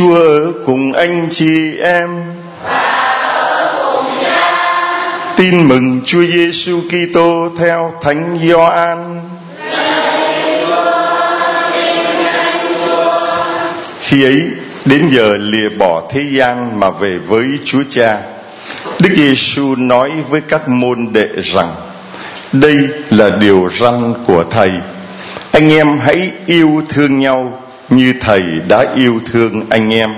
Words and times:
Chúa 0.00 0.14
ở 0.14 0.52
cùng 0.66 0.92
anh 0.92 1.28
chị 1.30 1.76
em. 1.76 2.08
Tin 5.36 5.68
mừng 5.68 6.00
Chúa 6.06 6.24
Giêsu 6.24 6.80
Kitô 6.80 7.48
theo 7.58 7.92
Thánh 8.02 8.38
Gioan. 8.42 9.20
Khi 14.00 14.24
ấy 14.24 14.42
đến 14.84 15.08
giờ 15.08 15.36
lìa 15.36 15.68
bỏ 15.68 16.02
thế 16.10 16.20
gian 16.30 16.80
mà 16.80 16.90
về 16.90 17.18
với 17.28 17.46
Chúa 17.64 17.82
Cha, 17.90 18.18
Đức 18.98 19.10
Giêsu 19.16 19.74
nói 19.74 20.10
với 20.30 20.40
các 20.40 20.68
môn 20.68 21.08
đệ 21.12 21.28
rằng: 21.42 21.74
Đây 22.52 22.76
là 23.10 23.30
điều 23.30 23.70
răn 23.80 24.14
của 24.26 24.44
Thầy. 24.50 24.70
Anh 25.52 25.72
em 25.72 25.98
hãy 25.98 26.30
yêu 26.46 26.82
thương 26.88 27.20
nhau 27.20 27.62
như 27.90 28.14
thầy 28.20 28.42
đã 28.68 28.84
yêu 28.96 29.20
thương 29.32 29.66
anh 29.70 29.92
em. 29.92 30.10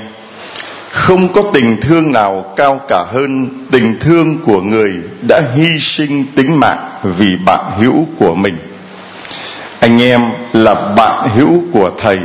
Không 0.91 1.33
có 1.33 1.43
tình 1.55 1.81
thương 1.81 2.13
nào 2.13 2.53
cao 2.57 2.81
cả 2.89 3.05
hơn 3.13 3.49
tình 3.71 3.99
thương 4.01 4.39
của 4.45 4.61
người 4.61 4.93
đã 5.29 5.43
hy 5.55 5.79
sinh 5.79 6.25
tính 6.37 6.61
mạng 6.61 6.89
vì 7.03 7.37
bạn 7.47 7.65
hữu 7.79 8.07
của 8.19 8.35
mình. 8.35 8.57
Anh 9.81 10.03
em 10.03 10.21
là 10.53 10.75
bạn 10.75 11.29
hữu 11.37 11.63
của 11.73 11.91
thầy. 11.99 12.19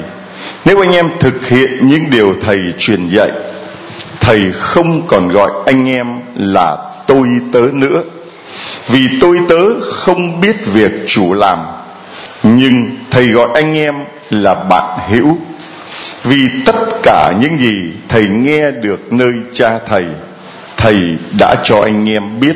Nếu 0.65 0.81
anh 0.83 0.91
em 0.91 1.09
thực 1.19 1.47
hiện 1.47 1.87
những 1.87 2.09
điều 2.09 2.35
thầy 2.41 2.57
truyền 2.77 3.07
dạy, 3.07 3.31
thầy 4.19 4.51
không 4.53 5.07
còn 5.07 5.29
gọi 5.29 5.51
anh 5.65 5.89
em 5.89 6.07
là 6.35 6.77
tôi 7.07 7.27
tớ 7.51 7.61
nữa. 7.73 8.03
Vì 8.87 9.07
tôi 9.21 9.39
tớ 9.49 9.79
không 9.81 10.41
biết 10.41 10.65
việc 10.65 10.91
chủ 11.07 11.33
làm, 11.33 11.59
nhưng 12.43 12.89
thầy 13.11 13.27
gọi 13.27 13.49
anh 13.53 13.77
em 13.77 13.95
là 14.29 14.53
bạn 14.53 14.99
hữu. 15.09 15.37
Vì 16.23 16.49
tất 16.65 16.75
cả 17.03 17.33
những 17.39 17.57
gì 17.59 17.91
thầy 18.09 18.27
nghe 18.27 18.71
được 18.71 19.13
nơi 19.13 19.33
cha 19.53 19.79
thầy 19.87 20.05
thầy 20.77 20.95
đã 21.39 21.55
cho 21.63 21.81
anh 21.81 22.09
em 22.09 22.39
biết. 22.39 22.55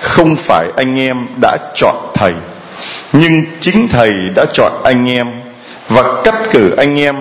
Không 0.00 0.36
phải 0.36 0.66
anh 0.76 0.98
em 0.98 1.26
đã 1.40 1.56
chọn 1.74 1.94
thầy, 2.14 2.32
nhưng 3.12 3.44
chính 3.60 3.88
thầy 3.88 4.12
đã 4.34 4.44
chọn 4.52 4.72
anh 4.84 5.08
em 5.08 5.26
và 5.88 6.22
cắt 6.24 6.34
cử 6.50 6.74
anh 6.76 6.98
em 6.98 7.16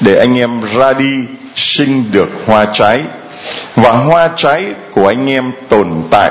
để 0.00 0.18
anh 0.18 0.38
em 0.38 0.60
ra 0.74 0.92
đi 0.92 1.10
sinh 1.54 2.04
được 2.12 2.28
hoa 2.46 2.66
trái. 2.72 3.00
Và 3.76 3.92
hoa 3.92 4.28
trái 4.36 4.64
của 4.92 5.06
anh 5.06 5.30
em 5.30 5.52
tồn 5.68 6.02
tại. 6.10 6.30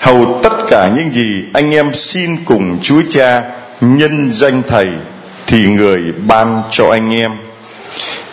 Hầu 0.00 0.40
tất 0.42 0.52
cả 0.68 0.90
những 0.96 1.10
gì 1.10 1.44
anh 1.52 1.70
em 1.70 1.94
xin 1.94 2.44
cùng 2.44 2.78
chúa 2.82 3.02
cha 3.10 3.42
nhân 3.80 4.30
danh 4.32 4.62
thầy 4.68 4.88
thì 5.48 5.66
người 5.66 6.12
ban 6.26 6.62
cho 6.70 6.90
anh 6.90 7.12
em. 7.12 7.32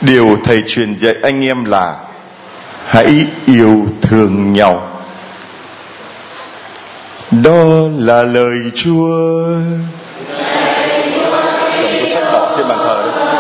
Điều 0.02 0.38
thầy 0.44 0.64
truyền 0.68 0.94
dạy 0.94 1.16
anh 1.24 1.46
em 1.46 1.66
là 1.66 1.96
hãy 2.86 3.26
yêu 3.46 3.86
thương 4.02 4.54
nhau. 4.54 4.90
Đó 7.32 7.66
là 7.98 8.24
lời 8.24 8.58
chúa. 8.76 9.18
Cầm 11.82 12.08
sách 12.08 12.24
đỏ 12.24 12.56
trên 12.58 12.68
bàn 12.68 12.78
thờ 12.78 13.04
đấy. 13.06 13.36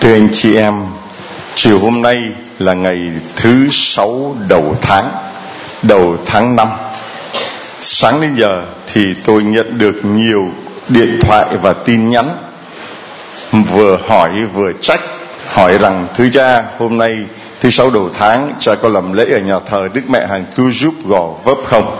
Thưa 0.00 0.12
anh 0.12 0.28
chị 0.32 0.56
em, 0.56 0.74
chiều 1.54 1.78
hôm 1.78 2.02
nay 2.02 2.16
là 2.58 2.74
ngày 2.74 3.10
thứ 3.36 3.68
sáu 3.70 4.36
đầu 4.48 4.76
tháng 4.82 5.10
đầu 5.82 6.16
tháng 6.26 6.56
năm. 6.56 6.68
Sáng 7.80 8.20
đến 8.20 8.34
giờ 8.34 8.62
thì 8.86 9.14
tôi 9.24 9.42
nhận 9.42 9.78
được 9.78 10.04
nhiều 10.04 10.48
điện 10.88 11.18
thoại 11.20 11.46
và 11.62 11.72
tin 11.72 12.10
nhắn, 12.10 12.28
vừa 13.52 13.98
hỏi 14.08 14.30
vừa 14.54 14.72
trách, 14.80 15.00
hỏi 15.48 15.78
rằng, 15.78 16.06
thứ 16.14 16.28
cha, 16.32 16.64
hôm 16.78 16.98
nay 16.98 17.16
thứ 17.60 17.70
sáu 17.70 17.90
đầu 17.90 18.10
tháng, 18.18 18.52
cha 18.58 18.74
có 18.74 18.88
làm 18.88 19.12
lễ 19.12 19.26
ở 19.32 19.38
nhà 19.38 19.58
thờ 19.70 19.88
đức 19.94 20.02
mẹ 20.08 20.26
hàng 20.26 20.44
cứu 20.54 20.70
giúp 20.70 20.94
gò 21.06 21.26
vấp 21.44 21.58
không? 21.64 21.96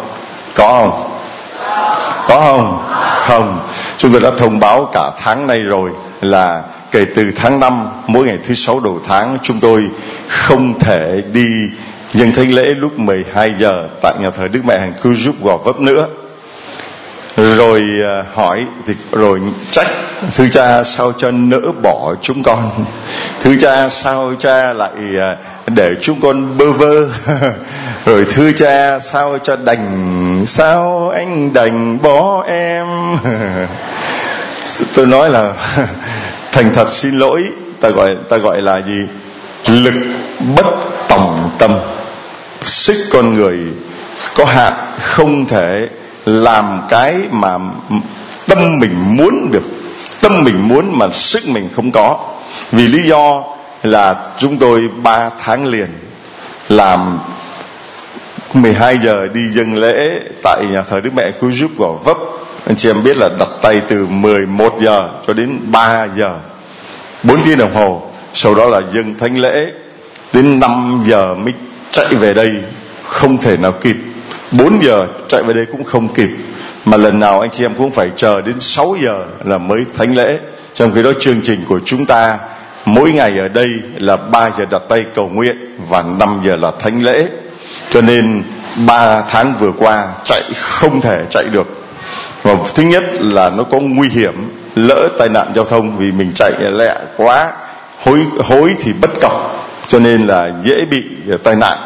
Có 0.54 0.68
không? 0.68 1.18
Có 2.28 2.40
không? 2.40 2.84
Không. 3.26 3.68
Chúng 3.98 4.12
tôi 4.12 4.20
đã 4.20 4.30
thông 4.38 4.60
báo 4.60 4.88
cả 4.92 5.10
tháng 5.18 5.46
nay 5.46 5.58
rồi 5.58 5.90
là 6.20 6.62
kể 6.90 7.04
từ 7.14 7.32
tháng 7.36 7.60
5 7.60 7.88
mỗi 8.06 8.26
ngày 8.26 8.38
thứ 8.44 8.54
sáu 8.54 8.80
đầu 8.80 9.00
tháng, 9.06 9.38
chúng 9.42 9.60
tôi 9.60 9.88
không 10.28 10.78
thể 10.78 11.22
đi 11.32 11.46
dân 12.14 12.32
thánh 12.32 12.54
lễ 12.54 12.62
lúc 12.62 12.98
12 12.98 13.54
giờ 13.58 13.88
tại 14.02 14.14
nhà 14.20 14.30
thờ 14.30 14.48
Đức 14.48 14.60
Mẹ 14.64 14.78
Hàng 14.78 14.94
Cứu 15.02 15.14
Giúp 15.14 15.34
Gò 15.42 15.56
Vấp 15.56 15.80
nữa. 15.80 16.06
Rồi 17.36 17.82
à, 18.04 18.24
hỏi 18.34 18.66
thì, 18.86 18.94
rồi 19.12 19.40
trách 19.70 19.86
thứ 20.36 20.48
cha, 20.48 20.84
sao 20.84 21.12
cho 21.12 21.30
nỡ 21.30 21.60
bỏ 21.82 22.14
chúng 22.22 22.42
con? 22.42 22.70
Thứ 23.42 23.56
cha, 23.60 23.88
sao 23.88 24.32
cha 24.38 24.72
lại 24.72 24.90
à, 25.18 25.36
để 25.66 25.94
chúng 26.00 26.20
con 26.20 26.58
bơ 26.58 26.72
vơ? 26.72 27.08
Rồi, 28.04 28.26
thưa 28.30 28.52
cha, 28.52 28.98
sao 28.98 29.38
cho 29.42 29.56
đành? 29.56 30.42
Sao 30.46 31.08
anh 31.08 31.52
đành 31.52 31.98
bỏ 32.02 32.44
em? 32.48 32.86
Tôi 34.94 35.06
nói 35.06 35.30
là 35.30 35.52
thành 36.52 36.72
thật 36.74 36.90
xin 36.90 37.18
lỗi, 37.18 37.42
ta 37.80 37.88
gọi 37.88 38.16
ta 38.28 38.36
gọi 38.36 38.62
là 38.62 38.80
gì? 38.80 39.06
Lực 39.66 39.94
bất 40.56 40.66
tòng 41.08 41.50
tâm. 41.58 41.78
Sức 42.62 43.08
con 43.12 43.34
người 43.34 43.58
có 44.36 44.44
hạn 44.44 44.72
không 45.00 45.46
thể 45.46 45.88
làm 46.26 46.82
cái 46.88 47.16
mà 47.30 47.58
tâm 48.46 48.78
mình 48.78 49.16
muốn 49.16 49.50
được. 49.52 49.64
Tâm 50.20 50.44
mình 50.44 50.68
muốn 50.68 50.98
mà 50.98 51.10
sức 51.12 51.48
mình 51.48 51.68
không 51.74 51.90
có. 51.92 52.18
Vì 52.72 52.86
lý 52.86 53.02
do 53.02 53.42
là 53.82 54.26
chúng 54.38 54.58
tôi 54.58 54.88
ba 55.02 55.30
tháng 55.40 55.66
liền 55.66 55.88
làm 56.68 57.18
12 58.54 58.98
giờ 59.04 59.28
đi 59.32 59.40
dân 59.52 59.76
lễ 59.76 60.20
tại 60.42 60.64
nhà 60.70 60.82
thờ 60.82 61.00
Đức 61.00 61.10
Mẹ 61.14 61.30
Cứu 61.30 61.52
Giúp 61.52 61.70
Gò 61.78 61.92
Vấp 61.92 62.16
anh 62.68 62.76
chị 62.76 62.90
em 62.90 63.02
biết 63.02 63.16
là 63.16 63.28
đặt 63.38 63.48
tay 63.62 63.80
từ 63.88 64.06
11 64.06 64.78
giờ 64.80 65.08
cho 65.26 65.32
đến 65.32 65.58
3 65.66 66.06
giờ. 66.16 66.34
4 67.22 67.38
tiếng 67.44 67.58
đồng 67.58 67.74
hồ. 67.74 68.02
Sau 68.34 68.54
đó 68.54 68.66
là 68.66 68.80
dân 68.92 69.14
thánh 69.18 69.38
lễ. 69.38 69.72
Đến 70.32 70.60
5 70.60 71.02
giờ 71.06 71.34
mới 71.34 71.52
chạy 71.90 72.06
về 72.06 72.34
đây. 72.34 72.52
Không 73.04 73.38
thể 73.38 73.56
nào 73.56 73.72
kịp. 73.72 73.96
4 74.52 74.82
giờ 74.82 75.06
chạy 75.28 75.42
về 75.42 75.54
đây 75.54 75.66
cũng 75.66 75.84
không 75.84 76.08
kịp. 76.08 76.28
Mà 76.84 76.96
lần 76.96 77.20
nào 77.20 77.40
anh 77.40 77.50
chị 77.50 77.64
em 77.64 77.74
cũng 77.78 77.90
phải 77.90 78.10
chờ 78.16 78.40
đến 78.40 78.60
6 78.60 78.96
giờ 79.02 79.24
là 79.44 79.58
mới 79.58 79.84
thánh 79.98 80.16
lễ. 80.16 80.38
Trong 80.74 80.94
khi 80.94 81.02
đó 81.02 81.12
chương 81.20 81.40
trình 81.44 81.64
của 81.68 81.80
chúng 81.84 82.06
ta 82.06 82.38
mỗi 82.84 83.12
ngày 83.12 83.38
ở 83.38 83.48
đây 83.48 83.68
là 83.98 84.16
3 84.16 84.50
giờ 84.50 84.64
đặt 84.70 84.82
tay 84.88 85.04
cầu 85.14 85.28
nguyện 85.28 85.56
và 85.88 86.02
5 86.18 86.40
giờ 86.44 86.56
là 86.56 86.72
thánh 86.80 87.02
lễ. 87.02 87.26
Cho 87.90 88.00
nên 88.00 88.42
3 88.86 89.22
tháng 89.28 89.54
vừa 89.60 89.72
qua 89.78 90.08
chạy 90.24 90.42
không 90.54 91.00
thể 91.00 91.24
chạy 91.30 91.44
được 91.52 91.78
và 92.48 92.56
thứ 92.74 92.82
nhất 92.82 93.04
là 93.20 93.50
nó 93.50 93.64
có 93.64 93.78
nguy 93.78 94.08
hiểm, 94.08 94.34
lỡ 94.76 95.08
tai 95.18 95.28
nạn 95.28 95.46
giao 95.54 95.64
thông 95.64 95.96
vì 95.98 96.12
mình 96.12 96.32
chạy 96.34 96.52
lẹ 96.72 96.96
quá, 97.16 97.52
hối 98.04 98.18
hối 98.44 98.74
thì 98.78 98.92
bất 99.00 99.10
cập, 99.20 99.32
cho 99.86 99.98
nên 99.98 100.26
là 100.26 100.52
dễ 100.62 100.84
bị 100.90 101.04
à, 101.30 101.36
tai 101.42 101.54
nạn. 101.56 101.78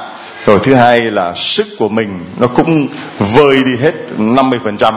Rồi 0.47 0.59
thứ 0.62 0.75
hai 0.75 1.00
là 1.00 1.32
sức 1.35 1.67
của 1.79 1.88
mình 1.88 2.25
nó 2.38 2.47
cũng 2.47 2.87
vơi 3.19 3.62
đi 3.64 3.76
hết 3.76 3.93
50% 4.19 4.93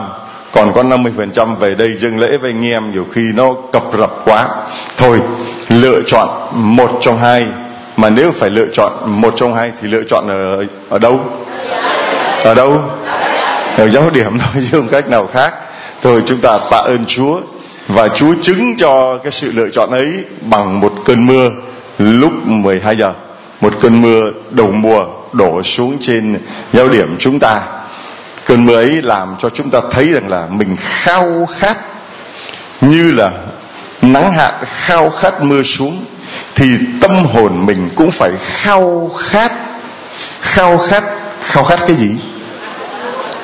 còn 0.52 0.72
có 0.72 0.82
50% 0.82 1.54
về 1.54 1.74
đây 1.74 1.96
dâng 1.96 2.18
lễ 2.18 2.36
với 2.36 2.50
anh 2.50 2.66
em, 2.66 2.92
nhiều 2.92 3.06
khi 3.12 3.32
nó 3.36 3.54
cập 3.72 3.84
rập 3.98 4.24
quá. 4.24 4.48
Thôi, 4.96 5.20
lựa 5.68 6.00
chọn 6.06 6.28
một 6.52 6.98
trong 7.00 7.18
hai, 7.18 7.46
mà 7.96 8.10
nếu 8.10 8.32
phải 8.32 8.50
lựa 8.50 8.66
chọn 8.72 8.92
một 9.06 9.34
trong 9.36 9.54
hai 9.54 9.72
thì 9.80 9.88
lựa 9.88 10.02
chọn 10.08 10.24
ở 10.28 10.64
ở 10.88 10.98
đâu? 10.98 11.20
Ở 12.44 12.54
đâu? 12.54 12.80
Rồi 13.76 13.90
giáo 13.90 14.10
điểm 14.10 14.38
thôi, 14.52 14.62
chứ 14.70 14.76
không 14.76 14.88
cách 14.88 15.08
nào 15.08 15.26
khác. 15.26 15.54
Thôi, 16.02 16.22
chúng 16.26 16.40
ta 16.40 16.58
tạ 16.70 16.76
ơn 16.76 17.04
Chúa 17.06 17.40
và 17.88 18.08
Chúa 18.08 18.34
chứng 18.42 18.76
cho 18.78 19.18
cái 19.18 19.32
sự 19.32 19.52
lựa 19.52 19.68
chọn 19.68 19.90
ấy 19.90 20.24
bằng 20.40 20.80
một 20.80 20.94
cơn 21.04 21.26
mưa 21.26 21.50
lúc 21.98 22.32
12 22.46 22.96
giờ. 22.96 23.12
Một 23.60 23.74
cơn 23.80 24.02
mưa 24.02 24.30
đầu 24.50 24.72
mùa 24.72 25.04
đổ 25.32 25.62
xuống 25.62 25.96
trên 26.00 26.38
giáo 26.72 26.88
điểm 26.88 27.16
chúng 27.18 27.38
ta. 27.38 27.62
Cơn 28.44 28.66
mưa 28.66 28.74
ấy 28.74 29.02
làm 29.02 29.34
cho 29.38 29.50
chúng 29.50 29.70
ta 29.70 29.80
thấy 29.90 30.06
rằng 30.06 30.28
là 30.28 30.46
mình 30.50 30.76
khao 30.78 31.48
khát, 31.58 31.76
như 32.80 33.12
là 33.12 33.30
nắng 34.02 34.32
hạn 34.32 34.54
khao 34.64 35.10
khát 35.10 35.42
mưa 35.42 35.62
xuống, 35.62 36.04
thì 36.54 36.66
tâm 37.00 37.24
hồn 37.24 37.66
mình 37.66 37.90
cũng 37.96 38.10
phải 38.10 38.30
khao 38.40 39.10
khát. 39.18 39.52
Khao 40.40 40.78
khát 40.78 41.04
khao 41.42 41.64
khát 41.64 41.80
cái 41.86 41.96
gì? 41.96 42.10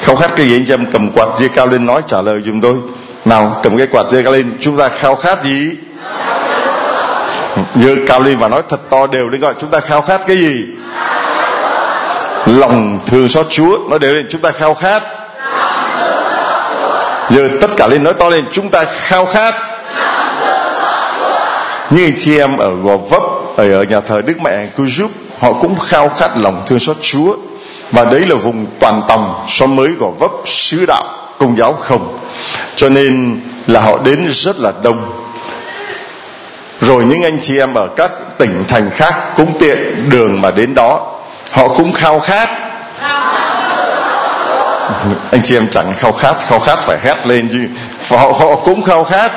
Khao 0.03 0.17
khát 0.17 0.31
cái 0.37 0.47
gì 0.47 0.57
anh 0.57 0.65
em 0.69 0.87
cầm 0.93 1.11
quạt 1.11 1.29
dưa 1.39 1.49
cao 1.49 1.67
lên 1.67 1.87
nói 1.87 2.03
trả 2.07 2.23
lời 2.23 2.43
giùm 2.47 2.61
tôi. 2.61 2.75
Nào 3.25 3.61
cầm 3.63 3.79
cái 3.79 3.87
quạt 3.87 4.07
dưa 4.11 4.23
cao 4.23 4.33
lên 4.33 4.53
chúng 4.61 4.77
ta 4.77 4.89
khao 4.89 5.17
khát 5.17 5.45
gì? 5.45 5.71
Dơ 7.75 7.97
cao 8.07 8.21
lên 8.21 8.39
và 8.39 8.49
nói 8.49 8.63
thật 8.69 8.81
to 8.91 9.07
đều 9.07 9.29
lên 9.29 9.41
gọi 9.41 9.55
chúng 9.61 9.71
ta 9.71 9.81
khao 9.81 10.03
khát 10.03 10.21
cái 10.27 10.37
gì? 10.37 10.65
Lòng 12.47 12.99
thương 13.07 13.29
xót 13.29 13.47
Chúa 13.51 13.79
nó 13.91 13.99
đều 13.99 14.15
lên 14.15 14.27
chúng 14.31 14.41
ta 14.41 14.51
khao 14.51 14.75
khát. 14.75 15.03
Giờ 17.31 17.49
tất 17.61 17.71
cả 17.77 17.87
lên 17.87 18.05
nói 18.05 18.15
to 18.15 18.29
lên 18.29 18.45
chúng 18.53 18.69
ta 18.69 18.85
khao 18.85 19.27
khát. 19.27 19.55
Như 21.91 22.05
anh 22.05 22.15
chị 22.19 22.39
em 22.39 22.57
ở 22.57 22.71
gò 22.75 22.97
vấp 22.97 23.23
ở, 23.57 23.73
ở 23.73 23.83
nhà 23.83 24.01
thờ 24.01 24.23
đức 24.23 24.35
mẹ 24.45 24.67
cứu 24.77 24.87
giúp 24.87 25.11
họ 25.41 25.53
cũng 25.53 25.79
khao 25.79 26.09
khát 26.09 26.31
lòng 26.37 26.63
thương 26.67 26.79
xót 26.79 26.97
chúa 27.01 27.37
và 27.93 28.05
đấy 28.05 28.21
là 28.27 28.35
vùng 28.35 28.67
toàn 28.79 29.03
tòng 29.09 29.45
xóm 29.49 29.77
mới 29.77 29.89
gò 29.99 30.07
vấp 30.19 30.31
sứ 30.45 30.87
đạo 30.87 31.05
công 31.39 31.59
giáo 31.59 31.73
không. 31.73 32.19
Cho 32.77 32.89
nên 32.89 33.41
là 33.67 33.81
họ 33.81 33.99
đến 34.05 34.29
rất 34.31 34.59
là 34.59 34.73
đông. 34.83 35.23
Rồi 36.81 37.05
những 37.05 37.23
anh 37.23 37.39
chị 37.43 37.59
em 37.59 37.75
ở 37.75 37.89
các 37.97 38.11
tỉnh 38.39 38.65
thành 38.69 38.91
khác 38.91 39.15
cũng 39.37 39.59
tiện 39.59 40.11
đường 40.11 40.41
mà 40.41 40.51
đến 40.51 40.75
đó. 40.75 41.07
Họ 41.53 41.69
cũng 41.69 41.93
khao 41.93 42.21
khát. 42.21 42.49
Anh 45.31 45.43
chị 45.45 45.57
em 45.57 45.67
chẳng 45.71 45.95
khao 45.99 46.13
khát 46.13 46.35
khao 46.49 46.61
khát 46.61 46.79
phải 46.79 46.99
hét 47.03 47.27
lên 47.27 47.49
chứ. 47.53 47.59
Họ, 48.17 48.27
họ 48.27 48.57
cũng 48.65 48.83
khao 48.83 49.05
khát. 49.05 49.33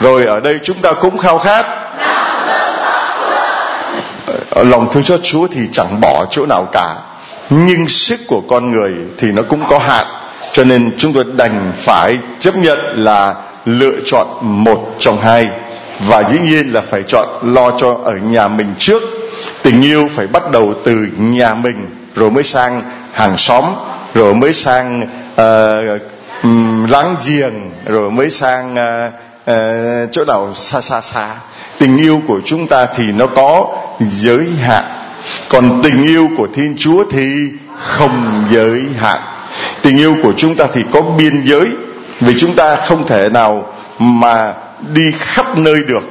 Rồi 0.00 0.26
ở 0.26 0.40
đây 0.40 0.58
chúng 0.62 0.76
ta 0.76 0.92
cũng 0.92 1.18
khao 1.18 1.38
khát. 1.38 1.66
Ờ, 4.50 4.64
lòng 4.64 4.88
thương 4.92 5.02
xót 5.02 5.20
Chúa 5.22 5.46
thì 5.46 5.60
chẳng 5.72 6.00
bỏ 6.00 6.26
chỗ 6.30 6.46
nào 6.46 6.68
cả. 6.72 6.94
Nhưng 7.50 7.88
sức 7.88 8.20
của 8.28 8.40
con 8.48 8.70
người 8.70 8.92
thì 9.18 9.32
nó 9.32 9.42
cũng 9.42 9.60
có 9.68 9.78
hạn. 9.78 10.06
Cho 10.52 10.64
nên 10.64 10.90
chúng 10.98 11.12
tôi 11.12 11.24
đành 11.36 11.72
phải 11.76 12.18
chấp 12.38 12.56
nhận 12.56 12.78
là 12.94 13.34
lựa 13.64 13.96
chọn 14.06 14.26
một 14.40 14.94
trong 14.98 15.20
hai. 15.20 15.48
Và 16.06 16.22
dĩ 16.22 16.38
nhiên 16.38 16.72
là 16.72 16.80
phải 16.80 17.02
chọn 17.08 17.28
lo 17.42 17.70
cho 17.78 17.98
ở 18.04 18.12
nhà 18.12 18.48
mình 18.48 18.74
trước. 18.78 19.02
Tình 19.62 19.82
yêu 19.82 20.08
phải 20.10 20.26
bắt 20.26 20.50
đầu 20.50 20.74
từ 20.84 21.06
nhà 21.18 21.54
mình 21.54 21.86
rồi 22.14 22.30
mới 22.30 22.44
sang 22.44 22.82
hàng 23.12 23.36
xóm 23.36 23.64
rồi 24.14 24.34
mới 24.34 24.52
sang 24.52 25.02
uh, 25.32 26.02
láng 26.90 27.16
giềng 27.26 27.70
rồi 27.86 28.10
mới 28.10 28.30
sang 28.30 28.74
uh, 28.74 29.12
uh, 29.50 30.12
chỗ 30.12 30.24
nào 30.24 30.54
xa 30.54 30.80
xa 30.80 31.00
xa. 31.00 31.28
Tình 31.78 31.98
yêu 31.98 32.22
của 32.28 32.40
chúng 32.44 32.66
ta 32.66 32.86
thì 32.96 33.12
nó 33.12 33.26
có 33.26 33.66
giới 34.00 34.46
hạn. 34.62 34.84
Còn 35.48 35.80
tình 35.82 36.02
yêu 36.02 36.28
của 36.36 36.48
thiên 36.54 36.76
chúa 36.78 37.04
thì 37.10 37.26
không 37.78 38.44
giới 38.50 38.82
hạn. 38.98 39.20
Tình 39.82 39.98
yêu 39.98 40.16
của 40.22 40.32
chúng 40.36 40.54
ta 40.54 40.66
thì 40.72 40.82
có 40.90 41.00
biên 41.00 41.42
giới. 41.44 41.66
Vì 42.20 42.34
chúng 42.38 42.54
ta 42.54 42.76
không 42.76 43.06
thể 43.06 43.28
nào 43.28 43.66
mà 43.98 44.54
đi 44.94 45.02
khắp 45.18 45.58
nơi 45.58 45.82
được. 45.86 46.02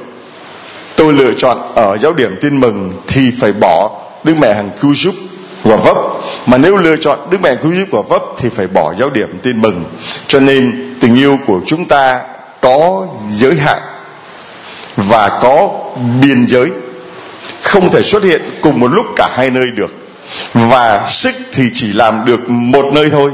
Tôi 0.96 1.12
lựa 1.12 1.32
chọn 1.38 1.58
ở 1.74 1.98
giáo 1.98 2.12
điểm 2.12 2.36
tin 2.40 2.60
mừng 2.60 2.92
thì 3.06 3.30
phải 3.40 3.52
bỏ 3.52 3.90
đức 4.24 4.34
mẹ 4.40 4.54
hằng 4.54 4.70
cứu 4.80 4.94
giúp 4.94 5.14
và 5.62 5.76
vấp. 5.76 5.96
Mà 6.46 6.58
nếu 6.58 6.76
lựa 6.76 6.96
chọn 6.96 7.18
đức 7.30 7.38
mẹ 7.42 7.56
cứu 7.62 7.72
giúp 7.74 7.86
và 7.90 8.00
vấp 8.08 8.22
thì 8.38 8.48
phải 8.48 8.66
bỏ 8.66 8.94
giáo 8.94 9.10
điểm 9.10 9.38
tin 9.42 9.62
mừng. 9.62 9.84
Cho 10.26 10.40
nên 10.40 10.94
tình 11.00 11.14
yêu 11.14 11.38
của 11.46 11.60
chúng 11.66 11.84
ta 11.84 12.20
có 12.60 13.06
giới 13.30 13.54
hạn 13.54 13.78
và 14.96 15.38
có 15.42 15.68
biên 16.22 16.46
giới 16.48 16.70
không 17.62 17.90
thể 17.90 18.02
xuất 18.02 18.22
hiện 18.22 18.42
cùng 18.60 18.80
một 18.80 18.92
lúc 18.92 19.06
cả 19.16 19.30
hai 19.34 19.50
nơi 19.50 19.66
được. 19.70 19.94
Và 20.54 21.06
sức 21.06 21.34
thì 21.52 21.70
chỉ 21.74 21.92
làm 21.92 22.24
được 22.24 22.50
một 22.50 22.84
nơi 22.92 23.10
thôi. 23.10 23.30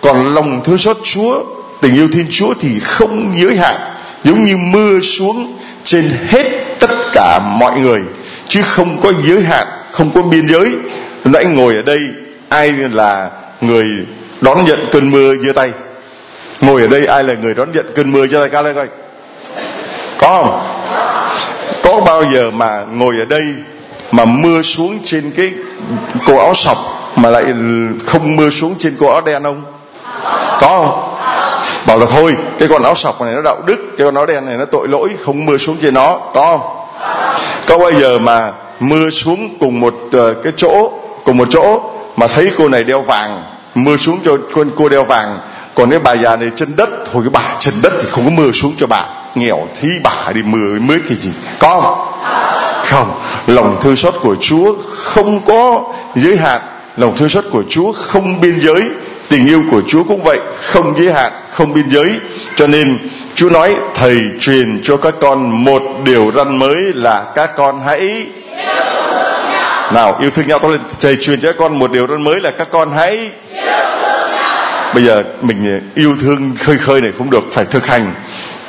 Còn 0.00 0.34
lòng 0.34 0.60
thương 0.64 0.78
xót 0.78 0.96
chúa, 1.04 1.44
tình 1.80 1.94
yêu 1.94 2.08
thiên 2.12 2.26
chúa 2.30 2.54
thì 2.60 2.80
không 2.80 3.32
giới 3.36 3.56
hạn, 3.56 3.76
giống 4.24 4.44
như 4.44 4.56
mưa 4.56 5.00
xuống 5.00 5.58
trên 5.84 6.10
hết 6.28 6.44
tất 6.78 6.90
cả 7.12 7.38
mọi 7.38 7.80
người, 7.80 8.00
chứ 8.48 8.62
không 8.62 9.00
có 9.00 9.12
giới 9.22 9.42
hạn, 9.42 9.66
không 9.90 10.10
có 10.14 10.22
biên 10.22 10.48
giới. 10.48 10.70
Nãy 11.24 11.44
ngồi 11.44 11.74
ở 11.74 11.82
đây, 11.82 11.98
ai 12.48 12.72
là 12.72 13.30
người 13.60 13.86
đón 14.40 14.64
nhận 14.64 14.78
cơn 14.92 15.10
mưa 15.10 15.34
giơ 15.36 15.52
tay? 15.52 15.70
Ngồi 16.60 16.82
ở 16.82 16.88
đây 16.88 17.06
ai 17.06 17.24
là 17.24 17.34
người 17.34 17.54
đón 17.54 17.72
nhận 17.72 17.86
cơn 17.94 18.12
mưa 18.12 18.26
giơ 18.26 18.38
tay? 18.40 18.48
Cao 18.48 18.62
lên 18.62 18.74
coi. 18.74 18.88
Có 20.18 20.42
không? 20.42 20.80
Có 22.00 22.06
bao 22.06 22.32
giờ 22.32 22.50
mà 22.50 22.84
ngồi 22.92 23.14
ở 23.18 23.24
đây 23.24 23.44
mà 24.12 24.24
mưa 24.24 24.62
xuống 24.62 24.98
trên 25.04 25.30
cái 25.36 25.50
cô 26.26 26.36
áo 26.38 26.54
sọc 26.54 26.76
mà 27.16 27.30
lại 27.30 27.44
không 28.06 28.36
mưa 28.36 28.50
xuống 28.50 28.74
trên 28.78 28.96
cô 29.00 29.08
áo 29.08 29.20
đen 29.20 29.42
không? 29.42 29.62
Có 30.60 30.68
không? 30.68 31.16
Bảo 31.86 31.98
là 31.98 32.06
thôi 32.10 32.36
cái 32.58 32.68
con 32.68 32.82
áo 32.82 32.94
sọc 32.94 33.20
này 33.20 33.34
nó 33.34 33.42
đạo 33.42 33.62
đức 33.66 33.76
cái 33.98 34.04
con 34.06 34.14
áo 34.14 34.26
đen 34.26 34.46
này 34.46 34.56
nó 34.56 34.64
tội 34.64 34.88
lỗi 34.88 35.10
không 35.24 35.46
mưa 35.46 35.58
xuống 35.58 35.76
trên 35.82 35.94
nó 35.94 36.18
có 36.34 36.58
không? 36.58 36.86
Có 37.66 37.78
bao 37.78 38.00
giờ 38.00 38.18
mà 38.18 38.52
mưa 38.80 39.10
xuống 39.10 39.48
cùng 39.60 39.80
một 39.80 39.94
uh, 40.06 40.36
cái 40.44 40.52
chỗ 40.56 40.92
cùng 41.24 41.36
một 41.36 41.48
chỗ 41.50 41.80
mà 42.16 42.26
thấy 42.26 42.50
cô 42.58 42.68
này 42.68 42.84
đeo 42.84 43.00
vàng 43.00 43.42
mưa 43.74 43.96
xuống 43.96 44.18
cho 44.24 44.32
con 44.54 44.70
cô 44.76 44.88
đeo 44.88 45.04
vàng 45.04 45.38
còn 45.74 45.90
cái 45.90 45.98
bà 45.98 46.12
già 46.12 46.36
này 46.36 46.50
chân 46.56 46.76
đất 46.76 46.88
thôi 47.12 47.22
cái 47.24 47.30
bà 47.32 47.56
chân 47.58 47.74
đất 47.82 47.92
thì 48.00 48.06
không 48.10 48.24
có 48.24 48.30
mưa 48.30 48.52
xuống 48.52 48.72
cho 48.78 48.86
bà 48.86 49.06
nghèo 49.34 49.68
thi 49.80 49.88
bả 50.02 50.32
đi 50.34 50.42
mười 50.42 50.80
mới 50.80 50.98
cái 51.08 51.16
gì? 51.16 51.30
Có 51.58 51.80
không? 51.80 52.06
Không. 52.84 53.20
Lòng 53.46 53.76
thương 53.82 53.96
xót 53.96 54.14
của 54.20 54.36
chúa 54.40 54.74
không 54.96 55.40
có 55.46 55.82
giới 56.14 56.36
hạn. 56.36 56.60
Lòng 56.96 57.16
thương 57.16 57.28
xót 57.28 57.44
của 57.50 57.62
chúa 57.68 57.92
không 57.92 58.40
biên 58.40 58.60
giới. 58.60 58.82
Tình 59.28 59.46
yêu 59.46 59.62
của 59.70 59.82
chúa 59.88 60.04
cũng 60.04 60.22
vậy, 60.22 60.38
không 60.62 60.94
giới 60.98 61.12
hạn, 61.12 61.32
không 61.50 61.72
biên 61.72 61.90
giới. 61.90 62.12
Cho 62.56 62.66
nên 62.66 62.98
chúa 63.34 63.50
nói, 63.50 63.76
thầy 63.94 64.16
truyền 64.40 64.80
cho 64.82 64.96
các 64.96 65.14
con 65.20 65.64
một 65.64 65.82
điều 66.04 66.32
răn 66.36 66.58
mới 66.58 66.76
là 66.94 67.24
các 67.34 67.50
con 67.56 67.80
hãy 67.86 68.26
nào, 69.92 70.16
yêu 70.20 70.30
thương 70.30 70.46
nhau 70.48 70.58
tôi 70.58 70.72
lên. 70.72 70.80
Thầy 71.00 71.16
truyền 71.16 71.40
cho 71.40 71.48
các 71.48 71.56
con 71.58 71.78
một 71.78 71.92
điều 71.92 72.06
răn 72.06 72.22
mới 72.22 72.40
là 72.40 72.50
các 72.50 72.68
con 72.72 72.90
hãy 72.96 73.30
bây 74.94 75.04
giờ 75.04 75.22
mình 75.42 75.64
ờ, 75.64 75.86
yêu 75.94 76.14
thương 76.20 76.52
khơi 76.58 76.78
khơi 76.78 77.00
này 77.00 77.10
không 77.18 77.30
được, 77.30 77.44
phải 77.50 77.64
thực 77.64 77.86
hành 77.86 78.14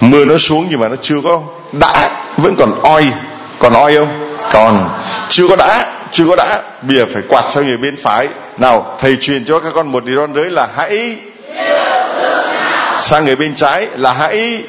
mưa 0.01 0.25
nó 0.25 0.37
xuống 0.37 0.67
nhưng 0.69 0.79
mà 0.79 0.87
nó 0.87 0.95
chưa 1.01 1.21
có 1.23 1.41
đã, 1.71 2.09
vẫn 2.37 2.55
còn 2.57 2.81
oi. 2.83 3.11
Còn 3.59 3.73
oi 3.73 3.95
không? 3.97 4.35
Còn. 4.51 4.89
Chưa 5.29 5.47
có 5.47 5.55
đã, 5.55 5.85
chưa 6.11 6.25
có 6.29 6.35
đã. 6.35 6.59
Bây 6.81 6.97
giờ 6.97 7.05
phải 7.13 7.21
quạt 7.27 7.45
cho 7.49 7.61
người 7.61 7.77
bên 7.77 7.95
phải. 8.03 8.27
Nào, 8.57 8.95
thầy 8.99 9.17
truyền 9.21 9.45
cho 9.45 9.59
các 9.59 9.73
con 9.75 9.91
một 9.91 10.05
điều 10.05 10.15
răn 10.19 10.33
giới 10.35 10.49
là 10.49 10.67
hãy 10.75 11.17
sang 12.97 13.25
người 13.25 13.35
bên 13.35 13.55
trái 13.55 13.87
là 13.97 14.13
hãy 14.13 14.63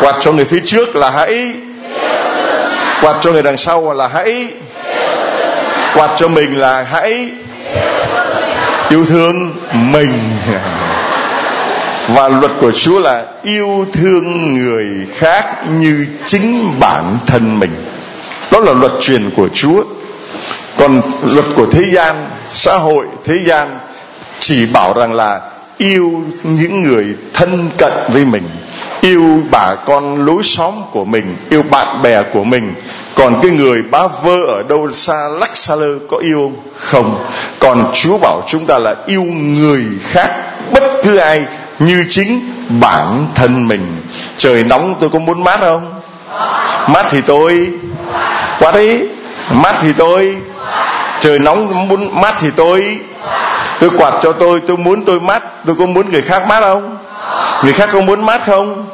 quạt 0.00 0.16
cho 0.20 0.32
người 0.32 0.44
phía 0.44 0.60
trước 0.66 0.96
là 0.96 1.10
hãy 1.10 1.52
quạt 3.02 3.16
cho 3.20 3.32
người 3.32 3.42
đằng 3.42 3.56
sau 3.56 3.92
là 3.92 4.08
hãy 4.08 4.46
quạt 5.94 6.10
cho 6.16 6.28
mình 6.28 6.60
là 6.60 6.86
hãy 6.90 7.28
yêu 8.90 9.04
thương 9.04 9.54
mình 9.72 10.30
và 12.14 12.28
luật 12.28 12.52
của 12.60 12.72
Chúa 12.72 12.98
là 12.98 13.24
yêu 13.42 13.86
thương 13.92 14.54
người 14.54 14.86
khác 15.14 15.44
như 15.78 16.06
chính 16.26 16.74
bản 16.80 17.18
thân 17.26 17.58
mình. 17.58 17.70
Đó 18.50 18.60
là 18.60 18.72
luật 18.72 18.92
truyền 19.00 19.30
của 19.36 19.48
Chúa. 19.54 19.82
Còn 20.76 21.00
luật 21.24 21.44
của 21.56 21.66
thế 21.66 21.82
gian, 21.92 22.16
xã 22.50 22.76
hội, 22.76 23.06
thế 23.24 23.38
gian 23.44 23.78
chỉ 24.40 24.66
bảo 24.66 24.92
rằng 24.92 25.14
là 25.14 25.40
yêu 25.78 26.22
những 26.42 26.82
người 26.82 27.06
thân 27.32 27.70
cận 27.78 27.92
với 28.08 28.24
mình, 28.24 28.42
yêu 29.00 29.38
bà 29.50 29.74
con 29.74 30.26
lối 30.26 30.42
xóm 30.42 30.74
của 30.92 31.04
mình, 31.04 31.36
yêu 31.50 31.62
bạn 31.62 32.02
bè 32.02 32.22
của 32.22 32.44
mình. 32.44 32.74
Còn 33.14 33.40
cái 33.42 33.50
người 33.50 33.82
bá 33.90 34.06
vơ 34.06 34.42
ở 34.46 34.62
đâu 34.68 34.92
xa, 34.92 35.28
lắc 35.28 35.56
xa 35.56 35.76
lơ 35.76 35.98
có 36.10 36.16
yêu 36.16 36.40
không? 36.42 36.60
Không. 36.76 37.24
Còn 37.58 37.90
chúa 37.94 38.18
bảo 38.18 38.42
chúng 38.46 38.66
ta 38.66 38.78
là 38.78 38.94
yêu 39.06 39.22
người 39.22 39.84
khác, 40.02 40.30
bất 40.72 40.82
cứ 41.04 41.16
ai 41.16 41.42
như 41.80 42.04
chính 42.08 42.40
bản 42.80 43.26
thân 43.34 43.68
mình. 43.68 44.02
Trời 44.38 44.64
nóng, 44.64 44.94
tôi 45.00 45.10
có 45.10 45.18
muốn 45.18 45.44
mát 45.44 45.60
không? 45.60 45.94
Mát 46.86 47.06
thì 47.10 47.20
tôi. 47.20 47.68
Quá 48.58 48.70
đấy 48.72 49.08
mát 49.50 49.76
thì 49.80 49.92
tôi. 49.92 50.36
Trời 51.20 51.38
nóng 51.38 51.88
muốn 51.88 52.20
mát 52.20 52.34
thì 52.38 52.50
tôi. 52.56 52.98
Tôi 53.80 53.90
quạt 53.98 54.14
cho 54.20 54.32
tôi 54.32 54.60
tôi 54.66 54.76
muốn 54.76 55.04
tôi 55.04 55.20
mát. 55.20 55.42
Tôi 55.66 55.76
có 55.78 55.86
muốn 55.86 56.10
người 56.10 56.22
khác 56.22 56.46
mát 56.46 56.60
không? 56.60 56.96
Người 57.62 57.72
khác 57.72 57.88
có 57.92 58.00
muốn 58.00 58.26
mát 58.26 58.40
không? 58.46 58.86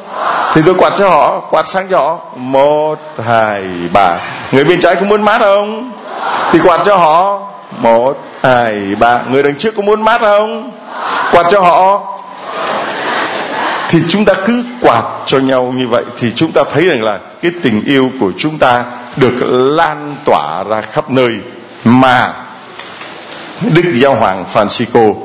Thì 0.53 0.61
tôi 0.65 0.75
quạt 0.75 0.93
cho 0.97 1.09
họ, 1.09 1.39
quạt 1.39 1.67
sang 1.67 1.87
cho 1.89 1.97
họ. 1.97 2.19
Một, 2.35 2.99
hai, 3.25 3.63
ba. 3.93 4.17
Người 4.51 4.63
bên 4.63 4.79
trái 4.79 4.95
có 4.95 5.05
muốn 5.05 5.21
mát 5.21 5.41
không? 5.41 5.91
Thì 6.51 6.59
quạt 6.59 6.81
cho 6.85 6.95
họ. 6.95 7.39
Một, 7.77 8.17
hai, 8.43 8.95
ba. 8.99 9.19
Người 9.29 9.43
đằng 9.43 9.55
trước 9.55 9.73
có 9.75 9.81
muốn 9.81 10.01
mát 10.01 10.21
không? 10.21 10.71
Quạt 11.31 11.45
cho 11.51 11.59
họ 11.59 12.01
thì 13.89 13.99
chúng 14.09 14.25
ta 14.25 14.33
cứ 14.45 14.63
quạt 14.81 15.03
cho 15.25 15.39
nhau 15.39 15.73
như 15.77 15.87
vậy 15.87 16.03
thì 16.17 16.31
chúng 16.35 16.51
ta 16.51 16.63
thấy 16.73 16.85
rằng 16.85 17.03
là 17.03 17.19
cái 17.41 17.51
tình 17.61 17.83
yêu 17.85 18.11
của 18.19 18.31
chúng 18.37 18.57
ta 18.57 18.85
được 19.17 19.35
lan 19.49 20.15
tỏa 20.25 20.63
ra 20.63 20.81
khắp 20.81 21.11
nơi. 21.11 21.35
Mà 21.85 22.33
Đức 23.61 23.83
Giáo 23.95 24.15
Hoàng 24.15 24.45
Francisco 24.53 25.15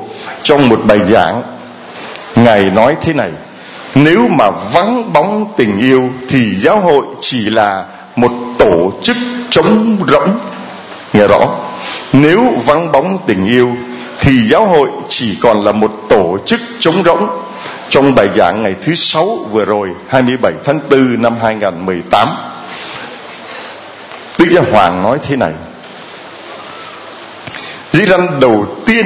trong 0.43 0.69
một 0.69 0.81
bài 0.85 0.99
giảng, 1.09 1.41
Ngài 2.35 2.63
nói 2.63 2.95
thế 3.01 3.13
này, 3.13 3.31
Nếu 3.95 4.27
mà 4.27 4.49
vắng 4.49 5.13
bóng 5.13 5.45
tình 5.57 5.79
yêu 5.79 6.09
Thì 6.29 6.55
giáo 6.55 6.79
hội 6.79 7.05
chỉ 7.21 7.49
là 7.49 7.85
một 8.15 8.31
tổ 8.59 8.91
chức 9.03 9.17
trống 9.49 9.97
rỗng. 10.07 10.29
Nghe 11.13 11.27
rõ. 11.27 11.47
Nếu 12.13 12.53
vắng 12.65 12.91
bóng 12.91 13.17
tình 13.27 13.45
yêu 13.45 13.71
thì 14.19 14.47
giáo 14.47 14.65
hội 14.65 14.89
chỉ 15.07 15.37
còn 15.41 15.63
là 15.63 15.71
một 15.71 15.91
tổ 16.09 16.37
chức 16.45 16.59
trống 16.79 17.03
rỗng 17.05 17.42
trong 17.93 18.15
bài 18.15 18.29
giảng 18.35 18.63
ngày 18.63 18.75
thứ 18.81 18.95
sáu 18.95 19.37
vừa 19.51 19.65
rồi 19.65 19.89
27 20.07 20.53
tháng 20.63 20.79
4 20.89 21.21
năm 21.21 21.35
2018 21.41 22.27
Đức 24.39 24.45
Giáo 24.51 24.63
Hoàng 24.71 25.03
nói 25.03 25.17
thế 25.27 25.35
này. 25.35 25.51
Dĩ 27.91 28.05
răn 28.05 28.39
đầu 28.39 28.65
tiên 28.85 29.05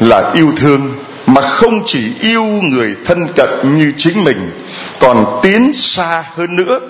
là 0.00 0.30
yêu 0.34 0.52
thương, 0.56 0.94
Mà 1.26 1.40
không 1.40 1.82
chỉ 1.86 2.12
yêu 2.20 2.44
người 2.44 2.96
thân 3.04 3.26
cận 3.36 3.48
như 3.62 3.92
chính 3.96 4.24
mình, 4.24 4.50
Còn 5.00 5.40
tiến 5.42 5.72
xa 5.72 6.24
hơn 6.36 6.56
nữa. 6.56 6.80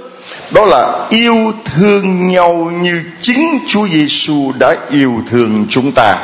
Đó 0.50 0.64
là 0.64 1.06
yêu 1.10 1.52
thương 1.64 2.28
nhau 2.28 2.72
như 2.82 3.02
chính 3.20 3.58
Chúa 3.68 3.88
Giêsu 3.88 4.52
đã 4.58 4.76
yêu 4.90 5.22
thương 5.30 5.66
chúng 5.70 5.92
ta. 5.92 6.16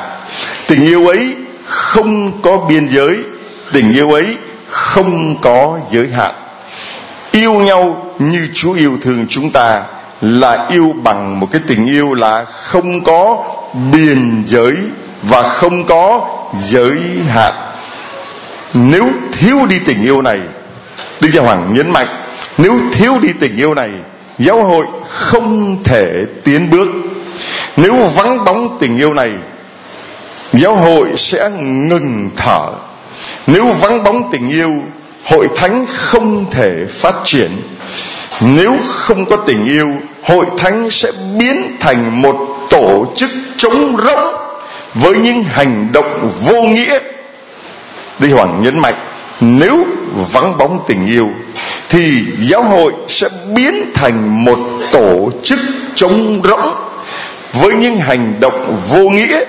Tình 0.67 0.81
yêu 0.81 1.07
ấy 1.07 1.35
không 1.65 2.43
có 2.43 2.57
biên 2.57 2.89
giới. 2.89 3.17
Tình 3.73 3.93
yêu 3.93 4.13
ấy 4.13 4.37
không 4.69 5.37
có 5.41 5.79
giới 5.91 6.09
hạn. 6.09 6.35
Yêu 7.33 7.53
nhau 7.53 8.07
như 8.19 8.49
Chúa 8.55 8.73
yêu 8.73 8.99
thương 9.03 9.27
chúng 9.29 9.51
ta 9.51 9.83
là 10.21 10.67
yêu 10.71 10.95
bằng 11.03 11.41
một 11.41 11.49
cái 11.51 11.61
tình 11.67 11.87
yêu 11.87 12.15
là 12.15 12.45
không 12.45 13.05
có 13.05 13.45
biên 13.93 14.43
giới 14.47 14.77
và 15.23 15.43
không 15.43 15.87
có 15.87 16.29
giới 16.55 16.99
hạn. 17.29 17.55
Nếu 18.75 19.05
thiếu 19.33 19.67
đi 19.67 19.79
tình 19.87 20.03
yêu 20.03 20.23
này, 20.23 20.41
đức 21.21 21.29
giáo 21.35 21.45
hoàng 21.45 21.75
nhấn 21.75 21.91
mạnh, 21.91 22.07
nếu 22.59 22.81
thiếu 22.93 23.19
đi 23.23 23.29
tình 23.41 23.57
yêu 23.57 23.75
này, 23.75 23.91
giáo 24.39 24.65
hội 24.65 24.87
không 25.09 25.77
thể 25.85 26.25
tiến 26.45 26.71
bước. 26.71 26.89
Nếu 27.77 27.95
vắng 27.95 28.45
bóng 28.45 28.79
tình 28.81 28.99
yêu 28.99 29.15
này, 29.15 29.31
giáo 30.53 30.77
hội 30.77 31.09
sẽ 31.17 31.51
ngừng 31.61 32.31
thở 32.37 32.71
nếu 33.49 33.67
vắng 33.67 34.05
bóng 34.05 34.31
tình 34.33 34.51
yêu, 34.51 34.71
hội 35.25 35.49
thánh 35.57 35.87
không 35.89 36.51
thể 36.51 36.87
phát 36.91 37.15
triển. 37.25 37.51
Nếu 38.41 38.77
không 38.89 39.25
có 39.27 39.37
tình 39.37 39.67
yêu, 39.67 39.89
hội 40.25 40.47
thánh 40.59 40.91
sẽ 40.91 41.13
biến 41.39 41.77
thành 41.81 42.23
một 42.23 42.67
tổ 42.71 43.07
chức 43.17 43.31
trống 43.57 43.97
rỗng 44.05 44.35
với 44.95 45.15
những 45.15 45.43
hành 45.45 45.89
động 45.93 46.33
vô 46.47 46.63
nghĩa. 46.63 46.99
Đi 48.19 48.33
Hoàng 48.33 48.61
nhấn 48.65 48.79
mạnh, 48.79 48.95
nếu 49.41 49.85
vắng 50.33 50.59
bóng 50.59 50.85
tình 50.87 51.07
yêu, 51.07 51.29
thì 51.89 52.25
giáo 52.39 52.63
hội 52.63 52.93
sẽ 53.09 53.29
biến 53.55 53.91
thành 53.95 54.45
một 54.45 54.59
tổ 54.93 55.31
chức 55.43 55.59
trống 55.95 56.41
rỗng 56.45 56.75
với 57.53 57.75
những 57.75 57.99
hành 57.99 58.35
động 58.41 58.77
vô 58.89 59.09
nghĩa. 59.09 59.45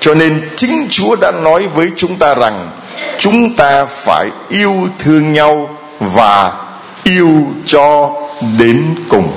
Cho 0.00 0.14
nên 0.14 0.40
chính 0.56 0.86
Chúa 0.90 1.16
đã 1.16 1.32
nói 1.42 1.66
với 1.74 1.90
chúng 1.96 2.16
ta 2.16 2.34
rằng 2.34 2.70
chúng 3.18 3.54
ta 3.54 3.84
phải 3.84 4.30
yêu 4.48 4.88
thương 4.98 5.32
nhau 5.32 5.68
và 6.00 6.52
yêu 7.04 7.46
cho 7.66 8.10
đến 8.58 8.84
cùng. 9.08 9.32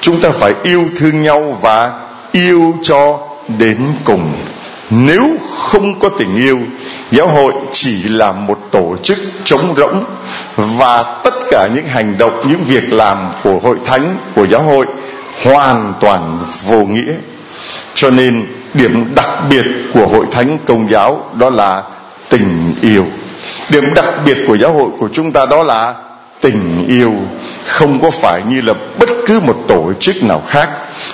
Chúng 0.00 0.20
ta 0.20 0.30
phải 0.30 0.54
yêu 0.62 0.84
thương 0.96 1.22
nhau 1.22 1.58
và 1.60 1.92
yêu 2.32 2.74
cho 2.82 3.18
đến 3.58 3.78
cùng. 4.04 4.32
Nếu 4.90 5.26
không 5.58 5.98
có 5.98 6.08
tình 6.08 6.36
yêu, 6.36 6.58
giáo 7.10 7.28
hội 7.28 7.52
chỉ 7.72 8.02
là 8.02 8.32
một 8.32 8.58
tổ 8.70 8.96
chức 9.02 9.18
trống 9.44 9.74
rỗng 9.76 10.04
và 10.56 11.20
tất 11.24 11.34
cả 11.50 11.68
những 11.74 11.86
hành 11.86 12.18
động, 12.18 12.42
những 12.48 12.62
việc 12.62 12.92
làm 12.92 13.18
của 13.42 13.58
hội 13.62 13.76
thánh, 13.84 14.16
của 14.34 14.46
giáo 14.46 14.62
hội 14.62 14.86
hoàn 15.44 15.92
toàn 16.00 16.38
vô 16.66 16.76
nghĩa. 16.76 17.12
Cho 17.94 18.10
nên 18.10 18.46
điểm 18.74 19.04
đặc 19.14 19.28
biệt 19.50 19.64
của 19.94 20.06
hội 20.06 20.26
thánh 20.32 20.58
công 20.66 20.90
giáo 20.90 21.30
đó 21.38 21.50
là 21.50 21.82
tình 22.28 22.74
yêu. 22.82 23.06
Điểm 23.70 23.94
đặc 23.94 24.06
biệt 24.24 24.36
của 24.46 24.56
giáo 24.56 24.72
hội 24.72 24.90
của 24.98 25.08
chúng 25.12 25.32
ta 25.32 25.46
đó 25.46 25.62
là 25.62 25.94
tình 26.40 26.84
yêu. 26.88 27.14
Không 27.66 28.00
có 28.02 28.10
phải 28.10 28.42
như 28.48 28.60
là 28.60 28.74
bất 28.98 29.08
cứ 29.26 29.40
một 29.40 29.56
tổ 29.68 29.92
chức 30.00 30.22
nào 30.22 30.42
khác 30.46 30.68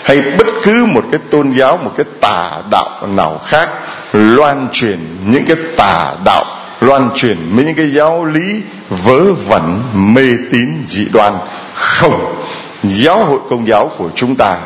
hay 0.04 0.20
bất 0.38 0.46
cứ 0.62 0.84
một 0.84 1.04
cái 1.10 1.20
tôn 1.30 1.50
giáo, 1.50 1.78
một 1.84 1.92
cái 1.96 2.06
tà 2.20 2.50
đạo 2.70 3.06
nào 3.06 3.40
khác 3.46 3.70
loan 4.12 4.68
truyền 4.72 4.98
những 5.26 5.44
cái 5.44 5.56
tà 5.76 6.14
đạo, 6.24 6.44
loan 6.80 7.10
truyền 7.14 7.36
những 7.56 7.74
cái 7.74 7.90
giáo 7.90 8.24
lý 8.24 8.60
vớ 8.90 9.32
vẩn, 9.32 9.82
mê 9.94 10.28
tín, 10.52 10.84
dị 10.86 11.06
đoan. 11.12 11.38
Không. 11.74 12.34
Giáo 12.82 13.24
hội 13.24 13.38
công 13.48 13.68
giáo 13.68 13.90
của 13.98 14.08
chúng 14.14 14.36
ta, 14.36 14.58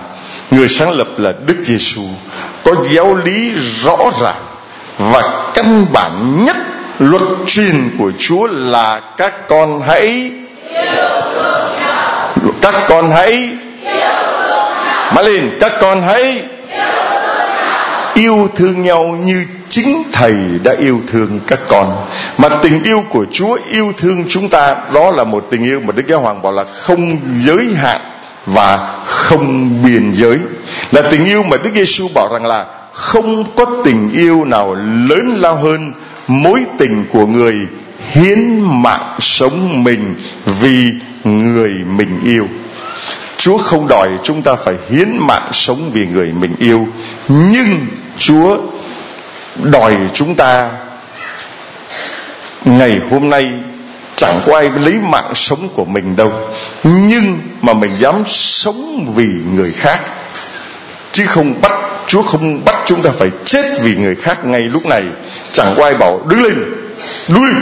người 0.50 0.68
sáng 0.68 0.92
lập 0.92 1.08
là 1.16 1.32
đức 1.46 1.56
giêsu 1.64 2.02
có 2.64 2.72
giáo 2.94 3.14
lý 3.14 3.52
rõ 3.82 3.96
ràng 4.20 4.42
và 4.98 5.52
căn 5.54 5.86
bản 5.92 6.44
nhất 6.44 6.56
luật 6.98 7.22
truyền 7.46 7.90
của 7.98 8.12
chúa 8.18 8.46
là 8.46 9.00
các 9.16 9.48
con 9.48 9.82
hãy 9.86 10.32
các 12.60 12.74
con 12.88 13.10
hãy 13.10 13.50
mà 15.14 15.22
lên, 15.22 15.50
các 15.60 15.72
con 15.80 16.02
hãy 16.02 16.42
yêu 18.14 18.48
thương 18.56 18.82
nhau 18.82 19.04
như 19.24 19.44
chính 19.68 20.02
thầy 20.12 20.34
đã 20.62 20.74
yêu 20.78 21.00
thương 21.06 21.40
các 21.46 21.60
con. 21.68 22.06
Mà 22.38 22.48
tình 22.48 22.82
yêu 22.82 23.04
của 23.10 23.26
chúa 23.32 23.58
yêu 23.70 23.92
thương 23.96 24.24
chúng 24.28 24.48
ta, 24.48 24.76
đó 24.94 25.10
là 25.10 25.24
một 25.24 25.46
tình 25.50 25.64
yêu 25.64 25.80
mà 25.80 25.92
đức 25.92 26.02
giáo 26.08 26.20
hoàng 26.20 26.42
bảo 26.42 26.52
là 26.52 26.64
không 26.64 27.18
giới 27.32 27.66
hạn 27.76 28.00
và 28.46 28.94
không 29.04 29.70
biên 29.84 30.12
giới. 30.14 30.38
Là 30.92 31.02
tình 31.10 31.24
yêu 31.24 31.42
mà 31.42 31.56
đức 31.56 31.70
giêsu 31.74 32.08
bảo 32.14 32.28
rằng 32.32 32.46
là 32.46 32.66
không 32.92 33.44
có 33.56 33.66
tình 33.84 34.10
yêu 34.12 34.44
nào 34.44 34.74
lớn 35.08 35.36
lao 35.40 35.56
hơn 35.56 35.92
mối 36.28 36.64
tình 36.78 37.04
của 37.12 37.26
người 37.26 37.66
hiến 38.12 38.60
mạng 38.60 39.16
sống 39.18 39.84
mình 39.84 40.14
vì 40.60 40.92
người 41.24 41.74
mình 41.96 42.20
yêu. 42.24 42.48
Chúa 43.38 43.58
không 43.58 43.88
đòi 43.88 44.08
chúng 44.22 44.42
ta 44.42 44.54
phải 44.54 44.74
hiến 44.90 45.08
mạng 45.18 45.48
sống 45.52 45.90
vì 45.92 46.06
người 46.06 46.32
mình 46.40 46.54
yêu, 46.58 46.88
Nhưng 47.28 47.86
Chúa 48.18 48.56
đòi 49.62 49.96
chúng 50.14 50.34
ta 50.34 50.70
Ngày 52.64 53.00
hôm 53.10 53.30
nay 53.30 53.44
chẳng 54.20 54.40
có 54.46 54.56
ai 54.56 54.70
lấy 54.80 54.94
mạng 54.94 55.34
sống 55.34 55.68
của 55.74 55.84
mình 55.84 56.16
đâu. 56.16 56.32
Nhưng 56.84 57.38
mà 57.62 57.72
mình 57.72 57.90
dám 57.98 58.14
sống 58.26 59.12
vì 59.14 59.28
người 59.54 59.72
khác. 59.72 60.00
Chứ 61.12 61.26
không 61.26 61.60
bắt, 61.60 61.72
Chúa 62.06 62.22
không 62.22 62.64
bắt 62.64 62.76
chúng 62.86 63.02
ta 63.02 63.10
phải 63.18 63.30
chết 63.44 63.64
vì 63.82 63.96
người 63.96 64.14
khác 64.14 64.44
ngay 64.44 64.60
lúc 64.60 64.86
này. 64.86 65.02
Chẳng 65.52 65.74
có 65.76 65.84
ai 65.84 65.94
bảo, 65.94 66.20
đứng 66.28 66.42
lên 66.42 66.54
Đứng 67.28 67.54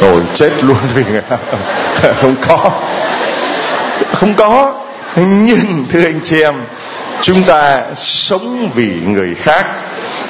Rồi 0.00 0.22
chết 0.34 0.50
luôn 0.64 0.76
vì 0.94 1.04
người 1.10 1.22
khác. 1.28 1.38
Không 2.20 2.34
có. 2.48 2.70
Không 4.12 4.34
có. 4.34 4.74
Nhưng 5.16 5.86
thưa 5.92 6.04
anh 6.04 6.20
chị 6.24 6.42
em, 6.42 6.54
chúng 7.22 7.42
ta 7.42 7.82
sống 7.94 8.70
vì 8.74 8.90
người 9.06 9.34
khác. 9.34 9.66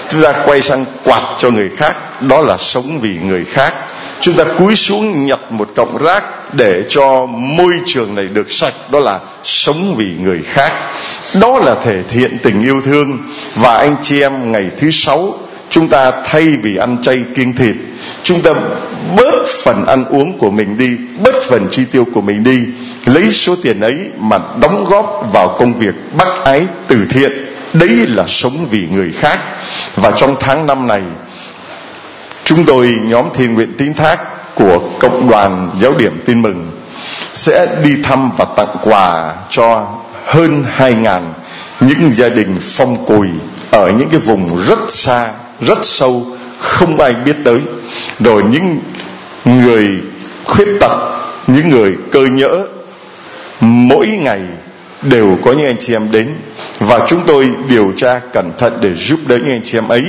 Chúng 0.08 0.22
ta 0.22 0.32
quay 0.46 0.62
sang 0.62 0.84
quạt 1.04 1.22
cho 1.38 1.50
người 1.50 1.70
khác. 1.76 1.96
Đó 2.20 2.40
là 2.40 2.56
sống 2.58 3.00
vì 3.00 3.16
người 3.22 3.44
khác 3.44 3.74
chúng 4.20 4.34
ta 4.34 4.44
cúi 4.58 4.76
xuống 4.76 5.26
nhặt 5.26 5.40
một 5.50 5.68
cọng 5.76 5.98
rác 5.98 6.24
để 6.54 6.84
cho 6.88 7.26
môi 7.26 7.74
trường 7.86 8.14
này 8.14 8.26
được 8.26 8.52
sạch. 8.52 8.74
Đó 8.90 8.98
là 8.98 9.18
sống 9.44 9.94
vì 9.96 10.06
người 10.22 10.42
khác. 10.44 10.72
Đó 11.40 11.58
là 11.58 11.74
thể 11.84 12.02
hiện 12.10 12.38
tình 12.42 12.62
yêu 12.62 12.80
thương. 12.84 13.18
Và 13.54 13.74
anh 13.74 13.96
chị 14.02 14.20
em, 14.20 14.52
ngày 14.52 14.70
thứ 14.78 14.90
sáu, 14.90 15.38
chúng 15.70 15.88
ta 15.88 16.12
thay 16.24 16.42
vì 16.62 16.76
ăn 16.76 16.96
chay 17.02 17.24
kiêng 17.34 17.52
thịt, 17.52 17.74
chúng 18.22 18.42
ta 18.42 18.52
bớt 19.16 19.46
phần 19.64 19.86
ăn 19.86 20.04
uống 20.04 20.38
của 20.38 20.50
mình 20.50 20.78
đi, 20.78 20.96
bớt 21.18 21.34
phần 21.48 21.68
chi 21.70 21.84
tiêu 21.84 22.06
của 22.14 22.20
mình 22.20 22.44
đi. 22.44 22.58
Lấy 23.06 23.32
số 23.32 23.56
tiền 23.62 23.80
ấy 23.80 23.96
mà 24.18 24.38
đóng 24.60 24.84
góp 24.84 25.28
vào 25.32 25.56
công 25.58 25.74
việc 25.74 25.94
bác 26.16 26.44
ái 26.44 26.66
từ 26.88 26.96
thiện. 27.10 27.32
Đấy 27.72 28.06
là 28.06 28.24
sống 28.26 28.66
vì 28.70 28.86
người 28.92 29.12
khác. 29.12 29.38
Và 29.96 30.10
trong 30.10 30.36
tháng 30.40 30.66
năm 30.66 30.86
này 30.86 31.02
chúng 32.46 32.64
tôi, 32.64 32.94
nhóm 33.02 33.24
thiền 33.34 33.54
nguyện 33.54 33.74
tín 33.78 33.94
thác 33.94 34.18
của 34.54 34.80
cộng 34.98 35.30
đoàn 35.30 35.70
giáo 35.80 35.94
điểm 35.98 36.20
tin 36.24 36.42
mừng, 36.42 36.70
sẽ 37.32 37.66
đi 37.84 38.02
thăm 38.02 38.30
và 38.36 38.44
tặng 38.56 38.76
quà 38.82 39.32
cho 39.50 39.86
hơn 40.26 40.64
hai 40.70 40.94
ngàn 40.94 41.32
những 41.80 42.12
gia 42.12 42.28
đình 42.28 42.56
phong 42.60 43.06
cùi 43.06 43.28
ở 43.70 43.90
những 43.90 44.08
cái 44.08 44.20
vùng 44.20 44.66
rất 44.66 44.78
xa, 44.88 45.30
rất 45.60 45.78
sâu, 45.82 46.26
không 46.58 47.00
ai 47.00 47.12
biết 47.24 47.36
tới. 47.44 47.60
Rồi 48.20 48.42
những 48.50 48.78
người 49.44 49.88
khuyết 50.44 50.68
tật, 50.80 51.18
những 51.46 51.70
người 51.70 51.96
cơ 52.12 52.20
nhỡ, 52.20 52.66
mỗi 53.60 54.06
ngày 54.06 54.40
đều 55.02 55.38
có 55.44 55.52
những 55.52 55.66
anh 55.66 55.78
chị 55.78 55.94
em 55.94 56.12
đến. 56.12 56.28
Và 56.80 57.00
chúng 57.06 57.20
tôi 57.26 57.50
điều 57.68 57.92
tra 57.96 58.20
cẩn 58.32 58.52
thận 58.58 58.78
để 58.80 58.94
giúp 58.94 59.20
đỡ 59.26 59.36
những 59.36 59.50
anh 59.50 59.62
chị 59.64 59.78
em 59.78 59.88
ấy 59.88 60.04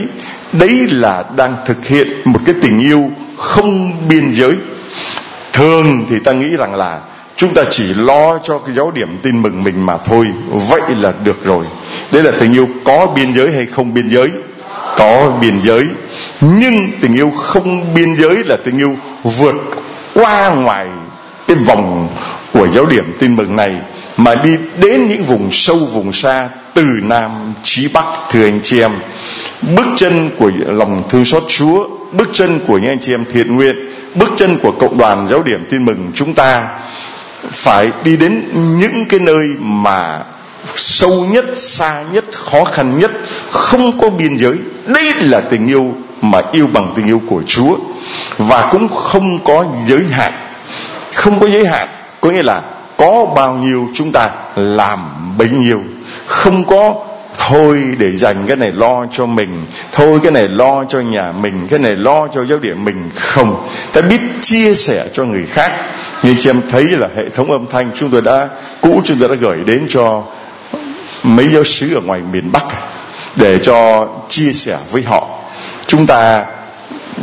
đấy 0.53 0.87
là 0.91 1.23
đang 1.35 1.55
thực 1.65 1.87
hiện 1.87 2.07
một 2.25 2.39
cái 2.45 2.55
tình 2.61 2.79
yêu 2.79 3.11
không 3.37 3.91
biên 4.09 4.31
giới. 4.33 4.55
Thường 5.53 6.05
thì 6.09 6.19
ta 6.19 6.31
nghĩ 6.31 6.55
rằng 6.57 6.75
là 6.75 6.99
chúng 7.35 7.53
ta 7.53 7.63
chỉ 7.69 7.93
lo 7.93 8.39
cho 8.43 8.59
cái 8.59 8.75
giáo 8.75 8.91
điểm 8.91 9.17
tin 9.21 9.41
mừng 9.41 9.63
mình 9.63 9.85
mà 9.85 9.97
thôi. 9.97 10.27
Vậy 10.69 10.81
là 11.01 11.13
được 11.23 11.43
rồi. 11.43 11.65
Đấy 12.11 12.23
là 12.23 12.31
tình 12.39 12.53
yêu 12.53 12.67
có 12.85 13.07
biên 13.15 13.33
giới 13.33 13.51
hay 13.51 13.65
không 13.65 13.93
biên 13.93 14.09
giới? 14.09 14.29
Có 14.97 15.37
biên 15.41 15.61
giới. 15.63 15.87
Nhưng 16.41 16.89
tình 17.01 17.13
yêu 17.13 17.31
không 17.31 17.93
biên 17.95 18.15
giới 18.15 18.43
là 18.43 18.57
tình 18.65 18.77
yêu 18.77 18.95
vượt 19.23 19.55
qua 20.13 20.49
ngoài 20.49 20.87
cái 21.47 21.57
vòng 21.57 22.09
của 22.53 22.67
giáo 22.67 22.85
điểm 22.85 23.13
tin 23.19 23.35
mừng 23.35 23.55
này, 23.55 23.75
mà 24.17 24.35
đi 24.35 24.57
đến 24.81 25.07
những 25.07 25.23
vùng 25.23 25.49
sâu, 25.51 25.77
vùng 25.77 26.13
xa, 26.13 26.49
từ 26.73 26.83
nam 27.01 27.53
chí 27.63 27.87
bắc, 27.93 28.05
thưa 28.31 28.43
anh 28.43 28.59
chị 28.63 28.81
em 28.81 28.91
bước 29.61 29.85
chân 29.97 30.29
của 30.37 30.51
lòng 30.67 31.03
thương 31.09 31.25
xót 31.25 31.43
chúa, 31.47 31.87
bước 32.11 32.29
chân 32.33 32.59
của 32.67 32.77
những 32.77 32.91
anh 32.91 32.99
chị 32.99 33.13
em 33.13 33.25
thiện 33.33 33.55
nguyện, 33.55 33.75
bước 34.15 34.29
chân 34.37 34.57
của 34.61 34.71
cộng 34.71 34.97
đoàn 34.97 35.27
giáo 35.29 35.43
điểm 35.43 35.65
tin 35.69 35.85
mừng 35.85 36.11
chúng 36.13 36.33
ta 36.33 36.67
phải 37.51 37.91
đi 38.03 38.17
đến 38.17 38.43
những 38.79 39.05
cái 39.09 39.19
nơi 39.19 39.49
mà 39.59 40.23
sâu 40.75 41.25
nhất, 41.31 41.45
xa 41.55 42.03
nhất, 42.11 42.25
khó 42.31 42.63
khăn 42.63 42.99
nhất, 42.99 43.11
không 43.51 43.99
có 43.99 44.09
biên 44.09 44.37
giới. 44.37 44.55
Đây 44.85 45.13
là 45.13 45.41
tình 45.41 45.67
yêu 45.67 45.93
mà 46.21 46.41
yêu 46.51 46.67
bằng 46.73 46.93
tình 46.95 47.05
yêu 47.05 47.21
của 47.29 47.41
chúa 47.47 47.77
và 48.37 48.69
cũng 48.71 48.87
không 48.95 49.39
có 49.43 49.65
giới 49.85 50.03
hạn. 50.11 50.33
Không 51.13 51.39
có 51.39 51.49
giới 51.49 51.67
hạn, 51.67 51.87
có 52.21 52.29
nghĩa 52.29 52.43
là 52.43 52.61
có 52.97 53.25
bao 53.35 53.53
nhiêu 53.53 53.87
chúng 53.93 54.11
ta 54.11 54.29
làm 54.55 54.99
bấy 55.37 55.49
nhiêu. 55.49 55.81
Không 56.25 56.65
có 56.65 56.95
thôi 57.49 57.83
để 57.97 58.15
dành 58.15 58.47
cái 58.47 58.55
này 58.55 58.71
lo 58.71 59.05
cho 59.11 59.25
mình. 59.25 59.65
Thôi 59.91 60.19
cái 60.23 60.31
này 60.31 60.47
lo 60.47 60.83
cho 60.89 60.99
nhà 60.99 61.31
mình. 61.31 61.67
Cái 61.69 61.79
này 61.79 61.95
lo 61.95 62.27
cho 62.27 62.45
giáo 62.45 62.59
điểm 62.59 62.85
mình. 62.85 63.09
Không. 63.15 63.67
Ta 63.93 64.01
biết 64.01 64.21
chia 64.41 64.73
sẻ 64.73 65.07
cho 65.13 65.25
người 65.25 65.45
khác. 65.45 65.71
Như 66.23 66.35
chị 66.39 66.49
em 66.49 66.61
thấy 66.71 66.83
là 66.83 67.07
hệ 67.15 67.29
thống 67.29 67.51
âm 67.51 67.65
thanh 67.71 67.91
chúng 67.95 68.09
tôi 68.09 68.21
đã, 68.21 68.49
cũ 68.81 69.01
chúng 69.05 69.19
tôi 69.19 69.29
đã 69.29 69.35
gửi 69.35 69.57
đến 69.65 69.85
cho 69.89 70.23
mấy 71.23 71.47
giáo 71.53 71.63
sứ 71.63 71.95
ở 71.95 72.01
ngoài 72.01 72.21
miền 72.31 72.51
Bắc 72.51 72.63
à, 72.69 72.81
để 73.35 73.59
cho 73.59 74.07
chia 74.29 74.53
sẻ 74.53 74.77
với 74.91 75.03
họ. 75.03 75.27
Chúng 75.87 76.07
ta 76.07 76.45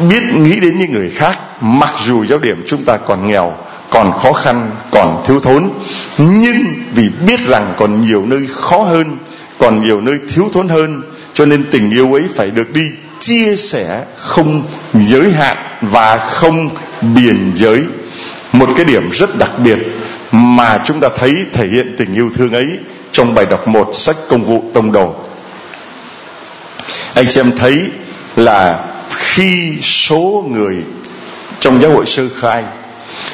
biết 0.09 0.23
nghĩ 0.35 0.61
đến 0.61 0.78
những 0.78 0.93
người 0.93 1.11
khác, 1.11 1.38
mặc 1.61 1.95
dù 2.04 2.25
giáo 2.25 2.38
điểm 2.38 2.64
chúng 2.66 2.85
ta 2.85 2.97
còn 2.97 3.28
nghèo, 3.28 3.52
còn 3.90 4.12
khó 4.12 4.33
khăn, 4.33 4.71
còn 4.90 5.23
thiếu 5.26 5.40
thốn, 5.40 5.71
nhưng 6.19 6.64
vì 6.95 7.09
biết 7.26 7.40
rằng 7.40 7.75
còn 7.76 8.04
nhiều 8.04 8.26
nơi 8.26 8.47
khó 8.50 8.78
hơn 8.83 9.19
còn 9.58 9.84
nhiều 9.84 10.00
nơi 10.00 10.18
thiếu 10.34 10.49
thốn 10.52 10.68
hơn, 10.68 11.02
cho 11.34 11.46
nên 11.46 11.64
tình 11.70 11.90
yêu 11.90 12.14
ấy 12.14 12.23
phải 12.34 12.50
được 12.50 12.73
đi 12.73 12.82
chia 13.20 13.56
sẻ 13.56 14.04
không 14.16 14.62
giới 14.94 15.32
hạn 15.32 15.56
và 15.80 16.16
không 16.30 16.70
biên 17.14 17.52
giới. 17.54 17.82
Một 18.52 18.68
cái 18.76 18.84
điểm 18.84 19.11
rất 19.12 19.38
đặc 19.38 19.50
biệt 19.64 19.78
mà 20.32 20.80
chúng 20.84 21.00
ta 21.00 21.08
thấy 21.16 21.34
thể 21.52 21.66
hiện 21.66 21.94
tình 21.99 22.14
yêu 22.14 22.30
thương 22.34 22.52
ấy 22.52 22.66
trong 23.12 23.34
bài 23.34 23.46
đọc 23.46 23.68
một 23.68 23.90
sách 23.92 24.16
công 24.28 24.44
vụ 24.44 24.64
tông 24.75 24.92
đồ. 24.92 25.14
Anh 27.14 27.26
chị 27.30 27.40
em 27.40 27.52
thấy 27.58 27.82
là 28.37 28.84
khi 29.11 29.73
số 29.80 30.44
người 30.50 30.76
trong 31.61 31.82
giáo 31.82 31.90
hội 31.90 32.06
sơ 32.06 32.28
khai, 32.40 32.64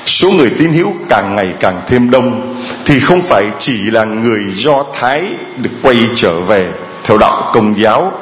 số 0.06 0.30
người 0.30 0.50
tín 0.58 0.72
hữu 0.72 0.92
càng 1.08 1.36
ngày 1.36 1.48
càng 1.60 1.80
thêm 1.86 2.10
đông 2.10 2.56
thì 2.90 3.00
không 3.00 3.22
phải 3.22 3.44
chỉ 3.58 3.90
là 3.90 4.04
người 4.04 4.44
do 4.52 4.84
thái 5.00 5.22
được 5.56 5.70
quay 5.82 5.96
trở 6.16 6.40
về 6.40 6.66
theo 7.04 7.18
đạo 7.18 7.50
công 7.54 7.78
giáo, 7.78 8.12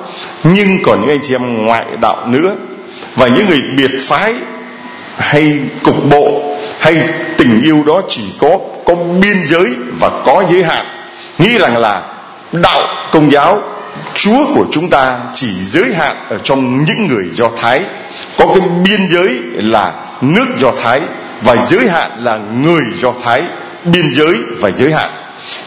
nhưng 0.45 0.79
còn 0.83 1.01
những 1.01 1.11
anh 1.11 1.21
chị 1.23 1.35
em 1.35 1.67
ngoại 1.67 1.87
đạo 2.01 2.27
nữa. 2.27 2.55
Và 3.17 3.29
những 3.29 3.47
người 3.47 3.63
biệt 3.77 3.91
phái 4.01 4.35
hay 5.17 5.59
cục 5.83 6.11
bộ 6.11 6.57
hay 6.81 6.97
tình 7.37 7.63
yêu 7.63 7.83
đó 7.87 8.03
chỉ 8.09 8.23
có 8.41 8.59
có 8.85 8.95
biên 8.95 9.47
giới 9.47 9.67
và 10.01 10.11
có 10.25 10.45
giới 10.51 10.63
hạn. 10.63 10.87
Nghĩ 11.39 11.59
rằng 11.59 11.77
là 11.77 12.03
đạo 12.53 12.89
công 13.13 13.33
giáo, 13.33 13.63
chúa 14.15 14.45
của 14.55 14.65
chúng 14.73 14.91
ta 14.91 15.19
chỉ 15.35 15.65
giới 15.65 15.95
hạn 15.95 16.17
ở 16.29 16.39
trong 16.39 16.85
những 16.85 17.07
người 17.07 17.25
do 17.33 17.51
thái. 17.61 17.83
Có 18.39 18.47
cái 18.47 18.69
biên 18.85 19.09
giới 19.09 19.39
là 19.55 19.93
nước 20.21 20.47
do 20.59 20.73
thái 20.83 21.01
và 21.43 21.57
giới 21.67 21.89
hạn 21.89 22.11
là 22.19 22.39
người 22.63 22.83
do 22.95 23.13
thái 23.25 23.43
biên 23.85 24.13
giới 24.13 24.35
và 24.61 24.71
giới 24.71 24.93
hạn. 24.93 25.11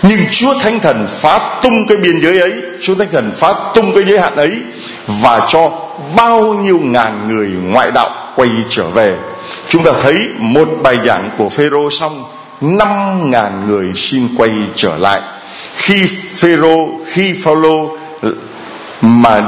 Nhưng 0.03 0.19
chúa 0.31 0.53
thánh 0.59 0.79
thần 0.79 1.07
phá 1.09 1.59
tung 1.63 1.87
cái 1.87 1.97
biên 1.97 2.19
giới 2.21 2.39
ấy, 2.39 2.53
chúa 2.81 2.95
thánh 2.95 3.07
thần 3.11 3.31
phá 3.35 3.53
tung 3.75 3.93
cái 3.95 4.03
giới 4.03 4.19
hạn 4.19 4.35
ấy 4.35 4.51
và 5.07 5.47
cho 5.49 5.71
bao 6.15 6.53
nhiêu 6.53 6.79
ngàn 6.83 7.27
người 7.27 7.49
ngoại 7.63 7.91
đạo 7.91 8.09
quay 8.35 8.49
trở 8.69 8.83
về. 8.83 9.15
Chúng 9.69 9.83
ta 9.83 9.91
thấy 10.03 10.27
một 10.37 10.69
bài 10.83 10.97
giảng 11.05 11.29
của 11.37 11.49
phêrô 11.49 11.89
xong, 11.89 12.23
năm 12.61 13.29
ngàn 13.31 13.67
người 13.67 13.91
xin 13.95 14.27
quay 14.37 14.51
trở 14.75 14.97
lại. 14.97 15.21
Khi 15.75 16.07
phêrô, 16.35 16.87
khi 17.05 17.33
phaolô 17.43 17.97
mà 19.01 19.43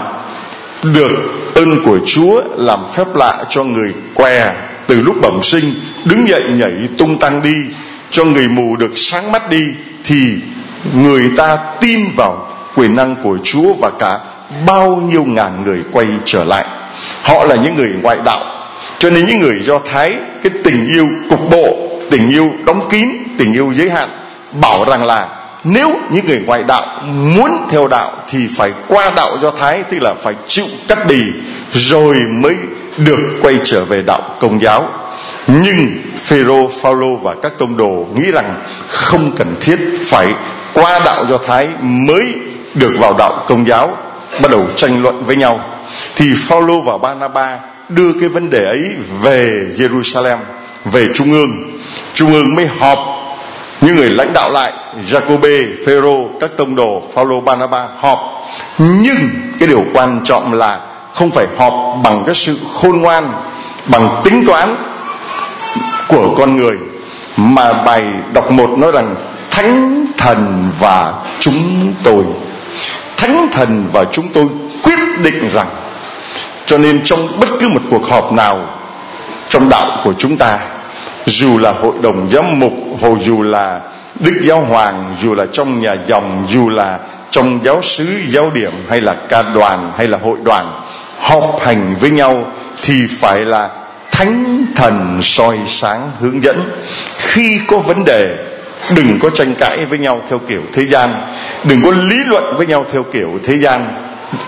được 0.84 1.10
ơn 1.56 1.84
của 1.86 2.00
chúa 2.06 2.42
làm 2.58 2.80
phép 2.96 3.16
lạ 3.16 3.46
cho 3.50 3.64
người 3.64 3.94
què 4.14 4.54
từ 4.88 5.02
lúc 5.02 5.16
bẩm 5.22 5.40
sinh, 5.44 5.74
đứng 6.06 6.28
dậy 6.28 6.44
nhảy 6.50 6.74
tung 6.98 7.20
tăng 7.20 7.42
đi 7.42 7.56
cho 8.14 8.24
người 8.24 8.48
mù 8.48 8.76
được 8.76 8.92
sáng 8.96 9.32
mắt 9.32 9.50
đi, 9.50 9.64
thì 10.04 10.36
người 10.94 11.32
ta 11.38 11.58
tin 11.82 12.00
vào 12.16 12.48
quyền 12.76 12.96
năng 12.96 13.16
của 13.24 13.38
Chúa 13.44 13.74
và 13.74 13.92
cả 14.00 14.20
bao 14.66 14.96
nhiêu 14.96 15.24
ngàn 15.24 15.64
người 15.66 15.80
quay 15.92 16.08
trở 16.26 16.44
lại. 16.44 16.66
Họ 17.24 17.44
là 17.44 17.56
những 17.56 17.76
người 17.76 17.92
ngoại 18.02 18.18
đạo. 18.26 18.46
Cho 19.00 19.10
nên 19.10 19.26
những 19.26 19.40
người 19.40 19.60
do 19.62 19.80
thái, 19.92 20.16
cái 20.44 20.52
tình 20.64 20.88
yêu 20.88 21.08
cục 21.30 21.50
bộ, 21.52 21.90
tình 22.12 22.30
yêu 22.30 22.52
đóng 22.66 22.90
kín, 22.90 23.10
tình 23.38 23.54
yêu 23.54 23.74
giới 23.74 23.90
hạn, 23.90 24.10
bảo 24.62 24.86
rằng 24.90 25.06
là 25.06 25.28
nếu 25.64 25.92
những 26.12 26.26
người 26.26 26.42
ngoại 26.46 26.64
đạo 26.64 27.02
muốn 27.08 27.68
theo 27.70 27.88
đạo 27.88 28.12
thì 28.28 28.48
phải 28.56 28.72
qua 28.88 29.12
đạo 29.16 29.38
do 29.42 29.52
thái, 29.52 29.84
tức 29.84 29.98
là 30.02 30.14
phải 30.14 30.34
chịu 30.48 30.66
cắt 30.88 31.08
bì, 31.08 31.24
rồi 31.74 32.16
mới 32.30 32.56
được 32.98 33.40
quay 33.42 33.60
trở 33.64 33.86
về 33.86 34.02
đạo 34.02 34.22
công 34.40 34.62
giáo 34.62 34.90
nhưng 35.48 35.92
Phêrô, 36.24 36.68
Phaolô 36.82 37.16
và 37.16 37.36
các 37.42 37.54
tông 37.58 37.78
đồ 37.78 38.08
nghĩ 38.16 38.32
rằng 38.32 38.62
không 38.88 39.32
cần 39.36 39.56
thiết 39.62 39.78
phải 40.08 40.28
qua 40.74 41.00
đạo 41.06 41.26
do 41.30 41.38
thái 41.38 41.68
mới 41.82 42.34
được 42.74 42.94
vào 43.00 43.16
đạo 43.18 43.44
công 43.48 43.68
giáo 43.68 43.98
bắt 44.42 44.52
đầu 44.52 44.68
tranh 44.76 45.04
luận 45.04 45.24
với 45.26 45.36
nhau. 45.36 45.60
Thì 46.16 46.26
Phaolô 46.38 46.82
và 46.82 46.98
Barnaba 46.98 47.60
đưa 47.90 48.14
cái 48.20 48.30
vấn 48.30 48.50
đề 48.50 48.66
ấy 48.66 48.92
về 49.22 49.66
Jerusalem 49.78 50.38
về 50.86 51.08
trung 51.14 51.32
ương. 51.32 51.52
Trung 52.14 52.34
ương 52.34 52.56
mới 52.56 52.70
họp. 52.80 53.00
Những 53.82 53.96
người 53.96 54.10
lãnh 54.10 54.34
đạo 54.34 54.52
lại 54.52 54.74
Jacobe, 55.08 55.68
Phêrô, 55.86 56.28
các 56.40 56.52
tông 56.58 56.76
đồ 56.76 57.04
Phaolô, 57.14 57.42
Barnaba 57.42 57.88
họp. 57.98 58.20
Nhưng 58.80 59.18
cái 59.60 59.68
điều 59.68 59.84
quan 59.94 60.22
trọng 60.24 60.54
là 60.54 60.80
không 61.14 61.32
phải 61.32 61.48
họp 61.58 61.74
bằng 62.04 62.24
cái 62.26 62.36
sự 62.36 62.58
khôn 62.74 63.02
ngoan 63.02 63.32
bằng 63.86 64.22
tính 64.24 64.44
toán 64.48 64.76
của 66.08 66.36
con 66.38 66.58
người 66.58 66.78
mà 67.38 67.74
bài 67.74 68.04
đọc 68.34 68.52
một 68.52 68.70
nói 68.78 68.92
rằng, 68.92 69.16
thánh 69.52 70.06
thần 70.18 70.70
và 70.80 71.14
chúng 71.40 71.94
tôi. 72.04 72.24
Thánh 73.18 73.48
thần 73.54 73.86
và 73.94 74.06
chúng 74.12 74.28
tôi 74.34 74.46
quyết 74.84 75.00
định 75.24 75.50
rằng, 75.54 75.68
cho 76.66 76.78
nên 76.78 77.02
trong 77.06 77.20
bất 77.40 77.50
cứ 77.60 77.68
một 77.68 77.82
cuộc 77.90 78.10
họp 78.10 78.34
nào 78.34 78.60
trong 79.50 79.70
đạo 79.70 79.88
của 80.04 80.14
chúng 80.18 80.38
ta, 80.38 80.60
dù 81.26 81.58
là 81.58 81.72
hội 81.72 81.94
đồng 82.02 82.30
giám 82.32 82.60
mục, 82.60 82.74
hồ 83.02 83.18
dù 83.22 83.42
là 83.42 83.82
đức 84.20 84.40
giáo 84.44 84.60
hoàng, 84.60 85.16
dù 85.22 85.34
là 85.34 85.46
trong 85.54 85.82
nhà 85.82 85.96
dòng, 86.08 86.46
dù 86.50 86.70
là 86.70 87.00
trong 87.32 87.60
giáo 87.64 87.82
sứ, 87.82 88.06
giáo 88.28 88.52
điểm, 88.54 88.72
hay 88.90 89.02
là 89.02 89.14
ca 89.14 89.42
đoàn, 89.42 89.92
hay 89.98 90.08
là 90.08 90.18
hội 90.24 90.38
đoàn 90.44 90.82
họp 91.22 91.60
hành 91.62 91.96
với 92.00 92.12
nhau, 92.12 92.46
thì 92.82 93.08
phải 93.20 93.46
là 93.46 93.70
thánh 94.14 94.66
thần 94.76 95.20
soi 95.22 95.58
sáng 95.68 96.12
hướng 96.20 96.44
dẫn. 96.44 96.62
Khi 97.18 97.60
có 97.68 97.78
vấn 97.78 98.06
đề, 98.06 98.38
đừng 98.96 99.20
có 99.20 99.30
tranh 99.30 99.56
cãi 99.56 99.86
với 99.86 100.00
nhau 100.00 100.22
theo 100.30 100.40
kiểu 100.40 100.62
thế 100.74 100.86
gian. 100.86 101.10
Đừng 101.64 101.82
có 101.84 101.92
lý 101.92 102.18
luận 102.26 102.44
với 102.58 102.68
nhau 102.68 102.86
theo 102.92 103.04
kiểu 103.04 103.40
thế 103.44 103.58
gian. 103.60 103.86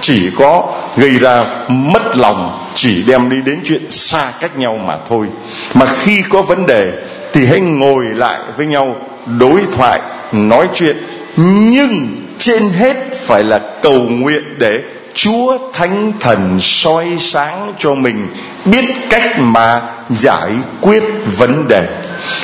Chỉ 0.01 0.31
có 0.37 0.73
gây 0.97 1.09
ra 1.09 1.45
mất 1.67 2.17
lòng, 2.17 2.67
chỉ 2.75 3.03
đem 3.07 3.29
đi 3.29 3.41
đến 3.41 3.59
chuyện 3.65 3.91
xa 3.91 4.31
cách 4.39 4.57
nhau 4.57 4.79
mà 4.85 4.97
thôi. 5.09 5.27
Mà 5.73 5.85
khi 5.85 6.23
có 6.29 6.41
vấn 6.41 6.65
đề, 6.65 6.91
thì 7.33 7.45
hãy 7.45 7.59
ngồi 7.59 8.05
lại 8.05 8.39
với 8.57 8.65
nhau, 8.65 8.95
đối 9.39 9.61
thoại, 9.75 9.99
nói 10.31 10.67
chuyện. 10.73 10.97
Nhưng 11.37 12.17
trên 12.39 12.69
hết 12.69 12.97
phải 13.25 13.43
là 13.43 13.59
cầu 13.81 13.93
nguyện 13.93 14.43
để 14.57 14.79
Chúa 15.15 15.57
Thánh 15.73 16.13
Thần 16.19 16.57
soi 16.59 17.05
sáng 17.19 17.73
cho 17.79 17.93
mình 17.93 18.27
biết 18.65 18.85
cách 19.09 19.39
mà 19.39 19.81
giải 20.09 20.51
quyết 20.81 21.03
vấn 21.37 21.67
đề. 21.67 21.87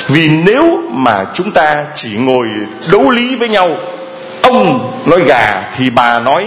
Vì 0.08 0.28
nếu 0.28 0.82
mà 0.90 1.24
chúng 1.34 1.50
ta 1.50 1.84
chỉ 1.94 2.16
ngồi 2.16 2.48
đấu 2.92 3.10
lý 3.10 3.36
với 3.36 3.48
nhau, 3.48 3.76
ông 4.42 4.90
nói 5.06 5.20
gà 5.26 5.62
thì 5.76 5.90
bà 5.90 6.20
nói 6.20 6.46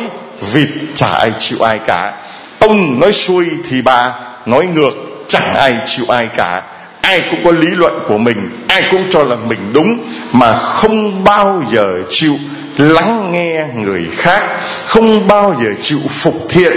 vịt 0.54 0.70
chả 0.96 1.08
ai 1.08 1.32
chịu 1.40 1.58
ai 1.62 1.80
cả. 1.86 2.14
Ông 2.60 3.00
nói 3.00 3.14
xuôi 3.14 3.46
thì 3.70 3.82
bà 3.82 4.14
nói 4.46 4.68
ngược 4.76 4.94
chẳng 5.28 5.56
ai 5.56 5.76
chịu 5.86 6.06
ai 6.10 6.28
cả. 6.36 6.62
Ai 7.02 7.22
cũng 7.30 7.40
có 7.46 7.52
lý 7.52 7.68
luận 7.68 8.00
của 8.08 8.18
mình, 8.18 8.50
ai 8.68 8.84
cũng 8.92 9.04
cho 9.12 9.24
là 9.24 9.36
mình 9.36 9.60
đúng 9.74 9.98
mà 10.32 10.58
không 10.58 11.24
bao 11.24 11.64
giờ 11.72 12.02
chịu 12.10 12.38
lắng 12.78 13.32
nghe 13.32 13.68
người 13.76 14.08
khác 14.12 14.44
không 14.86 15.28
bao 15.28 15.56
giờ 15.64 15.74
chịu 15.82 16.00
phục 16.10 16.36
thiện 16.50 16.74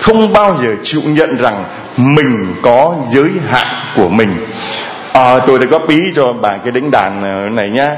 không 0.00 0.32
bao 0.32 0.58
giờ 0.62 0.74
chịu 0.82 1.02
nhận 1.06 1.36
rằng 1.36 1.64
mình 1.96 2.54
có 2.62 2.94
giới 3.10 3.30
hạn 3.48 3.66
của 3.96 4.08
mình. 4.08 4.36
À, 5.12 5.38
tôi 5.46 5.58
đã 5.58 5.66
góp 5.66 5.88
ý 5.88 6.00
cho 6.14 6.32
bà 6.32 6.56
cái 6.56 6.72
đánh 6.72 6.90
đàn 6.90 7.24
à, 7.24 7.48
này 7.48 7.70
nhá. 7.70 7.90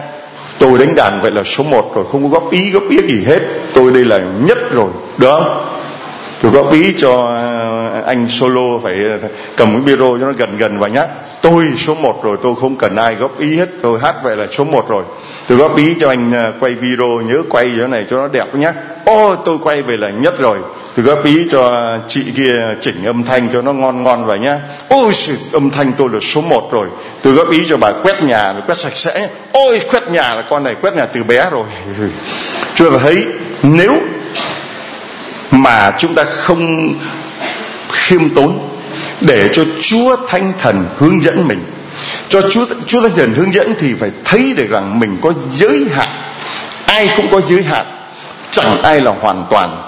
Tôi 0.58 0.78
đánh 0.78 0.94
đàn 0.94 1.22
vậy 1.22 1.30
là 1.30 1.42
số 1.44 1.64
một 1.64 1.94
rồi 1.94 2.04
không 2.12 2.22
có 2.22 2.28
góp 2.28 2.50
ý 2.50 2.70
góp 2.70 2.82
ý 2.90 2.96
gì 3.08 3.24
hết. 3.26 3.40
Tôi 3.74 3.92
đây 3.92 4.04
là 4.04 4.18
nhất 4.18 4.58
rồi 4.72 4.88
được 5.18 5.30
không? 5.30 5.73
Tôi 6.44 6.52
góp 6.52 6.72
ý 6.72 6.94
cho 6.98 7.36
à, 7.36 8.02
anh 8.06 8.28
solo 8.28 8.78
phải 8.82 8.94
à, 8.94 9.28
cầm 9.56 9.72
cái 9.72 9.80
biro 9.80 10.18
cho 10.20 10.26
nó 10.26 10.32
gần 10.32 10.58
gần 10.58 10.78
và 10.78 10.88
nhắc 10.88 11.08
tôi 11.44 11.64
số 11.76 11.94
một 11.94 12.24
rồi, 12.24 12.36
tôi 12.42 12.54
không 12.60 12.76
cần 12.76 12.96
ai 12.96 13.14
góp 13.14 13.38
ý 13.38 13.56
hết. 13.56 13.68
Tôi 13.82 14.00
hát 14.00 14.14
vậy 14.22 14.36
là 14.36 14.46
số 14.50 14.64
một 14.64 14.88
rồi. 14.88 15.04
Tôi 15.48 15.58
góp 15.58 15.76
ý 15.76 15.94
cho 16.00 16.08
anh 16.08 16.32
à, 16.34 16.52
quay 16.60 16.74
video 16.74 17.06
nhớ 17.06 17.42
quay 17.50 17.70
chỗ 17.78 17.86
này 17.86 18.04
cho 18.10 18.16
nó 18.16 18.28
đẹp 18.28 18.54
nhá. 18.54 18.72
Ô, 19.04 19.36
tôi 19.44 19.58
quay 19.62 19.82
về 19.82 19.96
là 19.96 20.10
nhất 20.10 20.38
rồi. 20.38 20.58
Tôi 20.96 21.04
góp 21.04 21.24
ý 21.24 21.46
cho 21.50 21.72
chị 22.08 22.22
kia 22.36 22.52
chỉnh 22.80 23.04
âm 23.04 23.22
thanh 23.22 23.48
cho 23.52 23.62
nó 23.62 23.72
ngon 23.72 24.02
ngon 24.02 24.24
vậy 24.26 24.38
nhá. 24.38 24.60
Ôi 24.88 25.12
âm 25.52 25.70
thanh 25.70 25.92
tôi 25.92 26.08
là 26.12 26.20
số 26.20 26.40
một 26.40 26.72
rồi. 26.72 26.86
Tôi 27.22 27.32
góp 27.32 27.50
ý 27.50 27.58
cho 27.68 27.76
bà 27.76 27.92
quét 27.92 28.22
nhà 28.22 28.52
là 28.52 28.60
quét 28.66 28.76
sạch 28.76 28.96
sẽ. 28.96 29.28
Ôi, 29.52 29.80
quét 29.90 30.10
nhà 30.10 30.34
là 30.34 30.42
con 30.50 30.64
này 30.64 30.74
quét 30.80 30.96
nhà 30.96 31.06
từ 31.06 31.22
bé 31.22 31.50
rồi. 31.50 31.64
Chưa 32.74 32.98
thấy. 32.98 33.24
Nếu 33.62 33.92
mà 35.54 35.92
chúng 35.98 36.14
ta 36.14 36.24
không 36.24 36.94
khiêm 37.92 38.34
tốn 38.34 38.58
để 39.20 39.48
cho 39.52 39.64
Chúa 39.80 40.16
Thánh 40.28 40.52
Thần 40.58 40.84
hướng 40.98 41.22
dẫn 41.22 41.48
mình. 41.48 41.64
Cho 42.28 42.40
Chúa 42.50 42.66
Chúa 42.86 43.00
Thánh 43.00 43.16
Thần 43.16 43.34
hướng 43.34 43.54
dẫn 43.54 43.74
thì 43.78 43.94
phải 44.00 44.10
thấy 44.24 44.52
được 44.56 44.66
rằng 44.70 45.00
mình 45.00 45.16
có 45.20 45.32
giới 45.52 45.84
hạn. 45.94 46.08
Ai 46.86 47.10
cũng 47.16 47.26
có 47.30 47.40
giới 47.40 47.62
hạn, 47.62 47.86
chẳng 48.50 48.82
ai 48.82 49.00
là 49.00 49.12
hoàn 49.20 49.44
toàn. 49.50 49.82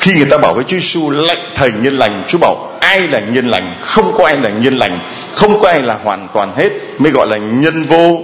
Khi 0.00 0.12
người 0.14 0.26
ta 0.30 0.38
bảo 0.38 0.54
với 0.54 0.64
Chúa 0.64 0.76
Giêsu 0.76 1.10
lệnh 1.10 1.38
thầy 1.54 1.72
nhân 1.72 1.98
lành, 1.98 2.24
Chúa 2.28 2.38
bảo, 2.38 2.72
ai 2.80 3.00
là 3.00 3.20
nhân 3.20 3.48
lành? 3.48 3.74
Không 3.80 4.12
có 4.18 4.24
ai 4.24 4.36
là 4.36 4.50
nhân 4.50 4.76
lành, 4.76 4.98
không 5.34 5.60
có 5.60 5.68
ai 5.68 5.82
là 5.82 5.98
hoàn 6.04 6.28
toàn 6.34 6.52
hết. 6.56 6.70
Mới 6.98 7.12
gọi 7.12 7.26
là 7.26 7.36
nhân 7.36 7.82
vô 7.82 8.22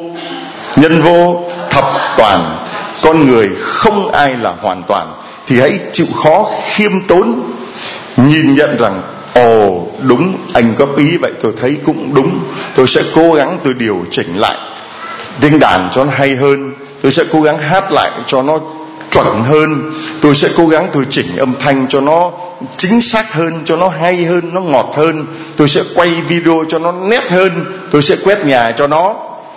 nhân 0.77 1.01
vô 1.01 1.45
thập 1.71 1.85
toàn. 2.17 2.67
Con 3.03 3.27
người 3.27 3.51
không 3.61 4.13
ai 4.13 4.35
là 4.41 4.53
hoàn 4.63 4.83
toàn 4.83 5.13
thì 5.47 5.61
hãy 5.61 5.81
chịu 5.93 6.07
khó 6.23 6.51
khiêm 6.65 7.01
tốn, 7.09 7.43
nhìn 8.17 8.55
nhận 8.55 8.77
rằng, 8.77 9.03
ồ, 9.35 9.87
đúng, 10.03 10.35
anh 10.55 10.75
góp 10.75 10.97
ý 10.99 11.17
vậy 11.17 11.33
tôi 11.43 11.53
thấy 11.61 11.77
cũng 11.87 12.15
đúng, 12.15 12.39
tôi 12.75 12.87
sẽ 12.87 13.03
cố 13.15 13.33
gắng 13.33 13.59
tôi 13.65 13.75
điều 13.75 14.05
chỉnh 14.11 14.37
lại. 14.37 14.57
Tiếng 15.41 15.59
đàn 15.59 15.91
cho 15.93 16.05
nó 16.05 16.11
hay 16.17 16.37
hơn, 16.37 16.73
tôi 17.03 17.13
sẽ 17.13 17.25
cố 17.33 17.41
gắng 17.41 17.59
hát 17.59 17.93
lại 17.93 18.11
cho 18.27 18.43
nó 18.43 18.59
chuẩn 19.13 19.43
hơn, 19.43 19.93
tôi 20.21 20.35
sẽ 20.35 20.49
cố 20.57 20.67
gắng 20.67 20.89
tôi 20.93 21.07
chỉnh 21.11 21.37
âm 21.37 21.55
thanh 21.61 21.87
cho 21.89 22.01
nó 22.01 22.33
chính 22.77 23.01
xác 23.01 23.33
hơn, 23.33 23.63
cho 23.65 23.77
nó 23.77 23.89
hay 23.89 24.25
hơn, 24.25 24.51
nó 24.53 24.61
ngọt 24.61 24.93
hơn, 24.97 25.27
tôi 25.57 25.69
sẽ 25.69 25.83
quay 25.95 26.11
video 26.29 26.65
cho 26.69 26.79
nó 26.79 26.93
nét 26.93 27.31
hơn, 27.31 27.51
tôi 27.91 28.03
sẽ 28.03 28.17
quét 28.25 28.47
nhà 28.47 28.73
cho 28.73 28.87
nó 28.87 29.15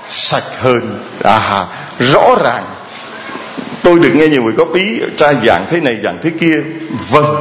sạch 0.07 0.61
hơn. 0.61 1.03
À 1.23 1.65
rõ 1.99 2.35
ràng 2.43 2.63
tôi 3.83 3.99
được 3.99 4.11
nghe 4.15 4.27
nhiều 4.27 4.43
người 4.43 4.53
góp 4.53 4.73
ý 4.73 4.99
cha 5.17 5.33
giảng 5.33 5.65
thế 5.69 5.79
này, 5.79 5.97
giảng 6.03 6.17
thế 6.21 6.31
kia. 6.39 6.61
Vâng 7.11 7.35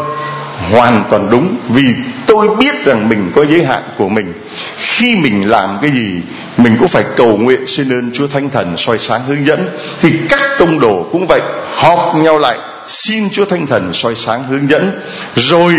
hoàn 0.70 1.04
toàn 1.10 1.28
đúng, 1.30 1.56
vì 1.68 1.94
tôi 2.26 2.56
biết 2.56 2.84
rằng 2.84 3.08
mình 3.08 3.30
có 3.34 3.44
giới 3.44 3.64
hạn 3.64 3.82
của 3.98 4.08
mình. 4.08 4.32
Khi 4.76 5.16
mình 5.16 5.50
làm 5.50 5.78
cái 5.82 5.90
gì, 5.90 6.20
mình 6.56 6.76
cũng 6.78 6.88
phải 6.88 7.04
cầu 7.16 7.36
nguyện 7.36 7.66
xin 7.66 7.92
ơn 7.92 8.10
Chúa 8.14 8.26
Thánh 8.26 8.50
Thần 8.50 8.76
soi 8.76 8.98
sáng 8.98 9.20
hướng 9.28 9.46
dẫn. 9.46 9.68
Thì 10.00 10.12
các 10.28 10.40
tông 10.58 10.80
đồ 10.80 11.06
cũng 11.12 11.26
vậy, 11.26 11.40
họp 11.74 12.16
nhau 12.16 12.38
lại, 12.38 12.58
xin 12.86 13.30
Chúa 13.30 13.44
Thánh 13.44 13.66
Thần 13.66 13.92
soi 13.92 14.14
sáng 14.14 14.44
hướng 14.44 14.70
dẫn. 14.70 15.00
Rồi 15.36 15.74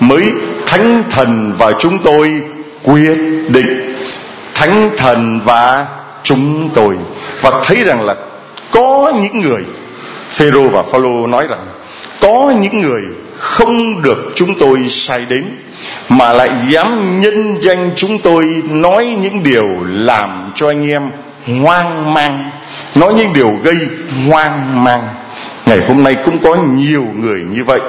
mới 0.00 0.22
Thánh 0.66 1.04
Thần 1.10 1.54
và 1.58 1.72
chúng 1.78 1.98
tôi 1.98 2.42
quyết 2.82 3.18
định. 3.48 3.94
Thánh 4.54 4.90
Thần 4.96 5.40
và 5.44 5.86
chúng 6.22 6.70
tôi. 6.74 6.96
Và 7.40 7.50
thấy 7.64 7.84
rằng 7.84 8.02
là 8.02 8.14
có 8.70 9.12
những 9.22 9.40
người 9.40 9.62
Phêrô 10.30 10.68
và 10.68 10.82
Phaolô 10.82 11.26
nói 11.26 11.46
rằng, 11.46 11.66
có 12.20 12.52
những 12.60 12.80
người 12.80 13.02
không 13.36 14.02
được 14.02 14.32
chúng 14.34 14.54
tôi 14.58 14.88
sai 14.88 15.24
đến, 15.28 15.44
mà 16.08 16.32
lại 16.32 16.50
dám 16.68 17.20
nhân 17.20 17.56
danh 17.60 17.90
chúng 17.96 18.18
tôi 18.18 18.62
nói 18.70 19.16
những 19.22 19.42
điều 19.42 19.68
làm 19.86 20.52
cho 20.54 20.68
anh 20.68 20.90
em 20.90 21.02
hoang 21.62 22.14
mang, 22.14 22.50
nói 22.94 23.14
những 23.14 23.32
điều 23.34 23.58
gây 23.62 23.76
hoang 24.28 24.84
mang. 24.84 25.02
Ngày 25.66 25.80
hôm 25.88 26.04
nay 26.04 26.16
cũng 26.24 26.38
có 26.38 26.54
nhiều 26.54 27.06
người 27.16 27.40
như 27.40 27.64
vậy, 27.64 27.80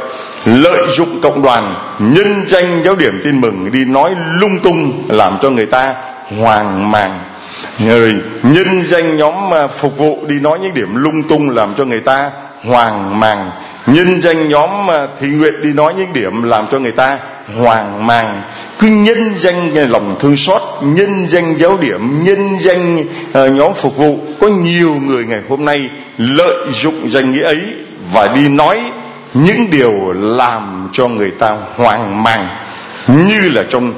lợi 0.46 0.88
dụng 0.98 1.22
cộng 1.22 1.42
đoàn, 1.42 1.76
nhân 2.00 2.44
danh 2.48 2.82
giáo 2.86 2.96
điểm 2.96 3.22
tin 3.24 3.42
mừng 3.42 3.72
đi 3.72 3.86
nói 3.86 4.12
lung 4.40 4.60
tung, 4.60 5.04
làm 5.10 5.38
cho 5.42 5.50
người 5.50 5.66
ta 5.66 5.94
hoang 6.40 6.92
mang 6.92 7.20
người 7.86 8.16
nhân 8.44 8.84
danh 8.84 9.18
nhóm 9.18 9.50
mà 9.50 9.68
phục 9.68 9.98
vụ 9.98 10.26
đi 10.28 10.40
nói 10.40 10.60
những 10.60 10.74
điểm 10.74 10.96
lung 10.96 11.24
tung 11.30 11.50
làm 11.50 11.74
cho 11.78 11.86
người 11.86 12.00
ta 12.00 12.32
hoang 12.64 13.20
mang. 13.20 13.52
Nhân 13.88 14.22
danh 14.22 14.50
nhóm 14.50 14.86
mà 14.86 15.08
thị 15.20 15.28
nguyện 15.28 15.54
đi 15.64 15.74
nói 15.74 15.94
những 15.98 16.14
điểm 16.14 16.44
làm 16.44 16.66
cho 16.72 16.80
người 16.80 16.92
ta 16.92 17.18
hoang 17.58 18.08
mang. 18.08 18.42
Cứ 18.80 18.88
nhân 18.88 19.36
danh 19.38 19.74
lòng 19.92 20.16
thương 20.20 20.38
xót 20.38 20.62
nhân 20.82 21.28
danh 21.28 21.58
giáo 21.58 21.78
điểm 21.78 22.24
nhân 22.24 22.60
danh 22.60 23.00
uh, 23.00 23.52
nhóm 23.52 23.74
phục 23.74 23.98
vụ. 23.98 24.20
Có 24.40 24.48
nhiều 24.48 24.94
người 24.94 25.26
ngày 25.26 25.42
hôm 25.50 25.66
nay 25.66 25.82
lợi 26.18 26.72
dụng 26.72 27.10
danh 27.10 27.32
nghĩa 27.32 27.44
ấy 27.44 27.60
và 28.14 28.28
đi 28.28 28.50
nói 28.50 28.80
những 29.34 29.70
điều 29.72 30.14
làm 30.14 30.90
cho 30.92 31.08
người 31.08 31.32
ta 31.32 31.58
hoang 31.76 32.24
mang. 32.24 32.48
Như 33.08 33.50
là 33.50 33.64
trong 33.70 33.94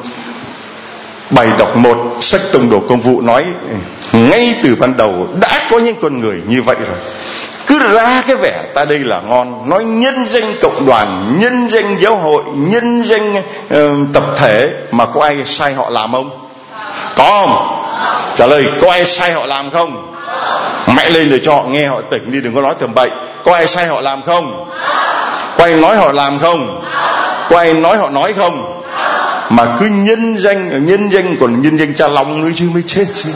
bài 1.36 1.48
đọc 1.60 1.78
một 1.78 1.98
sách 2.22 2.41
tông 2.52 2.69
đồ 2.69 2.80
công 2.89 3.00
vụ 3.00 3.22
nói 3.22 3.46
ngay 4.13 4.56
từ 4.63 4.76
ban 4.76 4.98
đầu 4.98 5.28
đã 5.39 5.67
có 5.72 5.80
những 5.80 5.96
con 6.02 6.19
người 6.19 6.41
như 6.48 6.62
vậy 6.62 6.76
rồi. 6.76 6.98
Cứ 7.67 7.80
ra 7.80 8.24
cái 8.28 8.36
vẻ 8.36 8.63
ta 8.74 8.86
đây 8.86 9.00
là 9.00 9.22
ngon 9.22 9.69
nói 9.69 9.84
nhân 9.84 10.26
danh 10.26 10.54
cộng 10.62 10.86
đoàn 10.86 11.36
nhân 11.39 11.69
danh 11.69 11.98
giáo 12.00 12.15
hội 12.15 12.43
nhân 12.56 13.04
danh 13.04 13.36
uh, 13.36 14.13
tập 14.13 14.24
thể 14.38 14.69
mà 14.91 15.06
có 15.06 15.22
ai 15.22 15.38
sai 15.46 15.74
họ 15.74 15.89
làm 15.89 16.12
không? 16.12 16.30
Có 17.15 17.24
không? 17.24 17.80
Trả 18.36 18.46
lời 18.46 18.63
có 18.82 18.91
ai 18.91 19.06
sai 19.06 19.32
họ 19.32 19.46
làm 19.46 19.69
không? 19.69 20.13
Mẹ 20.96 21.10
lên 21.10 21.30
để 21.30 21.39
cho 21.43 21.56
họ 21.56 21.63
nghe 21.63 21.88
họ 21.88 22.02
tỉnh 22.02 22.32
đi 22.32 22.41
đừng 22.41 22.56
có 22.56 22.62
nói 22.62 22.74
tầm 22.80 22.93
bậy. 22.93 23.10
Có 23.43 23.54
ai 23.54 23.67
sai 23.67 23.88
họ 23.88 24.02
làm 24.02 24.22
không? 24.22 24.69
Có 25.58 25.63
ai 25.63 25.76
nói 25.76 25.98
họ 25.98 26.12
làm 26.12 26.39
không? 26.39 26.84
Có 27.50 27.58
ai 27.58 27.74
nói 27.74 27.98
họ 27.98 28.10
nói 28.10 28.34
không? 28.34 28.73
Mà 29.56 29.76
cứ 29.80 29.86
nhân 29.86 30.38
danh 30.38 30.88
nhân 30.88 31.10
danh 31.12 31.36
còn 31.39 31.62
nhân 31.62 31.78
danh 31.78 31.94
cha 31.96 32.08
long 32.08 32.46
nữa 32.46 32.52
chứ 32.56 32.66
mới 32.74 32.84
chết 32.88 33.06
chứ. 33.13 33.30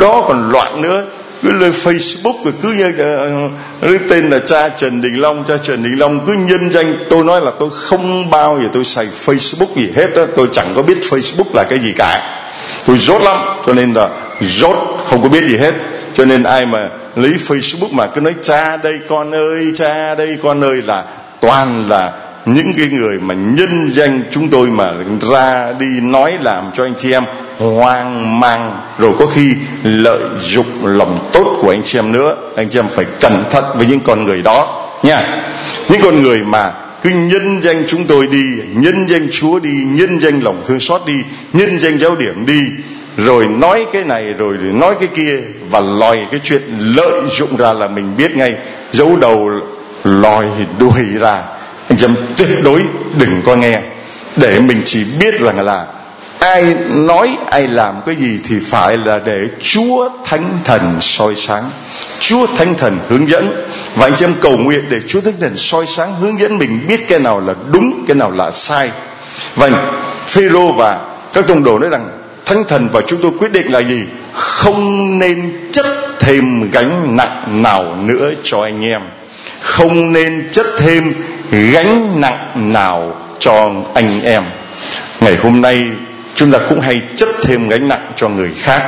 Đó 0.00 0.24
còn 0.28 0.50
loạn 0.50 0.82
nữa. 0.82 1.04
Cứ 1.42 1.52
lên 1.52 1.72
Facebook 1.84 2.44
rồi 2.44 2.54
cứ 2.62 2.82
ờ, 2.98 3.16
ờ, 3.16 3.88
lấy 3.88 3.98
tên 4.10 4.30
là 4.30 4.38
cha 4.46 4.68
Trần 4.68 5.02
Đình 5.02 5.20
Long, 5.20 5.44
cha 5.48 5.56
Trần 5.56 5.82
Đình 5.82 5.98
Long 5.98 6.26
cứ 6.26 6.32
nhân 6.32 6.70
danh. 6.72 6.96
Tôi 7.10 7.24
nói 7.24 7.40
là 7.40 7.50
tôi 7.58 7.70
không 7.72 8.30
bao 8.30 8.60
giờ 8.62 8.68
tôi 8.72 8.84
xài 8.84 9.08
Facebook 9.24 9.76
gì 9.76 9.88
hết 9.96 10.08
đó 10.16 10.26
tôi 10.36 10.48
chẳng 10.52 10.66
có 10.76 10.82
biết 10.82 10.98
Facebook 11.10 11.54
là 11.54 11.64
cái 11.64 11.78
gì 11.78 11.92
cả. 11.92 12.38
Tôi 12.86 12.96
rốt 12.98 13.22
lắm, 13.22 13.36
cho 13.66 13.72
nên 13.72 13.92
là 13.92 14.08
rốt, 14.40 14.76
không 15.08 15.22
có 15.22 15.28
biết 15.28 15.44
gì 15.44 15.56
hết. 15.56 15.72
Cho 16.14 16.24
nên 16.24 16.42
ai 16.42 16.66
mà 16.66 16.88
lấy 17.16 17.34
Facebook 17.48 17.92
mà 17.92 18.06
cứ 18.06 18.20
nói, 18.20 18.34
cha 18.42 18.76
đây 18.76 18.94
con 19.08 19.34
ơi, 19.34 19.72
cha 19.74 20.14
đây 20.14 20.38
con 20.42 20.64
ơi 20.64 20.82
là 20.86 21.04
toàn 21.40 21.88
là 21.88 22.12
những 22.46 22.72
cái 22.76 22.88
người 22.88 23.18
mà 23.20 23.34
nhân 23.34 23.90
danh 23.90 24.20
chúng 24.30 24.48
tôi 24.48 24.66
mà 24.66 24.92
ra 25.20 25.72
đi 25.78 26.00
nói 26.00 26.32
làm 26.40 26.64
cho 26.74 26.84
anh 26.84 26.94
chị 26.96 27.12
em 27.12 27.24
hoang 27.58 28.40
mang, 28.40 28.78
rồi 28.98 29.12
có 29.18 29.26
khi 29.26 29.54
lợi 29.84 30.20
dụng 30.40 30.66
lòng 30.82 31.18
tốt 31.32 31.58
của 31.62 31.70
anh 31.70 31.82
chị 31.84 31.98
em 31.98 32.12
nữa, 32.12 32.36
anh 32.56 32.68
chị 32.70 32.78
em 32.78 32.88
phải 32.88 33.04
cẩn 33.20 33.44
thận 33.50 33.64
với 33.74 33.86
những 33.86 34.00
con 34.00 34.24
người 34.24 34.42
đó 34.42 34.88
nha. 35.02 35.22
Những 35.88 36.00
con 36.02 36.22
người 36.22 36.38
mà 36.38 36.72
cứ 37.02 37.10
nhân 37.10 37.62
danh 37.62 37.84
chúng 37.86 38.04
tôi 38.04 38.26
đi, 38.26 38.44
nhân 38.74 39.06
danh 39.08 39.28
chúa 39.32 39.58
đi, 39.58 39.84
nhân 39.84 40.20
danh 40.20 40.40
lòng 40.40 40.62
thương 40.66 40.80
xót 40.80 41.02
đi, 41.06 41.14
nhân 41.52 41.78
danh 41.78 41.98
giáo 41.98 42.14
điểm 42.14 42.46
đi, 42.46 42.60
rồi 43.16 43.46
nói 43.46 43.86
cái 43.92 44.04
này, 44.04 44.24
rồi 44.38 44.56
nói 44.56 44.94
cái 45.00 45.08
kia, 45.16 45.40
và 45.70 45.80
lòi 45.80 46.18
cái 46.30 46.40
chuyện 46.44 46.62
lợi 46.78 47.20
dụng 47.28 47.56
ra 47.56 47.72
là 47.72 47.88
mình 47.88 48.12
biết 48.16 48.36
ngay, 48.36 48.54
giấu 48.92 49.16
đầu 49.16 49.50
lòi 50.04 50.46
đuôi 50.78 51.02
ra 51.20 51.42
anh 51.88 51.98
chị 51.98 52.04
em 52.04 52.16
tuyệt 52.36 52.48
đối 52.62 52.82
đừng 53.18 53.42
có 53.44 53.56
nghe. 53.56 53.80
Để 54.36 54.60
mình 54.60 54.82
chỉ 54.84 55.04
biết 55.18 55.40
rằng 55.40 55.60
là 55.60 55.86
ai 56.38 56.74
nói, 56.94 57.36
ai 57.50 57.68
làm 57.68 57.94
cái 58.06 58.16
gì 58.16 58.38
thì 58.48 58.56
phải 58.68 58.96
là 58.96 59.20
để 59.24 59.48
Chúa 59.60 60.08
Thánh 60.24 60.58
Thần 60.64 60.96
soi 61.00 61.34
sáng. 61.36 61.70
Chúa 62.20 62.46
Thánh 62.46 62.74
Thần 62.74 62.98
hướng 63.08 63.28
dẫn. 63.28 63.64
Và 63.96 64.06
anh 64.06 64.14
chị 64.16 64.24
em 64.24 64.34
cầu 64.40 64.56
nguyện 64.56 64.84
để 64.88 65.00
Chúa 65.08 65.20
Thánh 65.20 65.40
Thần 65.40 65.56
soi 65.56 65.86
sáng, 65.86 66.14
hướng 66.20 66.40
dẫn 66.40 66.58
mình 66.58 66.80
biết 66.88 67.08
cái 67.08 67.18
nào 67.18 67.40
là 67.40 67.54
đúng, 67.72 68.04
cái 68.06 68.14
nào 68.14 68.30
là 68.30 68.50
sai. 68.50 68.90
Và 69.56 69.70
Phêrô 70.26 70.72
và 70.72 71.00
các 71.32 71.46
tông 71.48 71.64
đồ 71.64 71.78
nói 71.78 71.90
rằng, 71.90 72.08
Thánh 72.46 72.64
Thần 72.68 72.88
và 72.92 73.00
chúng 73.06 73.22
tôi 73.22 73.30
quyết 73.38 73.52
định 73.52 73.72
là 73.72 73.78
gì? 73.78 74.00
Không 74.32 75.18
nên 75.18 75.52
chấp 75.72 75.86
thêm 76.20 76.70
gánh 76.70 77.16
nặng 77.16 77.62
nào 77.62 77.96
nữa 78.02 78.30
cho 78.42 78.62
anh 78.62 78.84
em. 78.84 79.00
Không 79.60 80.12
nên 80.12 80.48
chất 80.52 80.66
thêm 80.78 81.14
gánh 81.52 82.20
nặng 82.20 82.72
nào 82.72 83.14
cho 83.38 83.70
anh 83.94 84.20
em. 84.24 84.44
Ngày 85.20 85.36
hôm 85.36 85.60
nay, 85.60 85.84
chúng 86.34 86.52
ta 86.52 86.58
cũng 86.68 86.80
hay 86.80 87.00
chất 87.16 87.28
thêm 87.44 87.68
gánh 87.68 87.88
nặng 87.88 88.12
cho 88.16 88.28
người 88.28 88.50
khác. 88.62 88.82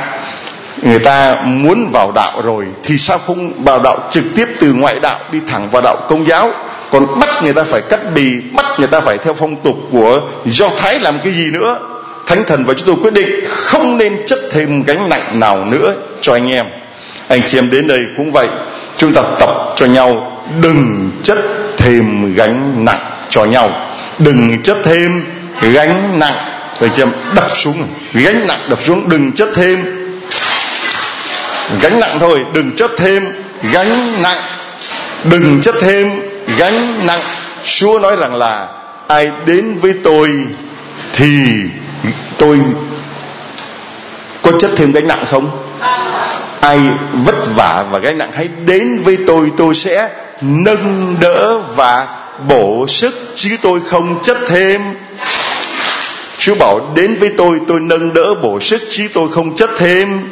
Người 0.81 0.99
ta 0.99 1.35
muốn 1.45 1.89
vào 1.93 2.11
đạo 2.11 2.41
rồi, 2.41 2.65
thì 2.83 2.97
sao 2.97 3.17
không 3.17 3.63
vào 3.63 3.79
đạo 3.83 3.97
trực 4.11 4.23
tiếp 4.35 4.45
từ 4.59 4.73
ngoại 4.73 4.99
đạo 4.99 5.19
đi 5.31 5.39
thẳng 5.47 5.67
vào 5.71 5.81
đạo 5.81 5.97
công 6.09 6.27
giáo? 6.27 6.51
Còn 6.91 7.19
bắt 7.19 7.29
người 7.43 7.53
ta 7.53 7.63
phải 7.63 7.81
cắt 7.81 7.99
bì, 8.15 8.41
bắt 8.53 8.65
người 8.77 8.87
ta 8.87 8.99
phải 8.99 9.17
theo 9.17 9.33
phong 9.33 9.55
tục 9.55 9.75
của 9.91 10.21
do 10.45 10.69
thái 10.77 10.99
làm 10.99 11.19
cái 11.23 11.33
gì 11.33 11.51
nữa? 11.51 11.79
Thánh 12.27 12.43
thần 12.47 12.65
và 12.65 12.73
chúng 12.73 12.87
tôi 12.87 12.95
quyết 13.03 13.13
định 13.13 13.45
không 13.47 13.97
nên 13.97 14.17
chất 14.27 14.39
thêm 14.51 14.83
gánh 14.83 15.09
nặng 15.09 15.39
nào 15.39 15.65
nữa 15.65 15.93
cho 16.21 16.33
anh 16.33 16.49
em. 16.49 16.65
Anh 17.27 17.41
chị 17.47 17.57
em 17.57 17.71
đến 17.71 17.87
đây 17.87 18.05
cũng 18.17 18.31
vậy, 18.31 18.47
chúng 18.97 19.13
ta 19.13 19.21
tập 19.39 19.49
cho 19.75 19.85
nhau 19.85 20.34
đừng 20.61 21.11
chất 21.23 21.37
thêm 21.77 22.35
gánh 22.35 22.85
nặng 22.85 23.11
cho 23.29 23.45
nhau. 23.45 23.87
Đừng 24.19 24.61
chất 24.63 24.77
thêm 24.83 25.23
gánh 25.61 26.19
nặng. 26.19 26.35
Rồi 26.79 26.89
chị 26.93 27.01
em 27.01 27.11
đập 27.35 27.51
xuống. 27.55 27.87
Gánh 28.13 28.47
nặng 28.47 28.59
đập 28.69 28.79
xuống, 28.81 29.09
đừng 29.09 29.31
chất 29.31 29.49
thêm 29.55 29.83
gánh 31.81 31.99
nặng 31.99 32.17
thôi. 32.19 32.45
Đừng 32.53 32.75
chất 32.75 32.91
thêm 32.97 33.27
gánh 33.71 34.21
nặng. 34.21 34.37
Đừng 35.23 35.61
chất 35.61 35.75
thêm 35.81 36.11
gánh 36.57 37.05
nặng. 37.05 37.21
Chúa 37.63 37.99
nói 37.99 38.15
rằng 38.15 38.35
là, 38.35 38.67
ai 39.07 39.31
đến 39.45 39.77
với 39.81 39.93
tôi 40.03 40.29
thì 41.13 41.27
tôi 42.37 42.59
có 44.41 44.51
chất 44.59 44.71
thêm 44.75 44.91
gánh 44.91 45.07
nặng 45.07 45.25
không? 45.29 45.67
Ai 46.59 46.79
vất 47.13 47.35
vả 47.55 47.85
và 47.91 47.99
gánh 47.99 48.17
nặng, 48.17 48.29
hãy 48.33 48.49
đến 48.65 49.01
với 49.03 49.17
tôi 49.27 49.51
tôi 49.57 49.75
sẽ 49.75 50.09
nâng 50.41 51.15
đỡ 51.21 51.57
và 51.57 52.07
bổ 52.47 52.85
sức. 52.87 53.31
Chứ 53.35 53.49
tôi 53.61 53.79
không 53.87 54.23
chất 54.23 54.37
thêm. 54.47 54.81
Chúa 56.37 56.55
bảo, 56.55 56.93
đến 56.95 57.17
với 57.19 57.29
tôi 57.37 57.59
tôi 57.67 57.79
nâng 57.79 58.13
đỡ, 58.13 58.33
bổ 58.41 58.59
sức, 58.59 58.81
chứ 58.89 59.07
tôi 59.13 59.31
không 59.31 59.55
chất 59.55 59.69
thêm. 59.77 60.29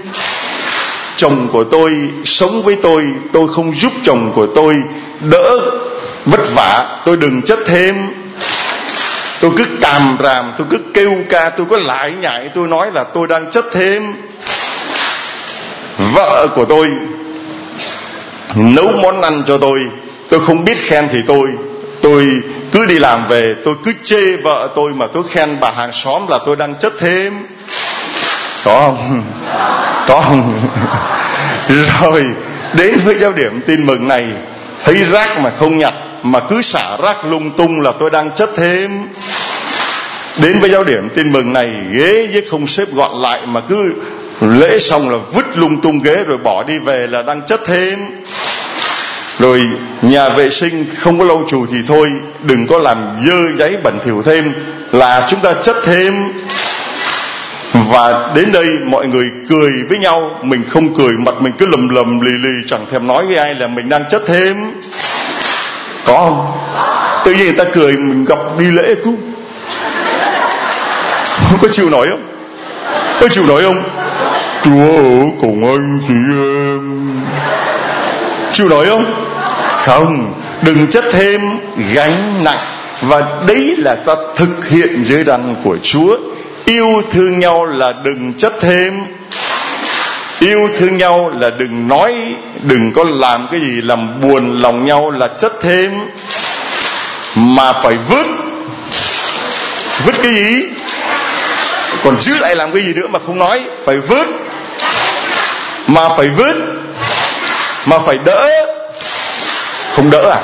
Chồng 1.18 1.48
của 1.52 1.64
tôi 1.64 1.94
sống 2.26 2.64
với 2.64 2.78
tôi 2.84 3.06
tôi 3.34 3.48
không 3.48 3.76
giúp 3.76 3.92
chồng 4.04 4.32
của 4.36 4.48
tôi 4.56 4.76
đỡ 5.20 5.60
vất 6.26 6.54
vả. 6.56 7.02
Tôi 7.06 7.18
đừng 7.18 7.42
chất 7.42 7.60
thêm. 7.66 7.96
Tôi 9.42 9.52
cứ 9.58 9.66
càm 9.82 10.18
ràm, 10.24 10.52
tôi 10.58 10.68
cứ 10.70 10.78
kêu 10.94 11.16
ca, 11.30 11.50
tôi 11.50 11.66
có 11.70 11.78
lại 11.78 12.14
nhại 12.22 12.50
tôi 12.56 12.68
nói 12.68 12.92
là 12.94 13.04
tôi 13.04 13.28
đang 13.28 13.52
chất 13.52 13.66
thêm. 13.74 14.14
Vợ 15.98 16.48
của 16.56 16.66
tôi 16.66 16.88
nấu 18.56 18.92
món 19.02 19.22
ăn 19.22 19.44
cho 19.48 19.58
tôi 19.58 19.80
tôi 20.30 20.40
không 20.40 20.66
biết 20.66 20.78
khen 20.78 21.08
thì 21.12 21.22
tôi 21.28 21.48
tôi 22.02 22.42
cứ 22.74 22.86
đi 22.86 23.00
làm 23.00 23.28
về, 23.28 23.56
tôi 23.66 23.76
cứ 23.84 23.94
chê 24.04 24.36
vợ 24.36 24.70
tôi 24.76 24.94
mà 24.94 25.08
tôi 25.08 25.24
khen 25.30 25.58
bà 25.60 25.72
hàng 25.72 25.92
xóm 25.92 26.28
là 26.28 26.40
tôi 26.46 26.56
đang 26.56 26.76
chất 26.76 26.94
thêm. 27.00 27.34
Có 28.64 28.80
không? 28.80 29.24
Có 30.08 30.22
không? 30.22 30.54
Rồi, 32.02 32.26
đến 32.74 33.00
với 33.06 33.16
giáo 33.16 33.32
điểm 33.32 33.62
tin 33.66 33.86
mừng 33.86 34.08
này. 34.08 34.26
Thấy 34.84 35.04
rác 35.12 35.40
mà 35.40 35.50
không 35.60 35.78
nhặt, 35.78 35.94
mà 36.24 36.40
cứ 36.40 36.62
xả 36.62 36.98
rác 36.98 37.26
lung 37.26 37.52
tung 37.52 37.82
là 37.82 37.92
tôi 38.00 38.10
đang 38.10 38.32
chất 38.32 38.50
thêm. 38.56 39.08
Đến 40.38 40.60
với 40.60 40.70
giáo 40.70 40.84
điểm 40.84 41.10
tin 41.10 41.32
mừng 41.32 41.54
này, 41.54 41.70
ghế 41.92 42.28
với 42.32 42.44
không 42.50 42.68
xếp 42.68 42.88
gọn 42.94 43.22
lại 43.22 43.40
mà 43.46 43.62
cứ 43.70 43.94
lễ 44.42 44.80
xong 44.80 45.10
là 45.10 45.18
vứt 45.34 45.58
lung 45.58 45.82
tung 45.82 46.02
ghế 46.04 46.24
rồi 46.28 46.38
bỏ 46.38 46.64
đi 46.64 46.78
về 46.78 47.08
là 47.08 47.22
đang 47.22 47.42
chất 47.48 47.62
thêm. 47.66 48.00
Rồi 49.40 49.62
nhà 50.02 50.30
vệ 50.30 50.50
sinh 50.50 50.86
không 50.98 51.20
có 51.20 51.26
lâu 51.26 51.44
chủ 51.48 51.66
thì 51.72 51.78
thôi, 51.88 52.12
đừng 52.44 52.68
có 52.68 52.78
làm 52.78 52.98
dơ 53.26 53.58
giấy 53.58 53.78
bẩn 53.84 54.00
thỉu 54.06 54.22
thêm, 54.26 54.54
là 54.92 55.28
chúng 55.30 55.40
ta 55.40 55.54
chất 55.64 55.76
thêm. 55.86 56.14
Và 57.74 58.30
đến 58.36 58.52
đây 58.52 58.66
mọi 58.86 59.08
người 59.08 59.32
cười 59.50 59.72
với 59.90 59.98
nhau, 59.98 60.40
mình 60.42 60.64
không 60.70 60.96
cười, 60.96 61.18
mặt 61.18 61.36
mình 61.40 61.54
cứ 61.58 61.66
lầm 61.66 61.90
lầm, 61.90 62.22
lì 62.22 62.32
lì, 62.32 62.54
chẳng 62.68 62.86
thèm 62.92 63.08
nói 63.08 63.26
với 63.26 63.36
ai 63.36 63.56
là 63.56 63.68
mình 63.68 63.90
đang 63.90 64.04
chất 64.10 64.24
thêm. 64.28 64.56
Có 66.06 66.18
không? 66.18 66.52
Tự 67.26 67.34
nhiên 67.34 67.44
người 67.44 67.66
ta 67.66 67.72
cười, 67.74 67.92
mình 67.92 68.26
gặp 68.26 68.38
đi 68.60 68.66
lễ 68.66 68.96
cũng 69.04 69.18
không 71.50 71.60
có 71.62 71.68
chịu 71.68 71.90
nổi 71.90 72.08
không? 72.10 72.22
Có 73.22 73.28
chịu 73.28 73.44
nổi 73.48 73.64
không? 73.64 73.84
Chúa 74.64 74.98
ở 74.98 75.30
cùng 75.42 75.66
anh 75.72 76.00
chị 76.08 76.14
em. 76.14 77.22
Chịu 78.54 78.70
nổi 78.70 78.86
không? 78.86 79.26
Không. 79.86 80.34
Đừng 80.62 80.88
chất 80.92 81.06
thêm 81.12 81.42
gánh 81.94 82.44
nặng. 82.44 82.58
Và 83.02 83.22
đấy 83.48 83.76
là 83.78 83.96
ta 83.96 84.14
thực 84.36 84.70
hiện 84.70 85.04
dưới 85.04 85.24
đàn 85.24 85.56
của 85.64 85.78
chúa. 85.84 86.18
Yêu 86.66 87.02
thương 87.12 87.40
nhau 87.40 87.66
là 87.66 87.94
đừng 88.04 88.34
chất 88.34 88.54
thêm. 88.62 88.94
Yêu 90.40 90.70
thương 90.78 90.98
nhau 90.98 91.32
là 91.40 91.50
đừng 91.50 91.88
nói, 91.88 92.14
đừng 92.62 92.92
có 92.92 93.04
làm 93.04 93.48
cái 93.52 93.60
gì 93.60 93.82
làm 93.82 94.22
buồn 94.22 94.62
lòng 94.62 94.86
nhau 94.86 95.12
là 95.12 95.28
chất 95.28 95.54
thêm. 95.62 95.92
Mà 97.36 97.74
phải 97.74 97.98
vứt. 98.10 98.26
Vứt 100.06 100.16
cái 100.24 100.34
gì? 100.34 100.64
Còn 102.04 102.22
giữ 102.22 102.34
lại 102.40 102.56
làm 102.56 102.72
cái 102.72 102.82
gì 102.82 102.94
nữa 102.94 103.08
mà 103.08 103.20
không 103.26 103.40
nói, 103.40 103.62
phải 103.86 103.98
vứt 103.98 104.28
mà 105.94 106.10
phải 106.10 106.30
vứt 106.30 106.56
mà 107.86 108.00
phải 108.00 108.18
đỡ. 108.26 108.50
Không 109.96 110.10
đỡ 110.10 110.30
à? 110.32 110.42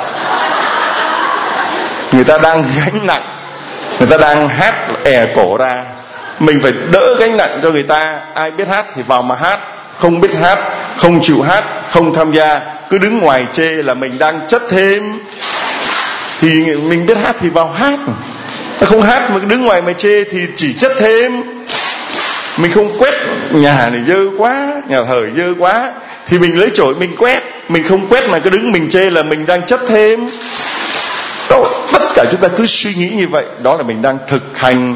Người 2.11 2.23
ta 2.23 2.37
đang 2.37 2.63
gánh 2.77 3.05
nặng, 3.05 3.21
người 3.99 4.07
ta 4.07 4.17
đang 4.17 4.49
hát 4.49 4.75
è 5.03 5.27
cổ 5.35 5.57
ra. 5.57 5.83
Mình 6.39 6.59
phải 6.63 6.73
đỡ 6.91 7.15
gánh 7.19 7.37
nặng 7.37 7.59
cho 7.63 7.69
người 7.69 7.83
ta. 7.83 8.19
Ai 8.33 8.51
biết 8.51 8.67
hát 8.67 8.85
thì 8.95 9.01
vào 9.07 9.21
mà 9.21 9.35
hát. 9.35 9.59
Không 9.97 10.21
biết 10.21 10.31
hát, 10.41 10.59
không 10.97 11.19
chịu 11.21 11.41
hát, 11.41 11.63
không 11.91 12.13
tham 12.13 12.31
gia. 12.31 12.59
Cứ 12.89 12.97
đứng 12.97 13.19
ngoài 13.19 13.45
chê 13.51 13.69
là 13.69 13.93
mình 13.93 14.19
đang 14.19 14.39
chất 14.47 14.61
thêm. 14.69 15.19
Thì 16.41 16.75
mình 16.75 17.05
biết 17.05 17.17
hát 17.17 17.35
thì 17.39 17.49
vào 17.49 17.69
hát. 17.69 17.99
Không 18.85 19.01
hát 19.01 19.31
mà 19.31 19.39
đứng 19.47 19.65
ngoài 19.65 19.81
mà 19.81 19.93
chê 19.93 20.23
thì 20.23 20.39
chỉ 20.57 20.73
chất 20.73 20.91
thêm 20.99 21.43
mình 22.61 22.71
không 22.71 22.97
quét 22.99 23.13
nhà 23.51 23.89
này 23.91 24.01
dơ 24.07 24.25
quá 24.37 24.81
nhà 24.89 25.03
thờ 25.03 25.27
dơ 25.37 25.53
quá 25.59 25.91
thì 26.27 26.39
mình 26.39 26.59
lấy 26.59 26.69
chổi 26.73 26.95
mình 26.95 27.15
quét. 27.17 27.43
Mình 27.69 27.83
không 27.89 28.07
quét 28.07 28.29
mà 28.29 28.39
cứ 28.39 28.49
đứng 28.49 28.71
mình 28.71 28.89
chê 28.89 29.09
là 29.09 29.23
mình 29.23 29.45
đang 29.45 29.65
chất 29.65 29.81
thêm. 29.87 30.29
Đó, 31.49 31.63
tất 31.93 32.01
cả 32.15 32.25
chúng 32.31 32.41
ta 32.41 32.47
cứ 32.47 32.65
suy 32.65 32.93
nghĩ 32.93 33.09
như 33.09 33.27
vậy. 33.27 33.45
Đó 33.63 33.75
là 33.75 33.83
mình 33.83 34.01
đang 34.01 34.17
thực 34.27 34.57
hành 34.57 34.95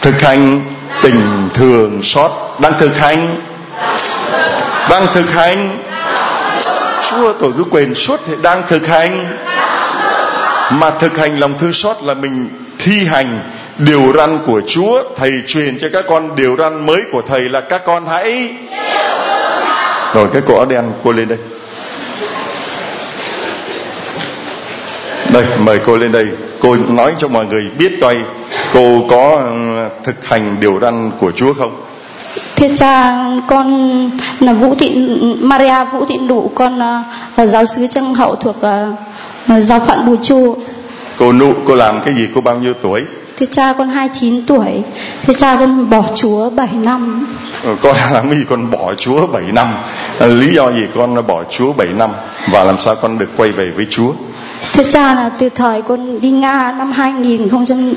thực 0.00 0.20
hành 0.20 0.60
tình 1.02 1.48
thường 1.54 2.02
xót. 2.02 2.30
Đang 2.58 2.72
thực 2.78 2.96
hành 2.96 3.36
đang 4.90 5.06
thực 5.14 5.30
hành. 5.30 5.78
Chúa 7.10 7.32
tôi 7.32 7.52
cứ 7.56 7.64
quên 7.70 7.94
suốt 7.94 8.20
thì 8.26 8.32
đang 8.42 8.62
thực 8.68 8.86
hành. 8.86 9.36
Mà 10.70 10.90
thực 10.90 11.18
hành 11.18 11.40
lòng 11.40 11.58
thương 11.58 11.72
xót 11.72 11.96
là 12.02 12.14
mình 12.14 12.48
thi 12.78 13.04
hành 13.04 13.40
điều 13.84 14.12
răn 14.12 14.38
của 14.46 14.60
Chúa 14.66 15.02
thầy 15.16 15.32
truyền 15.46 15.78
cho 15.78 15.88
các 15.92 16.04
con 16.08 16.36
điều 16.36 16.56
răn 16.56 16.86
mới 16.86 17.02
của 17.12 17.22
thầy 17.22 17.48
là 17.48 17.60
các 17.60 17.82
con 17.86 18.06
hãy 18.06 18.54
rồi 20.14 20.28
cái 20.32 20.42
cổ 20.46 20.56
áo 20.56 20.66
đen 20.66 20.84
cô 21.04 21.12
lên 21.12 21.28
đây. 21.28 21.38
Đây 25.32 25.44
mời 25.58 25.78
cô 25.84 25.96
lên 25.96 26.12
đây. 26.12 26.26
Cô 26.60 26.76
nói 26.88 27.12
cho 27.18 27.28
mọi 27.28 27.46
người 27.46 27.70
biết 27.78 27.92
coi 28.00 28.16
cô 28.72 29.00
có 29.10 29.42
ừ, 29.44 29.88
thực 30.04 30.28
hành 30.28 30.56
điều 30.60 30.78
răn 30.80 31.10
của 31.20 31.32
Chúa 31.32 31.54
không? 31.54 31.80
Thưa 32.56 32.68
cha 32.76 33.14
con 33.48 34.10
là 34.40 34.52
vũ 34.52 34.74
thị 34.78 34.90
maria 35.40 35.84
vũ 35.92 36.04
thị 36.08 36.18
đủ 36.28 36.52
con 36.54 36.78
là 36.78 37.04
giáo 37.46 37.64
sứ 37.64 37.86
trăng 37.86 38.14
hậu 38.14 38.36
thuộc 38.36 38.56
uh, 38.56 39.62
giáo 39.62 39.80
phận 39.86 40.06
bù 40.06 40.16
chu. 40.22 40.56
Cô 41.18 41.32
nụ 41.32 41.52
cô 41.66 41.74
làm 41.74 42.00
cái 42.04 42.14
gì? 42.14 42.28
Cô 42.34 42.40
bao 42.40 42.58
nhiêu 42.58 42.72
tuổi 42.82 43.02
thưa 43.42 43.48
cha 43.52 43.72
con 43.78 43.88
29 43.88 44.46
tuổi. 44.46 44.82
Thưa 45.26 45.34
cha 45.34 45.56
con 45.60 45.90
bỏ 45.90 46.04
chúa 46.14 46.50
7 46.50 46.68
năm. 46.84 47.26
Ừ, 47.64 47.76
con 47.82 47.96
làm 48.12 48.30
gì 48.30 48.44
con 48.50 48.70
bỏ 48.70 48.94
chúa 48.94 49.26
7 49.26 49.42
năm. 49.52 49.74
Lý 50.20 50.54
do 50.54 50.72
gì 50.72 50.82
con 50.94 51.26
bỏ 51.26 51.44
chúa 51.50 51.72
7 51.72 51.88
năm 51.88 52.10
và 52.46 52.64
làm 52.64 52.78
sao 52.78 52.96
con 52.96 53.18
được 53.18 53.28
quay 53.36 53.50
về 53.50 53.70
với 53.76 53.86
chúa? 53.90 54.12
Thưa 54.72 54.82
cha 54.82 55.14
là 55.14 55.30
từ 55.38 55.48
thời 55.48 55.82
con 55.82 56.20
đi 56.20 56.30
Nga 56.30 56.74
năm 56.78 56.92
2000 56.92 57.48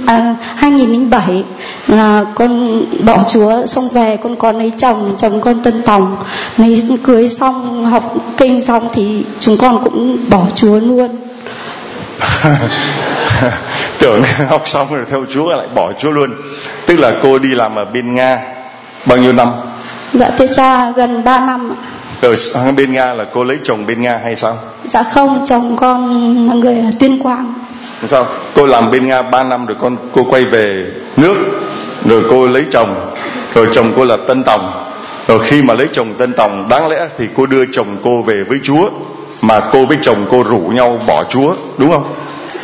à, 0.06 0.36
2007 0.56 1.44
là 1.88 2.26
con 2.36 2.82
bỏ 3.06 3.24
Chúa 3.34 3.66
xong 3.66 3.90
về 3.90 4.18
con 4.24 4.36
còn 4.36 4.58
lấy 4.58 4.72
chồng 4.78 5.16
chồng 5.18 5.42
con 5.42 5.64
Tân 5.64 5.82
Tòng. 5.82 6.18
Lấy 6.58 6.84
cưới 7.04 7.30
xong 7.30 7.86
học 7.86 8.16
kinh 8.38 8.62
xong 8.62 8.90
thì 8.94 9.26
chúng 9.40 9.58
con 9.58 9.84
cũng 9.84 10.18
bỏ 10.30 10.46
Chúa 10.56 10.80
luôn 10.80 11.10
tưởng 14.00 14.22
học 14.50 14.62
xong 14.66 14.88
rồi 14.96 15.06
theo 15.10 15.26
Chúa 15.30 15.56
lại 15.56 15.68
bỏ 15.76 15.94
Chúa 16.00 16.12
luôn. 16.12 16.34
Tức 16.86 17.00
là 17.00 17.14
cô 17.24 17.40
đi 17.40 17.50
làm 17.50 17.76
ở 17.76 17.86
bên 17.86 18.16
Nga 18.16 18.40
bao 19.06 19.18
nhiêu 19.18 19.34
năm? 19.34 19.52
Dạ 20.14 20.30
thưa 20.38 20.48
cha 20.56 20.92
gần 20.92 21.24
3 21.24 21.40
năm 21.40 21.76
ở 22.22 22.72
bên 22.78 22.94
nga 22.94 23.14
là 23.14 23.26
cô 23.34 23.44
lấy 23.44 23.58
chồng 23.64 23.86
bên 23.88 24.02
nga 24.02 24.20
hay 24.24 24.36
sao? 24.36 24.58
Dạ 24.86 25.04
không 25.04 25.46
chồng 25.48 25.76
con 25.78 26.10
là 26.48 26.54
người 26.54 26.76
ở 26.76 26.92
tuyên 27.00 27.20
quang. 27.24 27.54
Sao 28.08 28.28
cô 28.56 28.66
làm 28.66 28.92
bên 28.92 29.08
nga 29.08 29.22
3 29.22 29.44
năm 29.44 29.66
rồi 29.66 29.78
con 29.82 29.98
cô 30.12 30.24
quay 30.24 30.46
về 30.46 30.86
nước 31.18 31.36
rồi 32.06 32.24
cô 32.30 32.48
lấy 32.48 32.64
chồng. 32.70 32.96
Rồi 33.54 33.68
chồng 33.72 33.92
cô 33.96 34.06
là 34.06 34.18
tân 34.28 34.44
tòng. 34.44 34.72
Rồi 35.28 35.40
khi 35.44 35.62
mà 35.62 35.74
lấy 35.74 35.88
chồng 35.92 36.14
tân 36.18 36.34
tòng 36.34 36.70
đáng 36.70 36.88
lẽ 36.88 37.08
thì 37.18 37.28
cô 37.36 37.46
đưa 37.46 37.66
chồng 37.66 37.88
cô 38.04 38.22
về 38.22 38.44
với 38.44 38.60
chúa 38.64 38.90
mà 39.42 39.62
cô 39.72 39.86
với 39.86 39.98
chồng 40.02 40.26
cô 40.32 40.44
rủ 40.44 40.60
nhau 40.60 41.00
bỏ 41.08 41.24
chúa 41.30 41.56
đúng 41.78 41.92
không 41.92 42.14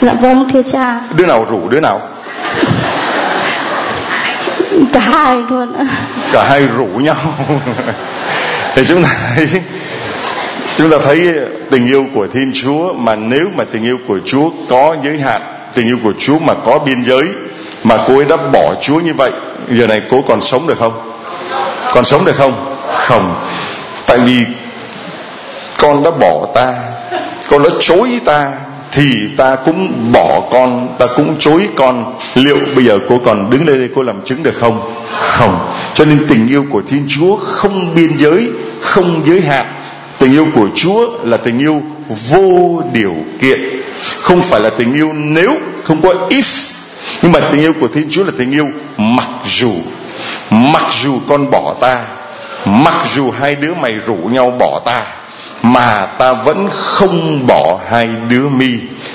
dạ 0.02 0.14
vâng 0.14 0.50
thưa 0.54 0.62
cha. 0.62 1.00
Đứa 1.16 1.26
nào 1.26 1.46
rủ 1.50 1.70
đứa 1.70 1.80
nào? 1.80 2.02
Cả 4.94 5.00
hai 5.00 5.38
luôn. 5.50 5.74
Cả 6.32 6.44
hai 6.50 6.68
rủ 6.78 6.86
nhau. 6.86 7.16
Thì 8.76 8.86
chúng 8.88 9.04
ta 9.04 9.10
thấy 9.36 9.48
chúng 10.76 10.92
ta 10.92 10.98
thấy 11.06 11.34
tình 11.70 11.88
yêu 11.88 12.06
của 12.14 12.28
thiên 12.34 12.52
chúa 12.54 12.94
mà 12.94 13.16
nếu 13.16 13.48
mà 13.56 13.64
tình 13.72 13.84
yêu 13.84 13.98
của 14.08 14.20
chúa 14.26 14.50
có 14.70 14.96
giới 15.04 15.20
hạn 15.20 15.42
tình 15.74 15.88
yêu 15.88 15.98
của 16.04 16.14
chúa 16.20 16.40
mà 16.40 16.54
có 16.66 16.80
biên 16.80 17.04
giới 17.04 17.24
mà 17.84 17.98
cô 18.08 18.16
ấy 18.16 18.26
đã 18.26 18.38
bỏ 18.38 18.76
chúa 18.82 19.00
như 19.00 19.14
vậy 19.14 19.32
giờ 19.70 19.88
này 19.88 20.02
cô 20.10 20.24
còn 20.28 20.42
sống 20.42 20.68
được 20.68 20.80
không? 20.80 21.14
Còn 21.94 22.06
sống 22.06 22.26
được 22.26 22.36
không? 22.36 22.76
Không. 22.94 23.36
Tại 24.06 24.18
vì 24.18 24.46
con 25.78 26.04
đã 26.04 26.12
bỏ 26.12 26.46
ta 26.56 26.74
con 27.50 27.64
đã 27.64 27.70
chối 27.80 28.20
ta 28.26 28.52
thì 28.92 29.28
ta 29.38 29.56
cũng 29.56 30.12
bỏ 30.12 30.42
con, 30.52 30.96
ta 31.00 31.06
cũng 31.16 31.36
chối 31.40 31.68
con. 31.76 32.14
Liệu 32.36 32.58
bây 32.76 32.86
giờ 32.86 33.00
cô 33.10 33.20
còn 33.26 33.50
đứng 33.50 33.66
đây 33.66 33.78
đây 33.78 33.90
cô 33.96 34.04
làm 34.04 34.16
chứng 34.26 34.44
được 34.44 34.56
không? 34.60 34.92
Không. 35.12 35.74
Cho 35.94 36.06
nên 36.06 36.28
tình 36.30 36.48
yêu 36.48 36.66
của 36.70 36.82
thiên 36.88 37.06
chúa 37.10 37.38
không 37.38 37.96
biên 37.96 38.18
giới, 38.18 38.48
không 38.80 39.22
giới 39.26 39.42
hạn. 39.42 39.66
Tình 40.20 40.32
yêu 40.32 40.48
của 40.56 40.68
chúa 40.76 41.10
là 41.24 41.38
tình 41.38 41.60
yêu 41.60 41.82
vô 42.30 42.82
điều 42.94 43.16
kiện. 43.40 43.60
Không 44.22 44.42
phải 44.42 44.60
là 44.60 44.70
tình 44.70 44.94
yêu 44.94 45.14
nếu 45.14 45.58
không 45.84 46.02
có 46.02 46.14
if, 46.30 46.72
nhưng 47.22 47.32
mà 47.32 47.40
tình 47.52 47.62
yêu 47.62 47.74
của 47.80 47.88
thiên 47.88 48.08
chúa 48.12 48.24
là 48.24 48.32
tình 48.38 48.52
yêu 48.52 48.68
mặc 48.98 49.30
dù. 49.46 49.72
Mặc 50.50 50.86
dù 51.04 51.20
con 51.28 51.52
bỏ 51.52 51.76
ta, 51.82 52.02
mặc 52.66 52.96
dù 53.16 53.32
hai 53.32 53.56
đứa 53.56 53.74
mày 53.74 53.96
rủ 54.06 54.16
nhau 54.16 54.54
bỏ 54.60 54.82
ta 54.86 55.06
mà 55.74 56.08
ta 56.18 56.34
vẫn 56.34 56.68
không 56.72 57.48
bỏ 57.48 57.80
hai 57.90 58.10
đứa 58.30 58.50
mi. 58.50 58.72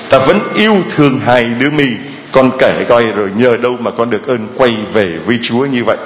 Ta 0.09 0.19
vẫn 0.19 0.39
yêu 0.55 0.75
thương 0.95 1.19
hai 1.25 1.49
đứa 1.59 1.69
mi. 1.69 1.87
Con 2.31 2.51
kể 2.59 2.85
coi 2.89 3.03
rồi 3.03 3.29
nhờ 3.37 3.57
đâu 3.57 3.75
mà 3.79 3.91
con 3.91 4.09
được 4.09 4.27
ơn 4.27 4.47
quay 4.57 4.71
về 4.93 5.17
với 5.25 5.39
chúa 5.41 5.65
như 5.65 5.83
vậy? 5.83 5.97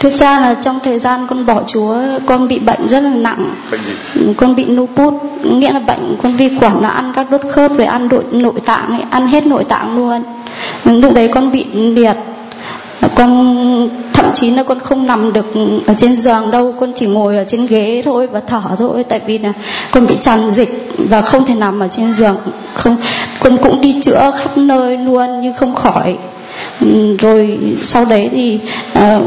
Thưa 0.00 0.10
cha 0.10 0.40
là 0.40 0.54
trong 0.54 0.78
thời 0.84 0.98
gian 0.98 1.26
con 1.26 1.46
bỏ 1.46 1.62
chúa 1.66 1.96
con 2.26 2.48
bị 2.48 2.58
bệnh 2.58 2.88
rất 2.88 3.00
là 3.00 3.10
nặng. 3.10 3.54
Bệnh 3.70 3.80
gì? 3.84 4.34
Con 4.36 4.56
bị 4.56 4.64
lupus 4.64 5.14
nghĩa 5.42 5.72
là 5.72 5.80
bệnh 5.80 6.16
con 6.22 6.32
vi 6.36 6.50
khuẩn 6.58 6.72
nó 6.82 6.88
ăn 6.88 7.12
các 7.14 7.30
đốt 7.30 7.40
khớp 7.50 7.76
rồi 7.76 7.86
ăn 7.86 8.08
nội 8.08 8.24
nội 8.32 8.60
tạng 8.64 8.90
ấy, 8.90 9.02
ăn 9.10 9.26
hết 9.26 9.46
nội 9.46 9.64
tạng 9.64 9.96
luôn. 9.96 10.22
Lúc 10.84 11.14
đấy 11.14 11.28
con 11.28 11.52
bị 11.52 11.64
liệt 11.74 12.14
con 13.00 13.88
thậm 14.12 14.26
chí 14.34 14.50
là 14.50 14.62
con 14.62 14.80
không 14.80 15.06
nằm 15.06 15.32
được 15.32 15.46
ở 15.86 15.94
trên 15.96 16.16
giường 16.16 16.50
đâu 16.50 16.74
con 16.80 16.92
chỉ 16.96 17.06
ngồi 17.06 17.36
ở 17.36 17.44
trên 17.48 17.66
ghế 17.66 18.02
thôi 18.04 18.26
và 18.26 18.40
thở 18.40 18.62
thôi. 18.78 19.04
Tại 19.08 19.20
vì 19.26 19.38
là 19.38 19.52
con 19.90 20.06
bị 20.06 20.16
tràn 20.20 20.50
dịch 20.50 20.92
và 20.98 21.22
không 21.22 21.46
thể 21.46 21.54
nằm 21.54 21.80
ở 21.80 21.88
trên 21.88 22.12
giường. 22.12 22.36
Không 22.74 22.96
con 23.40 23.58
cũng 23.58 23.80
đi 23.80 24.00
chữa 24.02 24.32
khắp 24.38 24.58
nơi 24.58 24.96
luôn 24.96 25.40
nhưng 25.40 25.54
không 25.54 25.74
khỏi. 25.74 26.16
Rồi 27.18 27.58
sau 27.82 28.04
đấy 28.04 28.28
thì 28.32 28.60
uh, 28.98 29.22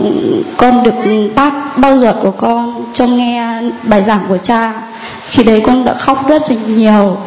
con 0.58 0.84
được 0.84 1.30
bác 1.36 1.78
bao 1.78 1.98
ruột 1.98 2.16
của 2.22 2.32
con 2.32 2.86
cho 2.94 3.08
nghe 3.08 3.62
bài 3.84 4.04
giảng 4.04 4.26
của 4.30 4.38
cha. 4.38 4.82
Khi 5.28 5.44
đấy 5.44 5.62
con 5.66 5.86
đã 5.86 5.94
khóc 5.94 6.30
rất 6.30 6.52
là 6.52 6.58
nhiều 6.68 7.18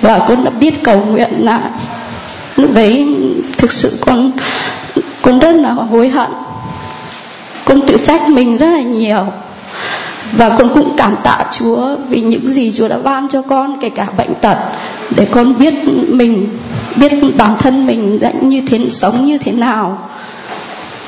và 0.00 0.18
con 0.28 0.44
đã 0.44 0.50
biết 0.50 0.82
cầu 0.82 1.00
nguyện 1.10 1.30
lại 1.38 1.70
lúc 2.56 2.74
đấy 2.74 3.06
thực 3.58 3.72
sự 3.72 3.98
con 4.00 4.32
con 5.22 5.38
rất 5.38 5.52
là 5.52 5.70
hối 5.70 6.08
hận. 6.08 6.30
Con 7.64 7.80
tự 7.86 7.96
trách 8.04 8.28
mình 8.28 8.56
rất 8.56 8.66
là 8.66 8.80
nhiều. 8.80 9.26
Và 10.32 10.48
con 10.48 10.68
cũng 10.74 10.92
cảm 10.96 11.16
tạ 11.22 11.44
Chúa 11.52 11.96
vì 12.08 12.20
những 12.20 12.48
gì 12.48 12.72
Chúa 12.72 12.88
đã 12.88 12.98
ban 12.98 13.28
cho 13.28 13.42
con 13.42 13.78
kể 13.80 13.88
cả 13.88 14.06
bệnh 14.16 14.34
tật 14.34 14.56
để 15.10 15.26
con 15.30 15.58
biết 15.58 15.74
mình 16.08 16.48
biết 16.96 17.12
bản 17.36 17.56
thân 17.58 17.86
mình 17.86 18.20
đã 18.20 18.32
như 18.40 18.62
thế 18.66 18.78
sống 18.90 19.24
như 19.24 19.38
thế 19.38 19.52
nào. 19.52 19.98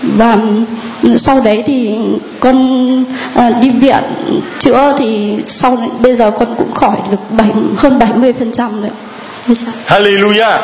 Và 0.03 0.39
sau 1.17 1.41
đấy 1.45 1.63
thì 1.67 1.97
con 2.41 3.05
à, 3.35 3.51
đi 3.51 3.71
viện 3.71 4.03
chữa 4.59 4.95
thì 4.99 5.37
sau 5.47 5.79
bây 6.01 6.17
giờ 6.17 6.31
con 6.31 6.55
cũng 6.59 6.75
khỏi 6.75 6.97
được 7.11 7.21
7, 7.31 7.49
hơn 7.77 7.99
70 7.99 8.33
phần 8.33 8.53
trăm 8.53 8.83
rồi 8.83 8.91
Hallelujah. 9.89 10.59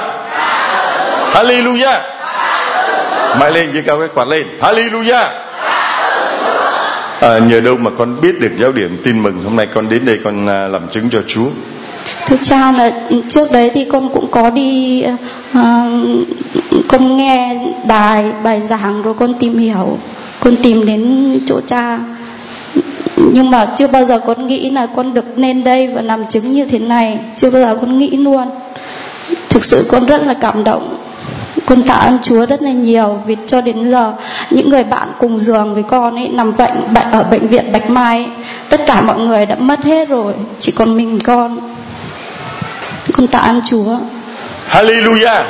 Hallelujah. 1.33 2.01
Mãi 3.38 3.53
lên 3.53 3.71
chứ 3.73 3.83
cao 3.87 3.99
cái 3.99 4.09
quạt 4.14 4.29
lên. 4.29 4.47
Hallelujah. 4.61 5.29
À, 7.21 7.38
Nhờ 7.38 7.61
đâu 7.61 7.77
mà 7.77 7.90
con 7.99 8.21
biết 8.21 8.40
được 8.40 8.53
giáo 8.59 8.73
điểm 8.73 8.97
tin 9.05 9.23
mừng? 9.23 9.45
Hôm 9.45 9.57
nay 9.57 9.66
con 9.66 9.88
đến 9.88 10.05
đây 10.05 10.19
con 10.25 10.47
à, 10.49 10.69
làm 10.69 10.88
chứng 10.88 11.11
cho 11.11 11.23
Chúa. 11.27 11.47
Thưa 12.27 12.37
cha 12.43 12.73
là 12.73 12.93
trước 13.29 13.53
đấy 13.53 13.71
thì 13.75 13.85
con 13.85 14.09
cũng 14.14 14.31
có 14.31 14.51
đi 14.51 15.05
uh, 15.59 15.64
con 16.88 17.16
nghe 17.16 17.66
bài 17.87 18.25
bài 18.43 18.62
giảng 18.62 19.03
rồi 19.03 19.14
con 19.14 19.35
tìm 19.35 19.59
hiểu 19.59 19.99
con 20.40 20.57
tìm 20.57 20.87
đến 20.87 21.33
chỗ 21.47 21.61
cha. 21.66 21.99
Nhưng 23.16 23.51
mà 23.51 23.66
chưa 23.77 23.87
bao 23.87 24.05
giờ 24.05 24.19
con 24.27 24.47
nghĩ 24.47 24.71
là 24.71 24.87
con 24.97 25.14
được 25.14 25.25
lên 25.38 25.64
đây 25.64 25.88
và 25.88 26.03
làm 26.03 26.27
chứng 26.27 26.53
như 26.53 26.64
thế 26.64 26.79
này. 26.79 27.19
Chưa 27.37 27.51
bao 27.51 27.62
giờ 27.62 27.79
con 27.81 27.99
nghĩ 27.99 28.11
luôn. 28.11 28.49
Thực 29.49 29.64
sự 29.64 29.87
con 29.90 30.07
rất 30.07 30.23
là 30.27 30.35
cảm 30.35 30.64
động 30.64 30.97
con 31.67 31.83
tạ 31.83 31.95
ơn 31.95 32.19
Chúa 32.23 32.47
rất 32.47 32.63
là 32.63 32.71
nhiều 32.71 33.23
vì 33.27 33.37
cho 33.47 33.61
đến 33.61 33.91
giờ 33.91 34.13
những 34.51 34.71
người 34.71 34.85
bạn 34.85 35.13
cùng 35.19 35.41
giường 35.41 35.75
với 35.75 35.83
con 35.83 36.15
ấy 36.15 36.29
nằm 36.29 36.57
bệnh 36.57 36.95
bệnh 36.95 37.11
ở 37.13 37.23
bệnh 37.23 37.49
viện 37.49 37.73
Bạch 37.73 37.91
Mai 37.91 38.29
tất 38.69 38.81
cả 38.87 39.01
mọi 39.01 39.19
người 39.19 39.47
đã 39.47 39.57
mất 39.59 39.85
hết 39.85 40.09
rồi 40.09 40.35
chỉ 40.59 40.73
còn 40.73 40.97
mình 40.97 41.21
con. 41.21 41.59
Con 43.13 43.27
tạ 43.27 43.39
ơn 43.39 43.61
Chúa. 43.67 43.99
Hallelujah. 44.71 45.43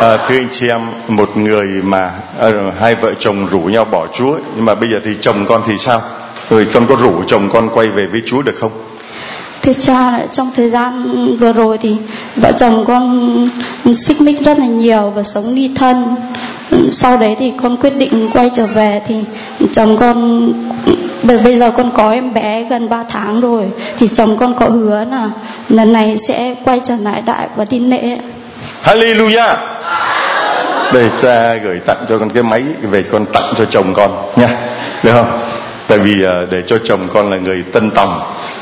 À, 0.00 0.16
thưa 0.26 0.36
anh 0.36 0.48
chị 0.52 0.68
em 0.68 0.80
một 1.08 1.36
người 1.36 1.66
mà 1.66 2.10
à, 2.40 2.48
hai 2.80 2.94
vợ 2.94 3.14
chồng 3.18 3.46
rủ 3.50 3.60
nhau 3.60 3.84
bỏ 3.84 4.06
Chúa 4.12 4.38
nhưng 4.56 4.64
mà 4.64 4.74
bây 4.74 4.90
giờ 4.90 5.00
thì 5.04 5.16
chồng 5.20 5.46
con 5.48 5.62
thì 5.66 5.78
sao? 5.78 6.02
Rồi 6.50 6.66
con 6.74 6.86
có 6.86 6.96
rủ 6.96 7.22
chồng 7.26 7.48
con 7.52 7.68
quay 7.74 7.88
về 7.88 8.06
với 8.06 8.22
Chúa 8.26 8.42
được 8.42 8.56
không? 8.60 8.70
Thưa 9.62 9.72
cha, 9.72 10.26
trong 10.32 10.50
thời 10.56 10.70
gian 10.70 11.36
vừa 11.36 11.52
rồi 11.52 11.78
thì 11.78 11.96
vợ 12.36 12.52
chồng 12.52 12.84
con 12.86 13.48
xích 13.94 14.20
mích 14.20 14.40
rất 14.44 14.58
là 14.58 14.66
nhiều 14.66 15.10
và 15.10 15.22
sống 15.22 15.54
ly 15.54 15.70
thân. 15.74 16.16
Sau 16.90 17.16
đấy 17.16 17.36
thì 17.38 17.52
con 17.62 17.76
quyết 17.76 17.96
định 17.96 18.28
quay 18.32 18.50
trở 18.54 18.66
về 18.66 19.02
thì 19.06 19.14
chồng 19.72 19.96
con, 19.96 20.52
bây 21.22 21.56
giờ 21.56 21.70
con 21.76 21.90
có 21.96 22.10
em 22.10 22.34
bé 22.34 22.66
gần 22.70 22.88
3 22.88 23.04
tháng 23.08 23.40
rồi, 23.40 23.64
thì 23.98 24.08
chồng 24.08 24.36
con 24.36 24.54
có 24.54 24.66
hứa 24.66 25.04
là 25.10 25.30
lần 25.68 25.92
này 25.92 26.16
sẽ 26.18 26.54
quay 26.64 26.80
trở 26.84 26.96
lại 26.96 27.22
đại 27.26 27.48
và 27.56 27.64
đi 27.64 27.78
lễ. 27.78 28.18
Hallelujah. 28.84 29.56
Đây, 30.92 31.10
cha 31.20 31.54
gửi 31.54 31.78
tặng 31.86 32.04
cho 32.08 32.18
con 32.18 32.30
cái 32.30 32.42
máy 32.42 32.62
về 32.82 33.04
con 33.12 33.26
tặng 33.26 33.52
cho 33.56 33.64
chồng 33.64 33.94
con 33.94 34.10
nha. 34.36 34.48
Được 35.02 35.12
không? 35.12 35.38
Tại 35.86 35.98
vì 35.98 36.24
à, 36.24 36.34
để 36.50 36.62
cho 36.66 36.78
chồng 36.84 37.00
con 37.12 37.30
là 37.30 37.36
người 37.36 37.62
tân 37.72 37.90
tòng 37.90 38.20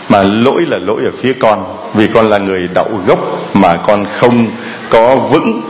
mà 0.08 0.22
lỗi 0.22 0.66
là 0.66 0.78
lỗi 0.78 1.02
ở 1.04 1.10
phía 1.18 1.32
con. 1.32 1.64
Vì 1.94 2.08
con 2.14 2.30
là 2.30 2.38
người 2.38 2.68
đậu 2.74 2.88
gốc 3.06 3.18
mà 3.54 3.76
con 3.76 4.06
không 4.12 4.46
có 4.90 5.16
vững, 5.16 5.62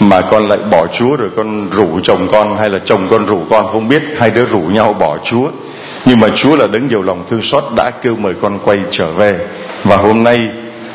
mà 0.00 0.20
con 0.20 0.48
lại 0.48 0.58
bỏ 0.70 0.86
Chúa 0.86 1.16
rồi 1.16 1.30
con 1.36 1.70
rủ 1.70 2.00
chồng 2.02 2.28
con 2.32 2.56
hay 2.56 2.70
là 2.70 2.78
chồng 2.84 3.06
con 3.10 3.26
rủ 3.26 3.42
con, 3.50 3.66
không 3.72 3.88
biết. 3.88 4.02
Hai 4.18 4.30
đứa 4.30 4.44
rủ 4.46 4.60
nhau 4.60 4.92
bỏ 4.92 5.18
Chúa. 5.24 5.48
Nhưng 6.04 6.20
mà 6.20 6.28
Chúa 6.34 6.56
là 6.56 6.66
đấng 6.66 6.88
nhiều 6.88 7.02
lòng 7.02 7.24
thương 7.30 7.42
xót 7.42 7.64
đã 7.76 7.90
kêu 7.90 8.16
mời 8.16 8.34
con 8.42 8.58
quay 8.64 8.78
trở 8.90 9.06
về. 9.06 9.38
Và 9.84 9.96
hôm 9.96 10.22
nay, 10.22 10.48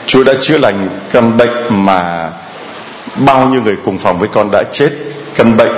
Chúa 0.06 0.24
đã 0.24 0.34
chữa 0.42 0.58
lành 0.58 0.90
căn 1.12 1.38
bệnh 1.38 1.86
mà 1.86 2.30
bao 3.16 3.50
nhiêu 3.50 3.62
người 3.62 3.76
cùng 3.86 3.98
phòng 3.98 4.20
với 4.20 4.30
con 4.32 4.52
đã 4.52 4.64
chết. 4.72 4.90
Căn 5.36 5.58
bệnh 5.58 5.72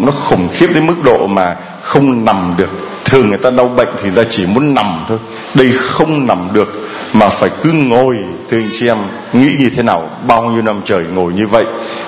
nó 0.00 0.12
khủng 0.12 0.48
khiếp 0.52 0.66
đến 0.74 0.86
mức 0.86 1.04
độ 1.04 1.26
mà 1.26 1.56
không 1.82 2.24
nằm 2.24 2.54
được 2.56 2.85
thường 3.06 3.28
người 3.28 3.38
ta 3.38 3.50
đau 3.50 3.68
bệnh 3.68 3.88
thì 3.96 4.10
người 4.10 4.24
ta 4.24 4.30
chỉ 4.30 4.46
muốn 4.46 4.74
nằm 4.74 5.04
thôi. 5.08 5.18
Đây 5.54 5.72
không 5.76 6.26
nằm 6.26 6.48
được, 6.52 6.88
mà 7.12 7.28
phải 7.28 7.50
cứ 7.62 7.72
ngồi. 7.72 8.18
Thưa 8.50 8.58
anh 8.58 8.70
chị 8.72 8.88
em, 8.88 8.98
nghĩ 9.32 9.54
như 9.58 9.70
thế 9.76 9.82
nào? 9.82 10.10
Bao 10.26 10.42
nhiêu 10.42 10.62
năm 10.62 10.80
trời 10.84 11.04
ngồi 11.14 11.32
như 11.32 11.46
vậy 11.46 11.64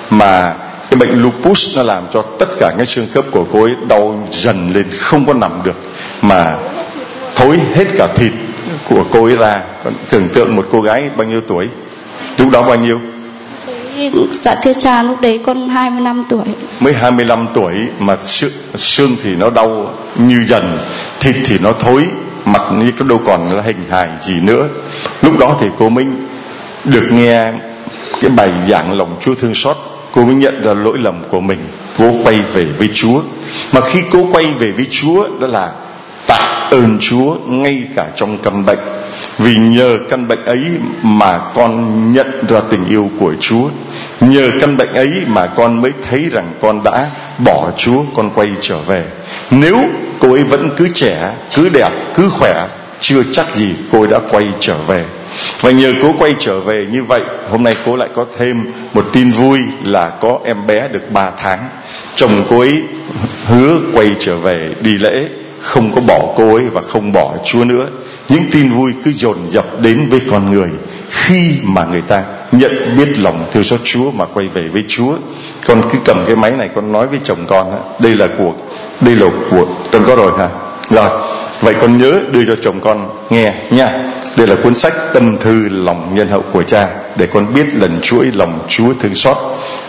mà 0.09 0.53
cái 0.89 0.97
bệnh 0.99 1.21
lupus 1.21 1.77
nó 1.77 1.83
làm 1.83 2.03
cho 2.13 2.21
tất 2.21 2.45
cả 2.59 2.73
cái 2.77 2.85
xương 2.85 3.07
khớp 3.13 3.25
của 3.31 3.45
cô 3.53 3.63
ấy 3.63 3.71
đau 3.87 4.27
dần 4.31 4.71
lên, 4.73 4.85
không 4.97 5.25
có 5.25 5.33
nằm 5.33 5.51
được, 5.63 5.75
mà 6.21 6.57
thối 7.35 7.59
hết 7.73 7.85
cả 7.97 8.07
thịt 8.15 8.31
của 8.89 9.03
cô 9.11 9.25
ấy 9.25 9.35
ra. 9.35 9.61
Tưởng 10.09 10.29
tượng 10.33 10.55
một 10.55 10.67
cô 10.71 10.81
gái 10.81 11.09
bao 11.17 11.27
nhiêu 11.27 11.41
tuổi? 11.41 11.67
Lúc 12.37 12.49
đó 12.51 12.61
bao 12.61 12.75
nhiêu? 12.75 12.99
Dạ 14.31 14.55
thưa 14.55 14.73
cha, 14.73 15.03
lúc 15.03 15.21
đấy 15.21 15.39
con 15.45 15.69
25 15.69 16.23
tuổi. 16.29 16.45
Mới 16.79 16.93
25 16.93 17.47
tuổi 17.53 17.73
mà 17.99 18.17
xương 18.75 19.15
thì 19.23 19.35
nó 19.35 19.49
đau 19.49 19.93
như 20.15 20.43
dần, 20.47 20.77
thịt 21.19 21.35
thì 21.45 21.59
nó 21.59 21.73
thối, 21.79 22.05
mặt 22.45 22.61
như 22.77 22.91
cái 22.91 23.07
đâu 23.07 23.21
còn 23.25 23.51
là 23.51 23.61
hình 23.61 23.83
hài 23.89 24.09
gì 24.21 24.33
nữa. 24.41 24.67
Lúc 25.21 25.39
đó 25.39 25.57
thì 25.61 25.67
cô 25.79 25.89
minh 25.89 26.27
được 26.85 27.07
nghe 27.11 27.51
cái 28.21 28.31
bài 28.31 28.51
giảng 28.69 28.97
lòng 28.97 29.17
Chúa 29.21 29.35
thương 29.35 29.55
xót, 29.55 29.77
cô 30.11 30.23
mới 30.23 30.35
nhận 30.35 30.63
ra 30.63 30.73
lỗi 30.73 30.97
lầm 31.01 31.23
của 31.29 31.39
mình, 31.39 31.59
cô 31.97 32.11
quay 32.23 32.35
về 32.53 32.65
với 32.65 32.89
Chúa. 32.93 33.21
Mà 33.71 33.81
khi 33.81 33.99
cô 34.11 34.27
quay 34.31 34.45
về 34.45 34.71
với 34.71 34.87
Chúa, 34.91 35.27
đó 35.39 35.47
là 35.47 35.71
tạ 36.27 36.67
ơn 36.71 36.97
Chúa 37.01 37.35
ngay 37.47 37.83
cả 37.95 38.07
trong 38.15 38.37
căn 38.37 38.65
bệnh. 38.65 38.79
Vì 39.37 39.53
nhờ 39.57 39.97
căn 40.09 40.27
bệnh 40.27 40.45
ấy 40.45 40.63
mà 41.03 41.39
con 41.53 42.13
nhận 42.13 42.27
ra 42.49 42.59
tình 42.69 42.85
yêu 42.89 43.09
của 43.19 43.33
Chúa 43.39 43.69
nhờ 44.21 44.51
căn 44.59 44.77
bệnh 44.77 44.93
ấy 44.93 45.09
mà 45.27 45.45
con 45.45 45.81
mới 45.81 45.91
thấy 46.09 46.29
rằng 46.31 46.51
con 46.61 46.83
đã 46.83 47.07
bỏ 47.37 47.71
Chúa, 47.77 48.03
con 48.15 48.29
quay 48.35 48.49
trở 48.61 48.77
về. 48.79 49.05
Nếu 49.51 49.77
cô 50.19 50.31
ấy 50.31 50.43
vẫn 50.43 50.69
cứ 50.77 50.89
trẻ, 50.93 51.33
cứ 51.55 51.69
đẹp, 51.69 51.89
cứ 52.13 52.29
khỏe, 52.29 52.67
chưa 52.99 53.23
chắc 53.31 53.55
gì 53.55 53.75
cô 53.91 54.01
ấy 54.01 54.07
đã 54.07 54.19
quay 54.29 54.47
trở 54.59 54.77
về. 54.87 55.05
Và 55.61 55.71
nhờ 55.71 55.93
cô 56.01 56.13
quay 56.19 56.35
trở 56.39 56.59
về 56.59 56.87
như 56.91 57.03
vậy, 57.03 57.21
hôm 57.49 57.63
nay 57.63 57.75
cô 57.85 57.95
lại 57.95 58.09
có 58.13 58.25
thêm 58.37 58.71
một 58.93 59.05
tin 59.13 59.31
vui 59.31 59.59
là 59.83 60.09
có 60.09 60.39
em 60.45 60.67
bé 60.67 60.87
được 60.87 61.11
3 61.11 61.31
tháng. 61.37 61.59
Chồng 62.15 62.31
cô 62.49 62.59
ấy 62.59 62.83
hứa 63.45 63.79
quay 63.93 64.11
trở 64.19 64.35
về 64.35 64.69
đi 64.81 64.97
lễ, 64.97 65.25
không 65.59 65.91
có 65.95 66.01
bỏ 66.01 66.33
cô 66.37 66.55
ấy 66.55 66.65
và 66.65 66.81
không 66.81 67.11
bỏ 67.13 67.35
Chúa 67.45 67.63
nữa. 67.63 67.87
Những 68.29 68.43
tin 68.51 68.69
vui 68.69 68.93
cứ 69.03 69.11
dồn 69.11 69.37
dập 69.51 69.81
đến 69.81 70.09
với 70.09 70.21
con 70.29 70.51
người 70.51 70.69
khi 71.09 71.51
mà 71.63 71.85
người 71.85 72.01
ta 72.01 72.23
nhận 72.51 72.97
biết 72.97 73.19
lòng 73.19 73.45
thương 73.51 73.63
xót 73.63 73.79
Chúa 73.83 74.11
mà 74.11 74.25
quay 74.25 74.47
về 74.47 74.67
với 74.67 74.83
Chúa. 74.87 75.13
Con 75.67 75.81
cứ 75.91 75.97
cầm 76.05 76.23
cái 76.27 76.35
máy 76.35 76.51
này 76.51 76.69
con 76.75 76.91
nói 76.91 77.07
với 77.07 77.19
chồng 77.23 77.45
con 77.47 77.81
đây 77.99 78.15
là 78.15 78.27
của 78.37 78.53
đây 79.01 79.15
là 79.15 79.27
của 79.51 79.65
con 79.91 80.03
có 80.07 80.15
rồi 80.15 80.31
hả? 80.39 80.49
Rồi 80.89 81.09
vậy 81.61 81.75
con 81.81 81.97
nhớ 81.97 82.19
đưa 82.31 82.45
cho 82.45 82.55
chồng 82.61 82.79
con 82.79 83.09
nghe 83.29 83.53
nha. 83.69 83.91
Đây 84.37 84.47
là 84.47 84.55
cuốn 84.63 84.75
sách 84.75 84.93
tâm 85.13 85.37
thư 85.37 85.69
lòng 85.69 86.15
nhân 86.15 86.27
hậu 86.27 86.43
của 86.51 86.63
cha 86.63 86.87
để 87.15 87.27
con 87.27 87.53
biết 87.53 87.65
lần 87.73 87.99
chuỗi 88.01 88.25
lòng 88.33 88.59
Chúa 88.67 88.93
thương 88.99 89.15
xót. 89.15 89.37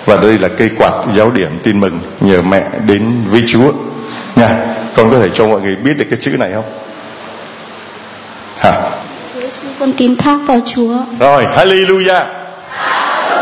Và 0.07 0.17
đây 0.17 0.39
là 0.39 0.49
cây 0.49 0.71
quạt 0.79 0.93
giáo 1.15 1.31
điểm 1.31 1.59
tin 1.63 1.81
mừng 1.81 1.99
nhờ 2.21 2.43
mẹ 2.43 2.65
đến 2.87 3.03
với 3.31 3.45
Chúa. 3.47 3.73
Nha 4.37 4.57
con 4.95 5.11
có 5.11 5.19
thể 5.19 5.29
cho 5.35 5.47
mọi 5.47 5.61
người 5.61 5.77
biết 5.77 5.95
được 5.99 6.05
cái 6.11 6.19
chữ 6.23 6.31
này 6.31 6.51
không? 6.55 6.65
Hả? 8.59 8.91
Con 9.79 9.93
tin 9.93 10.17
thác 10.17 10.39
vào 10.47 10.61
Chúa. 10.67 10.97
Rồi 11.19 11.45
hallelujah 11.57 12.40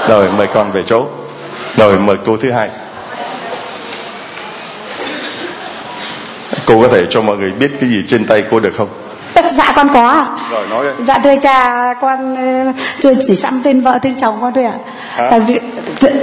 rồi 0.09 0.29
mời 0.37 0.47
con 0.47 0.72
về 0.72 0.83
chỗ. 0.87 1.07
Rồi 1.76 1.99
mời 1.99 2.16
cô 2.26 2.37
thứ 2.37 2.51
hai. 2.51 2.68
Cô 6.66 6.83
có 6.83 6.89
thể 6.89 7.07
cho 7.11 7.22
mọi 7.22 7.37
người 7.37 7.53
biết 7.53 7.70
cái 7.81 7.91
gì 7.91 8.05
trên 8.09 8.26
tay 8.26 8.45
cô 8.51 8.61
được 8.61 8.72
không? 8.76 8.89
Dạ 9.57 9.72
con 9.76 9.89
có 9.95 10.09
ạ. 10.09 10.26
Rồi 10.51 10.66
nói 10.70 10.87
đi. 10.87 11.05
dạ 11.05 11.18
thưa 11.18 11.35
cha 11.43 11.95
con 12.01 12.37
chưa 13.01 13.12
chỉ 13.29 13.35
xăm 13.35 13.61
tên 13.64 13.81
vợ 13.81 13.99
tên 14.03 14.16
chồng 14.20 14.39
con 14.41 14.53
thôi 14.55 14.64
ạ. 14.64 14.74
Hả? 15.16 15.29
tại 15.31 15.41
vì 15.41 15.61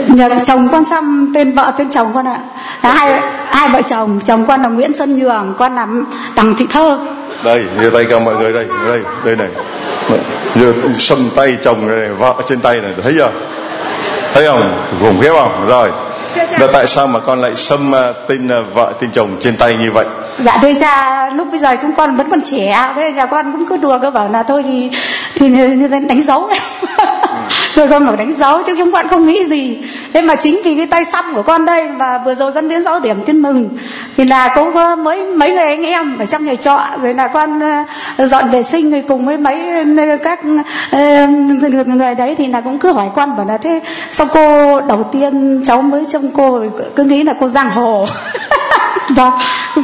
nhà 0.07 0.29
chồng 0.43 0.69
con 0.71 0.85
xăm 0.85 1.31
tên 1.35 1.51
vợ 1.51 1.73
tên 1.77 1.89
chồng 1.89 2.11
con 2.13 2.27
ạ. 2.27 2.39
À, 2.81 2.93
hai 2.93 3.21
hai 3.49 3.69
vợ 3.69 3.81
chồng 3.81 4.19
chồng 4.25 4.45
con 4.45 4.61
là 4.61 4.69
Nguyễn 4.69 4.93
Xuân 4.93 5.19
Nhường 5.19 5.55
con 5.57 5.75
là 5.75 5.87
Đằng 6.35 6.55
Thị 6.55 6.67
Thơ. 6.69 6.99
Đây 7.43 7.63
giơ 7.81 7.89
tay 7.89 8.05
cao 8.09 8.19
mọi 8.19 8.35
người 8.35 8.53
đây 8.53 8.67
đây 8.87 9.01
đây 9.25 9.35
này 9.35 9.47
giơ 10.55 10.73
xâm 10.99 11.29
tay 11.35 11.57
chồng 11.61 11.87
này 11.87 12.09
vợ 12.09 12.35
trên 12.45 12.59
tay 12.59 12.77
này 12.81 12.91
thấy 13.03 13.13
chưa? 13.17 13.31
Thấy 14.33 14.47
không? 14.47 14.85
Khủng 15.01 15.19
khiếp 15.21 15.31
không? 15.33 15.67
Rồi. 15.67 15.91
Và 16.59 16.67
tại 16.73 16.87
sao 16.87 17.07
mà 17.07 17.19
con 17.19 17.41
lại 17.41 17.51
xâm 17.55 17.91
uh, 17.91 18.15
tên 18.27 18.47
uh, 18.47 18.73
vợ 18.73 18.93
tên 19.01 19.11
chồng 19.11 19.29
trên 19.39 19.57
tay 19.57 19.77
như 19.77 19.91
vậy? 19.91 20.05
Dạ 20.37 20.57
thưa 20.61 20.73
cha 20.79 21.29
lúc 21.29 21.47
bây 21.51 21.59
giờ 21.59 21.75
chúng 21.81 21.95
con 21.95 22.15
vẫn 22.15 22.29
còn 22.29 22.41
trẻ 22.41 22.93
thế 22.95 23.11
nhà 23.11 23.25
con 23.25 23.51
cũng 23.51 23.65
cứ 23.69 23.77
đùa 23.77 23.99
cơ 24.01 24.11
bảo 24.11 24.29
là 24.31 24.43
thôi 24.43 24.63
thì 24.63 24.89
thì 25.35 25.49
đánh 26.09 26.23
dấu 26.23 26.49
rồi 27.75 27.87
con 27.87 28.05
bảo 28.05 28.15
đánh 28.15 28.33
dấu 28.33 28.63
chứ 28.63 28.75
chúng 28.77 28.91
con 28.91 29.07
không 29.07 29.25
nghĩ 29.25 29.43
gì. 29.43 29.77
Thế 30.13 30.21
mà 30.21 30.35
chính 30.35 30.61
vì 30.63 30.75
cái 30.75 30.85
tay 30.85 31.05
xăm 31.05 31.25
của 31.35 31.41
con 31.41 31.65
đây 31.65 31.87
và 31.87 32.17
vừa 32.25 32.33
rồi 32.33 32.51
con 32.51 32.69
đến 32.69 32.81
giáo 32.81 32.99
điểm 32.99 33.23
tin 33.25 33.41
mừng. 33.41 33.69
Thì 34.17 34.25
là 34.25 34.51
cũng 34.55 34.73
có 34.73 34.95
mấy 34.95 35.25
mấy 35.25 35.51
người 35.51 35.63
anh 35.63 35.83
em 35.83 36.17
ở 36.17 36.25
trong 36.25 36.45
nhà 36.45 36.55
trọ, 36.55 36.81
rồi 37.01 37.13
là 37.13 37.27
con 37.27 37.59
ờ, 38.17 38.25
dọn 38.25 38.49
vệ 38.49 38.63
sinh 38.63 38.91
rồi 38.91 39.03
cùng 39.07 39.25
với 39.25 39.37
mấy 39.37 39.69
ờ, 39.97 40.17
các 40.23 40.39
ờ, 40.91 41.27
người 41.85 42.15
đấy 42.15 42.35
thì 42.37 42.47
là 42.47 42.61
cũng 42.61 42.79
cứ 42.79 42.91
hỏi 42.91 43.09
con 43.15 43.37
bảo 43.37 43.45
là 43.45 43.57
thế, 43.57 43.81
sao 44.11 44.27
cô 44.33 44.81
đầu 44.81 45.03
tiên 45.03 45.61
cháu 45.65 45.81
mới 45.81 46.05
trông 46.07 46.31
cô, 46.33 46.63
cứ 46.95 47.03
nghĩ 47.03 47.23
là 47.23 47.33
cô 47.39 47.47
giang 47.47 47.69
hồ. 47.69 48.05
vâng 49.15 49.31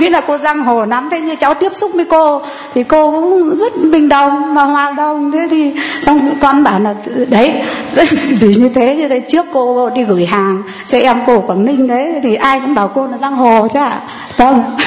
nghĩ 0.01 0.09
là 0.09 0.21
cô 0.27 0.37
giang 0.37 0.63
hồ 0.63 0.85
lắm 0.85 1.09
thế 1.11 1.21
như 1.21 1.35
cháu 1.35 1.53
tiếp 1.53 1.73
xúc 1.73 1.91
với 1.95 2.05
cô 2.05 2.41
thì 2.73 2.83
cô 2.83 3.11
cũng 3.11 3.57
rất 3.57 3.73
bình 3.91 4.09
đồng 4.09 4.53
mà 4.53 4.63
hòa 4.63 4.91
đồng. 4.91 5.31
Thế 5.31 5.47
thì 5.51 5.71
xong 6.01 6.31
con 6.41 6.63
bảo 6.63 6.79
là 6.79 6.95
đấy 7.29 7.61
vì 8.39 8.55
như 8.55 8.69
thế 8.75 8.95
như 8.95 9.07
thế 9.07 9.21
trước 9.27 9.45
cô 9.53 9.89
đi 9.89 10.03
gửi 10.03 10.25
hàng 10.25 10.63
cho 10.85 10.97
em 10.97 11.17
cô 11.27 11.39
quảng 11.39 11.65
ninh 11.65 11.87
đấy 11.87 12.13
thì 12.23 12.35
ai 12.35 12.59
cũng 12.59 12.73
bảo 12.73 12.87
cô 12.87 13.07
là 13.07 13.17
giang 13.17 13.33
hồ 13.33 13.67
chứ 13.73 13.79
ạ. 13.79 14.01
Vâng. 14.37 14.63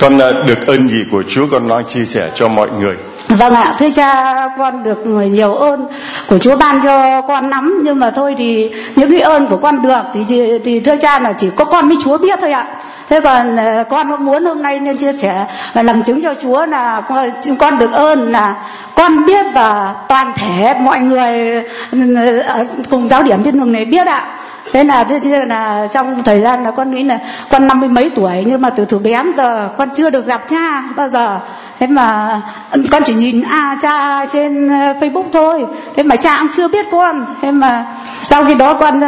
Con 0.00 0.16
uh, 0.16 0.46
được 0.46 0.66
ơn 0.66 0.88
gì 0.88 1.04
của 1.10 1.22
Chúa 1.28 1.46
con 1.50 1.68
nói 1.68 1.82
chia 1.88 2.04
sẻ 2.04 2.28
cho 2.34 2.48
mọi 2.48 2.68
người. 2.80 2.96
Vâng 3.28 3.54
ạ, 3.54 3.74
thưa 3.78 3.90
cha 3.90 4.34
con 4.58 4.84
được 4.84 5.06
nhiều 5.06 5.54
ơn 5.54 5.86
của 6.28 6.38
Chúa 6.38 6.56
ban 6.56 6.80
cho 6.84 7.20
con 7.20 7.50
lắm 7.50 7.80
nhưng 7.84 8.00
mà 8.00 8.10
thôi 8.10 8.34
thì 8.38 8.70
những 8.96 9.10
cái 9.10 9.20
ơn 9.20 9.46
của 9.46 9.56
con 9.56 9.82
được 9.82 10.02
thì 10.14 10.20
thì, 10.28 10.58
thì 10.64 10.80
thưa 10.80 10.96
cha 10.96 11.18
là 11.18 11.32
chỉ 11.32 11.48
có 11.56 11.64
con 11.64 11.88
với 11.88 11.96
Chúa 12.04 12.18
biết 12.18 12.38
thôi 12.40 12.52
ạ. 12.52 12.66
Thế 13.10 13.20
còn 13.20 13.56
ờ, 13.56 13.84
con 13.88 14.10
cũng 14.10 14.24
muốn 14.24 14.44
hôm 14.44 14.62
nay 14.62 14.80
nên 14.80 14.96
chia 14.96 15.12
sẻ 15.12 15.46
và 15.72 15.82
làm 15.82 16.02
chứng 16.02 16.22
cho 16.22 16.34
Chúa 16.34 16.66
là 16.66 16.94
ờ, 16.94 17.02
con, 17.08 17.56
con 17.58 17.78
được 17.78 17.92
ơn 17.92 18.32
là 18.32 18.54
con 18.94 19.26
biết 19.26 19.46
và 19.54 19.94
toàn 20.08 20.32
thể 20.36 20.74
mọi 20.80 21.00
người 21.00 21.64
ừ, 21.92 22.14
ừ, 22.14 22.64
cùng 22.90 23.08
giáo 23.08 23.22
điểm 23.22 23.42
thiên 23.42 23.58
đường 23.58 23.72
này 23.72 23.84
biết 23.84 24.06
ạ. 24.06 24.24
Thế 24.72 24.84
là 24.84 25.04
thế 25.04 25.46
là 25.46 25.86
trong 25.92 26.22
thời 26.22 26.40
gian 26.40 26.62
là 26.62 26.70
con 26.70 26.90
nghĩ 26.90 27.02
là 27.02 27.18
con 27.50 27.66
năm 27.66 27.80
mươi 27.80 27.88
mấy 27.88 28.10
tuổi 28.14 28.44
nhưng 28.46 28.60
mà 28.60 28.70
từ 28.70 28.84
từ 28.84 28.98
bé 28.98 29.24
giờ 29.36 29.68
con 29.78 29.88
chưa 29.94 30.10
được 30.10 30.26
gặp 30.26 30.42
cha 30.48 30.82
bao 30.96 31.08
giờ. 31.08 31.38
Thế 31.78 31.86
mà 31.86 32.40
ừ, 32.70 32.82
con 32.90 33.02
chỉ 33.06 33.14
nhìn 33.14 33.42
a 33.42 33.76
cha 33.82 34.26
trên 34.26 34.68
facebook 35.00 35.24
thôi 35.32 35.66
thế 35.96 36.02
mà 36.02 36.16
cha 36.16 36.38
cũng 36.40 36.48
chưa 36.56 36.68
biết 36.68 36.86
con. 36.92 37.26
Thế 37.42 37.50
mà 37.50 37.84
sau 38.22 38.44
khi 38.44 38.54
đó 38.54 38.74
con 38.74 39.00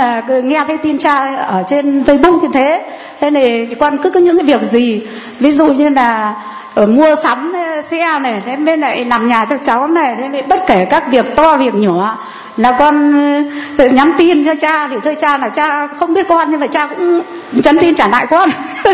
nghe 0.44 0.64
cái 0.68 0.78
tin 0.78 0.98
cha 0.98 1.34
ở 1.36 1.62
trên 1.66 2.02
facebook 2.02 2.40
như 2.40 2.48
thế 2.52 2.82
thế 3.22 3.30
này 3.30 3.68
con 3.80 3.98
cứ 3.98 4.10
có 4.10 4.20
những 4.20 4.38
cái 4.38 4.46
việc 4.46 4.62
gì? 4.70 5.02
Ví 5.40 5.52
dụ 5.52 5.66
như 5.66 5.88
là 5.88 6.34
ở 6.74 6.86
mua 6.86 7.14
sắm 7.22 7.52
ờ, 7.52 7.82
xe 7.82 8.18
này, 8.18 8.42
thế 8.46 8.56
bên 8.56 8.80
lại 8.80 9.04
làm 9.04 9.28
nhà 9.28 9.44
cho 9.50 9.56
cháu 9.62 9.88
này, 9.88 10.16
thế 10.18 10.42
bất 10.42 10.66
kể 10.66 10.86
các 10.90 11.10
việc 11.10 11.36
to, 11.36 11.56
việc 11.56 11.74
nhỏ. 11.74 12.18
Là 12.56 12.76
con 12.78 13.12
ờ, 13.12 13.42
tự 13.76 13.88
nhắn 13.88 14.12
tin 14.18 14.44
cho 14.44 14.54
cha 14.60 14.88
thì 14.88 14.96
thôi 15.04 15.16
cha 15.20 15.38
là 15.38 15.48
cha 15.48 15.86
không 15.86 16.14
biết 16.14 16.28
con, 16.28 16.50
nhưng 16.50 16.60
mà 16.60 16.66
cha 16.66 16.86
cũng 16.86 17.20
nhắn 17.52 17.78
tin 17.78 17.94
trả 17.94 18.08
lại 18.08 18.26
con. 18.30 18.50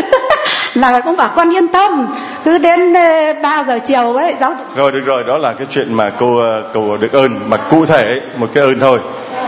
Là 0.73 1.01
cũng 1.01 1.17
bảo 1.17 1.29
con 1.35 1.53
yên 1.55 1.67
tâm. 1.67 2.07
Cứ 2.43 2.57
đến 2.57 2.93
3 3.41 3.63
giờ 3.67 3.79
chiều 3.83 4.13
ấy 4.13 4.35
giáo 4.39 4.55
rồi, 4.75 4.91
được 4.91 5.01
rồi, 5.05 5.23
đó 5.23 5.37
là 5.37 5.53
cái 5.53 5.67
chuyện 5.71 5.93
mà 5.93 6.11
cô 6.19 6.39
cầu 6.73 6.97
được 6.97 7.11
ơn, 7.11 7.39
mà 7.47 7.57
cụ 7.57 7.85
thể 7.85 8.21
một 8.37 8.47
cái 8.53 8.63
ơn 8.63 8.79
thôi 8.79 8.99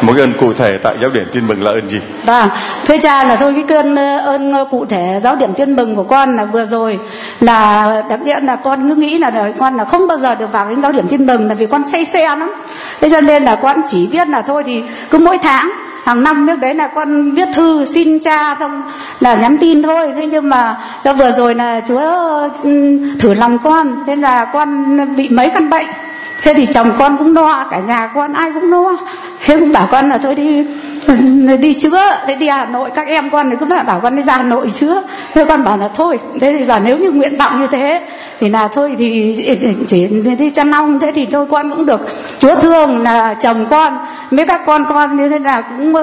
một 0.02 0.14
cái 0.16 0.22
ơn 0.22 0.34
cụ 0.40 0.54
thể 0.54 0.78
tại 0.78 0.96
giáo 1.02 1.10
điểm 1.10 1.28
tin 1.32 1.48
mừng 1.48 1.64
là 1.64 1.72
ơn 1.72 1.90
gì? 1.90 2.00
Vâng 2.26 2.50
thưa 2.86 2.98
cha 2.98 3.24
là 3.24 3.36
thôi, 3.36 3.54
cái 3.56 3.64
cơn 3.68 3.96
ơn 4.20 4.54
cụ 4.72 4.86
thể 4.86 5.20
giáo 5.22 5.36
điểm 5.36 5.54
tin 5.54 5.76
mừng 5.76 5.96
của 5.96 6.04
con 6.04 6.36
là 6.36 6.46
vừa 6.46 6.66
rồi 6.66 7.00
là, 7.40 8.04
đặc 8.10 8.20
biệt 8.26 8.44
là 8.44 8.56
con 8.56 8.90
cứ 8.90 8.96
nghĩ 8.96 9.18
là 9.18 9.52
con 9.58 9.78
là 9.78 9.84
không 9.86 10.08
bao 10.08 10.18
giờ 10.18 10.36
được 10.36 10.52
vào 10.52 10.70
đến 10.70 10.82
giáo 10.82 10.92
điểm 10.92 11.08
tin 11.08 11.26
mừng 11.28 11.48
là 11.48 11.54
vì 11.54 11.66
con 11.66 11.84
say 11.92 12.06
xe 12.06 12.28
lắm. 12.28 12.52
Thế 13.02 13.10
cho 13.10 13.22
nên 13.22 13.44
là 13.44 13.56
con 13.56 13.82
chỉ 13.90 14.08
biết 14.12 14.28
là 14.28 14.42
thôi 14.42 14.64
thì 14.66 14.84
cứ 15.10 15.18
mỗi 15.18 15.38
tháng, 15.38 15.72
hàng 16.04 16.24
năm 16.24 16.48
trước 16.48 16.60
đấy 16.60 16.74
là 16.74 16.88
con 16.88 17.32
viết 17.32 17.48
thư 17.56 17.86
xin 17.86 18.20
cha, 18.20 18.56
xong 18.60 18.82
là 19.20 19.36
nhắn 19.36 19.58
tin 19.58 19.84
thôi. 19.84 20.12
Thế 20.16 20.26
nhưng 20.26 20.50
mà 20.50 20.78
vừa 21.04 21.32
rồi 21.32 21.56
là 21.56 21.82
chúa 21.88 22.02
thử 23.20 23.34
lòng 23.34 23.58
con, 23.58 24.04
thế 24.08 24.16
là 24.16 24.46
con 24.46 24.98
bị 25.16 25.30
mấy 25.30 25.50
căn 25.50 25.70
bệnh 25.70 25.86
thế 26.42 26.54
thì 26.54 26.66
chồng 26.66 26.92
con 26.98 27.18
cũng 27.18 27.34
lo 27.34 27.66
cả 27.72 27.80
nhà 27.80 28.10
con 28.16 28.34
ai 28.34 28.52
cũng 28.54 28.72
lo 28.72 28.98
thế 29.46 29.60
cũng 29.60 29.72
bảo 29.72 29.88
con 29.92 30.10
là 30.10 30.18
thôi 30.18 30.36
đi 30.36 30.66
đi 31.62 31.74
chữa. 31.74 32.02
Thế 32.28 32.36
đi 32.36 32.48
hà 32.48 32.66
nội, 32.66 32.90
các 32.96 33.08
em 33.08 33.30
con 33.30 33.50
thì 33.50 33.56
cứ 33.60 33.66
bảo 33.88 34.00
con 34.00 34.16
đi 34.16 34.22
ra 34.22 34.38
hà 34.38 34.44
nội 34.44 34.70
chữa. 34.70 35.02
Thế 35.34 35.46
con 35.46 35.64
bảo 35.64 35.78
là 35.78 35.88
thôi, 35.88 36.20
thế 36.42 36.56
thì 36.58 36.66
giờ 36.66 36.80
nếu 36.80 36.98
như 36.98 37.12
nguyện 37.12 37.38
vọng 37.38 37.62
như 37.62 37.68
thế, 37.68 38.02
thì 38.40 38.50
là 38.50 38.68
thôi 38.68 38.96
thì 38.98 39.36
chỉ 39.88 40.08
đi 40.40 40.50
chăn 40.50 40.72
ong. 40.72 41.00
Thế 41.00 41.12
thì 41.12 41.28
thôi 41.32 41.46
con 41.52 41.70
cũng 41.70 41.86
được 41.86 42.08
chúa 42.40 42.56
thương 42.56 43.04
là 43.04 43.34
chồng 43.34 43.66
con. 43.70 43.98
Mấy 44.32 44.46
các 44.46 44.62
con 44.66 44.86
con 44.90 45.18
như 45.18 45.30
thế 45.30 45.40
là 45.40 45.62
cũng 45.62 45.94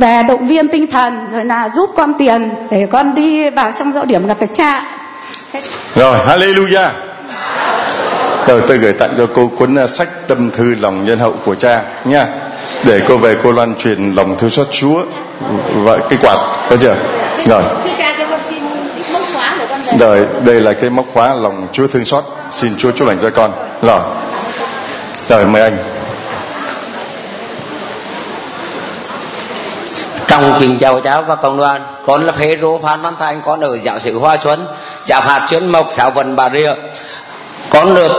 về 0.00 0.22
động 0.28 0.46
viên 0.46 0.68
tinh 0.68 0.86
thần, 0.86 1.18
rồi 1.32 1.44
là 1.44 1.68
giúp 1.68 1.90
con 1.96 2.14
tiền 2.14 2.50
để 2.70 2.86
con 2.86 3.14
đi 3.14 3.50
vào 3.50 3.72
trong 3.72 3.92
dạo 3.92 4.04
điểm 4.04 4.26
gặp 4.26 4.36
được 4.40 4.54
cha. 4.54 4.84
Rồi, 5.94 6.16
hallelujah 6.26 6.88
rồi 8.50 8.62
tôi 8.68 8.78
gửi 8.78 8.92
tặng 8.92 9.14
cho 9.18 9.26
cô 9.34 9.50
cuốn 9.58 9.88
sách 9.88 10.08
tâm 10.28 10.50
thư 10.50 10.74
lòng 10.80 11.04
nhân 11.04 11.18
hậu 11.18 11.34
của 11.44 11.54
cha 11.54 11.82
nha. 12.04 12.26
Để 12.84 13.00
cô 13.08 13.16
về 13.16 13.36
cô 13.42 13.52
loan 13.52 13.74
truyền 13.74 14.14
lòng 14.14 14.36
thương 14.38 14.50
xót 14.50 14.66
Chúa. 14.70 15.02
Và 15.74 15.98
cái 16.08 16.18
quạt 16.22 16.36
có 16.70 16.76
chưa? 16.80 16.96
Rồi. 17.46 17.62
Cha 17.98 18.14
cho 18.18 18.24
con 18.30 18.40
xin 18.48 18.58
mốc 19.12 19.22
khóa 19.34 19.56
để 19.58 19.66
con 19.70 19.98
rồi 19.98 20.26
đây 20.44 20.60
là 20.60 20.72
cái 20.72 20.90
móc 20.90 21.04
khóa 21.12 21.34
lòng 21.34 21.66
Chúa 21.72 21.86
thương 21.86 22.04
xót. 22.04 22.24
Xin 22.50 22.76
Chúa 22.78 22.90
chúc 22.92 23.08
lành 23.08 23.18
cho 23.22 23.30
con. 23.30 23.52
Rồi. 23.82 24.00
Rồi 25.28 25.46
mời 25.46 25.62
anh. 25.62 25.76
Trong 30.28 30.56
kính 30.60 30.78
chào 30.78 31.00
cháu 31.00 31.22
và 31.22 31.36
cộng 31.36 31.56
đoàn 31.56 31.82
con 32.06 32.26
là 32.26 32.32
phê 32.32 32.56
rô 32.60 32.78
phan 32.78 33.02
văn 33.02 33.14
thành 33.18 33.40
con 33.44 33.60
ở 33.60 33.78
giáo 33.78 33.98
sự 33.98 34.18
hoa 34.18 34.36
xuân 34.36 34.66
giáo 35.02 35.20
hạt 35.20 35.46
chuyên 35.50 35.66
mộc 35.66 35.92
giáo 35.92 36.10
vận 36.10 36.36
bà 36.36 36.50
rịa 36.50 36.72
con 37.70 37.94
được 37.94 38.12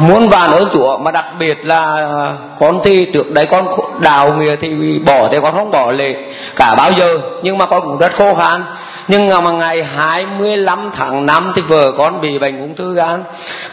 muốn 0.00 0.28
vàn 0.28 0.52
ơn 0.52 0.68
chúa, 0.72 0.98
mà 0.98 1.10
đặc 1.10 1.24
biệt 1.38 1.64
là 1.64 1.82
à, 1.82 2.32
con 2.58 2.80
thì 2.84 3.06
trước 3.12 3.30
đấy 3.30 3.46
con 3.46 3.66
đào 3.98 4.34
nghề 4.38 4.56
thì 4.56 4.98
bỏ 4.98 5.28
thì 5.32 5.38
con 5.42 5.54
không 5.54 5.70
bỏ 5.70 5.92
lệ 5.92 6.14
cả 6.56 6.74
bao 6.74 6.92
giờ. 6.92 7.18
Nhưng 7.42 7.58
mà 7.58 7.66
con 7.66 7.82
cũng 7.82 7.98
rất 7.98 8.12
khô 8.16 8.34
khan. 8.34 8.62
Nhưng 9.08 9.28
mà 9.28 9.52
ngày 9.52 9.84
25 9.84 10.90
tháng 10.96 11.26
5 11.26 11.52
thì 11.54 11.62
vợ 11.62 11.92
con 11.98 12.20
bị 12.20 12.38
bệnh 12.38 12.60
ung 12.60 12.74
thư 12.74 12.94
gan. 12.94 13.24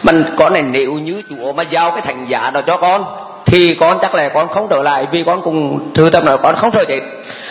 Mình 0.03 0.35
con 0.37 0.53
này 0.53 0.61
nếu 0.61 0.93
như 0.93 1.21
chúa 1.29 1.53
mà 1.53 1.63
giao 1.63 1.91
cái 1.91 2.01
thành 2.01 2.25
giả 2.25 2.51
đó 2.53 2.61
cho 2.67 2.77
con, 2.77 3.05
thì 3.45 3.75
con 3.79 3.99
chắc 4.01 4.15
là 4.15 4.29
con 4.29 4.47
không 4.47 4.67
trở 4.69 4.83
lại 4.83 5.07
vì 5.11 5.23
con 5.23 5.41
cùng 5.41 5.89
thư 5.93 6.09
tâm 6.09 6.25
nói 6.25 6.37
con 6.37 6.55
không 6.55 6.71
sợ 6.73 6.85
chết 6.85 7.01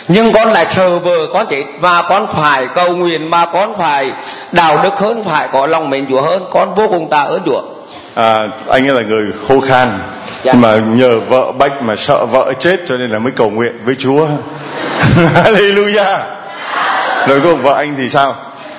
nhưng 0.08 0.32
con 0.32 0.48
lại 0.52 0.66
sợ 0.70 0.98
vợ 0.98 1.16
con 1.32 1.46
chết 1.50 1.64
và 1.80 2.04
con 2.08 2.26
phải 2.26 2.66
cầu 2.74 2.96
nguyện 2.96 3.30
mà 3.30 3.46
con 3.46 3.78
phải 3.78 4.10
đạo 4.52 4.80
đức 4.82 4.98
hơn 4.98 5.24
phải 5.24 5.48
có 5.52 5.66
lòng 5.66 5.90
mến 5.90 6.06
chúa 6.08 6.20
hơn. 6.22 6.42
Con 6.50 6.74
vô 6.74 6.88
cùng 6.88 7.10
tạ 7.10 7.22
ơn 7.22 7.42
chúa. 7.46 7.62
À, 8.14 8.48
anh 8.68 8.88
ấy 8.88 8.94
là 8.94 9.02
người 9.08 9.32
khô 9.48 9.60
khan 9.60 9.98
Dạ. 10.44 10.52
mà 10.52 10.76
nhờ 10.76 11.20
vợ 11.20 11.52
bách 11.52 11.72
mà 11.82 11.96
sợ 11.96 12.26
vợ 12.26 12.52
chết 12.60 12.76
cho 12.88 12.96
nên 12.96 13.10
là 13.10 13.18
mới 13.18 13.32
cầu 13.32 13.50
nguyện 13.50 13.72
với 13.84 13.94
Chúa. 13.98 14.26
Hallelujah. 15.34 16.18
Rồi 17.26 17.40
cô 17.44 17.54
vợ 17.54 17.74
anh 17.74 17.94
thì 17.98 18.08
sao? 18.10 18.34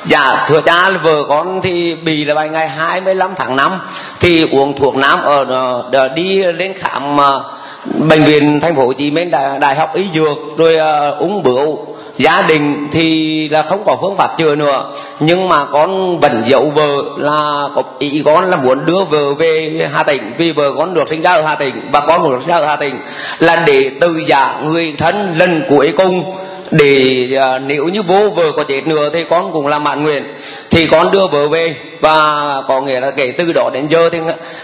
Dạ 0.06 0.46
thưa 0.48 0.62
cha 0.62 0.90
vợ 1.04 1.24
con 1.30 1.62
thì 1.62 1.96
bị 1.96 2.26
là 2.26 2.34
vào 2.34 2.48
ngày 2.48 2.68
25 2.68 3.32
tháng 3.36 3.56
5 3.56 3.72
thì 4.20 4.48
uống 4.52 4.80
thuốc 4.80 4.96
nam 4.96 5.22
ở 5.22 5.46
ở- 5.92 6.10
đi 6.16 6.44
lên 6.44 6.74
khám 6.80 7.18
ờ, 7.18 7.44
bệnh 7.86 8.24
viện 8.24 8.60
thành 8.60 8.76
phố 8.76 8.86
Hồ 8.86 8.94
Chí 8.94 9.12
Minh 9.12 9.32
đại, 9.32 9.60
đại 9.60 9.76
học 9.76 9.96
y 9.96 10.04
dược 10.14 10.38
rồi 10.58 10.76
ờ, 10.76 11.10
uh, 11.10 11.20
ung 11.20 11.44
bướu 11.44 11.96
gia 12.18 12.42
đình 12.48 12.88
thì 12.92 13.50
là 13.50 13.64
không 13.64 13.84
có 13.86 13.98
phương 14.02 14.16
pháp 14.16 14.38
chữa 14.38 14.56
nữa. 14.56 14.92
Nhưng 15.20 15.50
mà 15.50 15.66
con 15.66 16.20
vẫn 16.20 16.44
dậu 16.46 16.70
vợ 16.70 16.98
là 17.18 17.68
có 17.76 17.84
ý 18.00 18.22
con 18.26 18.50
là 18.50 18.58
muốn 18.58 18.86
đưa 18.86 19.04
vợ 19.10 19.34
về 19.34 19.88
Hà 19.94 20.04
Tĩnh 20.04 20.34
vì 20.38 20.52
vợ 20.52 20.74
con 20.78 20.94
được 20.94 21.10
sinh 21.10 21.22
ra 21.22 21.34
ở 21.34 21.42
Hà 21.42 21.56
Tĩnh 21.56 21.82
và 21.92 22.00
con 22.00 22.32
được 22.32 22.38
sinh 22.40 22.50
ra 22.50 22.56
ở 22.56 22.66
Hà 22.66 22.76
Tĩnh 22.76 23.00
là 23.40 23.64
để 23.66 23.92
từ 24.02 24.22
giả 24.26 24.56
người 24.64 24.94
thân 24.98 25.38
lần 25.38 25.64
cuối 25.70 25.94
cùng 25.98 26.24
để 26.72 27.28
à, 27.40 27.60
nếu 27.60 27.86
như 27.86 28.04
vô 28.04 28.30
vợ 28.36 28.52
có 28.56 28.64
chết 28.64 28.88
nữa 28.88 29.10
thì 29.14 29.24
con 29.30 29.52
cũng 29.54 29.68
làm 29.68 29.84
mãn 29.84 30.04
nguyện. 30.04 30.24
Thì 30.70 30.88
con 30.88 31.12
đưa 31.12 31.28
vợ 31.32 31.48
về 31.48 31.76
và 32.02 32.34
có 32.68 32.82
nghĩa 32.82 33.00
là 33.00 33.12
kể 33.12 33.34
từ 33.38 33.54
đó 33.54 33.70
đến 33.74 33.88
giờ 33.88 34.10
thì 34.10 34.20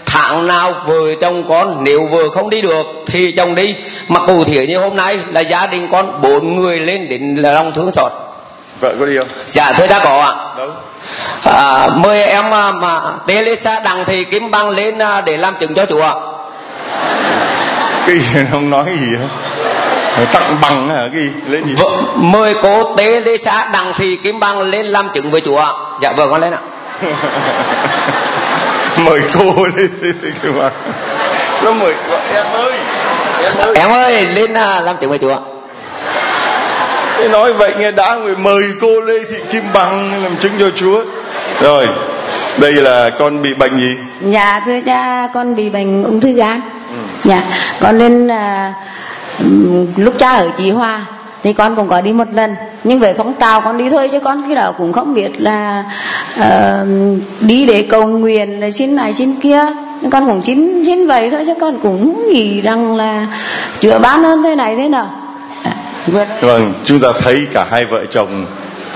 tháng 0.06 0.46
nào 0.46 0.74
vợ 0.86 1.14
chồng 1.20 1.44
con 1.48 1.84
nếu 1.84 2.06
vợ 2.06 2.30
không 2.30 2.50
đi 2.50 2.60
được 2.60 2.86
thì 3.06 3.32
chồng 3.32 3.54
đi. 3.54 3.74
Mà 4.08 4.26
cụ 4.26 4.44
thể 4.44 4.66
như 4.66 4.78
hôm 4.78 4.96
nay 4.96 5.18
là 5.32 5.40
gia 5.40 5.66
đình 5.66 5.88
con 5.92 6.20
bốn 6.22 6.56
người 6.56 6.78
lên 6.78 7.08
đến 7.08 7.36
là 7.36 7.52
lòng 7.52 7.72
thương 7.72 7.92
xót. 7.92 8.12
Vợ 8.80 8.94
có 9.00 9.06
đi 9.06 9.18
không 9.18 9.28
dạ 9.46 9.72
thưa 9.72 9.86
đã 9.86 10.00
có 10.04 10.22
ạ. 10.22 10.32
Đâu? 10.58 10.70
À, 11.44 11.88
mời 11.96 12.24
em 12.24 12.44
à, 12.44 12.72
mà 12.72 13.00
Teresa 13.26 13.80
đặng 13.80 14.04
thị 14.04 14.24
kim 14.24 14.50
băng 14.50 14.70
lên 14.70 14.98
à, 14.98 15.20
để 15.20 15.36
làm 15.36 15.54
chứng 15.60 15.74
cho 15.74 15.86
chủ 15.86 16.00
ạ. 16.00 16.14
Cái 18.06 18.18
gì 18.18 18.40
không 18.50 18.70
nói 18.70 18.84
gì 19.00 19.16
hết 19.16 19.28
tặng 20.32 20.56
bằng 20.60 20.88
hả? 20.88 21.08
Cái 21.14 21.28
lên 21.48 21.64
gì? 21.66 21.74
Vợ, 21.76 22.02
mời 22.16 22.54
cô 22.62 22.96
Teresa 22.96 23.68
đặng 23.72 23.92
thị 23.96 24.16
kim 24.16 24.40
băng 24.40 24.60
lên 24.60 24.86
làm 24.86 25.08
chứng 25.14 25.30
với 25.30 25.40
chủ 25.40 25.56
ạ. 25.56 25.68
Dạ 26.00 26.12
vâng 26.12 26.30
con 26.30 26.40
lên 26.40 26.52
ạ. 26.52 26.58
Mời 29.06 29.20
cô 29.38 29.66
lên 29.76 29.90
nó 31.64 31.72
mời 31.72 31.94
gọi 32.10 32.20
em 32.34 32.46
ơi 32.52 32.72
em 33.42 33.54
ơi. 33.58 33.74
Em 33.76 33.90
ơi 33.90 34.26
lên 34.34 34.54
à, 34.54 34.80
làm 34.80 34.96
chứng 35.00 35.10
với 35.10 35.18
chủ 35.18 35.28
ạ. 35.28 35.38
Thế 37.18 37.28
nói 37.28 37.52
vậy 37.52 37.74
nghe 37.78 37.90
đã 37.90 38.14
người 38.14 38.36
mời 38.36 38.62
cô 38.80 39.00
Lê 39.00 39.18
Thị 39.30 39.36
Kim 39.50 39.62
Bằng 39.72 40.22
làm 40.22 40.36
chứng 40.36 40.52
cho 40.58 40.70
Chúa. 40.76 41.04
Rồi 41.60 41.88
đây 42.56 42.72
là 42.72 43.10
con 43.10 43.42
bị 43.42 43.54
bệnh 43.54 43.78
gì? 43.78 43.96
Dạ 44.20 44.60
thưa 44.66 44.80
cha 44.86 45.28
con 45.34 45.56
bị 45.56 45.70
bệnh 45.70 46.02
ung 46.02 46.20
thư 46.20 46.32
gan. 46.32 46.60
Dạ 47.24 47.42
con 47.80 47.98
lên 47.98 48.28
à, 48.30 48.72
ừm, 48.76 48.92
lúc 49.96 50.18
cha 50.18 50.30
ở 50.32 50.50
Chí 50.56 50.70
Hoa 50.70 51.06
thì 51.42 51.52
con 51.52 51.76
cũng 51.76 51.88
có 51.88 52.00
đi 52.00 52.12
một 52.12 52.28
lần. 52.32 52.54
Nhưng 52.84 52.98
về 52.98 53.14
phong 53.18 53.34
trào 53.40 53.60
con 53.60 53.78
đi 53.78 53.90
thôi 53.90 54.08
chứ 54.12 54.20
con 54.20 54.44
khi 54.48 54.54
đó 54.54 54.72
cũng 54.78 54.92
không 54.92 55.14
biết 55.14 55.40
là 55.40 55.84
ờ, 56.38 56.86
đi 57.40 57.66
để 57.66 57.82
cầu 57.82 58.06
nguyện 58.06 58.60
rồi 58.60 58.70
xin 58.70 58.96
này 58.96 59.12
xin 59.12 59.40
kia. 59.40 59.60
Con 60.10 60.26
cũng 60.26 60.42
xin 60.44 60.84
xin 60.84 61.06
vậy 61.06 61.30
thôi 61.30 61.42
chứ 61.46 61.54
con 61.60 61.78
cũng 61.82 62.28
nghĩ 62.32 62.60
rằng 62.60 62.96
là 62.96 63.26
chữa 63.80 63.98
bán 63.98 64.22
hơn 64.22 64.42
thế 64.42 64.54
này 64.54 64.76
thế 64.76 64.88
nào. 64.88 65.10
Dạ. 66.06 66.26
vâng 66.40 66.72
chúng 66.84 67.00
ta 67.00 67.08
thấy 67.22 67.40
cả 67.52 67.66
hai 67.70 67.84
vợ 67.84 68.04
chồng 68.10 68.46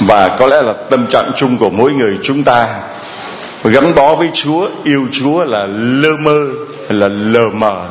và 0.00 0.28
có 0.28 0.46
lẽ 0.46 0.62
là 0.62 0.72
tâm 0.90 1.06
trạng 1.06 1.30
chung 1.36 1.56
của 1.58 1.70
mỗi 1.70 1.92
người 1.92 2.18
chúng 2.22 2.42
ta. 2.42 2.68
Gắn 3.64 3.94
bó 3.94 4.14
với 4.14 4.28
Chúa 4.34 4.68
yêu 4.84 5.06
Chúa 5.12 5.44
là 5.44 5.66
lơ 5.76 6.10
mơ 6.20 6.46
là 6.88 7.08
lờ 7.08 7.48
mờ 7.54 7.86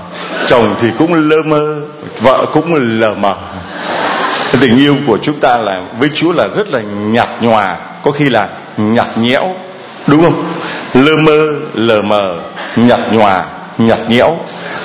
chồng 0.47 0.75
thì 0.79 0.87
cũng 0.97 1.13
lơ 1.13 1.43
mơ, 1.45 1.81
vợ 2.21 2.45
cũng 2.53 2.75
lờ 2.75 3.13
mờ. 3.13 3.35
Tình 4.61 4.77
yêu 4.77 4.95
của 5.07 5.17
chúng 5.21 5.39
ta 5.39 5.57
là, 5.57 5.81
với 5.99 6.09
Chúa 6.13 6.33
là 6.33 6.47
rất 6.55 6.69
là 6.69 6.81
nhạt 6.81 7.29
nhòa, 7.41 7.77
có 8.03 8.11
khi 8.11 8.29
là 8.29 8.49
nhạt 8.77 9.17
nhẽo, 9.17 9.55
đúng 10.07 10.23
không? 10.23 10.43
Lơ 10.93 11.15
mơ, 11.15 11.53
lờ 11.73 12.01
mờ, 12.01 12.35
nhạt 12.75 12.99
nhòa, 13.11 13.45
nhạt 13.77 13.99
nhẽo. 14.09 14.37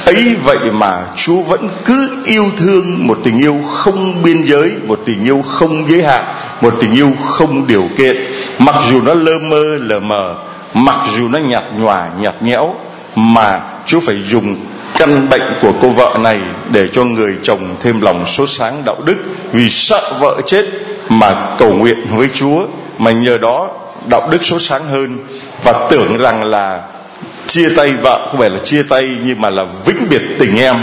Ấy 0.05 0.37
vậy 0.45 0.59
mà 0.73 1.03
Chúa 1.17 1.43
vẫn 1.43 1.69
cứ 1.85 2.09
yêu 2.25 2.51
thương 2.57 3.07
một 3.07 3.19
tình 3.25 3.39
yêu 3.39 3.61
không 3.75 4.23
biên 4.23 4.43
giới, 4.43 4.73
một 4.87 5.01
tình 5.05 5.25
yêu 5.25 5.43
không 5.43 5.89
giới 5.89 6.03
hạn, 6.03 6.25
một 6.61 6.75
tình 6.81 6.95
yêu 6.95 7.13
không 7.25 7.67
điều 7.67 7.85
kiện. 7.97 8.17
Mặc 8.59 8.75
dù 8.91 9.03
nó 9.03 9.15
lơ 9.15 9.39
mơ, 9.39 9.65
lờ 9.81 10.01
mờ, 10.01 10.35
mặc 10.75 10.99
dù 11.17 11.29
nó 11.29 11.39
nhạt 11.39 11.65
nhòa, 11.79 12.09
nhạt 12.21 12.43
nhẽo, 12.43 12.75
mà 13.17 13.61
Chúa 13.87 14.01
phải 14.01 14.17
dùng 14.29 14.57
căn 14.99 15.29
bệnh 15.29 15.55
của 15.63 15.73
cô 15.83 15.89
vợ 15.89 16.17
này 16.21 16.39
để 16.73 16.89
cho 16.93 17.05
người 17.05 17.35
chồng 17.43 17.77
thêm 17.83 18.01
lòng 18.01 18.27
sốt 18.27 18.51
sáng 18.51 18.83
đạo 18.85 18.97
đức 19.05 19.17
vì 19.53 19.71
sợ 19.71 20.13
vợ 20.21 20.41
chết 20.47 20.65
mà 21.09 21.47
cầu 21.59 21.73
nguyện 21.73 21.99
với 22.11 22.29
Chúa 22.35 22.63
mà 22.99 23.11
nhờ 23.11 23.39
đó 23.39 23.69
đạo 24.07 24.29
đức 24.31 24.45
sốt 24.45 24.63
sáng 24.63 24.87
hơn. 24.91 25.19
Và 25.65 25.89
tưởng 25.91 26.19
rằng 26.19 26.45
là 26.45 26.81
chia 27.47 27.69
tay 27.77 27.93
vợ 28.03 28.27
không 28.31 28.41
phải 28.41 28.51
là 28.51 28.59
chia 28.59 28.83
tay 28.83 29.03
nhưng 29.25 29.41
mà 29.41 29.51
là 29.51 29.65
vĩnh 29.85 30.09
biệt 30.11 30.23
tình 30.39 30.59
em. 30.59 30.77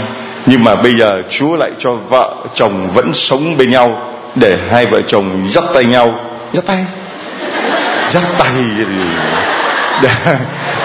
Nhưng 0.46 0.64
mà 0.64 0.74
bây 0.74 0.94
giờ 0.98 1.22
Chúa 1.30 1.56
lại 1.56 1.70
cho 1.78 1.92
vợ 1.92 2.34
chồng 2.54 2.88
vẫn 2.94 3.14
sống 3.14 3.56
bên 3.56 3.70
nhau 3.70 4.02
để 4.34 4.58
hai 4.70 4.86
vợ 4.86 5.02
chồng 5.02 5.46
dắt 5.48 5.64
tay 5.74 5.84
nhau. 5.84 6.14
Dắt 6.52 6.64
tay? 6.66 6.84
Dắt 8.08 8.22
tay. 8.38 8.52
Để, 10.02 10.08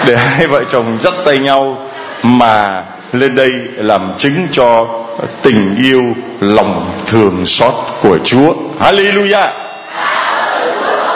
để 0.06 0.16
hai 0.16 0.46
vợ 0.46 0.64
chồng 0.70 0.98
dắt 1.00 1.14
tay 1.24 1.38
nhau 1.38 1.78
mà 2.22 2.82
lên 3.14 3.34
đây 3.34 3.52
làm 3.76 4.12
chứng 4.18 4.46
cho 4.52 4.86
tình 5.42 5.76
yêu 5.78 6.02
lòng 6.40 6.90
thường 7.06 7.46
xót 7.46 7.74
của 8.02 8.18
Chúa. 8.24 8.54
Hallelujah! 8.80 9.48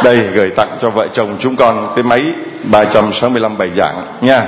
Đây 0.05 0.18
gửi 0.34 0.51
tặng 0.51 0.68
cho 0.80 0.90
vợ 0.90 1.07
chồng 1.12 1.36
chúng 1.38 1.57
con 1.57 1.92
cái 1.96 2.03
máy 2.03 2.22
365 2.62 3.59
bài 3.59 3.70
giảng 3.74 3.94
nha. 4.20 4.42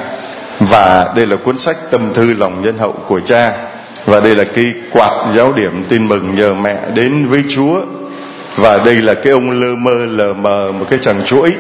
Và 0.61 1.13
đây 1.17 1.27
là 1.27 1.37
cuốn 1.37 1.59
sách 1.59 1.77
tâm 1.91 2.13
thư 2.15 2.35
lòng 2.35 2.63
nhân 2.63 2.79
hậu 2.79 2.93
của 2.93 3.21
cha. 3.21 3.53
Và 4.07 4.21
đây 4.21 4.35
là 4.35 4.45
cái 4.45 4.73
quạt 4.91 5.13
giáo 5.35 5.53
điểm 5.53 5.85
tin 5.89 6.09
mừng 6.09 6.37
nhờ 6.37 6.55
mẹ 6.55 6.77
đến 6.95 7.27
với 7.29 7.45
Chúa. 7.51 7.81
Và 8.57 8.79
đây 8.79 8.95
là 8.95 9.15
cái 9.15 9.33
ông 9.33 9.51
lơ 9.51 9.75
mơ 9.75 10.07
lờ 10.11 10.33
mờ 10.33 10.73
một 10.79 10.87
cái 10.91 10.99
chàng 11.03 11.25
chuỗi. 11.25 11.53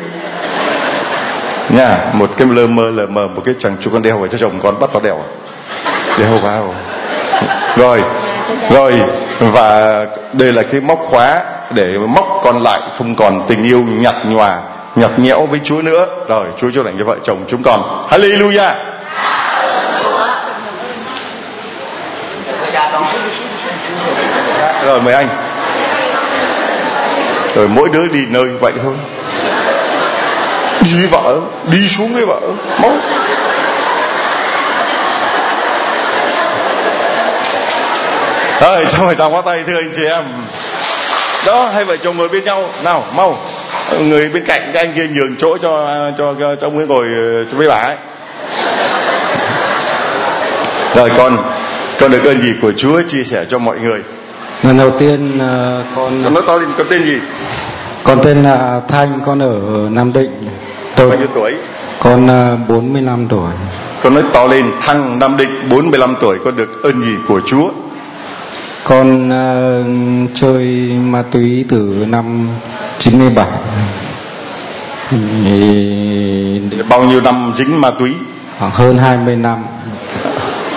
Nha 1.70 1.98
một 2.12 2.30
cái 2.36 2.48
lơ 2.50 2.66
mơ 2.66 2.90
lờ 2.90 3.06
mờ 3.06 3.28
một 3.28 3.42
cái 3.44 3.54
chàng 3.58 3.76
chuỗi 3.80 3.92
con 3.92 4.02
đeo 4.02 4.18
vào 4.18 4.28
cho 4.28 4.38
chồng 4.38 4.52
con 4.62 4.78
bắt 4.80 4.90
nó 4.94 5.00
đeo 5.00 5.22
Jehovah. 6.18 6.42
Đeo 6.42 6.74
rồi 7.76 8.02
rồi, 8.70 8.94
và 9.40 10.06
đây 10.32 10.52
là 10.52 10.62
cái 10.62 10.80
móc 10.80 10.98
khóa 10.98 11.40
để 11.70 11.98
móc 11.98 12.40
còn 12.44 12.62
lại, 12.62 12.80
không 12.98 13.14
còn 13.14 13.42
tình 13.48 13.62
yêu 13.62 13.84
nhạt 13.98 14.14
nhòa, 14.24 14.58
nhạt 14.96 15.10
nhẽo 15.18 15.46
với 15.46 15.60
Chúa 15.64 15.82
nữa. 15.82 16.06
Rồi, 16.28 16.46
Chúa 16.56 16.70
cho 16.74 16.82
lành 16.82 16.98
cho 16.98 17.04
vợ 17.04 17.16
chồng 17.24 17.44
chúng 17.48 17.62
con. 17.62 18.06
Hallelujah! 18.10 18.74
Rồi, 24.84 25.00
mời 25.00 25.14
anh. 25.14 25.28
Rồi, 27.54 27.68
mỗi 27.68 27.88
đứa 27.92 28.06
đi 28.06 28.20
nơi 28.28 28.48
vậy 28.60 28.72
thôi. 28.82 28.94
Đi 30.80 30.90
với 30.96 31.06
vợ, 31.06 31.36
đi 31.72 31.88
xuống 31.88 32.14
với 32.14 32.24
vợ. 32.24 32.40
Móc. 32.78 32.92
Rồi 38.60 38.84
cho 38.90 39.04
mời 39.04 39.14
chào 39.14 39.30
quá 39.30 39.42
tay 39.42 39.64
thưa 39.66 39.74
anh 39.74 39.92
chị 39.96 40.04
em. 40.04 40.24
Đó 41.46 41.66
hai 41.66 41.84
vợ 41.84 41.96
chồng 41.96 42.16
ngồi 42.16 42.28
bên 42.28 42.44
nhau. 42.44 42.64
Nào 42.84 43.04
mau. 43.16 43.38
Người 44.00 44.28
bên 44.28 44.44
cạnh 44.46 44.70
các 44.74 44.80
anh 44.80 44.92
kia 44.96 45.06
nhường 45.14 45.36
chỗ 45.36 45.58
cho 45.58 45.86
cho 46.18 46.34
cho, 46.40 46.56
cho 46.56 46.66
ông 46.66 46.76
ấy 46.76 46.86
ngồi 46.86 47.06
cho 47.50 47.56
với 47.56 47.68
bà 47.68 47.74
ấy. 47.74 47.96
Rồi 50.94 51.10
con 51.16 51.36
con 52.00 52.10
được 52.10 52.24
ơn 52.24 52.40
gì 52.40 52.54
của 52.62 52.72
Chúa 52.72 53.02
chia 53.08 53.24
sẻ 53.24 53.44
cho 53.50 53.58
mọi 53.58 53.78
người? 53.78 54.00
Lần 54.62 54.78
đầu 54.78 54.90
tiên 54.98 55.38
ờ, 55.38 55.82
con 55.96 56.22
con 56.24 56.34
nói 56.34 56.42
to 56.46 56.56
lên 56.56 56.68
con 56.78 56.86
tên 56.90 57.02
gì? 57.04 57.18
Con 58.04 58.18
tên 58.22 58.42
là 58.42 58.80
Thanh 58.88 59.20
con 59.26 59.42
ở 59.42 59.88
Nam 59.90 60.12
Định. 60.12 60.48
Tôi 60.96 61.08
bao 61.08 61.18
nhiêu 61.18 61.28
tuổi? 61.34 61.54
Con 62.02 62.26
ờ, 62.26 62.56
45 62.68 63.26
tuổi. 63.28 63.52
Con 64.02 64.14
nói 64.14 64.24
to 64.32 64.46
lên 64.46 64.64
thăng 64.80 65.18
Nam 65.18 65.36
Định 65.36 65.68
45 65.70 66.14
tuổi. 66.20 66.38
Con 66.44 66.56
được 66.56 66.82
ơn 66.82 67.02
gì 67.02 67.14
của 67.28 67.40
Chúa 67.46 67.70
con 68.84 69.30
ờ, 69.30 69.84
chơi 70.34 70.66
ma 71.04 71.22
túy 71.30 71.64
từ 71.68 72.06
năm 72.08 72.48
97 72.98 73.46
thì 75.10 76.82
bao 76.88 77.02
nhiêu 77.02 77.20
năm 77.20 77.52
dính 77.54 77.80
ma 77.80 77.90
túy? 77.90 78.10
Khoảng 78.58 78.70
hơn 78.70 78.98
20 78.98 79.36
năm. 79.36 79.64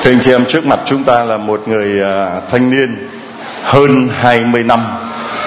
Thưa 0.01 0.12
anh 0.12 0.20
chị 0.22 0.32
em 0.32 0.45
trước 0.45 0.66
mặt 0.66 0.80
chúng 0.86 1.04
ta 1.04 1.24
là 1.24 1.38
một 1.38 1.68
người 1.68 2.01
à, 2.04 2.41
thanh 2.51 2.70
niên 2.70 3.10
hơn 3.64 4.10
20 4.20 4.64
năm. 4.64 4.86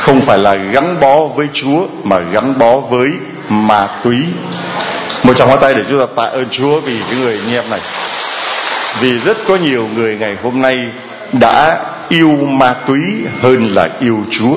Không 0.00 0.20
phải 0.20 0.38
là 0.38 0.54
gắn 0.54 1.00
bó 1.00 1.26
với 1.26 1.48
Chúa 1.52 1.86
mà 2.04 2.18
gắn 2.18 2.58
bó 2.58 2.76
với 2.76 3.10
ma 3.48 3.88
túy. 4.02 4.16
Một 5.22 5.36
tràng 5.36 5.48
hoa 5.48 5.56
tay 5.56 5.74
để 5.74 5.82
chúng 5.88 6.00
ta 6.00 6.06
tạ 6.16 6.22
ơn 6.22 6.46
Chúa 6.50 6.80
vì 6.80 7.00
cái 7.10 7.20
người 7.20 7.38
anh 7.44 7.54
em 7.54 7.64
này. 7.70 7.80
Vì 9.00 9.18
rất 9.18 9.36
có 9.48 9.56
nhiều 9.56 9.88
người 9.94 10.16
ngày 10.20 10.36
hôm 10.42 10.62
nay 10.62 10.78
đã 11.32 11.78
yêu 12.08 12.30
ma 12.30 12.74
túy 12.86 13.00
hơn 13.40 13.74
là 13.74 13.90
yêu 14.00 14.18
Chúa. 14.30 14.56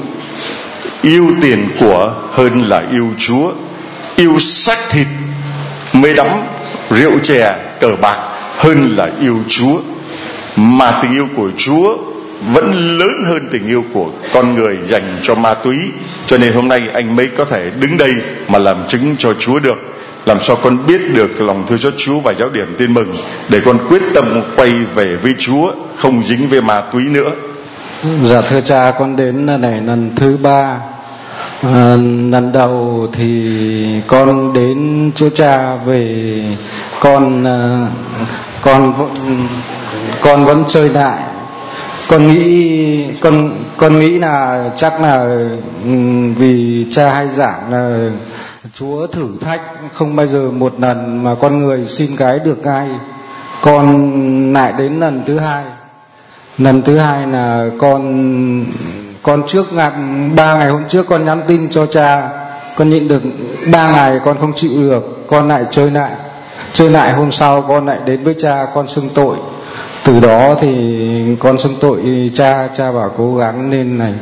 Yêu 1.02 1.32
tiền 1.42 1.68
của 1.80 2.14
hơn 2.32 2.64
là 2.64 2.84
yêu 2.92 3.08
Chúa. 3.18 3.52
Yêu 4.16 4.40
xác 4.40 4.78
thịt 4.90 5.08
mê 5.94 6.14
đắm 6.14 6.28
rượu 6.90 7.20
chè 7.24 7.56
cờ 7.80 7.96
bạc 8.02 8.18
hơn 8.58 8.96
là 8.96 9.10
yêu 9.22 9.38
Chúa. 9.48 9.82
Mà 10.56 11.00
tình 11.02 11.14
yêu 11.14 11.28
của 11.36 11.50
Chúa 11.58 11.98
vẫn 12.54 12.98
lớn 12.98 13.24
hơn 13.26 13.48
tình 13.52 13.68
yêu 13.68 13.86
của 13.94 14.12
con 14.34 14.56
người 14.56 14.78
dành 14.84 15.20
cho 15.24 15.36
ma 15.36 15.54
túy. 15.54 15.78
Cho 16.26 16.38
nên 16.38 16.54
hôm 16.54 16.68
nay 16.68 16.82
anh 16.94 17.16
mới 17.16 17.28
có 17.38 17.46
thể 17.46 17.72
đứng 17.80 17.98
đây 17.98 18.14
mà 18.48 18.60
làm 18.60 18.88
chứng 18.88 19.16
cho 19.20 19.34
Chúa 19.34 19.60
được 19.60 19.99
làm 20.30 20.40
sao 20.40 20.58
con 20.64 20.78
biết 20.88 21.02
được 21.14 21.42
lòng 21.42 21.64
thương 21.68 21.78
cho 21.80 21.92
Chúa 21.98 22.20
và 22.20 22.34
giáo 22.40 22.50
điểm 22.50 22.76
tin 22.78 22.94
mừng 22.94 23.16
để 23.50 23.62
con 23.66 23.78
quyết 23.90 24.02
tâm 24.16 24.42
quay 24.56 24.72
về 24.96 25.16
với 25.16 25.36
Chúa 25.40 25.72
không 25.96 26.24
dính 26.24 26.50
về 26.50 26.62
ma 26.62 26.82
túy 26.82 27.04
nữa? 27.04 27.32
Dạ 28.24 28.42
thưa 28.42 28.62
cha 28.62 28.94
con 29.00 29.16
đến 29.16 29.46
lần 29.46 29.62
này 29.62 29.82
lần 29.82 30.12
thứ 30.16 30.38
ba. 30.38 30.78
À, 31.64 31.96
lần 32.32 32.52
đầu 32.54 33.08
thì 33.14 34.02
con 34.08 34.54
đến 34.54 35.12
chỗ 35.16 35.30
cha 35.30 35.76
về 35.76 36.42
con 37.00 37.44
à, 37.48 37.88
con 38.62 38.94
con 40.22 40.46
vẫn 40.46 40.64
chơi 40.68 40.90
lại. 40.90 41.20
Con 42.10 42.34
nghĩ 42.34 43.06
con 43.22 43.52
con 43.78 44.00
nghĩ 44.00 44.20
là 44.20 44.70
chắc 44.76 45.02
là 45.02 45.24
ừ, 45.84 45.90
vì 46.38 46.86
cha 46.92 47.14
hay 47.14 47.28
giảng 47.28 47.72
là 47.72 48.10
Chúa 48.74 49.08
thử 49.08 49.28
thách 49.42 49.62
không 49.94 50.16
bao 50.16 50.28
giờ 50.28 50.52
một 50.52 50.80
lần 50.80 51.24
mà 51.24 51.36
con 51.36 51.58
người 51.58 51.86
xin 51.88 52.16
cái 52.18 52.40
được 52.40 52.58
ngay 52.64 52.90
con 53.62 54.54
lại 54.54 54.74
đến 54.78 55.00
lần 55.00 55.24
thứ 55.26 55.40
hai. 55.40 55.64
Lần 56.58 56.82
thứ 56.82 56.98
hai 56.98 57.28
là 57.28 57.70
con 57.80 58.66
con 59.24 59.44
trước 59.48 59.74
ngày 59.74 59.92
ba 60.36 60.58
ngày 60.58 60.70
hôm 60.70 60.84
trước 60.88 61.08
con 61.08 61.26
nhắn 61.26 61.42
tin 61.48 61.70
cho 61.70 61.86
cha. 61.86 62.30
Con 62.76 62.90
nhịn 62.90 63.08
được 63.08 63.22
ba 63.72 63.92
ngày 63.92 64.20
con 64.26 64.38
không 64.40 64.54
chịu 64.56 64.72
được 64.82 65.28
con 65.28 65.48
lại 65.48 65.66
chơi 65.72 65.92
lại. 65.92 66.12
Chơi 66.74 66.90
lại 66.90 67.14
hôm 67.14 67.32
sau 67.32 67.62
con 67.62 67.86
lại 67.86 68.00
đến 68.06 68.24
với 68.24 68.36
cha 68.38 68.66
con 68.74 68.88
xưng 68.88 69.10
tội. 69.14 69.38
Từ 70.04 70.20
đó 70.20 70.56
thì 70.62 71.36
con 71.40 71.58
xưng 71.58 71.76
tội 71.80 72.32
cha 72.34 72.68
cha 72.68 72.92
bảo 72.92 73.12
cố 73.18 73.36
gắng 73.36 73.70
nên 73.70 73.98
này 73.98 74.14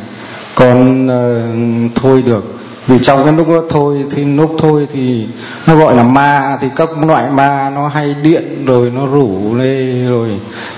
con 0.56 1.08
uh, 1.08 1.92
thôi 1.96 2.24
được 2.26 2.44
vì 2.88 3.00
trong 3.00 3.24
cái 3.24 3.34
lúc 3.34 3.50
đó 3.50 3.62
thôi 3.70 4.06
thì 4.12 4.26
lúc 4.26 4.56
thôi 4.60 4.88
thì 4.94 5.28
nó 5.68 5.76
gọi 5.76 5.96
là 5.96 6.04
ma 6.04 6.58
thì 6.62 6.68
các 6.76 6.90
loại 7.04 7.30
ma 7.30 7.72
nó 7.76 7.88
hay 7.88 8.16
điện 8.24 8.66
rồi 8.66 8.92
nó 8.96 9.06
rủ 9.06 9.56
lê 9.56 10.06
rồi. 10.10 10.30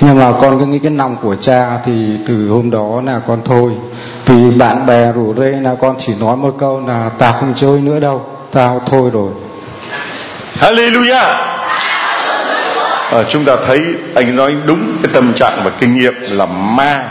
Nhưng 0.02 0.20
mà 0.20 0.34
con 0.42 0.60
cứ 0.60 0.66
nghĩ 0.66 0.80
cái 0.80 0.92
lòng 0.92 1.18
của 1.22 1.36
cha 1.36 1.80
thì 1.86 2.18
từ 2.28 2.50
hôm 2.50 2.72
đó 2.72 3.02
là 3.06 3.22
con 3.28 3.42
thôi. 3.46 3.72
Vì 4.26 4.52
bạn 4.52 4.86
bè 4.86 5.12
rủ 5.12 5.34
rê 5.38 5.52
là 5.52 5.76
con 5.76 5.96
chỉ 6.00 6.14
nói 6.20 6.38
một 6.38 6.56
câu 6.60 6.82
là 6.88 7.10
tao 7.18 7.34
không 7.34 7.54
chơi 7.56 7.80
nữa 7.80 8.00
đâu 8.00 8.26
tao 8.52 8.82
thôi 8.86 9.10
rồi. 9.14 9.32
Hallelujah. 10.60 11.36
À, 13.12 13.24
chúng 13.30 13.46
ta 13.46 13.56
thấy 13.68 13.84
anh 14.16 14.36
nói 14.36 14.56
đúng 14.66 14.80
cái 15.04 15.12
tâm 15.14 15.34
trạng 15.34 15.60
và 15.64 15.72
kinh 15.80 15.94
nghiệm 15.94 16.14
là 16.32 16.46
ma 16.46 17.04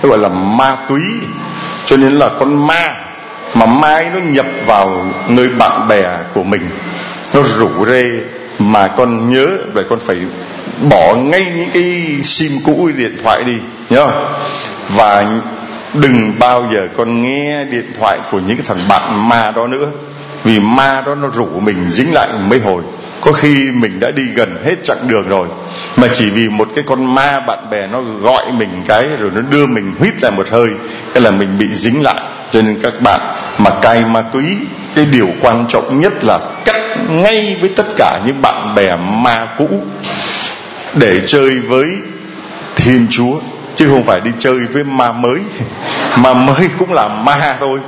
tôi 0.00 0.10
gọi 0.10 0.18
là 0.18 0.28
ma 0.28 0.76
túy. 0.88 1.00
Cho 1.86 1.96
nên 1.96 2.12
là 2.12 2.30
con 2.38 2.66
ma 2.66 2.94
mà 3.54 3.66
mai 3.66 4.10
nó 4.14 4.20
nhập 4.20 4.46
vào 4.66 5.04
nơi 5.28 5.48
bạn 5.48 5.88
bè 5.88 6.04
của 6.34 6.42
mình. 6.42 6.62
Nó 7.34 7.42
rủ 7.42 7.86
rê 7.86 8.10
mà 8.58 8.88
con 8.88 9.30
nhớ 9.30 9.48
về 9.74 9.82
con 9.90 9.98
phải 10.00 10.16
bỏ 10.90 11.14
ngay 11.14 11.52
những 11.56 11.68
cái 11.74 12.18
sim 12.22 12.52
cũ 12.64 12.90
điện 12.96 13.16
thoại 13.22 13.44
đi, 13.44 13.56
nhớ 13.90 14.06
không? 14.06 14.24
Và 14.96 15.26
đừng 15.94 16.32
bao 16.38 16.68
giờ 16.74 16.88
con 16.96 17.22
nghe 17.22 17.64
điện 17.64 17.92
thoại 17.98 18.18
của 18.30 18.40
những 18.46 18.56
cái 18.56 18.66
thằng 18.68 18.88
bạn 18.88 19.28
ma 19.28 19.50
đó 19.56 19.66
nữa. 19.66 19.86
Vì 20.44 20.60
ma 20.60 21.02
đó 21.06 21.14
nó 21.14 21.28
rủ 21.28 21.46
mình 21.60 21.90
dính 21.90 22.14
lại 22.14 22.28
mấy 22.48 22.58
hồi. 22.60 22.82
Có 23.20 23.32
khi 23.32 23.70
mình 23.74 24.00
đã 24.00 24.10
đi 24.10 24.22
gần 24.34 24.56
hết 24.64 24.74
chặng 24.84 25.08
đường 25.08 25.28
rồi, 25.28 25.48
mà 25.96 26.08
chỉ 26.14 26.30
vì 26.30 26.48
một 26.48 26.68
cái 26.74 26.84
con 26.88 27.14
ma 27.14 27.40
bạn 27.46 27.70
bè 27.70 27.86
nó 27.86 28.02
gọi 28.22 28.52
mình 28.52 28.82
cái, 28.86 29.08
rồi 29.20 29.30
nó 29.34 29.40
đưa 29.40 29.66
mình 29.66 29.92
huýt 29.98 30.14
lại 30.22 30.32
một 30.36 30.48
hơi, 30.50 30.68
cái 31.14 31.22
là 31.22 31.30
mình 31.30 31.58
bị 31.58 31.74
dính 31.74 32.02
lại. 32.02 32.20
Cho 32.50 32.62
nên 32.62 32.78
các 32.82 32.92
bạn 33.00 33.20
mà 33.58 33.70
cai 33.82 34.04
ma 34.04 34.22
túy, 34.22 34.44
cái 34.94 35.04
điều 35.04 35.28
quan 35.40 35.64
trọng 35.68 36.00
nhất 36.00 36.12
là 36.24 36.38
cắt 36.64 36.80
ngay 37.08 37.56
với 37.60 37.70
tất 37.76 37.86
cả 37.96 38.20
những 38.26 38.42
bạn 38.42 38.74
bè 38.74 38.96
ma 38.96 39.46
cũ 39.58 39.68
để 40.94 41.20
chơi 41.26 41.60
với 41.60 41.90
thiên 42.76 43.06
chúa, 43.10 43.38
chứ 43.76 43.88
không 43.88 44.04
phải 44.04 44.20
đi 44.20 44.30
chơi 44.38 44.58
với 44.58 44.84
ma 44.84 45.12
mới. 45.12 45.38
Ma 46.16 46.32
mới 46.32 46.68
cũng 46.78 46.92
là 46.92 47.08
ma 47.08 47.56
thôi. 47.60 47.78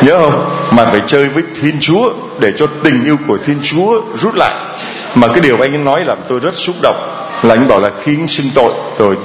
Nhớ 0.00 0.18
không? 0.18 0.50
Mà 0.70 0.84
phải 0.84 1.00
chơi 1.06 1.28
với 1.28 1.42
thiên 1.60 1.76
chúa 1.80 2.12
để 2.40 2.52
cho 2.56 2.66
tình 2.84 3.04
yêu 3.04 3.16
của 3.26 3.38
thiên 3.44 3.58
chúa 3.62 4.00
rút 4.20 4.34
lại. 4.34 4.54
Mà 5.14 5.28
cái 5.28 5.40
điều 5.40 5.60
anh 5.60 5.74
ấy 5.74 5.78
nói 5.78 6.04
làm 6.04 6.18
tôi 6.28 6.40
rất 6.40 6.56
xúc 6.56 6.76
động 6.82 7.12
là 7.42 7.54
anh 7.54 7.68
bảo 7.68 7.80
là 7.80 7.90
khi 8.02 8.16
anh 8.20 8.28
sinh 8.28 8.46
tội, 8.54 8.72
rồi 8.98 9.16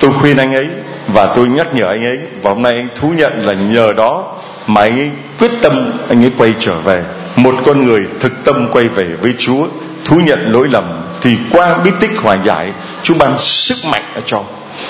tôi 0.00 0.12
khuyên 0.20 0.36
anh 0.36 0.54
ấy 0.54 0.66
và 1.08 1.26
tôi 1.26 1.48
nhắc 1.48 1.74
nhở 1.74 1.88
anh 1.88 2.04
ấy, 2.04 2.18
và 2.42 2.50
hôm 2.50 2.62
nay 2.62 2.74
anh 2.74 2.88
thú 2.94 3.12
nhận 3.16 3.46
là 3.46 3.52
nhờ 3.52 3.92
đó 3.92 4.34
mà 4.66 4.80
anh 4.80 4.98
ấy 4.98 5.10
quyết 5.38 5.50
tâm 5.62 5.92
anh 6.08 6.24
ấy 6.24 6.32
quay 6.38 6.54
trở 6.58 6.74
về. 6.74 7.02
Một 7.36 7.54
con 7.66 7.84
người 7.84 8.06
thực 8.20 8.44
tâm 8.44 8.68
quay 8.72 8.88
về 8.88 9.06
với 9.22 9.34
chúa, 9.38 9.66
thú 10.04 10.20
nhận 10.24 10.52
lỗi 10.52 10.68
lầm, 10.70 10.84
thì 11.20 11.36
qua 11.50 11.78
bí 11.84 11.90
tích 12.00 12.10
hòa 12.22 12.38
giải, 12.44 12.70
chúa 13.02 13.14
ban 13.14 13.38
sức 13.38 13.76
mạnh 13.84 14.02
ở 14.14 14.20
cho. 14.26 14.42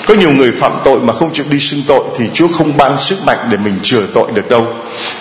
Có 0.05 0.13
nhiều 0.13 0.31
người 0.31 0.51
phạm 0.51 0.71
tội 0.83 0.99
mà 0.99 1.13
không 1.13 1.33
chịu 1.33 1.45
đi 1.49 1.59
xưng 1.59 1.81
tội, 1.87 2.03
thì 2.17 2.25
chúa 2.33 2.47
không 2.47 2.77
ban 2.77 2.97
sức 2.97 3.25
mạnh 3.25 3.37
để 3.49 3.57
mình 3.57 3.73
chừa 3.83 4.01
tội 4.13 4.31
được 4.35 4.49
đâu. 4.49 4.67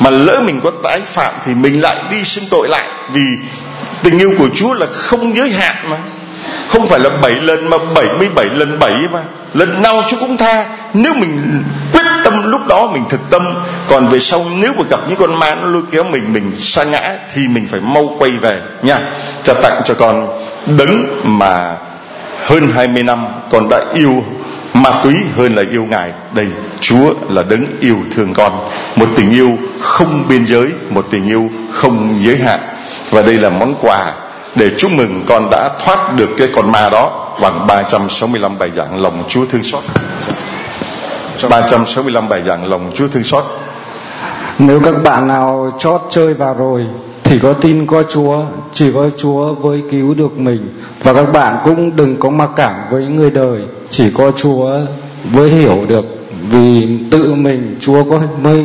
Mà 0.00 0.10
lỡ 0.10 0.42
mình 0.46 0.60
có 0.60 0.70
tái 0.82 1.00
phạm, 1.06 1.34
thì 1.46 1.54
mình 1.54 1.80
lại 1.80 1.96
đi 2.10 2.24
xưng 2.24 2.44
tội 2.50 2.68
lại, 2.68 2.88
vì 3.12 3.24
tình 4.02 4.18
yêu 4.18 4.32
của 4.38 4.48
chúa 4.54 4.74
là 4.74 4.86
không 4.92 5.36
giới 5.36 5.50
hạn 5.50 5.76
mà. 5.90 5.98
Không 6.68 6.86
phải 6.86 7.00
là 7.00 7.10
7 7.22 7.30
lần, 7.30 7.70
mà 7.70 7.78
77 7.94 8.46
lần 8.46 8.78
7 8.78 8.92
mà. 9.12 9.22
Lần 9.54 9.82
nào 9.82 10.02
chúa 10.08 10.16
cũng 10.20 10.36
tha. 10.36 10.66
Nếu 10.94 11.14
mình 11.14 11.62
quyết 11.92 12.01
lúc 12.62 12.68
đó 12.68 12.86
mình 12.86 13.04
thực 13.08 13.30
tâm. 13.30 13.42
Còn 13.88 14.08
về 14.08 14.20
sau, 14.20 14.44
nếu 14.60 14.72
mà 14.76 14.84
gặp 14.90 15.00
những 15.08 15.18
con 15.18 15.38
ma 15.38 15.54
nó 15.54 15.68
lôi 15.68 15.82
kéo 15.90 16.04
mình 16.04 16.32
mình 16.32 16.52
sa 16.60 16.84
ngã, 16.84 17.18
thì 17.34 17.48
mình 17.48 17.68
phải 17.70 17.80
mau 17.80 18.14
quay 18.18 18.30
về 18.30 18.60
nha. 18.82 19.00
Cho 19.44 19.54
tặng 19.54 19.82
cho 19.84 19.94
con 19.94 20.28
đấng 20.78 21.06
mà 21.24 21.76
hơn 22.46 22.68
20 22.74 23.02
năm 23.02 23.24
con 23.50 23.68
đã 23.68 23.84
yêu 23.94 24.24
ma 24.74 24.90
túy 25.04 25.14
hơn 25.36 25.54
là 25.54 25.62
yêu 25.70 25.84
ngài. 25.84 26.12
Đây, 26.32 26.46
chúa 26.80 27.14
là 27.28 27.42
đấng 27.42 27.66
yêu 27.80 27.96
thương 28.14 28.34
con. 28.34 28.52
Một 28.96 29.08
tình 29.16 29.30
yêu 29.30 29.58
không 29.80 30.24
biên 30.28 30.46
giới, 30.46 30.68
một 30.90 31.06
tình 31.10 31.28
yêu 31.28 31.50
không 31.72 32.18
giới 32.20 32.36
hạn. 32.36 32.60
Và 33.10 33.22
đây 33.22 33.34
là 33.34 33.50
món 33.50 33.74
quà 33.80 34.12
để 34.54 34.70
chúc 34.78 34.90
mừng 34.90 35.24
con 35.26 35.50
đã 35.50 35.70
thoát 35.84 36.16
được 36.16 36.28
cái 36.38 36.48
con 36.54 36.72
ma 36.72 36.88
đó 36.88 37.28
bằng 37.40 37.66
365 37.66 38.58
bài 38.58 38.70
giảng 38.76 39.02
lòng 39.02 39.24
Chúa 39.28 39.44
thương 39.46 39.62
xót. 39.62 39.82
365 41.50 42.28
bài 42.28 42.42
giảng 42.46 42.70
lòng 42.70 42.90
Chúa 42.94 43.08
thương 43.08 43.24
xót. 43.24 43.44
Nếu 44.58 44.80
các 44.80 44.94
bạn 45.02 45.26
nào 45.26 45.72
chót 45.78 46.00
chơi 46.10 46.34
vào 46.34 46.54
rồi 46.54 46.86
thì 47.24 47.38
có 47.38 47.52
tin 47.52 47.86
có 47.86 48.02
Chúa, 48.02 48.42
chỉ 48.72 48.92
có 48.94 49.10
Chúa 49.16 49.54
với 49.54 49.82
cứu 49.90 50.14
được 50.14 50.38
mình. 50.38 50.68
Và 51.02 51.14
các 51.14 51.32
bạn 51.32 51.56
cũng 51.64 51.96
đừng 51.96 52.16
có 52.16 52.30
mặc 52.30 52.50
cảm 52.56 52.74
với 52.90 53.06
người 53.06 53.30
đời, 53.30 53.60
chỉ 53.88 54.10
có 54.10 54.30
Chúa 54.36 54.70
với 55.32 55.50
hiểu 55.50 55.84
được 55.88 56.04
vì 56.50 56.98
tự 57.10 57.34
mình 57.34 57.76
Chúa 57.80 58.04
có 58.04 58.20
mới 58.42 58.64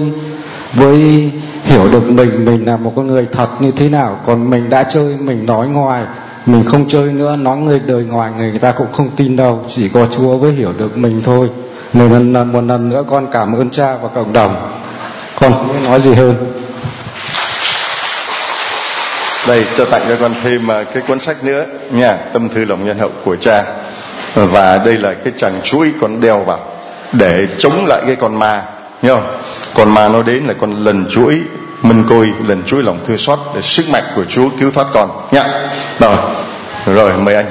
với 0.74 1.30
hiểu 1.64 1.88
được 1.92 2.12
mình 2.12 2.46
mình 2.46 2.66
là 2.66 2.78
một 2.78 2.94
con 2.96 3.08
người 3.08 3.28
thật 3.32 3.48
như 3.60 3.72
thế 3.72 3.90
nào. 3.90 4.20
Còn 4.26 4.50
mình 4.50 4.70
đã 4.70 4.84
chơi 4.84 5.18
mình 5.26 5.46
nói 5.46 5.68
ngoài 5.68 6.04
mình 6.46 6.64
không 6.64 6.88
chơi 6.88 7.12
nữa 7.12 7.36
nói 7.36 7.58
người 7.58 7.80
đời 7.80 8.04
ngoài 8.04 8.32
người 8.38 8.60
ta 8.60 8.72
cũng 8.72 8.88
không 8.92 9.10
tin 9.16 9.36
đâu 9.36 9.60
chỉ 9.68 9.90
có 9.90 10.08
chúa 10.12 10.38
mới 10.38 10.54
hiểu 10.54 10.74
được 10.78 10.98
mình 10.98 11.22
thôi 11.24 11.50
một 11.94 12.08
lần 12.12 12.52
một 12.54 12.62
lần 12.62 12.90
nữa 12.90 13.04
con 13.10 13.28
cảm 13.32 13.56
ơn 13.56 13.70
cha 13.70 13.96
và 14.02 14.10
cộng 14.16 14.34
đồng. 14.34 14.80
Con 15.40 15.54
không 15.54 15.68
biết 15.68 15.90
nói 15.90 16.02
gì 16.02 16.14
hơn. 16.14 16.54
Đây, 19.48 19.66
cho 19.78 19.86
tặng 19.86 20.02
cho 20.10 20.16
con 20.22 20.32
thêm 20.44 20.72
à, 20.72 20.84
cái 20.94 21.04
cuốn 21.08 21.20
sách 21.20 21.44
nữa 21.44 21.66
nha, 21.92 22.18
tâm 22.34 22.50
thư 22.50 22.66
lòng 22.66 22.86
nhân 22.86 23.00
hậu 23.00 23.12
của 23.24 23.36
cha. 23.36 23.64
Và 24.36 24.78
đây 24.78 24.98
là 24.98 25.14
cái 25.14 25.34
chàng 25.38 25.62
chuỗi 25.64 25.92
con 26.02 26.22
đeo 26.22 26.40
vào 26.40 26.60
để 27.12 27.48
chống 27.58 27.86
lại 27.86 28.02
cái 28.06 28.16
con 28.16 28.36
ma, 28.36 28.64
nhớ 29.02 29.16
không? 29.16 29.32
Con 29.76 29.94
ma 29.94 30.08
nó 30.08 30.24
đến 30.24 30.44
là 30.44 30.54
con 30.54 30.84
lần 30.84 31.06
chuỗi 31.10 31.42
minh 31.82 32.04
côi, 32.10 32.32
lần 32.48 32.64
chuỗi 32.64 32.84
lòng 32.84 33.00
thương 33.06 33.18
xót, 33.18 33.40
để 33.56 33.62
sức 33.62 33.90
mạnh 33.90 34.04
của 34.16 34.24
chúa 34.30 34.50
cứu 34.60 34.72
thoát 34.72 34.88
con. 34.94 35.10
Nhá 35.32 35.44
rồi 36.00 36.18
rồi, 36.86 37.12
mời 37.18 37.36
anh 37.36 37.46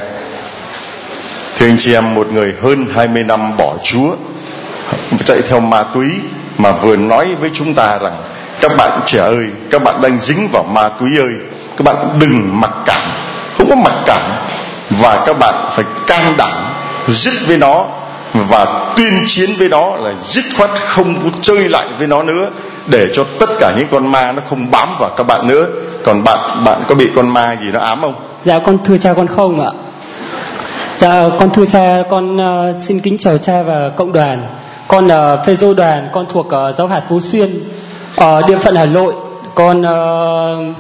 thưa 1.57 1.67
anh 1.67 1.77
chị 1.79 1.95
em, 1.95 2.15
một 2.15 2.33
người 2.33 2.55
hơn 2.63 2.87
20 2.95 3.25
năm 3.25 3.57
bỏ 3.57 3.75
chúa, 3.83 4.15
chạy 5.25 5.43
theo 5.43 5.61
ma 5.61 5.83
túy 5.95 6.07
mà 6.59 6.73
vừa 6.73 6.97
nói 6.97 7.35
với 7.41 7.51
chúng 7.53 7.75
ta 7.75 7.99
rằng, 7.99 8.13
các 8.61 8.73
bạn 8.77 9.01
trẻ 9.07 9.19
ơi, 9.19 9.47
các 9.71 9.83
bạn 9.83 10.03
đang 10.03 10.19
dính 10.21 10.49
vào 10.53 10.63
ma 10.63 10.89
túy 10.89 11.19
ơi, 11.19 11.33
các 11.77 11.83
bạn 11.85 11.97
đừng 12.19 12.61
mặc 12.61 12.71
cảm, 12.85 13.11
không 13.59 13.69
có 13.71 13.75
mặc 13.77 13.95
cảm 14.07 14.23
và 14.91 15.23
các 15.27 15.39
bạn 15.39 15.55
phải 15.71 15.85
can 16.07 16.35
đảm 16.37 16.57
dứt 17.09 17.35
với 17.47 17.57
nó 17.57 17.85
và 18.35 18.67
tuyên 18.97 19.13
chiến 19.27 19.51
với 19.59 19.69
nó 19.69 19.97
là 19.97 20.15
dứt 20.23 20.45
khoát 20.57 20.71
không 20.85 21.15
có 21.25 21.31
chơi 21.41 21.69
lại 21.69 21.87
với 21.99 22.07
nó 22.07 22.23
nữa, 22.23 22.51
để 22.87 23.09
cho 23.13 23.25
tất 23.39 23.51
cả 23.61 23.73
những 23.79 23.89
con 23.91 24.13
ma 24.13 24.33
nó 24.33 24.43
không 24.51 24.71
bám 24.71 24.89
vào 24.99 25.11
các 25.17 25.25
bạn 25.25 25.49
nữa. 25.49 25.67
Còn 26.05 26.25
bạn 26.25 26.39
bạn 26.65 26.83
có 26.89 26.95
bị 26.95 27.09
con 27.17 27.29
ma 27.29 27.57
gì 27.61 27.71
nó 27.73 27.81
ám 27.81 28.01
không? 28.01 28.15
Dạ 28.45 28.59
con 28.59 28.79
thưa 28.85 28.97
cha 28.97 29.15
con 29.15 29.27
không 29.37 29.65
ạ 29.65 29.71
dạ 30.99 31.29
con 31.39 31.51
thưa 31.51 31.65
cha 31.67 32.03
con 32.11 32.37
uh, 32.37 32.83
xin 32.83 33.01
kính 33.01 33.19
chào 33.19 33.39
cha 33.39 33.63
và 33.63 33.89
cộng 33.89 34.13
đoàn. 34.13 34.47
Con 34.89 35.09
ờ, 35.09 35.37
là 35.37 35.43
phê 35.43 35.55
dô 35.55 35.75
đoàn 35.75 36.09
con 36.13 36.27
thuộc 36.29 36.47
uh, 36.47 36.77
giáo 36.79 36.87
hạt 36.87 37.03
phú 37.09 37.21
xuyên 37.21 37.51
ở 38.17 38.43
địa 38.49 38.59
phận 38.59 38.77
hà 38.77 38.87
nội. 38.87 39.15
Con 39.55 39.81
uh, 39.81 40.77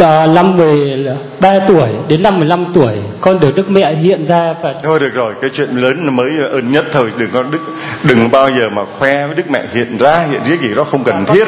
năm 0.00 0.56
13 0.56 1.58
tuổi 1.68 1.88
đến 2.08 2.22
năm 2.22 2.38
15 2.38 2.64
tuổi 2.74 2.92
con 3.20 3.40
được 3.40 3.56
Đức 3.56 3.70
Mẹ 3.70 3.94
hiện 3.94 4.26
ra 4.26 4.54
và 4.62 4.74
thôi 4.82 5.00
được 5.00 5.14
rồi 5.14 5.34
cái 5.40 5.50
chuyện 5.54 5.68
lớn 5.76 6.16
mới 6.16 6.30
ơn 6.50 6.72
nhất 6.72 6.84
thôi. 6.92 7.10
Đừng 7.18 7.30
có 7.32 7.42
đức 7.42 7.58
đừng 8.02 8.30
bao 8.30 8.50
giờ 8.50 8.70
mà 8.70 8.82
khoe 8.98 9.26
với 9.26 9.34
Đức 9.34 9.50
Mẹ 9.50 9.62
hiện 9.74 9.98
ra 9.98 10.26
hiện 10.30 10.40
riết 10.46 10.60
gì 10.60 10.74
đó 10.74 10.84
không 10.84 11.04
cần 11.04 11.24
thiết. 11.24 11.44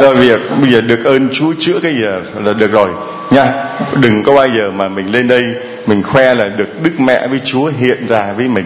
rồi 0.00 0.14
việc 0.14 0.40
bây 0.60 0.72
giờ 0.72 0.80
được 0.80 1.04
ơn 1.04 1.28
Chúa 1.32 1.52
chữa 1.60 1.80
cái 1.82 1.94
giờ 2.02 2.20
là 2.44 2.52
được 2.52 2.72
rồi. 2.72 2.88
Nha 3.30 3.52
đừng 4.00 4.22
có 4.22 4.34
bao 4.34 4.46
giờ 4.46 4.70
mà 4.74 4.88
mình 4.88 5.12
lên 5.12 5.28
đây 5.28 5.42
mình 5.86 6.02
khoe 6.02 6.34
là 6.34 6.48
được 6.48 6.82
Đức 6.82 7.00
Mẹ 7.00 7.28
với 7.28 7.40
Chúa 7.44 7.70
hiện 7.78 8.06
ra 8.08 8.32
với 8.36 8.48
mình. 8.48 8.64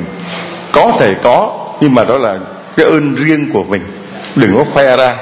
Có 0.72 0.92
thể 1.00 1.14
có 1.22 1.66
nhưng 1.80 1.94
mà 1.94 2.04
đó 2.04 2.18
là 2.18 2.38
cái 2.76 2.86
ơn 2.86 3.14
riêng 3.14 3.50
của 3.52 3.64
mình. 3.64 3.82
Đừng 4.36 4.56
có 4.56 4.64
khoe 4.72 4.96
ra 4.96 5.16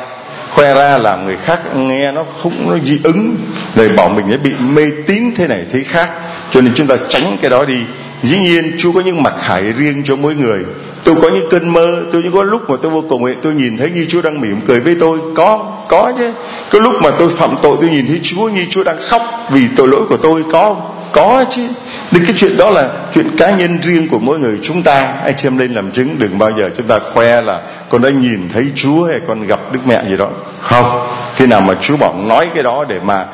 khoe 0.57 0.75
ra 0.75 0.99
làm 0.99 1.25
người 1.25 1.37
khác 1.37 1.77
nghe 1.77 2.13
nó 2.13 2.25
không, 2.43 2.53
nó 2.71 2.79
dị 2.85 3.01
ứng, 3.05 3.37
rồi 3.75 3.89
bảo 3.89 4.09
mình 4.09 4.31
ấy 4.31 4.39
bị 4.39 4.53
mê 4.75 4.83
tín 5.07 5.23
thế 5.37 5.47
này 5.47 5.65
thế 5.73 5.83
khác. 5.83 6.11
Cho 6.51 6.61
nên 6.61 6.75
chúng 6.75 6.87
ta 6.87 6.97
tránh 7.09 7.37
cái 7.41 7.51
đó 7.51 7.65
đi. 7.65 7.79
Dĩ 8.23 8.39
nhiên 8.39 8.77
chúa 8.79 8.93
có 8.93 9.01
những 9.01 9.23
mặt 9.23 9.35
khải 9.39 9.63
riêng 9.63 10.03
cho 10.05 10.17
mỗi 10.17 10.35
người 10.35 10.65
tôi 11.07 11.17
có 11.23 11.29
những 11.29 11.49
cơn 11.51 11.69
mơ, 11.69 12.03
tôi 12.13 12.25
có 12.35 12.43
lúc 12.43 12.71
mà 12.71 12.77
tôi 12.83 12.93
vô 12.93 13.05
cầu 13.09 13.19
nguyện, 13.19 13.39
tôi 13.43 13.55
nhìn 13.55 13.77
thấy 13.77 13.91
như 13.91 14.07
chúa 14.09 14.23
đang 14.23 14.41
mỉm 14.41 14.61
cười 14.67 14.81
với 14.81 14.97
tôi. 15.01 15.19
Có 15.35 15.73
có 15.89 16.13
chứ. 16.19 16.33
Có 16.71 16.79
lúc 16.79 16.95
mà 17.03 17.11
tôi 17.19 17.29
phạm 17.29 17.51
tội, 17.63 17.77
tôi 17.81 17.91
nhìn 17.91 18.07
thấy 18.07 18.21
chúa 18.23 18.49
như 18.49 18.67
chúa 18.71 18.85
đang 18.85 18.97
khóc 19.03 19.23
vì 19.51 19.63
tội 19.77 19.89
lỗi 19.89 20.01
của 20.09 20.17
tôi. 20.17 20.45
Có 20.51 20.77
có 21.13 21.45
chứ. 21.51 21.63
Đừng 22.11 22.25
cái 22.25 22.35
chuyện 22.37 22.57
đó 22.57 22.71
là 22.71 22.91
chuyện 23.15 23.27
cá 23.37 23.51
nhân 23.51 23.79
riêng 23.83 24.09
của 24.09 24.19
mỗi 24.19 24.39
người 24.39 24.59
chúng 24.63 24.83
ta. 24.83 25.15
Anh 25.25 25.35
chị 25.37 25.49
em 25.49 25.59
lên 25.59 25.75
làm 25.75 25.91
chứng, 25.91 26.17
đừng 26.19 26.39
bao 26.39 26.53
giờ 26.59 26.71
chúng 26.77 26.87
ta 26.87 26.99
khoe 27.15 27.41
là 27.41 27.63
con 27.89 28.03
đã 28.03 28.11
nhìn 28.11 28.49
thấy 28.53 28.67
Chúa 28.75 29.05
hay 29.05 29.21
con 29.29 29.47
gặp 29.47 29.61
Đức 29.73 29.81
Mẹ 29.87 30.03
gì 30.09 30.17
đó. 30.17 30.29
Không. 30.61 31.07
Khi 31.35 31.47
nào 31.47 31.61
mà 31.61 31.75
Chúa 31.81 31.97
bảo 31.97 32.15
nói 32.29 32.49
cái 32.55 32.63
đó 32.63 32.85
để 32.89 33.01
mà 33.05 33.27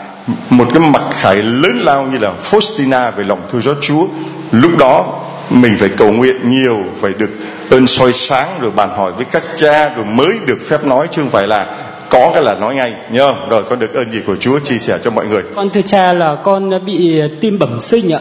một 0.50 0.66
cái 0.70 0.78
mặt 0.78 1.02
khải 1.10 1.36
lớn 1.36 1.80
lao 1.82 2.06
như 2.12 2.18
là 2.18 2.32
Faustina 2.50 3.10
về 3.10 3.24
lòng 3.24 3.40
thương 3.52 3.62
xót 3.62 3.76
Chúa, 3.80 4.06
lúc 4.52 4.78
đó 4.78 5.06
mình 5.50 5.76
phải 5.78 5.88
cầu 5.88 6.12
nguyện 6.12 6.36
nhiều, 6.44 6.78
phải 7.00 7.12
được 7.12 7.30
ơn 7.72 7.86
soi 7.86 8.12
sáng 8.12 8.48
rồi 8.60 8.70
bàn 8.70 8.88
hỏi 8.96 9.12
với 9.12 9.24
các 9.24 9.42
cha 9.56 9.88
rồi 9.96 10.04
mới 10.04 10.38
được 10.46 10.58
phép 10.66 10.84
nói, 10.84 11.06
chứ 11.10 11.22
không 11.22 11.30
phải 11.30 11.46
là 11.46 11.66
có 12.08 12.30
cái 12.34 12.42
là 12.42 12.54
nói 12.54 12.74
ngay, 12.74 12.92
nhớ 13.10 13.26
không? 13.26 13.48
Rồi 13.48 13.62
con 13.62 13.78
được 13.78 13.94
ơn 13.94 14.12
gì 14.12 14.20
của 14.26 14.36
Chúa 14.36 14.58
chia 14.58 14.78
sẻ 14.78 14.98
cho 15.04 15.10
mọi 15.10 15.26
người? 15.26 15.42
Con 15.54 15.70
thưa 15.70 15.82
cha 15.82 16.12
là 16.12 16.34
con 16.34 16.84
bị 16.86 17.22
tim 17.40 17.58
bẩm 17.58 17.80
sinh 17.80 18.12
ạ. 18.12 18.20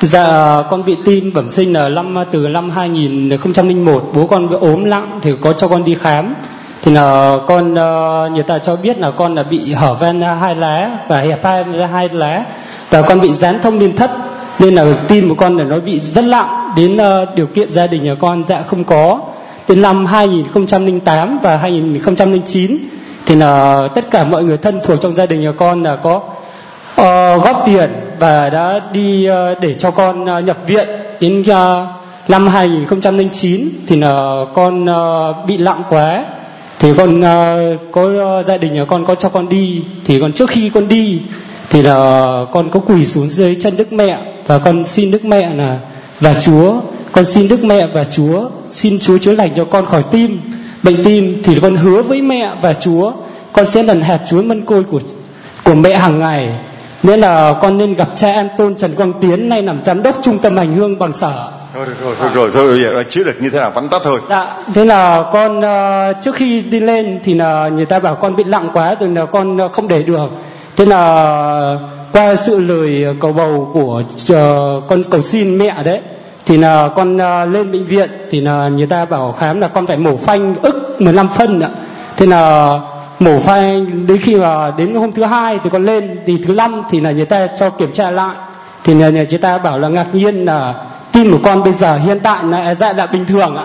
Dạ 0.00 0.62
con 0.70 0.84
bị 0.84 0.96
tim 1.04 1.32
bẩm 1.34 1.52
sinh 1.52 1.72
là 1.72 1.88
năm, 1.88 2.16
từ 2.30 2.38
năm 2.38 2.70
2001 2.70 4.10
bố 4.14 4.26
con 4.26 4.48
bị 4.48 4.56
ốm 4.60 4.90
nặng 4.90 5.20
thì 5.22 5.32
có 5.40 5.52
cho 5.52 5.68
con 5.68 5.84
đi 5.84 5.94
khám. 5.94 6.34
Thì 6.82 6.92
là 6.92 7.36
con 7.46 7.74
ờ, 7.74 8.30
người 8.34 8.42
ta 8.42 8.58
cho 8.58 8.76
biết 8.76 8.98
là 8.98 9.10
con 9.10 9.34
là 9.34 9.42
bị 9.42 9.72
hở 9.72 9.94
van 9.94 10.20
hai 10.20 10.56
lá 10.56 10.90
và 11.08 11.20
hẹp 11.20 11.44
hai 11.44 11.64
hai 11.92 12.08
lá 12.12 12.44
và 12.90 13.02
con 13.02 13.20
bị 13.20 13.32
dán 13.32 13.58
thông 13.62 13.78
liên 13.78 13.96
thất, 13.96 14.10
nên 14.58 14.74
là 14.74 14.84
tim 15.08 15.28
của 15.28 15.34
con 15.34 15.56
là 15.56 15.64
nó 15.64 15.78
bị 15.78 16.00
rất 16.00 16.24
nặng 16.24 16.65
đến 16.76 16.96
uh, 16.96 17.34
điều 17.34 17.46
kiện 17.46 17.72
gia 17.72 17.86
đình 17.86 18.02
nhà 18.02 18.14
con 18.14 18.44
dạ 18.48 18.62
không 18.62 18.84
có. 18.84 19.20
Đến 19.68 19.82
năm 19.82 20.06
2008 20.06 21.38
và 21.42 21.56
2009 21.56 22.78
thì 23.26 23.34
là 23.34 23.88
tất 23.94 24.10
cả 24.10 24.24
mọi 24.24 24.44
người 24.44 24.56
thân 24.56 24.80
thuộc 24.84 25.00
trong 25.00 25.14
gia 25.14 25.26
đình 25.26 25.40
nhà 25.40 25.52
con 25.52 25.82
là 25.82 25.96
có 25.96 26.16
uh, 26.16 27.44
góp 27.44 27.62
tiền 27.66 27.90
và 28.18 28.50
đã 28.50 28.80
đi 28.92 29.28
uh, 29.30 29.60
để 29.60 29.74
cho 29.74 29.90
con 29.90 30.22
uh, 30.38 30.44
nhập 30.44 30.58
viện. 30.66 30.88
Đến 31.20 31.40
uh, 31.40 31.88
năm 32.28 32.48
2009 32.48 33.68
thì 33.86 33.96
là 33.96 34.44
con 34.54 34.84
uh, 34.84 35.46
bị 35.46 35.56
lặng 35.56 35.82
quá. 35.88 36.24
Thì 36.78 36.94
con 36.96 37.20
uh, 37.20 37.80
có 37.92 38.02
uh, 38.38 38.46
gia 38.46 38.56
đình 38.56 38.74
nhà 38.74 38.84
con 38.84 39.04
có 39.04 39.14
cho 39.14 39.28
con 39.28 39.48
đi. 39.48 39.82
Thì 40.04 40.20
còn 40.20 40.32
trước 40.32 40.50
khi 40.50 40.70
con 40.74 40.88
đi 40.88 41.20
thì 41.70 41.82
là 41.82 42.30
con 42.52 42.70
có 42.70 42.80
quỳ 42.80 43.06
xuống 43.06 43.28
dưới 43.28 43.56
chân 43.60 43.76
Đức 43.76 43.92
Mẹ 43.92 44.18
và 44.46 44.58
con 44.58 44.84
xin 44.84 45.10
Đức 45.10 45.24
Mẹ 45.24 45.54
là 45.54 45.78
và 46.20 46.34
Chúa 46.34 46.80
con 47.12 47.24
xin 47.24 47.48
Đức 47.48 47.64
Mẹ 47.64 47.86
và 47.94 48.04
Chúa 48.04 48.48
xin 48.70 48.98
Chúa 48.98 49.18
chữa 49.18 49.32
lành 49.32 49.50
cho 49.56 49.64
con 49.64 49.86
khỏi 49.86 50.02
tim. 50.10 50.40
Bệnh 50.82 51.04
tim 51.04 51.42
thì 51.44 51.58
con 51.62 51.74
hứa 51.74 52.02
với 52.02 52.20
mẹ 52.20 52.52
và 52.62 52.74
Chúa 52.74 53.12
con 53.52 53.66
sẽ 53.66 53.82
lần 53.82 54.00
hẹp 54.00 54.20
Chúa 54.30 54.42
mân 54.42 54.64
côi 54.64 54.82
của 54.82 55.00
của 55.64 55.74
mẹ 55.74 55.98
hàng 55.98 56.18
ngày. 56.18 56.50
Nên 57.02 57.20
là 57.20 57.54
con 57.60 57.78
nên 57.78 57.94
gặp 57.94 58.08
cha 58.14 58.32
An 58.32 58.48
Tôn 58.58 58.74
Trần 58.74 58.94
Quang 58.94 59.12
Tiến 59.12 59.48
nay 59.48 59.62
làm 59.62 59.84
giám 59.84 60.02
đốc 60.02 60.14
trung 60.22 60.38
tâm 60.38 60.56
hành 60.56 60.74
hương 60.74 60.98
bằng 60.98 61.12
sở. 61.12 61.50
Thôi 61.74 61.86
rồi 62.02 62.14
thôi 62.20 62.30
rồi 62.34 62.50
thôi 62.54 62.80
giờ 62.82 63.02
chữa 63.10 63.24
được 63.24 63.36
như 63.40 63.50
thế 63.50 63.58
nào? 63.58 63.70
Vắn 63.74 63.88
tắt 63.88 64.00
thôi. 64.04 64.20
Dạ 64.28 64.56
thế 64.74 64.84
là 64.84 65.24
con 65.32 65.58
uh, 65.58 66.16
trước 66.22 66.34
khi 66.34 66.60
đi 66.60 66.80
lên 66.80 67.18
thì 67.24 67.34
là 67.34 67.68
người 67.68 67.86
ta 67.86 67.98
bảo 67.98 68.14
con 68.14 68.36
bị 68.36 68.44
nặng 68.44 68.68
quá 68.72 68.94
rồi 69.00 69.10
là 69.10 69.26
con 69.26 69.58
không 69.72 69.88
để 69.88 70.02
được. 70.02 70.30
Thế 70.76 70.84
là 70.84 71.78
qua 72.12 72.36
sự 72.36 72.60
lời 72.60 73.06
cầu 73.20 73.32
bầu 73.32 73.70
của 73.74 74.02
uh, 74.32 74.88
con 74.88 75.02
cầu 75.10 75.22
xin 75.22 75.58
mẹ 75.58 75.74
đấy 75.84 76.00
thì 76.46 76.56
là 76.56 76.88
con 76.88 77.16
uh, 77.16 77.52
lên 77.52 77.72
bệnh 77.72 77.84
viện 77.84 78.10
thì 78.30 78.40
là 78.40 78.68
người 78.68 78.86
ta 78.86 79.04
bảo 79.04 79.32
khám 79.32 79.60
là 79.60 79.68
con 79.68 79.86
phải 79.86 79.96
mổ 79.96 80.16
phanh 80.16 80.54
ức 80.62 80.96
15 80.98 81.28
phân 81.28 81.60
ạ. 81.60 81.68
Thế 82.16 82.26
là 82.26 82.74
mổ 83.18 83.38
phanh 83.38 84.06
đến 84.06 84.18
khi 84.18 84.36
mà 84.36 84.72
đến 84.76 84.94
hôm 84.94 85.12
thứ 85.12 85.24
hai 85.24 85.58
thì 85.64 85.70
con 85.70 85.84
lên 85.84 86.18
thì 86.26 86.38
thứ 86.46 86.54
năm 86.54 86.82
thì 86.90 87.00
là 87.00 87.10
người 87.10 87.24
ta 87.24 87.46
cho 87.58 87.70
kiểm 87.70 87.92
tra 87.92 88.10
lại. 88.10 88.36
Thì 88.84 88.94
là 88.94 89.10
người 89.10 89.26
ta 89.26 89.58
bảo 89.58 89.78
là 89.78 89.88
ngạc 89.88 90.06
nhiên 90.14 90.44
là 90.44 90.74
tim 91.12 91.32
của 91.32 91.38
con 91.42 91.64
bây 91.64 91.72
giờ 91.72 91.98
hiện 91.98 92.20
tại 92.22 92.44
là 92.44 92.58
e 92.58 92.74
dạ 92.74 92.92
là 92.92 93.06
bình 93.06 93.24
thường 93.26 93.56
ạ. 93.56 93.64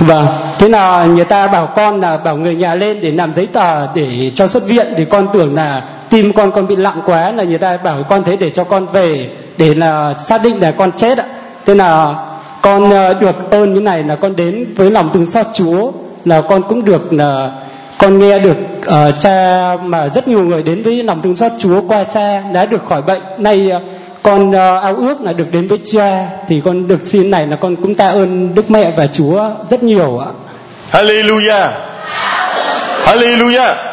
Vâng 0.00 0.26
thế 0.58 0.68
là 0.68 1.04
người 1.04 1.24
ta 1.24 1.46
bảo 1.46 1.66
con 1.66 2.00
là 2.00 2.16
bảo 2.16 2.36
người 2.36 2.54
nhà 2.54 2.74
lên 2.74 3.00
để 3.00 3.10
làm 3.10 3.34
giấy 3.34 3.46
tờ 3.46 3.86
để 3.94 4.32
cho 4.34 4.46
xuất 4.46 4.66
viện 4.66 4.86
thì 4.96 5.04
con 5.04 5.28
tưởng 5.32 5.54
là 5.54 5.82
tim 6.12 6.32
con 6.32 6.52
con 6.52 6.66
bị 6.66 6.76
lặng 6.76 7.00
quá 7.04 7.32
là 7.32 7.44
người 7.44 7.58
ta 7.58 7.76
bảo 7.76 8.02
con 8.02 8.24
thế 8.24 8.36
để 8.36 8.50
cho 8.50 8.64
con 8.64 8.86
về 8.86 9.30
để 9.56 9.74
là 9.74 10.14
xác 10.14 10.42
định 10.42 10.60
là 10.60 10.70
con 10.70 10.92
chết 10.92 11.18
ạ 11.18 11.24
thế 11.66 11.74
là 11.74 12.14
con 12.62 12.90
ờ, 12.90 13.14
được 13.14 13.50
ơn 13.50 13.74
như 13.74 13.80
này 13.80 14.04
là 14.04 14.16
con 14.16 14.36
đến 14.36 14.74
với 14.76 14.90
lòng 14.90 15.10
thương 15.12 15.26
xót 15.26 15.46
chúa 15.54 15.92
là 16.24 16.40
con 16.40 16.62
cũng 16.62 16.84
được 16.84 17.12
là 17.12 17.50
con 18.02 18.18
nghe 18.18 18.38
được 18.38 18.56
uh, 18.86 19.14
cha 19.20 19.76
mà 19.84 20.08
rất 20.08 20.28
nhiều 20.28 20.44
người 20.44 20.62
đến 20.62 20.82
với 20.82 21.02
lòng 21.02 21.22
thương 21.22 21.36
xót 21.36 21.52
Chúa 21.58 21.80
qua 21.88 22.04
cha 22.04 22.40
đã 22.52 22.66
được 22.66 22.84
khỏi 22.88 23.02
bệnh 23.02 23.22
nay 23.38 23.70
uh, 23.76 23.82
con 24.22 24.50
uh, 24.50 24.82
ao 24.82 24.96
ước 24.96 25.20
là 25.20 25.32
được 25.32 25.46
đến 25.52 25.68
với 25.68 25.78
cha 25.92 26.26
thì 26.48 26.62
con 26.64 26.88
được 26.88 27.00
xin 27.04 27.30
này 27.30 27.46
là 27.46 27.56
con 27.56 27.76
cũng 27.76 27.94
tạ 27.94 28.08
ơn 28.08 28.54
Đức 28.54 28.70
Mẹ 28.70 28.92
và 28.96 29.06
Chúa 29.06 29.50
rất 29.70 29.82
nhiều 29.82 30.18
ạ. 30.18 30.30
Hallelujah. 30.92 31.68
Hallelujah. 33.04 33.91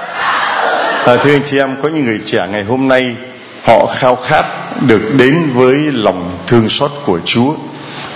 À, 1.10 1.18
thưa 1.18 1.34
anh 1.34 1.41
chị 1.45 1.57
em 1.57 1.76
có 1.82 1.89
những 1.89 2.05
người 2.05 2.20
trẻ 2.26 2.47
ngày 2.51 2.64
hôm 2.64 2.88
nay 2.88 3.16
họ 3.64 3.86
khao 3.86 4.16
khát 4.16 4.45
được 4.88 5.01
đến 5.18 5.36
với 5.53 5.76
lòng 5.76 6.32
thương 6.47 6.70
xót 6.70 6.91
của 7.05 7.20
Chúa. 7.26 7.53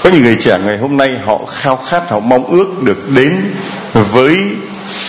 Có 0.03 0.09
những 0.09 0.21
người 0.21 0.37
trẻ 0.39 0.59
ngày 0.65 0.77
hôm 0.77 0.97
nay 0.97 1.09
họ 1.25 1.39
khao 1.45 1.77
khát 1.77 2.09
họ 2.09 2.19
mong 2.19 2.45
ước 2.45 2.83
được 2.83 3.09
đến 3.15 3.35
với 3.93 4.35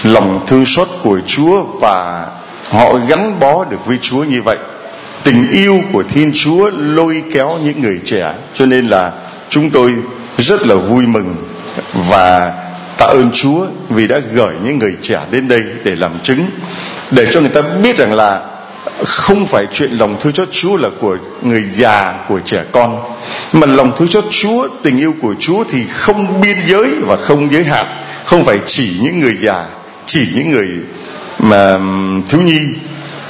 lòng 0.04 0.40
thương 0.46 0.66
xót 0.66 0.88
của 1.02 1.20
Chúa 1.26 1.62
và 1.62 2.26
họ 2.70 2.98
gắn 3.08 3.40
bó 3.40 3.64
được 3.64 3.86
với 3.86 3.98
Chúa 4.00 4.24
như 4.24 4.42
vậy 4.42 4.58
tình 5.22 5.50
yêu 5.50 5.80
của 5.92 6.02
Thiên 6.02 6.30
Chúa 6.34 6.70
lôi 6.70 7.22
kéo 7.32 7.58
những 7.64 7.82
người 7.82 8.00
trẻ 8.04 8.34
cho 8.54 8.66
nên 8.66 8.86
là 8.86 9.12
chúng 9.48 9.70
tôi 9.70 9.94
rất 10.38 10.66
là 10.66 10.74
vui 10.74 11.06
mừng 11.06 11.36
và 11.94 12.52
tạ 12.98 13.06
ơn 13.06 13.30
Chúa 13.34 13.66
vì 13.88 14.06
đã 14.06 14.18
gửi 14.32 14.54
những 14.64 14.78
người 14.78 14.94
trẻ 15.02 15.20
đến 15.30 15.48
đây 15.48 15.62
để 15.84 15.96
làm 15.96 16.12
chứng 16.22 16.46
để 17.10 17.26
cho 17.32 17.40
người 17.40 17.50
ta 17.50 17.62
biết 17.82 17.96
rằng 17.96 18.12
là 18.12 18.46
không 19.04 19.46
phải 19.46 19.66
chuyện 19.72 19.90
lòng 19.92 20.16
thương 20.20 20.34
xót 20.34 20.48
Chúa 20.50 20.76
là 20.76 20.88
của 21.00 21.16
người 21.42 21.62
già, 21.62 22.14
của 22.28 22.40
trẻ 22.44 22.64
con. 22.72 23.14
Mà 23.52 23.66
lòng 23.66 23.92
thương 23.96 24.08
xót 24.08 24.24
Chúa, 24.30 24.68
tình 24.82 24.98
yêu 24.98 25.14
của 25.22 25.34
Chúa 25.40 25.64
thì 25.70 25.84
không 25.92 26.40
biên 26.40 26.56
giới 26.66 26.90
và 27.00 27.16
không 27.16 27.52
giới 27.52 27.64
hạn. 27.64 27.86
Không 28.24 28.44
phải 28.44 28.58
chỉ 28.66 28.98
những 29.02 29.20
người 29.20 29.36
già, 29.42 29.66
chỉ 30.06 30.28
những 30.34 30.50
người, 30.50 30.68
mà, 31.38 31.78
thiếu 32.28 32.40
nhi 32.40 32.60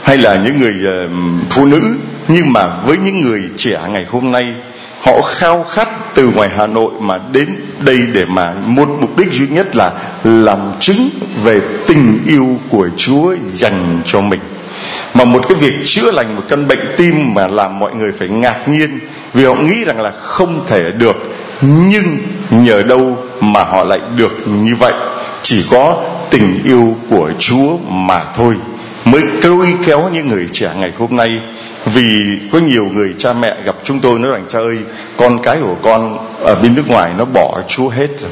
hay 0.02 0.16
là 0.16 0.36
những 0.36 0.60
người 0.60 0.74
ờ, 0.84 1.08
phụ 1.50 1.64
nữ. 1.64 1.80
Nhưng 2.28 2.52
mà 2.52 2.66
với 2.86 2.96
những 2.96 3.20
người 3.20 3.42
trẻ 3.56 3.80
ngày 3.92 4.06
hôm 4.10 4.32
nay 4.32 4.44
họ 5.04 5.22
khao 5.22 5.62
khát 5.62 5.88
từ 6.14 6.28
ngoài 6.34 6.50
Hà 6.56 6.66
Nội 6.66 6.92
mà 7.00 7.18
đến 7.32 7.48
đây 7.80 7.98
để 8.12 8.24
mà 8.24 8.54
một 8.66 8.88
mục 9.00 9.16
đích 9.16 9.32
duy 9.32 9.46
nhất 9.48 9.76
là 9.76 9.92
làm 10.24 10.58
chứng 10.80 11.08
về 11.42 11.60
tình 11.86 12.18
yêu 12.26 12.58
của 12.68 12.88
Chúa 12.96 13.34
dành 13.44 14.02
cho 14.06 14.20
mình. 14.20 14.40
Mà 15.14 15.24
một 15.24 15.48
cái 15.48 15.58
việc 15.58 15.72
chữa 15.84 16.10
lành, 16.10 16.36
một 16.36 16.42
căn 16.48 16.68
bệnh 16.68 16.94
tim 16.96 17.34
mà 17.34 17.46
làm 17.46 17.78
mọi 17.78 17.94
người 17.94 18.12
phải 18.12 18.28
ngạc 18.28 18.68
nhiên 18.68 18.98
vì 19.34 19.44
họ 19.44 19.54
nghĩ 19.54 19.84
rằng 19.84 20.00
là 20.00 20.10
không 20.10 20.64
thể 20.66 20.90
được. 20.90 21.16
Nhưng 21.62 22.18
nhờ 22.50 22.82
đâu 22.82 23.18
mà 23.40 23.64
họ 23.64 23.84
lại 23.84 24.00
được 24.16 24.48
như 24.48 24.74
vậy? 24.76 24.92
Chỉ 25.42 25.64
có 25.70 26.02
tình 26.30 26.58
yêu 26.64 26.96
của 27.10 27.30
Chúa 27.38 27.76
mà 27.88 28.24
thôi. 28.36 28.54
Mới 29.04 29.22
lôi 29.42 29.74
kéo 29.86 30.10
những 30.14 30.28
người 30.28 30.48
trẻ 30.52 30.70
ngày 30.78 30.92
hôm 30.98 31.16
nay 31.16 31.40
vì 31.86 32.38
có 32.52 32.58
nhiều 32.58 32.88
người 32.94 33.14
cha 33.18 33.32
mẹ 33.32 33.56
gặp 33.64 33.74
chúng 33.84 34.00
tôi, 34.00 34.18
nói 34.18 34.32
rằng, 34.32 34.44
cha 34.48 34.58
ơi, 34.58 34.78
con 35.16 35.38
cái 35.42 35.58
của 35.60 35.76
con 35.82 36.18
ở 36.42 36.54
bên 36.54 36.74
nước 36.74 36.88
ngoài 36.88 37.12
nó 37.18 37.24
bỏ 37.24 37.60
Chúa 37.68 37.88
hết 37.88 38.08
rồi. 38.20 38.30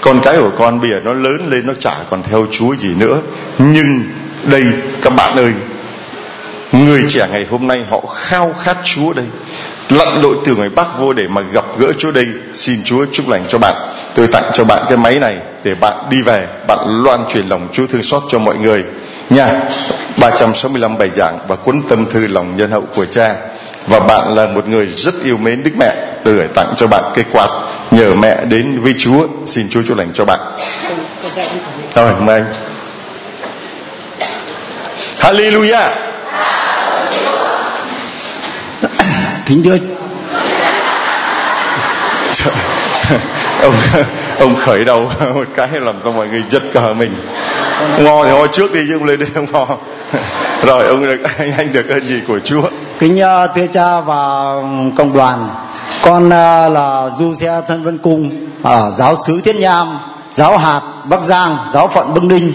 Con 0.00 0.20
cái 0.22 0.36
của 0.38 0.50
con 0.58 0.80
bây 0.80 0.90
giờ 0.90 0.96
nó 1.04 1.12
lớn 1.12 1.50
lên, 1.50 1.66
nó 1.66 1.74
chả 1.74 1.94
còn 2.10 2.22
theo 2.22 2.46
Chúa 2.50 2.76
gì 2.76 2.94
nữa. 2.98 3.20
Nhưng 3.58 4.04
đây, 4.44 4.64
các 5.02 5.10
bạn 5.10 5.36
ơi, 5.36 5.52
người 6.72 7.04
trẻ 7.08 7.28
ngày 7.32 7.46
hôm 7.50 7.66
nay 7.66 7.84
họ 7.90 8.00
khao 8.14 8.54
khát 8.62 8.76
Chúa 8.84 9.12
đây. 9.12 9.26
Lặn 9.90 10.22
lội 10.22 10.36
từ 10.44 10.56
ngoài 10.56 10.68
Bắc 10.68 10.98
vô 10.98 11.12
để 11.12 11.26
mà 11.28 11.40
gặp 11.52 11.64
gỡ 11.78 11.92
Chúa 11.98 12.10
đây. 12.10 12.26
Xin 12.52 12.82
Chúa 12.84 13.06
chúc 13.12 13.28
lành 13.28 13.44
cho 13.48 13.58
bạn. 13.58 13.74
Tôi 14.14 14.26
tặng 14.26 14.50
cho 14.52 14.64
bạn 14.64 14.84
cái 14.88 14.96
máy 14.96 15.18
này 15.18 15.36
để 15.64 15.74
bạn 15.74 15.96
đi 16.10 16.22
về, 16.22 16.46
bạn 16.66 17.02
loan 17.04 17.20
truyền 17.32 17.48
lòng 17.48 17.68
Chúa 17.72 17.86
thương 17.86 18.02
xót 18.02 18.22
cho 18.28 18.38
mọi 18.38 18.56
người. 18.56 18.84
Nha 19.30 19.60
365 20.16 20.98
bài 20.98 21.10
giảng 21.14 21.38
và 21.48 21.56
cuốn 21.56 21.82
tâm 21.88 22.06
thư 22.10 22.26
lòng 22.26 22.56
nhân 22.56 22.70
hậu 22.70 22.84
của 22.94 23.04
cha. 23.04 23.34
Và 23.86 24.00
bạn 24.00 24.34
là 24.34 24.46
một 24.46 24.68
người 24.68 24.86
rất 24.86 25.14
yêu 25.24 25.36
mến 25.36 25.62
Đức 25.62 25.70
Mẹ 25.78 25.94
tôi 26.24 26.34
gửi 26.34 26.48
tặng 26.54 26.74
cho 26.76 26.86
bạn 26.86 27.04
cái 27.14 27.24
quạt 27.32 27.48
nhờ 27.90 28.14
mẹ 28.14 28.44
đến 28.44 28.80
với 28.80 28.94
Chúa. 28.98 29.26
Xin 29.46 29.68
Chúa 29.70 29.82
chúc 29.88 29.98
lành 29.98 30.10
cho 30.14 30.24
bạn. 30.24 30.40
Rồi 31.94 32.12
mời 32.20 32.40
anh. 32.40 32.54
Hallelujah. 35.20 35.90
Kính 39.46 39.62
thưa 39.62 39.78
ông 43.60 43.74
ông 44.38 44.56
khởi 44.56 44.84
đầu 44.84 45.10
một 45.34 45.44
cái 45.56 45.68
làm 45.72 45.94
cho 46.04 46.10
mọi 46.10 46.28
người 46.28 46.42
giật 46.50 46.62
cả 46.74 46.92
mình. 46.92 47.12
Ngò 47.98 48.24
thì 48.24 48.30
ngò 48.30 48.46
trước 48.46 48.72
đi 48.72 48.84
chứ 48.88 48.98
không 48.98 49.08
lên 49.08 49.18
đây 49.18 49.28
không 49.34 49.46
ngò 49.52 49.66
rồi 50.62 50.86
ông 50.86 51.06
được 51.06 51.18
anh, 51.38 51.52
anh 51.58 51.72
được 51.72 51.88
ơn 51.88 52.08
gì 52.08 52.20
của 52.28 52.38
Chúa? 52.44 52.62
Kính 52.98 53.20
uh, 53.20 53.50
thưa 53.54 53.66
cha 53.66 54.00
và 54.00 54.54
cộng 54.96 55.12
đoàn 55.12 55.48
con 56.02 56.26
uh, 56.26 56.32
là 56.72 57.10
du 57.18 57.34
xe 57.34 57.62
thân 57.68 57.84
vân 57.84 57.98
cung 57.98 58.30
ở 58.62 58.92
giáo 58.94 59.16
sứ 59.26 59.40
thiết 59.40 59.56
nham 59.56 59.98
giáo 60.34 60.58
hạt 60.58 60.80
bắc 61.04 61.22
giang 61.22 61.58
giáo 61.72 61.88
phận 61.88 62.14
bắc 62.14 62.24
ninh 62.24 62.52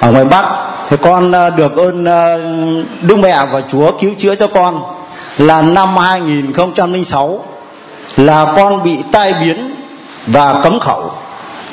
ở 0.00 0.12
ngoài 0.12 0.24
bắc. 0.24 0.44
Thì 0.88 0.96
con 1.02 1.30
uh, 1.30 1.56
được 1.56 1.76
ơn 1.76 2.02
uh, 2.02 2.86
đức 3.02 3.16
mẹ 3.16 3.38
và 3.52 3.62
chúa 3.68 3.92
cứu 3.98 4.10
chữa 4.18 4.34
cho 4.34 4.46
con. 4.46 4.82
Là 5.38 5.62
năm 5.62 5.96
2006 5.96 7.44
là 8.16 8.52
con 8.56 8.82
bị 8.84 8.98
tai 9.12 9.34
biến 9.40 9.74
và 10.26 10.60
cấm 10.62 10.80
khẩu. 10.80 11.10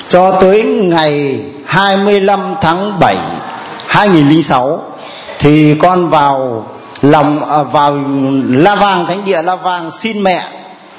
Cho 0.10 0.32
tới 0.32 0.64
ngày 0.64 1.40
25 1.66 2.40
tháng 2.62 3.00
7 3.00 3.18
2006 3.88 4.82
thì 5.40 5.76
con 5.80 6.10
vào 6.10 6.66
lòng 7.02 7.50
à, 7.50 7.64
vào 7.64 8.00
La 8.50 8.76
Vang, 8.76 9.06
thánh 9.08 9.26
địa 9.26 9.42
La 9.42 9.56
Vang 9.56 9.92
xin 9.92 10.24
mẹ. 10.24 10.44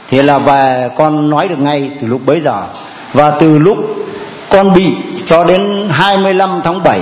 Thì 0.08 0.22
là 0.22 0.38
về 0.38 0.90
con 0.96 1.30
nói 1.30 1.48
được 1.48 1.58
ngay 1.58 1.90
từ 2.00 2.06
lúc 2.06 2.20
bấy 2.26 2.40
giờ. 2.40 2.62
Và 3.12 3.30
từ 3.30 3.58
lúc 3.58 3.78
con 4.48 4.74
bị 4.74 4.94
cho 5.26 5.44
đến 5.44 5.88
25 5.90 6.50
tháng 6.64 6.82
7 6.82 7.00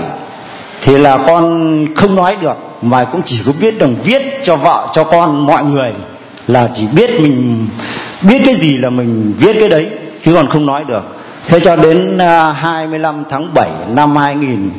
thì 0.82 0.98
là 0.98 1.18
con 1.26 1.86
không 1.94 2.14
nói 2.14 2.36
được, 2.42 2.56
mà 2.82 3.04
cũng 3.04 3.22
chỉ 3.24 3.40
có 3.46 3.52
biết 3.60 3.78
đồng 3.78 3.94
viết 4.04 4.22
cho 4.44 4.56
vợ, 4.56 4.88
cho 4.92 5.04
con, 5.04 5.46
mọi 5.46 5.64
người, 5.64 5.92
là 6.48 6.68
chỉ 6.74 6.86
biết 6.86 7.10
mình 7.20 7.66
biết 8.22 8.42
cái 8.46 8.54
gì 8.54 8.78
là 8.78 8.90
mình 8.90 9.34
viết 9.38 9.56
cái 9.60 9.68
đấy, 9.68 9.86
chứ 10.24 10.34
còn 10.34 10.48
không 10.48 10.66
nói 10.66 10.84
được. 10.88 11.02
Thế 11.48 11.60
cho 11.60 11.76
đến 11.76 12.18
à, 12.18 12.52
25 12.52 13.24
tháng 13.30 13.54
7 13.54 13.68
năm 13.88 14.16
2000 14.16 14.70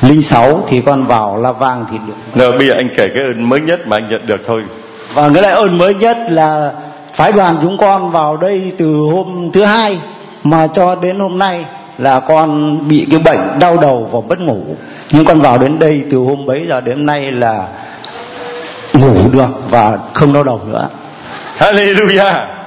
2006 0.00 0.62
thì 0.68 0.80
con 0.86 1.06
vào 1.06 1.36
La 1.36 1.52
Vang 1.52 1.86
thì 1.90 1.96
được. 2.06 2.42
Rồi 2.42 2.58
bây 2.58 2.66
giờ 2.68 2.74
anh 2.74 2.88
kể 2.96 3.08
cái 3.14 3.24
ơn 3.24 3.48
mới 3.48 3.60
nhất 3.60 3.86
mà 3.86 3.96
anh 3.96 4.08
nhận 4.08 4.26
được 4.26 4.40
thôi. 4.46 4.62
Và 5.14 5.30
cái 5.34 5.42
lại 5.42 5.52
ơn 5.52 5.78
mới 5.78 5.94
nhất 5.94 6.16
là 6.30 6.72
phái 7.14 7.32
đoàn 7.32 7.56
chúng 7.62 7.78
con 7.78 8.10
vào 8.10 8.36
đây 8.36 8.72
từ 8.78 8.96
hôm 9.12 9.50
thứ 9.52 9.64
hai 9.64 9.98
mà 10.44 10.66
cho 10.66 10.94
đến 10.94 11.18
hôm 11.18 11.38
nay 11.38 11.64
là 11.98 12.20
con 12.20 12.78
bị 12.88 13.06
cái 13.10 13.20
bệnh 13.20 13.58
đau 13.58 13.76
đầu 13.76 14.08
và 14.12 14.20
mất 14.28 14.40
ngủ. 14.40 14.62
Nhưng 15.10 15.24
con 15.24 15.40
vào 15.40 15.58
đến 15.58 15.78
đây 15.78 16.04
từ 16.10 16.18
hôm 16.18 16.46
bấy 16.46 16.66
giờ 16.66 16.80
đến 16.80 17.06
nay 17.06 17.32
là 17.32 17.66
ngủ 18.92 19.14
được 19.32 19.70
và 19.70 19.98
không 20.12 20.32
đau 20.32 20.44
đầu 20.44 20.60
nữa. 20.66 20.88
Hallelujah 21.58 22.59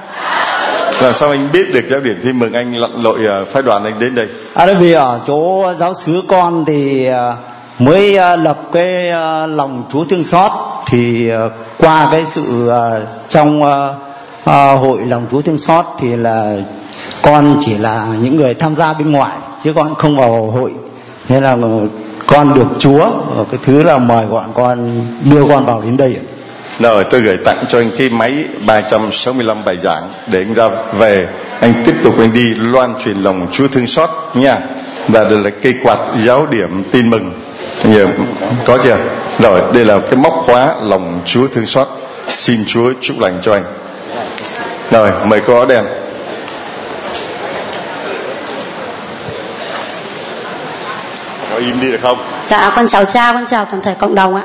làm 1.02 1.14
sao 1.14 1.30
anh 1.30 1.48
biết 1.52 1.74
được 1.74 1.80
giáo 1.90 2.00
điểm 2.00 2.20
thì 2.22 2.32
mừng 2.32 2.52
anh 2.52 2.74
lặn 2.74 2.90
lội 3.02 3.26
ờ, 3.26 3.44
phái 3.44 3.62
đoàn 3.62 3.84
anh 3.84 3.98
đến 3.98 4.14
đây? 4.14 4.26
À 4.54 4.66
đó 4.66 4.72
vì 4.80 4.92
ở 4.92 5.20
chỗ 5.26 5.72
giáo 5.78 5.94
xứ 5.94 6.22
con 6.28 6.64
thì 6.64 7.06
ờ, 7.06 7.36
mới 7.78 8.16
ờ, 8.16 8.36
lập 8.36 8.58
cái 8.72 9.12
lòng 9.48 9.84
chúa 9.92 10.04
thương 10.04 10.24
xót 10.24 10.52
thì 10.86 11.30
qua 11.78 12.08
cái 12.12 12.26
sự 12.26 12.70
trong 13.28 13.60
hội 14.80 14.98
lòng 15.08 15.26
chúa 15.30 15.40
thương 15.40 15.58
xót 15.58 15.84
thì 15.98 16.16
là 16.16 16.56
con 17.22 17.56
chỉ 17.60 17.78
là 17.78 18.06
những 18.22 18.36
người 18.36 18.54
tham 18.54 18.74
gia 18.74 18.92
bên 18.92 19.12
ngoài 19.12 19.36
chứ 19.64 19.72
con 19.72 19.94
không 19.94 20.16
vào 20.16 20.50
hội. 20.50 20.74
Nên 21.28 21.42
là 21.42 21.56
con 22.26 22.54
được 22.54 22.66
chúa 22.78 23.10
cái 23.50 23.60
thứ 23.62 23.82
là 23.82 23.98
mời 23.98 24.26
bọn 24.26 24.44
con, 24.54 24.90
đưa 25.24 25.44
con 25.48 25.64
vào 25.64 25.80
đến 25.80 25.96
đây 25.96 26.16
rồi 26.80 27.04
tôi 27.04 27.20
gửi 27.20 27.36
tặng 27.44 27.64
cho 27.68 27.78
anh 27.78 27.90
cái 27.98 28.08
máy 28.08 28.44
365 28.66 29.64
bài 29.64 29.78
giảng 29.82 30.12
để 30.26 30.38
anh 30.38 30.54
ra 30.54 30.68
về. 30.92 31.26
Anh 31.60 31.74
tiếp 31.84 31.94
tục 32.04 32.14
anh 32.18 32.32
đi 32.32 32.54
loan 32.54 32.94
truyền 33.04 33.16
lòng 33.16 33.46
Chúa 33.52 33.68
thương 33.68 33.86
xót 33.86 34.10
nha. 34.34 34.58
Và 35.08 35.24
đây 35.24 35.38
là 35.38 35.50
cây 35.62 35.74
quạt 35.82 35.98
giáo 36.24 36.46
điểm 36.50 36.84
tin 36.90 37.10
mừng. 37.10 37.32
Nhờ, 37.84 38.06
có 38.64 38.78
chưa? 38.78 38.96
Rồi 39.38 39.60
đây 39.74 39.84
là 39.84 39.98
cái 39.98 40.16
móc 40.16 40.32
khóa 40.46 40.74
lòng 40.82 41.20
Chúa 41.24 41.46
thương 41.46 41.66
xót. 41.66 41.88
Xin 42.28 42.64
Chúa 42.66 42.92
chúc 43.00 43.20
lành 43.20 43.38
cho 43.42 43.52
anh. 43.52 43.64
Rồi 44.90 45.10
mời 45.24 45.40
áo 45.46 45.66
đen. 45.66 45.84
Có 51.50 51.56
im 51.56 51.80
đi 51.80 51.90
được 51.90 51.98
không? 52.02 52.18
Dạ 52.48 52.72
con 52.76 52.86
chào 52.86 53.04
cha 53.04 53.32
con 53.32 53.46
chào 53.46 53.64
toàn 53.64 53.82
thể 53.82 53.94
cộng 53.98 54.14
đồng 54.14 54.36
ạ 54.36 54.44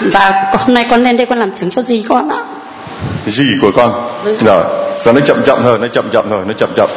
dạ 0.00 0.52
hôm 0.52 0.74
nay 0.74 0.86
con 0.90 1.04
lên 1.04 1.16
đây 1.16 1.26
con 1.26 1.38
làm 1.38 1.54
chứng 1.54 1.70
cho 1.70 1.82
gì 1.82 2.04
con 2.08 2.28
ạ. 2.28 2.38
Gì 3.26 3.58
của 3.62 3.70
con. 3.76 3.92
Rồi 4.24 4.64
rồi 5.04 5.14
nó 5.14 5.20
chậm 5.20 5.42
chậm 5.44 5.58
thôi 5.62 5.78
nó 5.80 5.86
chậm 5.86 6.10
chậm 6.12 6.24
thôi 6.30 6.44
nó 6.46 6.52
chậm 6.52 6.68
chậm. 6.76 6.90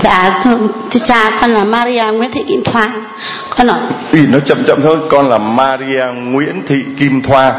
Dạ 0.00 0.40
thưa, 0.44 0.58
thưa 0.90 1.00
cha 1.04 1.38
con 1.40 1.54
là 1.54 1.64
Maria 1.64 2.04
Nguyễn 2.04 2.30
Thị 2.32 2.44
Kim 2.48 2.64
Thoa. 2.64 2.90
Con 3.56 3.66
nói 3.66 3.78
Ý, 4.12 4.20
nó 4.26 4.38
chậm 4.38 4.64
chậm 4.66 4.82
thôi 4.82 4.98
con 5.08 5.28
là 5.28 5.38
Maria 5.38 6.04
Nguyễn 6.14 6.62
Thị 6.66 6.84
Kim 6.98 7.22
Thoa. 7.22 7.54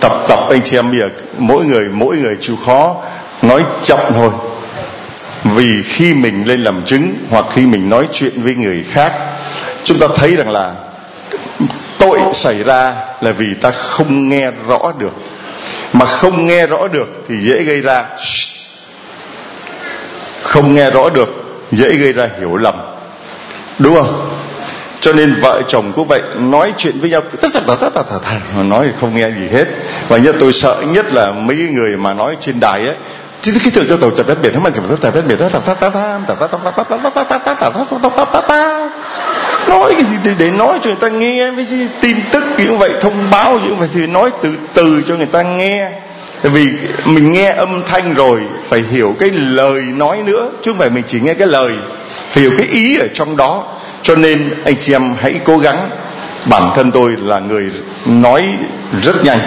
Tập 0.00 0.12
tập 0.28 0.38
anh 0.50 0.60
chị 0.64 0.76
em 0.76 0.90
bây 0.90 1.00
giờ 1.00 1.08
mỗi 1.38 1.64
người 1.64 1.88
mỗi 1.88 2.16
người 2.16 2.36
chịu 2.40 2.56
khó 2.66 2.96
nói 3.42 3.62
chậm 3.82 3.98
thôi. 4.16 4.30
Vì 5.44 5.82
khi 5.82 6.14
mình 6.14 6.44
lên 6.46 6.62
làm 6.64 6.82
chứng 6.86 7.14
hoặc 7.30 7.44
khi 7.54 7.66
mình 7.66 7.88
nói 7.88 8.08
chuyện 8.12 8.32
với 8.42 8.54
người 8.54 8.84
khác 8.90 9.12
chúng 9.84 9.98
ta 9.98 10.06
thấy 10.16 10.36
rằng 10.36 10.50
là 10.50 10.74
tội 12.00 12.18
xảy 12.32 12.62
ra 12.62 12.94
là 13.20 13.32
vì 13.32 13.54
ta 13.54 13.70
không 13.70 14.28
nghe 14.28 14.50
rõ 14.68 14.92
được 14.98 15.12
mà 15.92 16.06
không 16.06 16.46
nghe 16.46 16.66
rõ 16.66 16.88
được 16.88 17.08
thì 17.28 17.34
dễ 17.40 17.62
gây 17.62 17.80
ra 17.80 18.04
không 20.42 20.74
nghe 20.74 20.90
rõ 20.90 21.08
được 21.10 21.28
dễ 21.72 21.96
gây 21.96 22.12
ra 22.12 22.28
hiểu 22.40 22.56
lầm 22.56 22.74
đúng 23.78 23.94
không 23.94 24.30
cho 25.00 25.12
nên 25.12 25.34
vợ 25.40 25.62
chồng 25.68 25.92
cũng 25.96 26.08
vậy 26.08 26.22
nói 26.38 26.72
chuyện 26.76 27.00
với 27.00 27.10
nhau 27.10 27.22
tất 27.40 27.48
tật 27.52 27.62
tất 27.80 27.90
tật 27.94 28.06
tất 28.08 28.18
mà 28.56 28.62
nói 28.62 28.86
thì 28.86 28.92
không 29.00 29.16
nghe 29.16 29.30
gì 29.30 29.48
hết 29.52 29.64
và 30.08 30.18
nhất 30.18 30.36
tôi 30.40 30.52
sợ 30.52 30.76
nhất 30.86 31.12
là 31.12 31.32
mấy 31.32 31.56
người 31.56 31.96
mà 31.96 32.14
nói 32.14 32.36
trên 32.40 32.60
đài 32.60 32.86
ấy 32.86 32.96
chứ 33.40 33.52
cái 33.62 33.72
tưởng 33.74 33.86
cho 33.88 33.96
tàu 33.96 34.10
tập 34.10 34.26
đất 34.28 34.38
biển 34.42 34.54
nó 34.54 34.60
mà 34.60 34.70
tập 34.70 34.84
tập 35.00 35.10
ven 35.14 35.28
biển 35.28 35.38
đó 35.38 35.48
tập 35.52 35.62
tập 35.66 35.76
tập 35.80 35.92
tập 35.94 36.36
tập 36.38 36.50
tập 36.50 36.60
tập 36.64 36.74
tập 36.76 37.14
tập 37.14 37.28
tập 37.28 37.42
tập 37.44 37.56
tập 37.60 37.72
tập 37.90 38.00
tập 38.02 38.30
tập 38.32 38.44
tập 38.48 38.90
nói 39.70 39.94
cái 39.94 40.04
gì 40.04 40.16
để, 40.24 40.32
để 40.38 40.50
nói 40.50 40.78
cho 40.82 40.90
người 40.90 41.00
ta 41.00 41.08
nghe 41.08 41.50
với 41.50 41.66
tin 42.00 42.16
tức 42.32 42.44
như 42.58 42.72
vậy 42.72 42.90
thông 43.00 43.30
báo 43.30 43.58
như 43.58 43.74
vậy 43.74 43.88
thì 43.94 44.06
nói 44.06 44.30
từ 44.42 44.50
từ 44.74 45.02
cho 45.08 45.16
người 45.16 45.26
ta 45.26 45.42
nghe. 45.42 45.90
Tại 46.42 46.52
vì 46.52 46.68
mình 47.04 47.32
nghe 47.32 47.52
âm 47.52 47.82
thanh 47.86 48.14
rồi 48.14 48.40
phải 48.68 48.82
hiểu 48.90 49.14
cái 49.18 49.30
lời 49.30 49.80
nói 49.80 50.18
nữa 50.26 50.50
chứ 50.62 50.70
không 50.70 50.78
phải 50.78 50.90
mình 50.90 51.04
chỉ 51.06 51.20
nghe 51.20 51.34
cái 51.34 51.46
lời 51.46 51.72
phải 52.30 52.42
hiểu 52.42 52.52
cái 52.56 52.66
ý 52.66 52.98
ở 52.98 53.06
trong 53.14 53.36
đó. 53.36 53.64
Cho 54.02 54.14
nên 54.14 54.50
anh 54.64 54.74
chị 54.80 54.94
em 54.94 55.14
hãy 55.20 55.34
cố 55.44 55.58
gắng. 55.58 55.76
Bản 56.44 56.70
thân 56.74 56.90
tôi 56.90 57.16
là 57.22 57.38
người 57.38 57.70
nói 58.06 58.42
rất 59.02 59.24
nhanh 59.24 59.38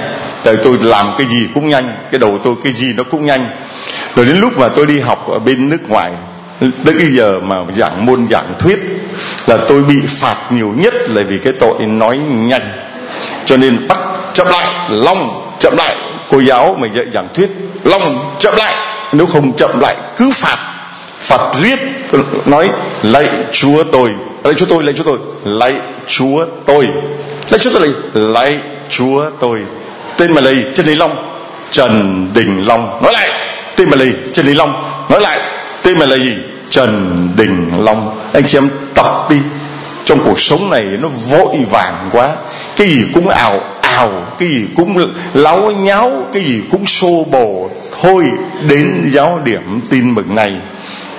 tại 0.43 0.55
tôi 0.63 0.78
làm 0.82 1.07
cái 1.17 1.28
gì 1.28 1.47
cũng 1.53 1.69
nhanh 1.69 1.95
cái 2.11 2.19
đầu 2.19 2.39
tôi 2.43 2.55
cái 2.63 2.74
gì 2.74 2.93
nó 2.97 3.03
cũng 3.03 3.26
nhanh. 3.26 3.49
Rồi 4.15 4.26
đến 4.26 4.39
lúc 4.39 4.57
mà 4.57 4.67
tôi 4.69 4.86
đi 4.86 4.99
học 4.99 5.30
ở 5.32 5.39
bên 5.39 5.69
nước 5.69 5.89
ngoài 5.89 6.11
tới 6.61 6.93
bây 6.95 7.15
giờ 7.15 7.39
mà 7.43 7.55
giảng 7.76 8.05
môn 8.05 8.28
giảng 8.30 8.53
thuyết 8.59 9.03
là 9.47 9.57
tôi 9.68 9.82
bị 9.82 9.95
phạt 10.07 10.36
nhiều 10.49 10.74
nhất 10.78 10.93
là 11.09 11.24
vì 11.28 11.38
cái 11.38 11.53
tội 11.59 11.80
nói 11.80 12.20
nhanh. 12.30 12.70
Cho 13.45 13.57
nên 13.57 13.88
bắt 13.88 13.97
chậm 14.34 14.47
lại, 14.47 14.68
long 14.89 15.41
chậm 15.59 15.78
lại. 15.78 15.95
Cô 16.30 16.39
giáo 16.39 16.76
mà 16.80 16.88
dạy 16.88 17.05
giảng 17.14 17.28
thuyết, 17.34 17.49
long 17.84 18.36
chậm 18.39 18.55
lại. 18.55 18.74
Nếu 19.11 19.26
không 19.26 19.53
chậm 19.57 19.80
lại, 19.80 19.95
cứ 20.18 20.32
phạt. 20.34 20.57
Phạt 21.20 21.53
riết, 21.61 21.80
nói, 22.45 22.70
lạy 23.03 23.28
chúa 23.51 23.84
tôi. 23.84 24.09
Lạy 24.43 24.53
chúa 24.53 24.66
tôi, 24.66 24.84
lạy 24.84 24.93
chúa 24.93 25.03
tôi. 25.03 25.18
Lạy 25.45 25.74
chúa 26.07 26.45
tôi. 26.66 26.88
Lạy 27.49 27.59
chúa 27.59 27.70
tôi 27.74 27.93
lạy 28.14 28.57
chúa 28.89 29.30
tôi. 29.39 29.59
Tên 30.18 30.34
mà 30.34 30.41
lầy 30.41 30.55
chân 30.74 30.86
lý 30.86 30.95
long. 30.95 31.16
Trần 31.72 32.28
đình 32.34 32.66
long. 32.68 32.99
Nói 33.03 33.14
lại, 33.14 33.30
tên 33.76 33.89
mà 33.89 33.97
lầy 33.97 34.14
trần 34.34 34.45
lý 34.45 34.53
long. 34.53 34.84
Nói 35.09 35.22
lại, 35.22 35.39
tên 35.84 35.99
mà 35.99 36.05
là 36.05 36.18
gì 36.18 36.36
trần 36.74 37.30
đình 37.36 37.71
long. 37.80 38.19
Anh 38.34 38.43
chị 38.47 38.57
em 38.57 38.69
tập 38.93 39.28
đi. 39.30 39.38
Trong 40.05 40.19
cuộc 40.26 40.39
sống 40.39 40.69
này 40.69 40.84
nó 40.84 41.07
vội 41.07 41.57
vàng 41.71 42.09
quá. 42.11 42.30
Cái 42.78 42.88
gì 42.88 43.03
cũng 43.13 43.30
ảo 43.30 43.59
ảo 43.82 44.11
cái 44.38 44.49
gì 44.49 44.65
cũng 44.76 45.11
láo 45.34 45.71
nháo, 45.71 46.11
cái 46.34 46.43
gì 46.43 46.61
cũng 46.71 46.86
xô 46.86 47.26
bồ. 47.32 47.69
Thôi 48.01 48.24
đến 48.67 49.09
giáo 49.11 49.39
điểm 49.43 49.82
tin 49.89 50.15
mừng 50.15 50.36
này 50.36 50.53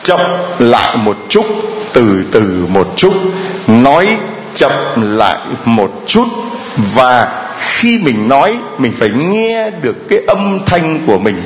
chậm 0.02 0.20
lại 0.58 0.96
một 0.96 1.16
chút, 1.28 1.46
từ 1.92 2.24
từ 2.32 2.66
một 2.68 2.92
chút. 2.96 3.14
Nói 3.66 4.08
chậm 4.54 4.72
lại 4.96 5.38
một 5.64 6.02
chút 6.06 6.28
và 6.76 7.43
khi 7.58 7.98
mình 7.98 8.28
nói, 8.28 8.52
mình 8.78 8.92
phải 8.98 9.10
nghe 9.10 9.70
được 9.70 10.08
cái 10.08 10.18
âm 10.26 10.58
thanh 10.66 11.00
của 11.06 11.18
mình. 11.18 11.42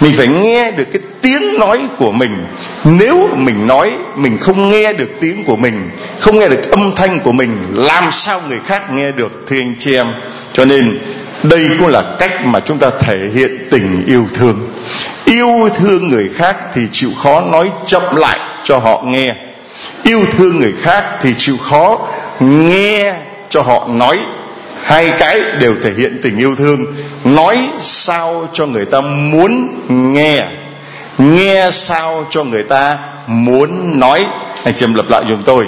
Mình 0.00 0.12
phải 0.16 0.26
nghe 0.26 0.70
được 0.70 0.84
cái 0.92 1.02
tiếng 1.22 1.58
nói 1.58 1.80
của 1.98 2.12
mình. 2.12 2.46
Nếu 2.84 3.28
mình 3.36 3.66
nói, 3.66 3.92
mình 4.16 4.38
không 4.38 4.68
nghe 4.68 4.92
được 4.92 5.10
tiếng 5.20 5.44
của 5.44 5.56
mình, 5.56 5.90
không 6.18 6.38
nghe 6.38 6.48
được 6.48 6.70
âm 6.70 6.92
thanh 6.96 7.20
của 7.20 7.32
mình, 7.32 7.56
làm 7.74 8.12
sao 8.12 8.40
người 8.48 8.60
khác 8.66 8.92
nghe 8.92 9.12
được, 9.12 9.44
thưa 9.48 9.56
anh 9.56 9.74
chị 9.78 9.94
em? 9.94 10.06
Cho 10.52 10.64
nên, 10.64 10.98
đây 11.42 11.68
cũng 11.78 11.88
là 11.88 12.02
cách 12.18 12.46
mà 12.46 12.60
chúng 12.60 12.78
ta 12.78 12.90
thể 13.00 13.18
hiện 13.34 13.58
tình 13.70 14.04
yêu 14.06 14.26
thương. 14.34 14.68
Yêu 15.24 15.68
thương 15.76 16.08
người 16.08 16.30
khác 16.34 16.56
thì 16.74 16.82
chịu 16.92 17.10
khó 17.22 17.40
nói 17.40 17.70
chậm 17.86 18.02
lại 18.16 18.38
cho 18.64 18.78
họ 18.78 19.02
nghe. 19.06 19.34
Yêu 20.02 20.24
thương 20.30 20.60
người 20.60 20.74
khác 20.82 21.04
thì 21.22 21.34
chịu 21.38 21.56
khó 21.56 21.98
nghe 22.40 23.14
cho 23.50 23.62
họ 23.62 23.88
nói 23.90 24.18
hai 24.84 25.12
cái 25.18 25.40
đều 25.58 25.74
thể 25.82 25.92
hiện 25.96 26.20
tình 26.22 26.38
yêu 26.38 26.56
thương. 26.56 26.86
Nói 27.24 27.58
sao 27.80 28.48
cho 28.52 28.66
người 28.66 28.84
ta 28.84 29.00
muốn 29.00 29.68
nghe. 29.88 30.44
Nghe 31.18 31.70
sao 31.72 32.26
cho 32.30 32.44
người 32.44 32.62
ta 32.62 32.98
muốn 33.26 34.00
nói. 34.00 34.26
Anh 34.64 34.74
chị 34.74 34.84
em 34.84 34.94
lập 34.94 35.06
lại 35.08 35.24
giùm 35.28 35.42
tôi. 35.42 35.66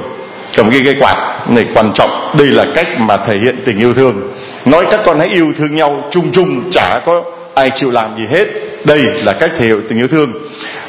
Cầm 0.56 0.70
cái 0.70 0.80
cây 0.84 0.96
quạt 1.00 1.16
này 1.48 1.66
quan 1.74 1.92
trọng. 1.94 2.34
Đây 2.38 2.46
là 2.46 2.66
cách 2.74 3.00
mà 3.00 3.16
thể 3.16 3.36
hiện 3.36 3.56
tình 3.64 3.78
yêu 3.78 3.94
thương. 3.94 4.32
Nói 4.64 4.86
các 4.90 5.00
con 5.04 5.18
hãy 5.18 5.28
yêu 5.28 5.52
thương 5.58 5.74
nhau 5.74 6.04
chung 6.10 6.32
chung, 6.32 6.70
chả 6.70 7.00
có 7.06 7.24
ai 7.54 7.70
chịu 7.74 7.90
làm 7.90 8.16
gì 8.18 8.26
hết. 8.26 8.48
Đây 8.84 8.98
là 9.24 9.32
cách 9.32 9.50
thể 9.58 9.66
hiện 9.66 9.82
tình 9.88 9.98
yêu 9.98 10.08
thương. 10.08 10.32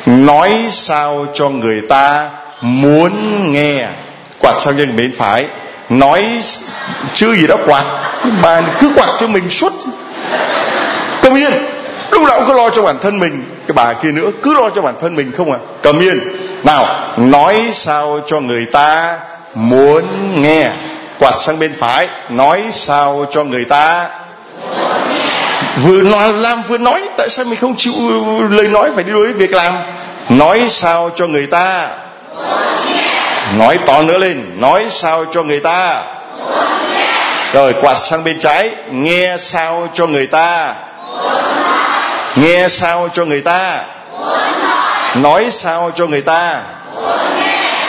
Nói 0.06 0.52
sao 0.70 1.26
cho 1.34 1.50
người 1.50 1.82
ta 1.82 2.30
muốn 2.62 3.12
nghe. 3.54 3.88
Quạt 4.40 4.54
sang 4.60 4.78
bên 4.78 4.98
bên 4.98 5.12
phải 5.18 5.46
nói 5.90 6.42
chưa 7.14 7.34
gì 7.34 7.48
đó 7.48 7.56
quạt 7.66 7.84
bà 8.42 8.62
cứ 8.80 8.92
quạt 8.96 9.10
cho 9.20 9.28
mình 9.28 9.50
suốt. 9.50 9.74
Cầm 11.22 11.36
yên, 11.36 11.52
lúc 12.12 12.24
nào 12.24 12.40
cũng 12.40 12.48
cứ 12.48 12.54
lo 12.54 12.70
cho 12.70 12.82
bản 12.82 12.96
thân 13.02 13.20
mình. 13.20 13.44
Cái 13.68 13.74
bà 13.74 13.94
kia 13.94 14.12
nữa, 14.12 14.30
cứ 14.44 14.54
lo 14.54 14.70
cho 14.70 14.82
bản 14.82 14.96
thân 15.02 15.16
mình 15.16 15.32
không 15.38 15.52
à? 15.52 15.58
Cầm 15.82 16.00
yên. 16.00 16.20
Nào, 16.64 16.86
nói 17.18 17.56
sao 17.72 18.20
cho 18.28 18.40
người 18.40 18.66
ta 18.66 19.20
muốn 19.56 20.04
nghe? 20.42 20.70
Quạt 21.20 21.36
sang 21.36 21.60
bên 21.60 21.74
phải, 21.80 22.08
nói 22.30 22.62
sao 22.72 23.26
cho 23.32 23.44
người 23.44 23.66
ta 23.66 24.10
vừa 25.84 26.02
nói 26.02 26.34
làm 26.34 26.62
vừa 26.68 26.78
nói. 26.78 27.02
Tại 27.18 27.30
sao 27.30 27.46
mình 27.46 27.60
không 27.62 27.76
chịu 27.78 27.94
lời 28.50 28.68
nói 28.68 28.92
phải 28.96 29.04
đi 29.04 29.12
đối 29.12 29.24
với 29.24 29.34
việc 29.34 29.52
làm? 29.52 29.74
Nói 30.30 30.62
sao 30.70 31.12
cho 31.16 31.28
người 31.28 31.48
ta 31.48 31.88
nói 33.58 33.80
to 33.86 34.02
nữa 34.02 34.18
lên, 34.18 34.44
nói 34.58 34.86
sao 34.90 35.26
cho 35.32 35.44
người 35.44 35.60
ta? 35.60 36.04
Rồi 37.54 37.74
quạt 37.82 37.98
sang 37.98 38.24
bên 38.24 38.40
trái, 38.40 38.70
nghe 38.92 39.36
sao 39.40 39.88
cho 39.94 40.08
người 40.08 40.28
ta? 40.28 40.74
Nghe 42.36 42.70
sao 42.70 43.10
cho 43.14 43.26
người 43.26 43.42
ta? 43.42 43.84
Nói 45.16 45.48
sao 45.52 45.92
cho 45.96 46.08
người 46.08 46.22
ta? 46.22 46.62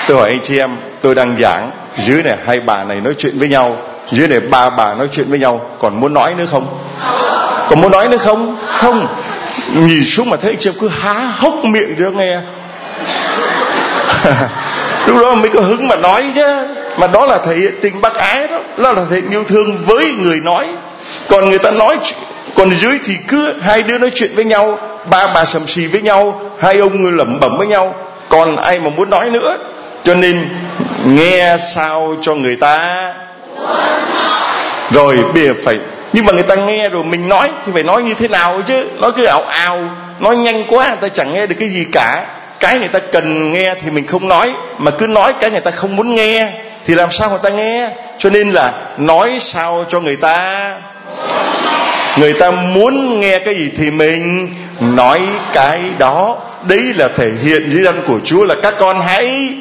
Tôi 0.07 0.17
hỏi 0.17 0.29
anh 0.29 0.41
chị 0.43 0.59
em, 0.59 0.71
tôi 1.03 1.15
đang 1.15 1.37
giảng, 1.39 1.71
dưới 1.99 2.23
này 2.23 2.37
hai 2.47 2.61
bà 2.61 2.85
này 2.85 3.01
nói 3.01 3.15
chuyện 3.19 3.39
với 3.39 3.49
nhau, 3.49 3.77
dưới 4.07 4.29
này 4.29 4.41
ba 4.41 4.71
bà 4.71 4.95
nói 4.95 5.09
chuyện 5.13 5.31
với 5.31 5.39
nhau, 5.39 5.61
còn 5.79 6.01
muốn 6.01 6.15
nói 6.15 6.35
nữa 6.35 6.47
không? 6.51 6.79
Còn 7.69 7.81
muốn 7.81 7.93
nói 7.93 8.09
nữa 8.09 8.19
không? 8.19 8.57
Không. 8.67 9.07
Nhìn 9.75 10.05
xuống 10.05 10.31
mà 10.31 10.37
thấy 10.37 10.51
anh 10.51 10.59
chị 10.61 10.71
em 10.71 10.75
cứ 10.81 10.89
há 10.89 11.33
hốc 11.39 11.65
miệng 11.65 11.97
cho 11.99 12.11
nghe. 12.11 12.39
lúc 15.07 15.19
đó 15.21 15.35
mới 15.35 15.51
có 15.55 15.61
hứng 15.61 15.89
mà 15.89 15.97
nói 15.97 16.25
chứ. 16.35 16.67
Mà 16.99 17.07
đó 17.07 17.27
là 17.27 17.39
thể 17.39 17.55
hiện 17.55 17.75
tình 17.83 18.01
bác 18.01 18.15
ái 18.15 18.49
đó. 18.49 18.59
Đó 18.77 18.93
là 18.93 19.03
thể 19.11 19.17
hiện 19.17 19.31
yêu 19.31 19.45
thương 19.45 19.77
với 19.87 20.13
người 20.23 20.41
nói. 20.41 20.67
Còn 21.29 21.51
người 21.51 21.59
ta 21.59 21.71
nói 21.71 21.99
còn 22.55 22.77
dưới 22.77 22.99
thì 23.05 23.15
cứ 23.29 23.55
hai 23.61 23.83
đứa 23.83 23.99
nói 23.99 24.11
chuyện 24.15 24.31
với 24.35 24.45
nhau, 24.45 24.79
ba 25.11 25.27
bà 25.35 25.45
sầm 25.45 25.67
xì 25.67 25.87
với 25.87 26.03
nhau, 26.03 26.41
hai 26.59 26.79
ông 26.79 27.17
lẩm 27.17 27.41
bẩm 27.41 27.57
với 27.59 27.67
nhau. 27.67 27.95
Còn 28.29 28.57
ai 28.57 28.81
mà 28.81 28.91
muốn 28.97 29.11
nói 29.11 29.31
nữa? 29.31 29.57
Cho 30.05 30.15
nên 30.15 30.49
nghe 31.07 31.57
sao 31.75 32.17
cho 32.23 32.35
người 32.35 32.57
ta? 32.57 33.15
Rồi 34.91 35.19
bây 35.35 35.43
giờ 35.43 35.53
phải 35.65 35.79
nhưng 36.13 36.25
mà 36.25 36.33
người 36.33 36.43
ta 36.43 36.55
nghe 36.55 36.89
rồi 36.89 37.05
mình 37.05 37.29
nói 37.29 37.51
thì 37.67 37.73
phải 37.73 37.83
nói 37.83 38.03
như 38.03 38.15
thế 38.15 38.29
nào 38.29 38.63
chứ? 38.67 38.85
Nói 39.01 39.13
cứ 39.13 39.25
ảo 39.25 39.43
ảo 39.43 39.81
nói 40.21 40.37
nhanh 40.37 40.65
quá, 40.69 40.89
người 40.89 40.97
ta 41.01 41.09
chẳng 41.09 41.35
nghe 41.35 41.47
được 41.47 41.57
cái 41.59 41.69
gì 41.69 41.87
cả 41.93 42.25
cái 42.65 42.79
người 42.79 42.89
ta 42.89 42.99
cần 42.99 43.53
nghe 43.53 43.75
thì 43.83 43.91
mình 43.91 44.07
không 44.07 44.29
nói 44.29 44.53
mà 44.79 44.91
cứ 44.91 45.07
nói 45.07 45.33
cái 45.41 45.51
người 45.51 45.61
ta 45.61 45.71
không 45.71 45.97
muốn 45.97 46.15
nghe 46.15 46.53
thì 46.87 46.95
làm 46.95 47.11
sao 47.11 47.31
người 47.31 47.39
ta 47.43 47.49
nghe? 47.51 47.91
Cho 48.19 48.31
nên 48.31 48.53
là 48.53 48.73
nói 48.99 49.39
sao 49.41 49.85
cho 49.89 50.01
người 50.01 50.17
ta? 50.17 50.71
Người 52.17 52.33
ta 52.33 52.51
muốn 52.51 53.21
nghe 53.21 53.39
cái 53.39 53.55
gì 53.55 53.71
thì 53.77 53.91
mình 53.91 54.55
nói 54.81 55.21
cái 55.53 55.81
đó. 55.99 56.39
Đấy 56.63 56.81
là 56.97 57.09
thể 57.17 57.31
hiện 57.43 57.71
dưới 57.71 57.85
răn 57.85 58.03
của 58.07 58.19
chúa 58.25 58.45
là 58.45 58.55
các 58.63 58.75
con 58.79 59.01
hãy 59.01 59.53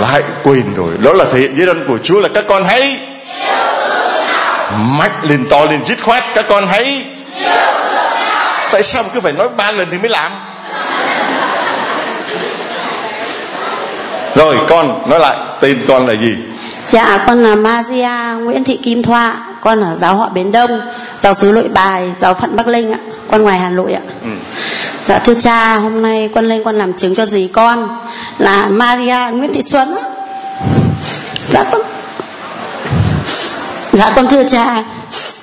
lại 0.00 0.22
quên 0.42 0.74
rồi. 0.76 0.90
Đó 1.02 1.12
là 1.12 1.24
thể 1.32 1.38
hiện 1.38 1.56
dưới 1.56 1.66
răn 1.66 1.84
của 1.88 1.98
chúa 2.02 2.20
là 2.20 2.28
các 2.34 2.44
con 2.48 2.64
hãy 2.64 2.96
mách 4.78 5.24
lên 5.24 5.46
to 5.50 5.64
lên 5.64 5.84
dứt 5.84 5.98
khoát. 6.02 6.24
Các 6.34 6.44
con 6.48 6.66
hãy 6.66 7.04
tại 8.72 8.82
sao 8.82 9.04
cứ 9.14 9.20
phải 9.20 9.32
nói 9.32 9.48
ba 9.48 9.72
lần 9.72 9.88
thì 9.90 9.98
mới 9.98 10.08
làm 10.08 10.32
rồi 14.38 14.56
con 14.68 15.02
nói 15.10 15.20
lại 15.20 15.36
tên 15.60 15.78
con 15.88 16.06
là 16.06 16.14
gì? 16.14 16.36
Dạ 16.90 17.24
con 17.26 17.42
là 17.42 17.54
Maria 17.54 18.40
Nguyễn 18.44 18.64
Thị 18.64 18.76
Kim 18.82 19.02
Thoa 19.02 19.46
Con 19.60 19.80
ở 19.80 19.96
giáo 19.96 20.16
họ 20.16 20.28
Bến 20.28 20.52
Đông 20.52 20.80
Giáo 21.20 21.34
sứ 21.34 21.52
Nội 21.52 21.68
Bài 21.68 22.12
Giáo 22.18 22.34
phận 22.34 22.56
Bắc 22.56 22.66
Linh 22.68 22.92
ạ 22.92 22.98
Con 23.30 23.42
ngoài 23.42 23.58
Hà 23.58 23.70
Nội 23.70 23.92
ạ. 23.92 24.00
Ừ. 24.22 24.28
Dạ 25.04 25.18
thưa 25.18 25.34
cha 25.34 25.76
hôm 25.76 26.02
nay 26.02 26.30
con 26.34 26.48
lên 26.48 26.62
con 26.64 26.78
làm 26.78 26.92
chứng 26.92 27.14
cho 27.14 27.26
dì 27.26 27.48
con 27.52 27.88
Là 28.38 28.68
Maria 28.68 29.32
Nguyễn 29.32 29.52
Thị 29.52 29.62
Xuân 29.62 29.96
ạ. 29.96 30.04
Dạ 31.50 31.64
con 31.72 31.80
Dạ 33.92 34.12
con 34.16 34.26
thưa 34.26 34.44
cha 34.52 34.84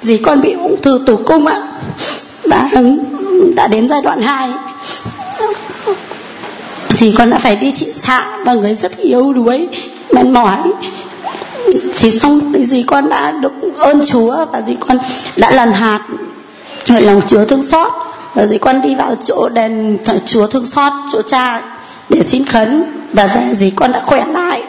Dì 0.01 0.17
con 0.17 0.41
bị 0.41 0.53
ung 0.53 0.81
thư 0.81 0.99
tử 1.07 1.17
cung 1.25 1.47
ạ. 1.47 1.61
Đã 2.45 2.69
đã 3.55 3.67
đến 3.67 3.87
giai 3.87 4.01
đoạn 4.01 4.21
2 4.21 4.49
thì 6.97 7.11
con 7.17 7.29
đã 7.29 7.37
phải 7.37 7.55
đi 7.55 7.71
thị 7.71 7.87
xã 7.95 8.37
và 8.45 8.53
người 8.53 8.75
rất 8.75 8.97
yếu 8.97 9.33
đuối, 9.33 9.67
mệt 10.11 10.25
mỏi. 10.25 10.57
Thì 11.99 12.11
xong 12.11 12.53
thì 12.53 12.65
gì 12.65 12.83
con 12.83 13.09
đã 13.09 13.31
được 13.31 13.51
ơn 13.77 14.01
Chúa 14.05 14.45
và 14.51 14.61
gì 14.61 14.75
con 14.79 14.97
đã 15.35 15.51
lần 15.51 15.71
hạt 15.71 16.01
người 16.89 17.01
lòng 17.01 17.21
Chúa 17.27 17.45
thương 17.45 17.63
xót, 17.63 17.91
và 18.33 18.45
gì 18.45 18.57
con 18.57 18.81
đi 18.81 18.95
vào 18.95 19.15
chỗ 19.25 19.49
đền 19.49 19.97
Chúa 20.25 20.47
thương 20.47 20.65
xót, 20.65 20.93
chỗ 21.11 21.21
cha 21.21 21.61
để 22.09 22.23
xin 22.23 22.45
khấn, 22.45 22.83
và 23.13 23.27
về 23.27 23.55
gì 23.55 23.71
con 23.75 23.91
đã 23.91 24.01
khỏe 24.05 24.25
lại. 24.31 24.63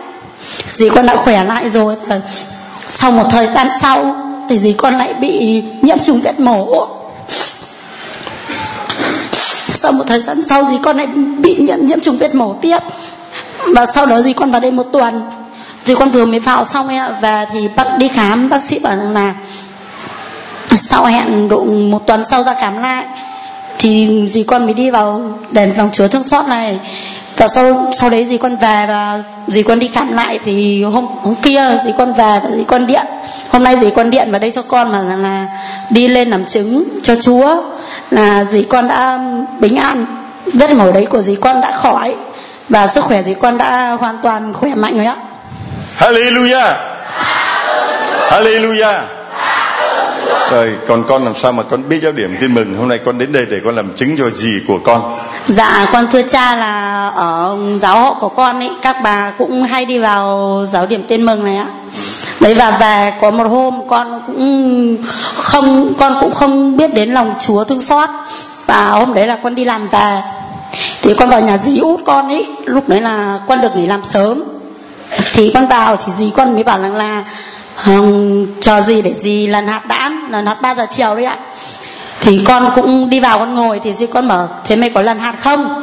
Gì 0.75 0.89
con 0.89 1.07
đã 1.07 1.17
khỏe 1.17 1.45
lại 1.45 1.71
rồi, 1.71 1.95
và 2.07 2.21
sau 2.89 3.11
một 3.11 3.25
thời 3.31 3.47
gian 3.55 3.69
sau 3.81 4.17
thì 4.51 4.59
gì 4.59 4.73
con 4.73 4.99
lại 4.99 5.15
bị 5.15 5.63
nhiễm 5.83 5.99
trùng 5.99 6.21
vết 6.21 6.41
mổ 6.41 6.89
sau 9.87 9.93
một 9.93 10.05
thời 10.07 10.21
gian 10.21 10.43
sau 10.43 10.65
gì 10.65 10.79
con 10.83 10.97
lại 10.97 11.07
bị 11.39 11.57
nhiễm 11.57 11.79
nhiễm 11.81 12.01
trùng 12.01 12.19
vết 12.19 12.35
mổ 12.35 12.53
tiếp. 12.53 12.79
Và 13.67 13.87
sau 13.87 14.07
đó 14.07 14.23
gì 14.23 14.33
con 14.33 14.51
vào 14.51 14.61
đây 14.61 14.71
một 14.71 14.83
tuần. 14.93 15.23
Thì 15.85 15.95
con 15.95 16.11
vừa 16.11 16.25
mới 16.27 16.41
vào 16.41 16.65
xong 16.65 16.89
ấy 16.89 16.99
và 17.21 17.47
thì 17.53 17.69
bác 17.77 17.99
đi 17.99 18.09
khám 18.09 18.49
bác 18.49 18.63
sĩ 18.63 18.79
bảo 18.79 18.97
rằng 18.97 19.13
là 19.13 19.35
sau 20.77 21.05
hẹn 21.05 21.49
độ 21.49 21.65
một 21.65 22.07
tuần 22.07 22.25
sau 22.25 22.43
ra 22.43 22.55
khám 22.55 22.83
lại 22.83 23.05
thì 23.79 24.25
dì 24.29 24.43
con 24.43 24.65
mới 24.65 24.75
đi 24.75 24.91
vào 24.91 25.23
đền 25.51 25.75
phòng 25.77 25.91
chúa 25.93 26.09
thương 26.09 26.23
xót 26.23 26.47
này. 26.47 26.79
Và 27.37 27.49
sau 27.49 27.91
sau 27.93 28.11
đấy 28.11 28.25
dì 28.25 28.39
con 28.39 28.57
về 28.57 28.85
và 28.89 29.23
dì 29.47 29.63
con 29.63 29.79
đi 29.79 29.89
khám 29.89 30.13
lại 30.13 30.39
thì 30.45 30.83
hôm 30.83 31.07
hôm 31.23 31.35
kia 31.43 31.79
dì 31.85 31.91
con 31.99 32.13
về 32.13 32.41
và 32.43 32.51
dì 32.57 32.65
con 32.65 32.87
điện. 32.87 33.07
Hôm 33.51 33.65
nay 33.65 33.77
dì 33.83 33.91
con 33.91 34.11
điện 34.11 34.31
vào 34.31 34.41
đây 34.41 34.51
cho 34.51 34.63
con 34.63 34.93
mà 34.93 35.01
là, 35.01 35.17
là 35.17 35.47
đi 35.91 36.09
lên 36.09 36.31
làm 36.31 36.45
chứng 36.45 36.85
cho 37.03 37.17
chúa 37.17 37.63
là 38.11 38.45
dì 38.45 38.63
con 38.63 38.89
đã 38.89 39.19
bình 39.59 39.77
an, 39.77 40.07
vết 40.47 40.71
mổ 40.71 40.93
đấy 40.93 41.07
của 41.11 41.23
dì 41.23 41.37
con 41.41 41.61
đã 41.61 41.73
khỏi, 41.73 42.15
và 42.69 42.87
sức 42.87 43.05
khỏe 43.05 43.23
dì 43.23 43.35
con 43.35 43.59
đã 43.59 43.97
hoàn 44.01 44.19
toàn 44.23 44.53
khỏe 44.53 44.75
mạnh 44.75 44.97
rồi 44.97 45.07
ạ. 45.07 45.17
Hallelujah. 45.99 46.75
Hallelujah 48.31 49.16
rồi, 50.51 50.75
còn 50.89 51.05
con 51.09 51.25
làm 51.25 51.35
sao 51.35 51.53
mà 51.53 51.63
con 51.63 51.89
biết 51.89 52.01
giáo 52.03 52.13
điểm 52.13 52.37
tin 52.41 52.55
mừng? 52.55 52.75
Hôm 52.79 52.89
nay 52.89 52.99
con 53.05 53.19
đến 53.19 53.33
đây 53.33 53.47
để 53.51 53.61
con 53.65 53.77
làm 53.77 53.93
chứng 53.97 54.17
cho 54.17 54.31
gì 54.31 54.61
của 54.69 54.79
con. 54.85 55.03
Dạ 55.49 55.87
con 55.93 56.07
thưa 56.13 56.23
cha 56.23 56.57
là 56.57 57.09
ở 57.09 57.57
giáo 57.79 58.01
họ 58.01 58.17
của 58.21 58.29
con 58.29 58.61
ấy, 58.61 58.71
các 58.83 58.97
bà 59.03 59.31
cũng 59.39 59.63
hay 59.63 59.85
đi 59.85 59.99
vào 59.99 60.65
giáo 60.69 60.87
điểm 60.87 61.05
tin 61.09 61.27
mừng 61.27 61.45
này 61.45 61.57
ạ. 61.57 61.67
Đấy 62.41 62.55
và 62.55 62.71
về, 62.71 63.13
có 63.21 63.31
một 63.31 63.45
hôm 63.45 63.89
con 63.89 64.23
cũng 64.27 64.97
không, 65.35 65.95
con 65.99 66.17
cũng 66.21 66.35
không 66.35 66.77
biết 66.77 66.95
đến 66.95 67.15
lòng 67.15 67.35
Chúa 67.47 67.65
thương 67.65 67.81
xót. 67.81 68.09
Và 68.67 68.91
hôm 68.91 69.15
đấy 69.15 69.27
là 69.27 69.39
con 69.43 69.55
đi 69.55 69.65
làm 69.65 69.89
về. 69.89 70.23
Thì 71.03 71.15
con 71.15 71.29
vào 71.29 71.41
nhà 71.41 71.59
dì 71.59 71.79
út 71.79 72.01
con 72.07 72.29
ấy, 72.29 72.47
lúc 72.65 72.89
đấy 72.89 73.01
là 73.01 73.39
con 73.49 73.61
được 73.61 73.77
nghỉ 73.77 73.87
làm 73.87 74.05
sớm. 74.05 74.43
Thì 75.35 75.51
con 75.55 75.67
vào 75.67 75.97
thì 75.97 76.13
dì 76.19 76.33
con 76.37 76.55
mới 76.55 76.63
bảo 76.65 76.81
rằng 76.81 76.95
là 76.95 77.25
không 77.77 78.47
cho 78.61 78.81
gì 78.81 79.03
để 79.03 79.15
gì, 79.15 79.47
lần 79.47 79.67
hạt 79.69 79.87
đãn, 79.87 80.21
lần 80.31 80.47
hạt 80.47 80.59
ba 80.63 80.75
giờ 80.75 80.87
chiều 80.91 81.15
đấy 81.15 81.25
ạ. 81.25 81.39
Thì 82.21 82.41
con 82.47 82.71
cũng 82.75 83.11
đi 83.11 83.21
vào 83.21 83.39
con 83.39 83.55
ngồi, 83.55 83.81
thì 83.83 83.93
dì 83.93 84.07
con 84.07 84.29
mở, 84.29 84.49
thế 84.65 84.77
mày 84.77 84.91
có 84.91 85.03
lần 85.03 85.19
hạt 85.19 85.35
không? 85.41 85.83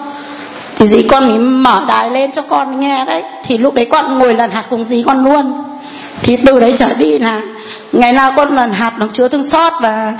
Thì 0.76 0.88
dì 0.88 1.04
con 1.04 1.30
mới 1.30 1.38
mở 1.38 1.86
đài 1.88 2.10
lên 2.10 2.32
cho 2.32 2.42
con 2.42 2.80
nghe 2.80 3.06
đấy. 3.06 3.24
Thì 3.44 3.58
lúc 3.58 3.74
đấy 3.74 3.86
con 3.86 4.20
ngồi 4.20 4.34
lần 4.34 4.52
hạt 4.52 4.64
cùng 4.70 4.84
dì 4.84 5.04
con 5.04 5.24
luôn. 5.24 5.64
Thì 6.22 6.38
từ 6.46 6.60
đấy 6.60 6.74
trở 6.78 6.94
đi 6.94 7.20
là 7.20 7.42
ngày 7.92 8.14
nào 8.14 8.34
con 8.36 8.56
lần 8.56 8.72
hạt 8.72 9.00
được 9.00 9.10
chúa 9.14 9.28
thương 9.28 9.44
xót 9.44 9.74
và 9.82 10.14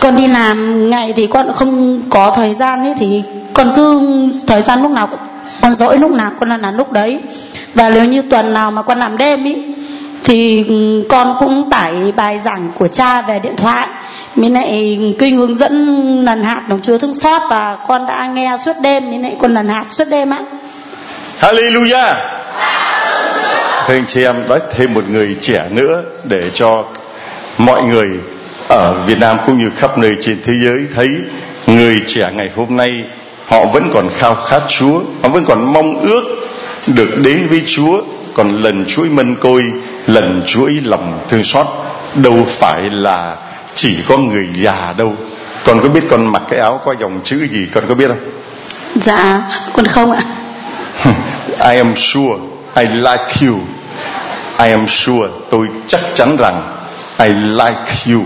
con 0.00 0.16
đi 0.16 0.26
làm, 0.26 0.90
ngày 0.90 1.12
thì 1.16 1.26
con 1.26 1.52
không 1.54 2.02
có 2.10 2.32
thời 2.36 2.54
gian 2.54 2.80
ấy, 2.80 2.94
thì 2.98 3.22
con 3.54 3.72
cứ 3.76 4.02
thời 4.46 4.62
gian 4.62 4.82
lúc 4.82 4.90
nào, 4.90 5.08
con 5.60 5.74
dỗi 5.74 5.98
lúc 5.98 6.10
nào, 6.10 6.30
con 6.40 6.48
lần 6.48 6.60
là 6.60 6.70
lúc 6.70 6.92
đấy. 6.92 7.20
Và 7.74 7.90
nếu 7.90 8.04
như 8.04 8.22
tuần 8.22 8.52
nào 8.52 8.70
mà 8.70 8.82
con 8.82 8.98
làm 8.98 9.16
đêm 9.16 9.44
ý 9.44 9.56
thì 10.24 10.64
con 11.08 11.36
cũng 11.40 11.70
tải 11.70 11.94
bài 12.16 12.38
giảng 12.38 12.72
của 12.78 12.88
cha 12.88 13.22
về 13.22 13.40
điện 13.42 13.56
thoại. 13.56 13.88
Mình 14.36 14.54
lại 14.54 14.98
kinh 15.18 15.36
hướng 15.36 15.54
dẫn 15.54 16.24
lần 16.24 16.42
hạt 16.42 16.62
đồng 16.68 16.82
chúa 16.82 16.98
thương 16.98 17.14
xót 17.14 17.42
và 17.50 17.76
con 17.88 18.06
đã 18.06 18.26
nghe 18.26 18.56
suốt 18.64 18.72
đêm 18.82 19.10
mình 19.10 19.22
lại 19.22 19.36
còn 19.40 19.54
lần 19.54 19.68
hạt 19.68 19.84
suốt 19.90 20.04
đêm 20.08 20.30
á 20.30 20.38
Hallelujah. 21.40 22.14
Thưa 23.86 23.94
anh 23.94 24.06
chị 24.06 24.24
em 24.24 24.36
nói 24.48 24.60
thêm 24.76 24.94
một 24.94 25.04
người 25.08 25.36
trẻ 25.40 25.64
nữa 25.70 26.02
để 26.24 26.50
cho 26.50 26.84
mọi 27.58 27.82
người 27.82 28.08
ở 28.68 28.94
Việt 29.06 29.18
Nam 29.20 29.36
cũng 29.46 29.58
như 29.62 29.70
khắp 29.76 29.98
nơi 29.98 30.16
trên 30.20 30.38
thế 30.44 30.52
giới 30.64 30.86
thấy 30.94 31.08
người 31.66 32.02
trẻ 32.06 32.30
ngày 32.36 32.50
hôm 32.56 32.76
nay 32.76 32.90
họ 33.46 33.66
vẫn 33.66 33.90
còn 33.92 34.04
khao 34.18 34.34
khát 34.34 34.60
Chúa 34.68 35.00
họ 35.22 35.28
vẫn 35.28 35.44
còn 35.46 35.72
mong 35.72 36.00
ước 36.00 36.22
được 36.86 37.18
đến 37.24 37.46
với 37.50 37.62
Chúa. 37.66 38.02
Còn 38.34 38.62
lần 38.62 38.84
chuỗi 38.86 39.08
mân 39.08 39.36
côi 39.36 39.62
lần 40.06 40.42
chuỗi 40.46 40.80
lòng 40.84 41.20
thương 41.28 41.44
xót 41.44 41.66
đâu 42.14 42.46
phải 42.48 42.90
là 42.90 43.36
chỉ 43.74 44.02
có 44.08 44.16
người 44.16 44.48
già 44.54 44.94
đâu. 44.96 45.14
Con 45.64 45.80
có 45.82 45.88
biết 45.88 46.00
con 46.10 46.26
mặc 46.26 46.42
cái 46.48 46.58
áo 46.58 46.80
có 46.84 46.94
dòng 47.00 47.20
chữ 47.24 47.48
gì 47.50 47.68
con 47.74 47.84
có 47.88 47.94
biết 47.94 48.08
không? 48.08 48.20
Dạ 48.94 49.42
con 49.72 49.86
không 49.86 50.12
ạ. 50.12 50.22
I 51.70 51.76
am 51.76 51.96
sure 51.96 52.38
I 52.76 52.86
like 52.86 53.46
you. 53.46 53.58
I 54.58 54.70
am 54.70 54.88
sure 54.88 55.28
tôi 55.50 55.68
chắc 55.86 56.00
chắn 56.14 56.36
rằng 56.36 56.62
I 57.18 57.28
like 57.28 58.12
you. 58.14 58.22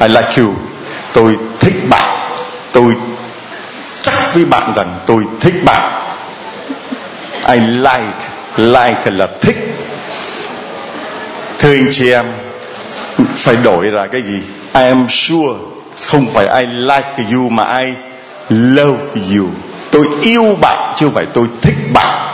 I 0.00 0.08
like 0.08 0.42
you. 0.42 0.54
Tôi 1.12 1.36
thích 1.60 1.74
bạn. 1.88 2.18
Tôi 2.72 2.94
chắc 4.02 4.34
với 4.34 4.44
bạn 4.44 4.72
rằng 4.76 4.94
tôi 5.06 5.24
thích 5.40 5.54
bạn. 5.64 6.02
I 7.48 7.60
like 7.60 8.34
like 8.56 9.10
là 9.10 9.28
thích 9.40 9.73
thưa 11.58 11.72
anh 11.72 11.88
chị 11.92 12.10
em, 12.10 12.26
phải 13.36 13.56
đổi 13.56 13.90
ra 13.90 14.06
cái 14.06 14.22
gì? 14.22 14.40
I 14.74 14.82
am 14.82 15.06
sure 15.08 15.58
không 16.06 16.26
phải 16.32 16.64
I 16.64 16.66
like 16.66 17.32
you 17.32 17.48
mà 17.48 17.78
I 17.78 17.86
love 18.48 19.36
you. 19.36 19.46
Tôi 19.90 20.06
yêu 20.22 20.56
bạn 20.60 20.94
chứ 20.96 21.06
không 21.06 21.14
phải 21.14 21.26
tôi 21.32 21.46
thích 21.62 21.76
bạn. 21.92 22.28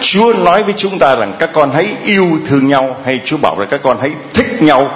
Chúa 0.00 0.32
nói 0.32 0.62
với 0.62 0.74
chúng 0.76 0.98
ta 0.98 1.14
rằng 1.14 1.32
các 1.38 1.50
con 1.52 1.70
hãy 1.74 1.86
yêu 2.04 2.26
thương 2.46 2.68
nhau 2.68 2.96
hay 3.04 3.20
Chúa 3.24 3.36
bảo 3.36 3.56
rằng 3.58 3.68
các 3.70 3.80
con 3.82 3.96
hãy 4.00 4.10
thích 4.34 4.62
nhau. 4.62 4.90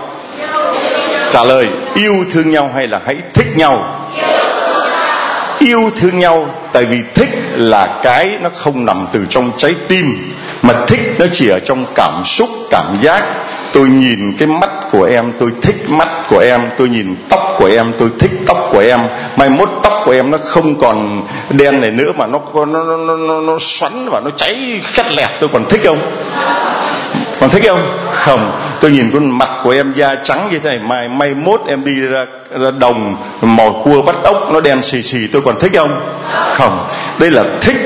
Trả 1.32 1.44
lời, 1.44 1.68
yêu 1.94 2.24
thương 2.32 2.50
nhau 2.50 2.70
hay 2.74 2.86
là 2.86 3.00
hãy 3.06 3.16
thích 3.34 3.56
nhau? 3.56 3.96
Yêu 5.58 5.90
thương 5.96 6.18
nhau, 6.20 6.48
tại 6.72 6.84
vì 6.84 6.98
thích 7.14 7.28
là 7.56 8.00
cái 8.02 8.28
nó 8.42 8.50
không 8.56 8.86
nằm 8.86 9.06
từ 9.12 9.26
trong 9.30 9.50
trái 9.56 9.74
tim, 9.88 10.34
mà 10.62 10.74
thích 10.86 11.00
nó 11.18 11.26
chỉ 11.32 11.48
ở 11.48 11.60
trong 11.60 11.84
cảm 11.94 12.24
xúc, 12.24 12.48
cảm 12.70 12.86
giác 13.02 13.24
tôi 13.72 13.88
nhìn 13.88 14.32
cái 14.38 14.48
mắt 14.48 14.70
của 14.92 15.04
em 15.04 15.32
tôi 15.38 15.50
thích 15.62 15.90
mắt 15.90 16.08
của 16.30 16.38
em 16.38 16.60
tôi 16.78 16.88
nhìn 16.88 17.16
tóc 17.28 17.40
của 17.58 17.66
em 17.66 17.92
tôi 17.98 18.08
thích 18.18 18.30
tóc 18.46 18.68
của 18.72 18.78
em. 18.78 19.00
Mai 19.36 19.48
mốt 19.48 19.68
tóc 19.82 20.02
của 20.04 20.12
em 20.12 20.30
nó 20.30 20.38
không 20.44 20.74
còn 20.74 21.22
đen 21.50 21.80
này 21.80 21.90
nữa 21.90 22.12
mà 22.16 22.26
nó 22.26 22.40
nó 22.54 22.66
nó 22.66 23.16
nó, 23.16 23.40
nó, 23.40 23.58
xoắn 23.60 24.08
và 24.10 24.20
nó 24.20 24.30
cháy 24.36 24.80
khét 24.82 25.12
lẹt. 25.16 25.28
Tôi 25.40 25.48
còn 25.52 25.64
thích 25.68 25.80
không? 25.84 25.98
Còn 27.40 27.50
thích 27.50 27.62
không? 27.66 27.92
Không. 28.12 28.52
Tôi 28.80 28.90
nhìn 28.90 29.10
con 29.10 29.38
mặt 29.38 29.48
của 29.64 29.70
em 29.70 29.92
da 29.96 30.14
trắng 30.24 30.48
như 30.52 30.58
thế 30.58 30.70
này 30.70 30.78
mai 30.78 31.08
mai 31.08 31.34
mốt 31.34 31.60
em 31.68 31.84
đi 31.84 31.92
ra, 32.00 32.26
ra 32.60 32.70
đồng 32.70 33.16
mò 33.42 33.70
cua 33.84 34.02
bắt 34.02 34.16
ốc 34.22 34.52
nó 34.52 34.60
đen 34.60 34.82
xì 34.82 35.02
xì 35.02 35.26
tôi 35.26 35.42
còn 35.42 35.58
thích 35.58 35.72
không? 35.74 36.00
Không. 36.54 36.86
Đây 37.18 37.30
là 37.30 37.44
thích 37.60 37.76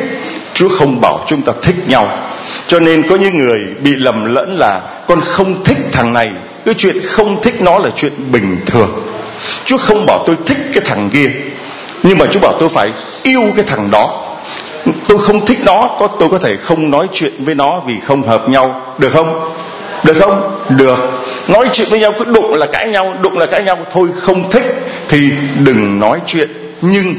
chúa 0.55 0.69
không 0.69 1.01
bảo 1.01 1.25
chúng 1.27 1.43
ta 1.43 1.53
thích 1.63 1.77
nhau 1.89 2.09
cho 2.67 2.79
nên 2.79 3.09
có 3.09 3.17
những 3.17 3.39
người 3.39 3.61
bị 3.81 3.91
lầm 3.97 4.35
lẫn 4.35 4.59
là 4.59 4.81
con 5.09 5.21
không 5.21 5.65
thích 5.65 5.79
thằng 5.93 6.13
này 6.13 6.31
cái 6.65 6.75
chuyện 6.75 6.97
không 7.07 7.43
thích 7.43 7.63
nó 7.63 7.79
là 7.79 7.91
chuyện 7.97 8.13
bình 8.33 8.57
thường. 8.67 8.91
Chúa 9.65 9.79
không 9.79 10.07
bảo 10.07 10.25
tôi 10.27 10.37
thích 10.47 10.59
cái 10.75 10.83
thằng 10.87 11.11
kia, 11.11 11.31
nhưng 12.03 12.19
mà 12.19 12.27
chúa 12.33 12.41
bảo 12.41 12.53
tôi 12.61 12.69
phải 12.69 12.91
yêu 13.23 13.43
cái 13.57 13.65
thằng 13.65 13.91
đó. 13.91 14.21
Tôi 15.09 15.19
không 15.19 15.47
thích 15.47 15.59
nó, 15.65 15.91
có 16.01 16.09
tôi 16.21 16.29
có 16.29 16.39
thể 16.39 16.57
không 16.57 16.91
nói 16.91 17.07
chuyện 17.13 17.33
với 17.39 17.55
nó 17.55 17.81
vì 17.87 17.95
không 18.07 18.23
hợp 18.23 18.49
nhau. 18.49 18.81
Được 18.99 19.11
không? 19.13 19.51
Được 20.05 20.17
không? 20.21 20.59
Được. 20.69 20.99
Nói 21.49 21.69
chuyện 21.73 21.89
với 21.91 22.01
nhau 22.01 22.13
cứ 22.19 22.25
đụng 22.25 22.55
là 22.55 22.67
cãi 22.67 22.89
nhau, 22.89 23.15
đụng 23.21 23.39
là 23.39 23.47
cãi 23.47 23.63
nhau. 23.63 23.79
Thôi 23.93 24.09
không 24.21 24.51
thích 24.51 24.63
thì 25.09 25.31
đừng 25.65 26.01
nói 26.01 26.21
chuyện. 26.27 26.49
Nhưng 26.83 27.15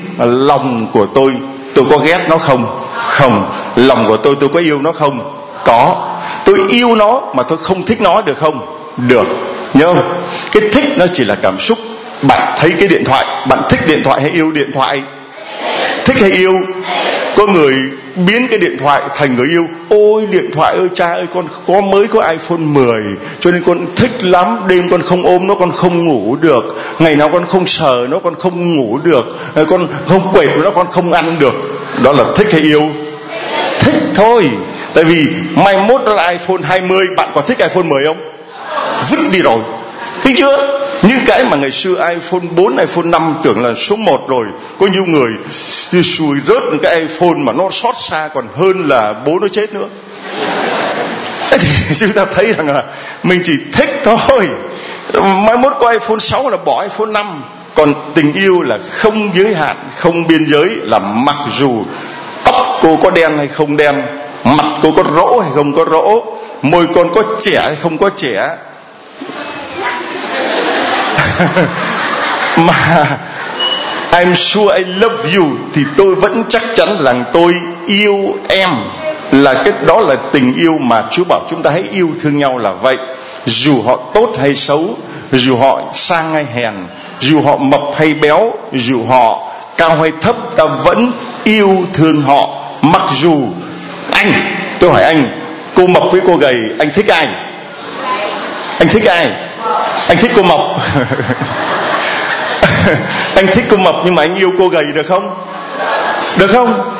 lòng 0.47 0.87
của 0.93 1.05
tôi 1.05 1.33
tôi 1.73 1.85
có 1.89 1.97
ghét 1.97 2.19
nó 2.29 2.37
không? 2.37 2.79
Không 2.95 3.51
lòng 3.75 4.05
của 4.07 4.17
tôi 4.17 4.35
tôi 4.39 4.49
có 4.53 4.59
yêu 4.59 4.81
nó 4.81 4.91
không? 4.91 5.19
Có. 5.65 6.11
Tôi 6.45 6.59
yêu 6.69 6.95
nó 6.95 7.21
mà 7.33 7.43
tôi 7.43 7.57
không 7.57 7.83
thích 7.83 8.01
nó 8.01 8.21
được 8.21 8.37
không? 8.37 8.59
Được. 8.97 9.27
Nhớ 9.73 9.93
không? 9.93 10.13
Cái 10.51 10.63
thích 10.71 10.85
nó 10.97 11.05
chỉ 11.13 11.23
là 11.23 11.35
cảm 11.35 11.59
xúc. 11.59 11.77
Bạn 12.21 12.55
thấy 12.59 12.73
cái 12.79 12.87
điện 12.87 13.03
thoại. 13.05 13.25
Bạn 13.47 13.59
thích 13.69 13.79
điện 13.87 14.01
thoại 14.03 14.21
hay 14.21 14.31
yêu 14.31 14.51
điện 14.51 14.71
thoại? 14.73 15.01
Thích 16.05 16.17
hay 16.21 16.31
yêu? 16.31 16.59
Có 17.35 17.47
người 17.47 17.73
biến 18.15 18.47
cái 18.47 18.59
điện 18.59 18.77
thoại 18.79 19.01
thành 19.15 19.35
người 19.35 19.47
yêu. 19.47 19.67
Ôi, 19.89 20.25
điện 20.31 20.51
thoại 20.53 20.75
ơi, 20.75 20.87
cha 20.93 21.13
ơi, 21.13 21.25
con 21.33 21.45
có 21.67 21.81
mới 21.81 22.07
có 22.07 22.29
iphone 22.29 22.57
10 22.57 23.03
cho 23.39 23.51
nên 23.51 23.63
con 23.63 23.85
thích 23.95 24.23
lắm. 24.23 24.59
Đêm 24.67 24.89
con 24.89 25.01
không 25.01 25.23
ôm 25.23 25.47
nó, 25.47 25.55
con 25.55 25.71
không 25.71 26.05
ngủ 26.05 26.37
được. 26.41 26.81
Ngày 26.99 27.15
nào 27.15 27.29
con 27.33 27.45
không 27.45 27.67
sờ 27.67 28.07
nó, 28.09 28.19
con 28.19 28.35
không 28.39 28.77
ngủ 28.77 28.99
được. 29.03 29.37
Con 29.69 29.87
không 30.07 30.33
quệt 30.33 30.49
nó, 30.57 30.71
con 30.71 30.87
không 30.91 31.13
ăn 31.13 31.35
được. 31.39 31.53
Đó 32.03 32.11
là 32.11 32.23
thích 32.35 32.47
hay 32.51 32.61
yêu? 32.61 32.89
Thích 33.85 34.03
thôi. 34.15 34.49
Tại 34.93 35.03
vì 35.03 35.27
mai 35.55 35.77
mốt 35.77 36.01
đó 36.05 36.13
là 36.13 36.29
iPhone 36.29 36.61
20 36.63 37.07
bạn 37.17 37.31
có 37.35 37.41
thích 37.41 37.57
iPhone 37.57 37.83
10 37.83 38.05
không? 38.05 38.17
Vứt 39.09 39.19
đi 39.31 39.41
rồi. 39.41 39.59
Thấy 40.23 40.33
chưa? 40.37 40.79
Những 41.01 41.19
cái 41.25 41.43
mà 41.43 41.57
ngày 41.57 41.71
xưa 41.71 42.09
iPhone 42.09 42.41
4, 42.55 42.77
iPhone 42.77 43.05
5 43.05 43.35
tưởng 43.43 43.65
là 43.65 43.73
số 43.73 43.95
1 43.95 44.29
rồi. 44.29 44.45
Có 44.79 44.87
nhiều 44.87 45.05
người 45.05 45.31
như 45.91 46.01
xùi 46.01 46.37
rớt 46.47 46.63
những 46.63 46.79
cái 46.83 46.99
iPhone 46.99 47.35
mà 47.37 47.53
nó 47.53 47.69
xót 47.71 47.95
xa 47.97 48.29
còn 48.33 48.47
hơn 48.57 48.87
là 48.87 49.13
bố 49.25 49.39
nó 49.39 49.47
chết 49.47 49.73
nữa. 49.73 49.87
Thế 51.49 51.57
thì 51.57 51.95
chúng 51.97 52.11
ta 52.11 52.25
thấy 52.33 52.53
rằng 52.53 52.67
là 52.67 52.83
mình 53.23 53.41
chỉ 53.43 53.53
thích 53.73 53.89
thôi. 54.03 54.49
Mai 55.13 55.57
mốt 55.57 55.73
có 55.79 55.91
iPhone 55.91 56.19
6 56.19 56.49
là 56.49 56.57
bỏ 56.57 56.83
iPhone 56.83 57.11
5 57.11 57.41
còn 57.75 57.93
tình 58.13 58.33
yêu 58.33 58.61
là 58.61 58.79
không 58.91 59.31
giới 59.35 59.55
hạn 59.55 59.75
không 59.97 60.27
biên 60.27 60.47
giới 60.47 60.69
là 60.69 60.99
mặc 60.99 61.35
dù 61.59 61.83
tóc 62.75 62.81
cô 62.81 62.97
có 63.03 63.09
đen 63.09 63.37
hay 63.37 63.47
không 63.47 63.77
đen, 63.77 64.01
mặt 64.43 64.65
cô 64.83 64.91
có 64.95 65.03
rỗ 65.15 65.39
hay 65.39 65.51
không 65.55 65.75
có 65.75 65.85
rỗ, 65.91 66.21
môi 66.61 66.87
con 66.95 67.13
có 67.13 67.23
trẻ 67.39 67.61
hay 67.61 67.75
không 67.75 67.97
có 67.97 68.09
trẻ. 68.09 68.49
Mà 72.57 73.07
I'm 74.11 74.35
sure 74.35 74.77
I 74.77 74.83
love 74.83 75.35
you 75.35 75.45
thì 75.73 75.81
tôi 75.97 76.15
vẫn 76.15 76.43
chắc 76.49 76.63
chắn 76.75 76.97
rằng 77.03 77.23
tôi 77.33 77.53
yêu 77.87 78.35
em. 78.47 78.69
Là 79.31 79.53
cái 79.53 79.73
đó 79.85 79.99
là 79.99 80.15
tình 80.31 80.53
yêu 80.55 80.77
mà 80.77 81.03
Chúa 81.11 81.23
bảo 81.23 81.41
chúng 81.49 81.63
ta 81.63 81.71
hãy 81.71 81.83
yêu 81.91 82.09
thương 82.21 82.37
nhau 82.37 82.57
là 82.57 82.71
vậy. 82.71 82.97
Dù 83.45 83.81
họ 83.81 83.97
tốt 84.13 84.29
hay 84.39 84.55
xấu, 84.55 84.97
dù 85.31 85.57
họ 85.57 85.81
sang 85.93 86.33
hay 86.33 86.45
hèn, 86.53 86.73
dù 87.19 87.41
họ 87.41 87.57
mập 87.57 87.81
hay 87.95 88.13
béo, 88.13 88.53
dù 88.73 89.05
họ 89.09 89.43
cao 89.77 89.95
hay 90.01 90.11
thấp, 90.21 90.35
ta 90.55 90.63
vẫn 90.65 91.11
yêu 91.43 91.77
thương 91.93 92.21
họ 92.21 92.64
mặc 92.91 93.01
dù 93.11 93.47
anh, 94.11 94.55
tôi 94.79 94.91
hỏi 94.91 95.03
anh, 95.03 95.31
cô 95.75 95.87
mập 95.87 96.03
với 96.11 96.21
cô 96.25 96.35
gầy, 96.35 96.55
anh 96.79 96.91
thích 96.91 97.07
ai? 97.07 97.27
Anh 98.79 98.87
thích 98.87 99.05
ai? 99.05 99.31
Anh 100.07 100.17
thích 100.17 100.31
cô 100.35 100.43
mập 100.43 100.59
anh 103.35 103.47
thích 103.47 103.65
cô 103.69 103.77
mập 103.77 103.95
nhưng 104.05 104.15
mà 104.15 104.23
anh 104.23 104.35
yêu 104.35 104.51
cô 104.59 104.67
gầy 104.67 104.85
được 104.93 105.05
không? 105.07 105.35
Được 106.37 106.47
không? 106.47 106.91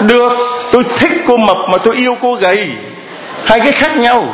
Được. 0.00 0.32
Tôi 0.72 0.84
thích 0.98 1.12
cô 1.26 1.36
mập 1.36 1.56
mà 1.68 1.78
tôi 1.78 1.96
yêu 1.96 2.16
cô 2.22 2.34
gầy. 2.34 2.68
Hai 3.44 3.60
cái 3.60 3.72
khác 3.72 3.96
nhau. 3.96 4.24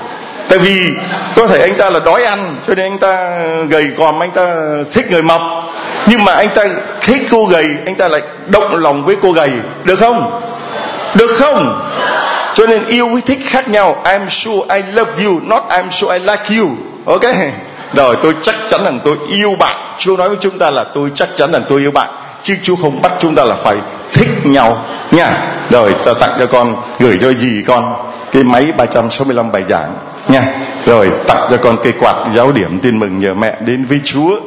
Tại 0.49 0.59
vì 0.59 0.91
có 1.37 1.47
thể 1.47 1.61
anh 1.61 1.75
ta 1.75 1.91
là 1.91 2.01
đói 2.05 2.25
ăn, 2.25 2.55
cho 2.67 2.75
nên 2.75 2.93
anh 2.93 2.99
ta 2.99 3.39
gầy 3.69 3.91
còm 3.99 4.23
anh 4.23 4.31
ta 4.31 4.55
thích 4.93 5.07
người 5.11 5.23
mập 5.23 5.41
nhưng 6.07 6.25
mà 6.25 6.33
anh 6.33 6.49
ta 6.49 6.65
thích 7.01 7.23
cô 7.31 7.45
gầy, 7.47 7.67
anh 7.85 7.95
ta 7.95 8.09
lại 8.09 8.21
động 8.47 8.77
lòng 8.77 9.05
với 9.05 9.17
cô 9.23 9.33
gầy. 9.33 9.51
Được 9.85 9.97
không? 9.97 10.41
Được 11.19 11.31
không? 11.39 11.83
Cho 12.55 12.67
nên 12.67 12.87
yêu 12.87 13.09
với 13.09 13.21
thích 13.21 13.39
khác 13.43 13.69
nhau. 13.69 13.97
I'm 14.05 14.29
sure 14.29 14.75
I 14.75 14.83
love 14.93 15.25
you, 15.25 15.41
not 15.43 15.63
I'm 15.69 15.91
sure 15.91 16.19
I 16.19 16.25
like 16.25 16.61
you. 16.61 16.69
Ok? 17.05 17.37
Rồi, 17.95 18.17
tôi 18.23 18.35
chắc 18.43 18.55
chắn 18.69 18.85
rằng 18.85 18.99
tôi 19.05 19.17
yêu 19.29 19.55
bạn. 19.59 19.77
Chúa 19.99 20.17
nói 20.17 20.29
với 20.29 20.39
chúng 20.41 20.59
ta 20.59 20.71
là 20.71 20.85
tôi 20.95 21.11
chắc 21.15 21.29
chắn 21.37 21.53
rằng 21.53 21.63
tôi 21.69 21.81
yêu 21.81 21.91
bạn. 21.91 22.09
Chứ 22.43 22.55
Chúa 22.63 22.77
không 22.77 23.03
bắt 23.03 23.13
chúng 23.19 23.35
ta 23.35 23.45
là 23.45 23.55
phải 23.55 23.77
thích 24.13 24.29
nhau. 24.45 24.85
Nha. 25.11 25.33
Rồi 25.71 25.95
cho 26.05 26.15
tặng 26.15 26.31
cho 26.39 26.47
con, 26.47 26.77
gửi 26.99 27.19
cho 27.21 27.33
gì 27.33 27.65
con 27.67 27.95
cái 28.33 28.43
máy 28.43 28.73
365 28.77 29.53
bài 29.53 29.65
giảng. 29.69 29.95
Nha. 30.29 30.43
Rồi, 30.87 31.11
tặng 31.27 31.47
cho 31.51 31.57
con 31.57 31.77
cây 31.83 31.93
quạt 32.01 32.15
giáo 32.35 32.53
điểm 32.53 32.79
tin 32.83 32.99
mừng 32.99 33.21
nhờ 33.21 33.35
mẹ 33.35 33.57
đến 33.61 33.87
với 33.89 34.01
Chúa. 34.05 34.41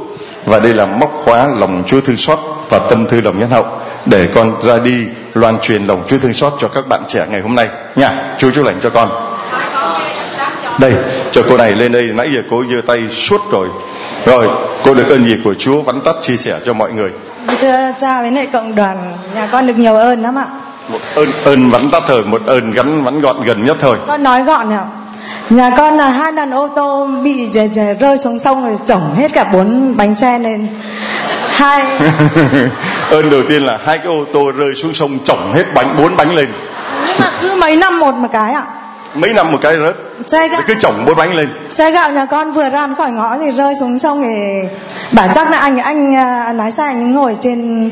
Và 0.45 0.59
đây 0.59 0.73
là 0.73 0.85
móc 0.85 1.11
khóa 1.25 1.47
lòng 1.57 1.83
Chúa 1.87 2.01
thương 2.01 2.17
xót 2.17 2.39
và 2.69 2.79
tâm 2.79 3.05
thư 3.05 3.21
lòng 3.21 3.39
nhân 3.39 3.49
hậu 3.49 3.65
để 4.05 4.27
con 4.33 4.53
ra 4.63 4.77
đi 4.77 5.05
loan 5.34 5.60
truyền 5.60 5.85
lòng 5.85 6.03
Chúa 6.07 6.18
thương 6.18 6.34
xót 6.34 6.53
cho 6.60 6.68
các 6.68 6.88
bạn 6.88 7.03
trẻ 7.07 7.26
ngày 7.30 7.41
hôm 7.41 7.56
nay. 7.56 7.69
Nha 7.95 8.11
Chúa 8.38 8.51
chúc 8.51 8.65
lành 8.65 8.80
cho 8.81 8.89
con. 8.89 9.10
Đây 10.80 10.93
cho 11.31 11.41
cô 11.49 11.57
này 11.57 11.76
lên 11.76 11.91
đây 11.91 12.07
nãy 12.14 12.27
giờ 12.35 12.41
cô 12.49 12.64
giơ 12.72 12.81
tay 12.88 12.99
suốt 13.10 13.41
rồi. 13.51 13.68
Rồi 14.26 14.47
cô 14.84 14.93
được 14.93 15.10
ơn 15.10 15.26
gì 15.26 15.38
của 15.43 15.53
Chúa 15.53 15.81
vắn 15.81 16.01
tắt 16.01 16.15
chia 16.22 16.38
sẻ 16.38 16.60
cho 16.65 16.73
mọi 16.73 16.91
người. 16.91 17.10
Thưa 17.61 17.91
cha 17.97 18.22
với 18.22 18.31
lại 18.31 18.47
cộng 18.53 18.76
đoàn 18.76 19.18
nhà 19.35 19.47
con 19.51 19.68
được 19.68 19.77
nhiều 19.77 19.95
ơn 19.95 20.22
lắm 20.22 20.35
ạ. 20.38 20.45
Một 20.89 20.99
ơn 21.15 21.31
ơn 21.43 21.69
vắn 21.69 21.89
tắt 21.89 22.03
thôi 22.07 22.23
một 22.26 22.41
ơn 22.45 22.72
gắn 22.72 23.03
vắn 23.03 23.22
gọn 23.22 23.43
gần 23.43 23.65
nhất 23.65 23.77
thôi. 23.80 23.97
Con 24.07 24.23
nói 24.23 24.43
gọn 24.43 24.73
ạ 24.73 24.85
nhà 25.49 25.69
con 25.77 25.97
là 25.97 26.10
hai 26.10 26.34
lần 26.34 26.51
ô 26.51 26.68
tô 26.68 27.07
bị 27.23 27.49
rơi 27.99 28.18
xuống 28.18 28.39
sông 28.39 28.64
rồi 28.64 28.77
chổng 28.85 29.15
hết 29.15 29.34
cả 29.34 29.43
bốn 29.53 29.97
bánh 29.97 30.15
xe 30.15 30.39
lên 30.39 30.68
hai. 31.60 31.84
Ơn 33.10 33.30
đầu 33.30 33.44
tiên 33.49 33.65
là 33.65 33.80
hai 33.86 33.98
cái 33.98 34.07
ô 34.07 34.26
tô 34.34 34.52
rơi 34.52 34.76
xuống 34.76 34.94
sông 34.94 35.19
chổng 35.23 35.53
hết 35.53 35.64
bánh 35.73 35.95
bốn 35.98 36.15
bánh 36.15 36.36
lên. 36.36 36.48
Nhưng 37.07 37.19
mà 37.19 37.31
cứ 37.41 37.56
mấy 37.56 37.76
năm 37.76 37.99
một 37.99 38.15
một 38.15 38.27
cái 38.31 38.53
ạ. 38.53 38.64
Mấy 39.14 39.34
năm 39.34 39.52
một 39.52 39.57
cái 39.61 39.76
rớt. 39.77 39.95
Xe 40.27 40.48
gạo. 40.48 40.61
Cứ 40.68 40.76
chổng 40.80 41.06
bốn 41.06 41.15
bánh 41.15 41.36
lên. 41.36 41.49
Xe 41.69 41.91
gạo 41.91 42.11
nhà 42.11 42.26
con 42.26 42.53
vừa 42.53 42.69
ra 42.69 42.88
khỏi 42.98 43.11
ngõ 43.11 43.38
thì 43.38 43.52
rơi 43.52 43.73
xuống 43.80 43.99
sông 43.99 44.23
thì 44.23 44.68
bản 45.11 45.30
chắc 45.36 45.52
là 45.52 45.57
anh 45.57 45.77
anh 45.77 46.15
à, 46.15 46.53
lái 46.53 46.72
xe 46.72 46.84
anh 46.84 47.14
ngồi 47.14 47.38
trên 47.41 47.90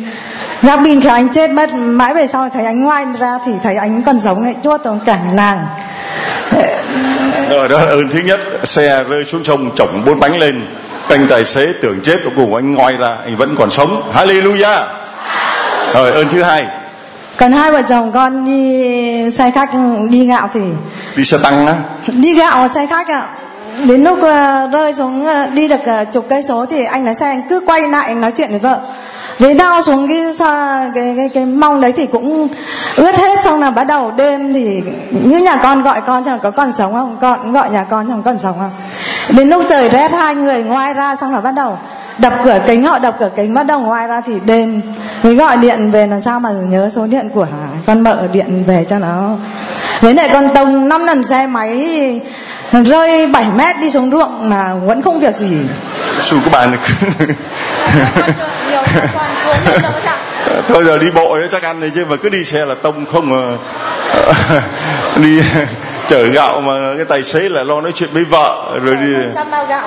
gác 0.62 0.80
pin 0.84 1.02
thì 1.02 1.10
anh 1.10 1.30
chết 1.30 1.52
mất. 1.52 1.74
Mãi 1.74 2.14
về 2.14 2.28
sau 2.28 2.50
thấy 2.50 2.66
anh 2.66 2.84
ngoai 2.84 3.06
ra 3.20 3.40
thì 3.46 3.52
thấy 3.64 3.76
anh 3.76 4.02
còn 4.04 4.20
sống 4.20 4.44
lại 4.44 4.56
chốt 4.64 4.82
toàn 4.84 5.00
cả 5.06 5.18
làng. 5.34 5.60
Rồi 7.50 7.70
đó 7.70 7.80
là 7.80 7.92
ơn 7.92 8.10
thứ 8.10 8.20
nhất. 8.20 8.40
Xe 8.64 9.04
rơi 9.10 9.26
xuống 9.26 9.44
sông 9.44 9.72
chổng 9.76 10.02
bốn 10.06 10.20
bánh 10.20 10.38
lên 10.38 10.62
anh 11.10 11.28
tài 11.30 11.46
xế 11.46 11.74
tưởng 11.82 12.00
chết 12.04 12.18
cuối 12.24 12.34
cùng 12.36 12.56
anh 12.56 12.74
ngoi 12.74 12.94
ra 12.94 13.18
anh 13.26 13.38
vẫn 13.38 13.56
còn 13.60 13.70
sống. 13.70 14.12
Hallelujah! 14.14 14.84
Rồi 15.94 16.12
ơn 16.12 16.28
thứ 16.32 16.44
hai. 16.44 16.66
Còn 17.38 17.52
hai 17.52 17.72
vợ 17.72 17.82
chồng 17.90 18.12
con 18.12 18.46
đi 18.46 19.32
xe 19.32 19.52
khách 19.56 19.70
đi 20.10 20.26
gạo 20.26 20.50
thì 20.54 20.60
đi 21.16 21.26
xe 21.26 21.38
tăng 21.44 21.68
á. 21.68 21.76
Đi 22.08 22.36
gạo 22.36 22.68
xe 22.68 22.88
khách 22.90 23.08
ạ. 23.08 23.28
Đến 23.84 24.04
lúc 24.04 24.18
uh, 24.18 24.72
rơi 24.74 24.94
xuống 24.94 25.26
uh, 25.26 25.54
đi 25.54 25.68
được 25.68 25.80
uh, 26.02 26.14
chục 26.14 26.26
cây 26.30 26.44
số 26.44 26.66
thì 26.66 26.86
anh 26.86 27.06
lái 27.06 27.16
xe 27.16 27.26
anh 27.26 27.42
cứ 27.50 27.62
quay 27.66 27.82
lại 27.82 28.08
anh 28.08 28.22
nói 28.22 28.32
chuyện 28.32 28.50
với 28.50 28.60
vợ 28.60 28.80
về 29.40 29.54
đau 29.54 29.82
xuống 29.82 30.08
cái, 30.08 30.18
cái 30.96 31.14
cái 31.18 31.30
cái 31.34 31.46
mong 31.46 31.82
đấy 31.82 31.94
thì 31.98 32.06
cũng 32.06 32.48
ướt 32.96 33.16
hết. 33.16 33.40
Xong 33.40 33.60
là 33.60 33.70
bắt 33.70 33.84
đầu 33.84 34.12
đêm 34.12 34.54
thì 34.54 34.82
như 35.12 35.38
nhà 35.38 35.58
con 35.64 35.84
gọi 35.84 36.02
con 36.02 36.24
chẳng 36.24 36.40
có 36.40 36.52
còn 36.52 36.72
sống 36.72 36.94
không? 36.94 37.18
Con 37.22 37.52
gọi 37.52 37.70
nhà 37.70 37.84
con 37.84 38.10
chẳng 38.10 38.24
còn 38.24 38.38
sống 38.38 38.56
không? 38.60 38.72
Đến 39.30 39.50
lúc 39.50 39.64
trời 39.70 39.90
rét 39.90 40.12
hai 40.12 40.36
người 40.36 40.64
ngoài 40.64 40.94
ra 40.94 41.16
xong 41.16 41.34
là 41.34 41.42
bắt 41.42 41.52
đầu 41.52 41.78
đập 42.18 42.34
cửa 42.44 42.60
kính. 42.68 42.84
Họ 42.86 43.00
đập 43.00 43.16
cửa 43.20 43.30
kính 43.36 43.54
bắt 43.54 43.64
đầu 43.64 43.80
ngoài 43.80 44.08
ra 44.08 44.22
thì 44.22 44.34
đêm 44.46 44.82
mới 45.24 45.36
gọi 45.36 45.58
điện 45.58 45.92
về. 45.92 46.08
Làm 46.08 46.22
sao 46.22 46.40
mà 46.40 46.50
nhớ 46.52 46.90
số 46.90 47.08
điện 47.08 47.30
của 47.34 47.48
con 47.86 48.02
mợ 48.02 48.28
điện 48.34 48.64
về 48.68 48.86
cho 48.90 49.00
nó? 49.00 49.30
Với 50.02 50.14
lại 50.14 50.30
con 50.34 50.50
tông 50.50 50.90
năm 50.90 51.04
lần 51.04 51.24
xe 51.24 51.48
máy 51.48 51.90
rơi 52.72 53.28
7 53.28 53.46
mét 53.56 53.76
đi 53.82 53.92
xuống 53.92 54.12
ruộng 54.12 54.50
mà 54.50 54.74
vẫn 54.74 55.02
không 55.02 55.20
việc 55.20 55.36
gì. 55.36 55.58
Su 56.22 56.38
của 56.44 56.50
bạn 56.50 56.78
thôi 60.68 60.84
giờ 60.84 60.98
đi 60.98 61.12
bộ 61.12 61.38
chắc 61.52 61.64
ăn 61.64 61.80
này 61.80 61.92
chứ 61.96 62.06
mà 62.10 62.16
cứ 62.16 62.30
đi 62.30 62.44
xe 62.44 62.66
là 62.66 62.76
tông 62.76 63.06
không 63.06 63.30
mà. 63.30 63.58
Đi 65.16 65.42
chở 66.08 66.24
gạo 66.24 66.62
mà 66.62 66.94
cái 66.96 67.06
tài 67.06 67.24
xế 67.24 67.50
là 67.50 67.64
lo 67.64 67.82
nói 67.82 67.92
chuyện 67.96 68.10
với 68.14 68.24
vợ 68.24 68.80
rồi 68.84 68.96
đi 68.96 69.14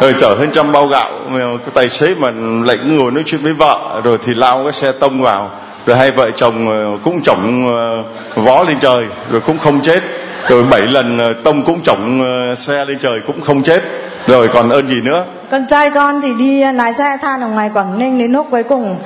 rồi 0.01 0.15
chở 0.19 0.35
hơn 0.35 0.51
trăm 0.53 0.73
bao 0.73 0.87
gạo 0.87 1.11
mà 1.29 1.39
cái 1.39 1.71
tài 1.75 1.89
xế 1.89 2.15
mà 2.19 2.31
lại 2.65 2.79
ngồi 2.85 3.11
nói 3.13 3.23
chuyện 3.27 3.41
với 3.43 3.53
vợ 3.53 4.01
rồi 4.05 4.19
thì 4.23 4.35
lao 4.35 4.63
cái 4.63 4.73
xe 4.73 4.93
tông 4.93 5.23
vào. 5.23 5.51
Rồi 5.87 5.97
hai 5.97 6.11
vợ 6.11 6.31
chồng 6.31 6.69
ờ, 6.69 6.99
cũng 7.05 7.23
chổng 7.23 7.75
ờ, 7.77 8.03
vó 8.43 8.63
lên 8.63 8.79
trời 8.81 9.05
rồi 9.31 9.41
cũng 9.41 9.59
không 9.59 9.83
chết 9.83 10.01
rồi 10.49 10.63
bảy 10.63 10.81
lần 10.81 11.19
ờ, 11.19 11.33
tông 11.45 11.65
cũng 11.65 11.81
trọng 11.81 12.21
ờ, 12.23 12.55
xe 12.55 12.85
lên 12.85 12.99
trời 12.99 13.21
cũng 13.27 13.41
không 13.41 13.63
chết. 13.63 13.83
Rồi 14.27 14.49
còn 14.49 14.71
ơn 14.71 14.89
gì 14.89 15.01
nữa? 15.01 15.25
Con 15.51 15.67
trai 15.67 15.91
con 15.91 16.21
thì 16.21 16.35
đi 16.35 16.61
ờ, 16.61 16.73
lái 16.73 16.93
xe 16.93 17.17
than 17.23 17.41
ở 17.41 17.49
ngoài 17.49 17.71
quảng 17.75 17.99
ninh 17.99 18.19
đến 18.19 18.33
lúc 18.33 18.47
cuối 18.51 18.63
cùng. 18.63 18.97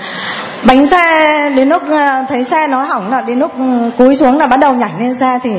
Bánh 0.62 0.86
xe 0.86 1.50
đến 1.56 1.68
lúc 1.68 1.82
thấy 2.28 2.44
xe 2.44 2.68
nó 2.68 2.82
hỏng 2.82 3.10
là 3.10 3.20
đến 3.20 3.38
lúc 3.38 3.52
ừ, 3.58 3.90
cúi 3.98 4.14
xuống 4.14 4.38
là 4.38 4.46
bắt 4.46 4.56
đầu 4.56 4.72
nhảy 4.72 4.90
lên 5.00 5.14
xe 5.14 5.38
thì 5.42 5.50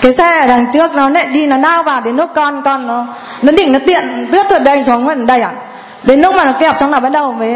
cái 0.00 0.12
xe 0.12 0.40
ở 0.40 0.46
đằng 0.46 0.66
trước 0.72 0.94
nó 0.94 1.08
lại 1.08 1.26
đi, 1.26 1.46
nó 1.46 1.56
lao 1.56 1.82
vào 1.82 2.00
đến 2.00 2.16
lúc 2.16 2.30
con 2.34 2.62
con 2.64 2.86
nó 2.86 3.06
nó 3.42 3.52
định 3.52 3.72
nó 3.72 3.78
tiện 3.86 4.26
tướt 4.32 4.46
thuật 4.48 4.62
đây 4.62 4.82
xuống 4.82 5.06
gần 5.06 5.26
đây 5.26 5.40
à 5.40 5.52
đến 6.04 6.20
lúc 6.20 6.34
mà 6.34 6.44
nó 6.44 6.52
kẹp 6.52 6.76
xong 6.80 6.90
là 6.90 7.00
bắt 7.00 7.12
đầu 7.12 7.32
với 7.32 7.52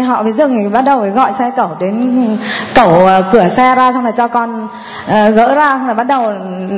họ 0.00 0.22
với 0.22 0.32
dừng 0.32 0.56
thì 0.56 0.68
bắt 0.68 0.80
đầu 0.80 1.00
với 1.00 1.10
gọi 1.10 1.32
xe 1.32 1.50
cẩu 1.56 1.70
đến 1.80 2.38
cẩu 2.74 2.90
uh, 2.90 3.24
cửa 3.32 3.48
xe 3.48 3.74
ra 3.74 3.92
xong 3.92 4.04
là 4.04 4.10
cho 4.10 4.28
con 4.28 4.64
uh, 4.64 5.34
gỡ 5.34 5.54
ra 5.54 5.78
xong 5.78 5.88
là 5.88 5.94
bắt 5.94 6.04
đầu 6.04 6.32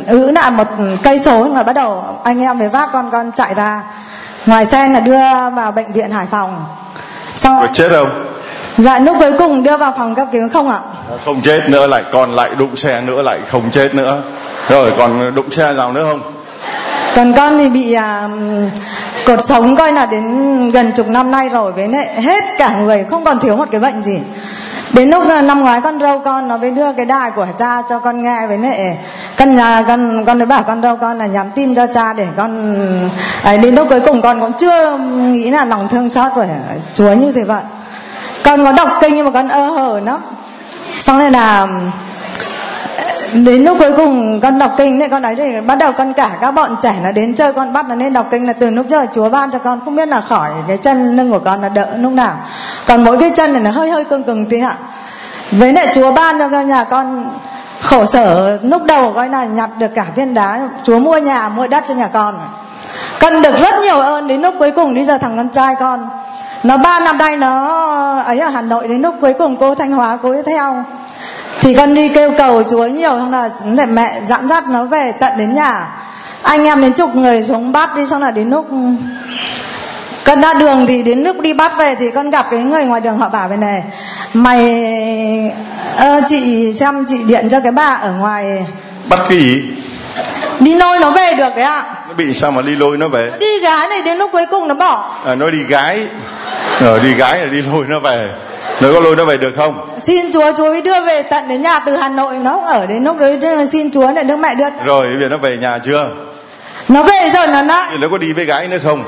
ứ 0.07 0.31
lại 0.31 0.51
một 0.51 0.69
cây 1.03 1.19
số 1.19 1.49
là 1.55 1.63
bắt 1.63 1.73
đầu 1.73 2.05
anh 2.25 2.43
em 2.43 2.59
với 2.59 2.69
vác 2.69 2.93
con 2.93 3.11
con 3.11 3.33
chạy 3.33 3.55
ra. 3.55 3.83
Ngoài 4.47 4.67
xe 4.67 4.89
là 4.89 5.01
đưa 5.01 5.21
vào 5.57 5.73
bệnh 5.73 5.93
viện 5.93 6.11
hải 6.11 6.27
phòng. 6.27 6.65
Xong 7.37 7.59
rồi 7.59 7.69
chết 7.73 7.89
không? 7.91 8.25
Dạ 8.79 8.99
lúc 8.99 9.17
cuối 9.19 9.33
cùng 9.39 9.63
đưa 9.63 9.77
vào 9.77 9.95
phòng 9.99 10.15
cấp 10.15 10.29
cứu 10.33 10.49
không 10.53 10.71
ạ. 10.71 10.79
Không 11.25 11.41
chết 11.41 11.61
nữa 11.69 11.87
lại 11.87 12.03
còn 12.13 12.31
lại 12.31 12.51
đụng 12.59 12.77
xe 12.77 13.01
nữa 13.01 13.23
lại 13.23 13.39
không 13.49 13.71
chết 13.71 13.95
nữa. 13.95 14.23
Rồi 14.69 14.93
còn 14.99 15.35
đụng 15.35 15.51
xe 15.51 15.73
nào 15.73 15.93
nữa 15.93 16.07
không? 16.09 16.33
Còn 17.17 17.33
con 17.33 17.59
thì 17.59 17.69
bị 17.69 17.93
à, 17.93 18.29
cột 19.29 19.41
sống 19.43 19.77
coi 19.77 19.93
là 19.93 20.07
đến 20.07 20.71
gần 20.71 20.93
chục 20.93 21.09
năm 21.09 21.31
nay 21.31 21.49
rồi, 21.49 21.73
với 21.73 21.89
lại 21.89 22.23
hết 22.23 22.45
cả 22.59 22.77
người, 22.81 23.05
không 23.11 23.25
còn 23.25 23.39
thiếu 23.39 23.57
một 23.57 23.69
cái 23.71 23.81
bệnh 23.81 24.01
gì. 24.01 24.19
Đến 24.93 25.11
lúc 25.11 25.27
năm 25.27 25.61
ngoái 25.61 25.81
con 25.81 26.01
râu 26.01 26.19
con, 26.19 26.49
nó 26.49 26.57
mới 26.57 26.71
đưa 26.71 26.93
cái 26.93 27.07
đài 27.07 27.31
của 27.31 27.47
cha 27.57 27.83
cho 27.89 27.99
con 27.99 28.23
nghe, 28.23 28.47
với 28.47 28.59
lại 28.59 28.97
con 29.39 29.57
nhà, 29.57 29.83
con 29.87 30.25
con 30.25 30.39
mới 30.39 30.47
bảo 30.47 30.63
con 30.63 30.83
râu 30.83 30.97
con 30.97 31.19
là 31.19 31.27
nhắn 31.27 31.51
tin 31.55 31.75
cho 31.75 31.87
cha 31.87 32.13
để 32.13 32.27
con, 32.37 32.77
ấy, 33.43 33.59
đến 33.59 33.75
lúc 33.75 33.87
cuối 33.91 34.01
cùng 34.01 34.23
con 34.23 34.41
cũng 34.41 34.53
chưa 34.53 34.99
nghĩ 34.99 35.51
là 35.51 35.65
lòng 35.65 35.89
thương 35.89 36.11
xót 36.11 36.33
của 36.35 36.45
chúa 36.95 37.13
như 37.13 37.33
thế 37.33 37.45
vậy. 37.45 37.63
Con 38.45 38.65
có 38.65 38.73
đọc 38.73 38.89
kinh 39.01 39.17
nhưng 39.17 39.25
mà 39.25 39.31
con 39.31 39.49
ơ 39.49 39.69
hở 39.69 40.01
nó 40.05 40.19
xong 40.99 41.19
rồi 41.19 41.31
là 41.31 41.67
đến 43.33 43.65
lúc 43.65 43.79
cuối 43.79 43.93
cùng 43.97 44.41
con 44.41 44.59
đọc 44.59 44.71
kinh 44.77 44.99
này 44.99 45.09
con 45.09 45.23
nói 45.23 45.35
thì 45.35 45.61
bắt 45.61 45.79
đầu 45.79 45.93
con 45.93 46.13
cả 46.13 46.31
các 46.41 46.51
bọn 46.51 46.77
trẻ 46.83 46.95
nó 47.05 47.13
đến 47.13 47.35
chơi, 47.35 47.53
con 47.53 47.73
bắt 47.73 47.89
nó 47.89 47.95
nên 47.95 48.13
đọc 48.13 48.27
kinh 48.31 48.47
là 48.47 48.53
từ 48.53 48.71
lúc 48.71 48.87
giờ 48.89 49.07
chúa 49.13 49.29
ban 49.29 49.51
cho 49.51 49.59
con, 49.59 49.81
không 49.85 49.97
biết 49.97 50.09
là 50.09 50.21
khỏi 50.21 50.51
cái 50.69 50.77
chân 50.77 51.17
lưng 51.17 51.31
của 51.31 51.39
con 51.39 51.63
là 51.63 51.69
đỡ 51.69 51.87
lúc 51.97 52.13
nào. 52.13 52.33
Còn 52.87 53.05
mỗi 53.05 53.19
cái 53.19 53.31
chân 53.35 53.53
này 53.53 53.63
nó 53.63 53.71
hơi 53.71 53.91
hơi 53.91 54.05
cưng 54.05 54.23
cứng 54.23 54.47
tí 54.47 54.61
ạ. 54.61 54.75
Với 55.51 55.73
lại 55.73 55.89
chúa 55.95 56.13
ban 56.13 56.39
cho 56.39 56.49
nhà 56.49 56.85
con 56.85 57.25
khổ 57.81 58.05
sở 58.05 58.59
lúc 58.63 58.85
đầu 58.85 59.13
coi 59.13 59.29
là 59.29 59.45
nhặt 59.45 59.71
được 59.79 59.95
cả 59.95 60.05
viên 60.15 60.35
đá, 60.35 60.61
chúa 60.83 60.99
mua 60.99 61.19
nhà, 61.19 61.49
mua 61.49 61.67
đất 61.67 61.85
cho 61.89 61.95
nhà 61.95 62.07
con. 62.07 62.35
Cần 63.21 63.43
được 63.43 63.59
rất 63.61 63.75
nhiều 63.83 63.99
ơn 63.99 64.29
đến 64.29 64.43
lúc 64.43 64.55
cuối 64.59 64.71
cùng 64.71 64.95
bây 64.95 65.05
giờ 65.05 65.19
thằng 65.19 65.37
con 65.37 65.49
trai 65.49 65.75
con. 65.75 66.09
Nó 66.63 66.77
ba 66.77 67.01
năm 67.01 67.19
nay 67.19 67.37
nó 67.37 67.69
ấy 68.27 68.39
ở 68.39 68.49
hà 68.49 68.63
nội, 68.63 68.89
đến 68.89 69.03
lúc 69.03 69.15
cuối 69.21 69.33
cùng 69.33 69.57
cô 69.57 69.75
thanh 69.75 69.93
hóa 69.93 70.19
cô 70.23 70.31
ấy 70.31 70.43
theo 70.47 70.85
thì 71.69 71.75
con 71.75 71.95
đi 71.95 72.09
kêu 72.09 72.33
cầu 72.39 72.63
chúa 72.63 72.87
nhiều 72.87 73.11
xong 73.11 73.33
là 73.33 73.51
để 73.77 73.87
mẹ 73.87 74.21
dẫn 74.25 74.49
dắt 74.49 74.65
nó 74.69 74.85
về 74.85 75.13
tận 75.21 75.33
đến 75.39 75.55
nhà. 75.55 75.89
Anh 76.43 76.65
em 76.65 76.81
đến 76.81 76.93
chục 76.93 77.15
người 77.15 77.43
xuống 77.43 77.73
bắt 77.73 77.97
đi 77.97 78.07
xong 78.07 78.23
là 78.23 78.31
đến 78.31 78.51
lúc 78.51 78.69
con 80.25 80.41
ra 80.41 80.55
đường 80.55 80.87
thì 80.87 81.03
đến 81.03 81.23
lúc 81.23 81.41
đi 81.41 81.53
bắt 81.53 81.73
về 81.79 81.95
thì 81.95 82.11
con 82.15 82.31
gặp 82.31 82.47
cái 82.51 82.61
người 82.61 82.85
ngoài 82.85 83.01
đường 83.01 83.19
họ 83.19 83.29
bảo 83.29 83.49
về 83.49 83.57
này 83.57 83.83
mày 84.35 84.63
ơ 85.97 86.21
chị 86.29 86.73
xem 86.73 87.05
chị 87.09 87.17
điện 87.27 87.49
cho 87.51 87.61
cái 87.61 87.73
bà 87.73 87.95
ở 87.95 88.13
ngoài. 88.13 88.67
Bắt 89.09 89.21
cái 89.29 89.39
gì? 89.39 89.63
Đi 90.61 90.75
nôi 90.75 91.01
nó 91.01 91.11
về 91.11 91.35
được 91.35 91.57
đấy 91.57 91.65
ạ. 91.65 91.85
Nó 92.09 92.15
bị 92.15 92.35
sao 92.35 92.51
mà 92.51 92.63
đi 92.63 92.77
lôi 92.77 92.97
nó 92.97 93.09
về? 93.09 93.31
Đi 93.41 93.61
gái 93.63 93.89
này 93.89 94.03
đến 94.03 94.19
lúc 94.19 94.31
cuối 94.33 94.47
cùng 94.51 94.69
nó 94.69 94.75
bỏ. 94.75 95.21
À, 95.27 95.35
nó 95.35 95.51
đi 95.51 95.65
gái. 95.69 96.07
Rồi 96.81 97.01
đi 97.01 97.15
gái 97.15 97.39
là 97.39 97.47
đi 97.47 97.63
lôi 97.63 97.85
nó 97.89 97.99
về 97.99 98.29
nó 98.81 98.89
có 98.95 99.01
lôi 99.01 99.17
nó 99.17 99.25
về 99.25 99.37
được 99.37 99.53
không? 99.57 99.89
Xin 100.03 100.33
chúa 100.33 100.53
chúa 100.57 100.69
mới 100.69 100.81
đưa 100.81 101.01
về 101.01 101.23
tận 101.23 101.49
đến 101.49 101.63
nhà 101.63 101.79
từ 101.79 101.97
hà 101.97 102.09
nội. 102.09 102.35
Nó 102.39 102.55
cũng 102.55 102.67
ở 102.67 102.87
đến 102.87 103.05
lúc 103.05 103.19
đấy 103.19 103.39
xin 103.73 103.91
chúa 103.91 104.13
để 104.13 104.25
nước 104.25 104.37
mẹ 104.37 104.55
đưa 104.55 104.65
rồi 104.85 105.07
bây 105.09 105.21
giờ 105.21 105.29
nó 105.29 105.37
về 105.37 105.57
nhà 105.57 105.79
chưa? 105.85 106.09
Nó 106.89 107.03
về 107.03 107.31
rồi 107.35 107.47
nó 107.47 107.63
nói. 107.63 107.87
Thì 107.91 107.99
nó 108.01 108.09
có 108.11 108.19
đi 108.19 108.33
với 108.33 108.45
gái 108.45 108.69
nữa 108.69 108.79
không? 108.85 109.05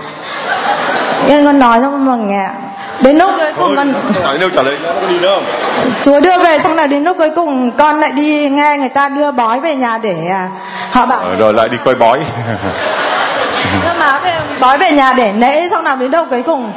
Yên 1.27 1.45
con 1.45 1.59
nói 1.59 1.79
cho 1.83 1.91
con 1.91 2.29
nghe. 2.29 2.49
Đến 3.01 3.19
lúc 3.19 3.31
cuối 3.39 3.53
cùng 3.59 3.77
con 3.77 3.95
hỏi 4.25 4.39
đâu 4.39 4.49
trả 4.55 4.63
lời 4.63 4.79
nó 4.83 4.91
có 5.01 5.09
đi 5.09 5.19
nữa 5.19 5.35
không? 5.35 5.45
Chúa 6.03 6.21
đưa 6.21 6.39
về 6.39 6.59
xong 6.59 6.77
là 6.77 6.87
đến 6.87 7.05
lúc 7.05 7.17
cuối 7.19 7.31
cùng 7.37 7.71
con 7.71 8.01
lại 8.01 8.11
đi 8.11 8.49
nghe 8.49 8.77
người 8.79 8.89
ta 8.89 9.09
đưa 9.09 9.31
bói 9.31 9.61
về 9.61 9.75
nhà 9.75 9.99
để 9.99 10.17
à, 10.31 10.49
họ 10.91 11.07
bảo 11.07 11.25
rồi, 11.25 11.37
rồi 11.37 11.55
lại 11.55 11.69
đi 11.69 11.77
coi 11.85 11.95
bói. 11.95 12.21
Đưa 13.85 13.99
má 13.99 14.21
về 14.25 14.33
bói 14.61 14.79
về 14.79 14.93
nhà 14.93 15.13
để 15.13 15.33
lễ 15.33 15.69
xong 15.71 15.85
nào 15.85 15.97
đến 15.97 16.11
đâu 16.11 16.27
cuối 16.31 16.43
cùng 16.43 16.73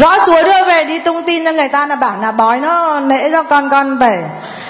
rõ 0.00 0.16
chúa 0.26 0.42
đưa 0.42 0.64
về 0.66 0.84
đi 0.84 0.98
tung 0.98 1.22
tin 1.22 1.44
cho 1.44 1.52
người 1.52 1.68
ta 1.68 1.86
là 1.86 1.94
bảo 1.94 2.12
là 2.22 2.32
bói 2.32 2.60
nó 2.60 3.00
nễ 3.00 3.30
cho 3.32 3.42
con 3.42 3.68
con 3.70 3.98
về. 3.98 4.24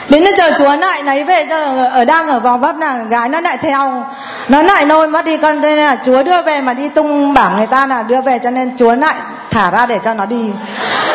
Đến 0.08 0.24
bây 0.24 0.32
giờ 0.32 0.50
chúa 0.58 0.76
lại 0.76 1.02
lấy 1.02 1.24
về 1.24 1.46
giờ 1.50 1.88
ở 1.92 2.04
đang 2.04 2.28
ở 2.28 2.38
vòng 2.38 2.60
vấp 2.60 2.78
là 2.78 2.96
gái 2.96 3.28
nó 3.28 3.40
lại 3.40 3.58
theo. 3.62 4.04
Nó 4.48 4.62
lại 4.62 4.84
nôi 4.84 5.08
mất 5.08 5.24
đi 5.24 5.36
con 5.36 5.60
nên 5.60 5.78
là 5.78 5.96
chúa 6.04 6.22
đưa 6.22 6.42
về 6.42 6.60
mà 6.60 6.74
đi 6.74 6.88
tung 6.88 7.34
bảo 7.34 7.50
người 7.56 7.66
ta 7.66 7.86
là 7.86 8.02
đưa 8.02 8.20
về 8.20 8.38
cho 8.38 8.50
nên 8.50 8.76
chúa 8.76 8.94
lại 8.94 9.14
thả 9.50 9.70
ra 9.70 9.86
để 9.86 9.98
cho 10.04 10.14
nó 10.14 10.26
đi. 10.26 10.50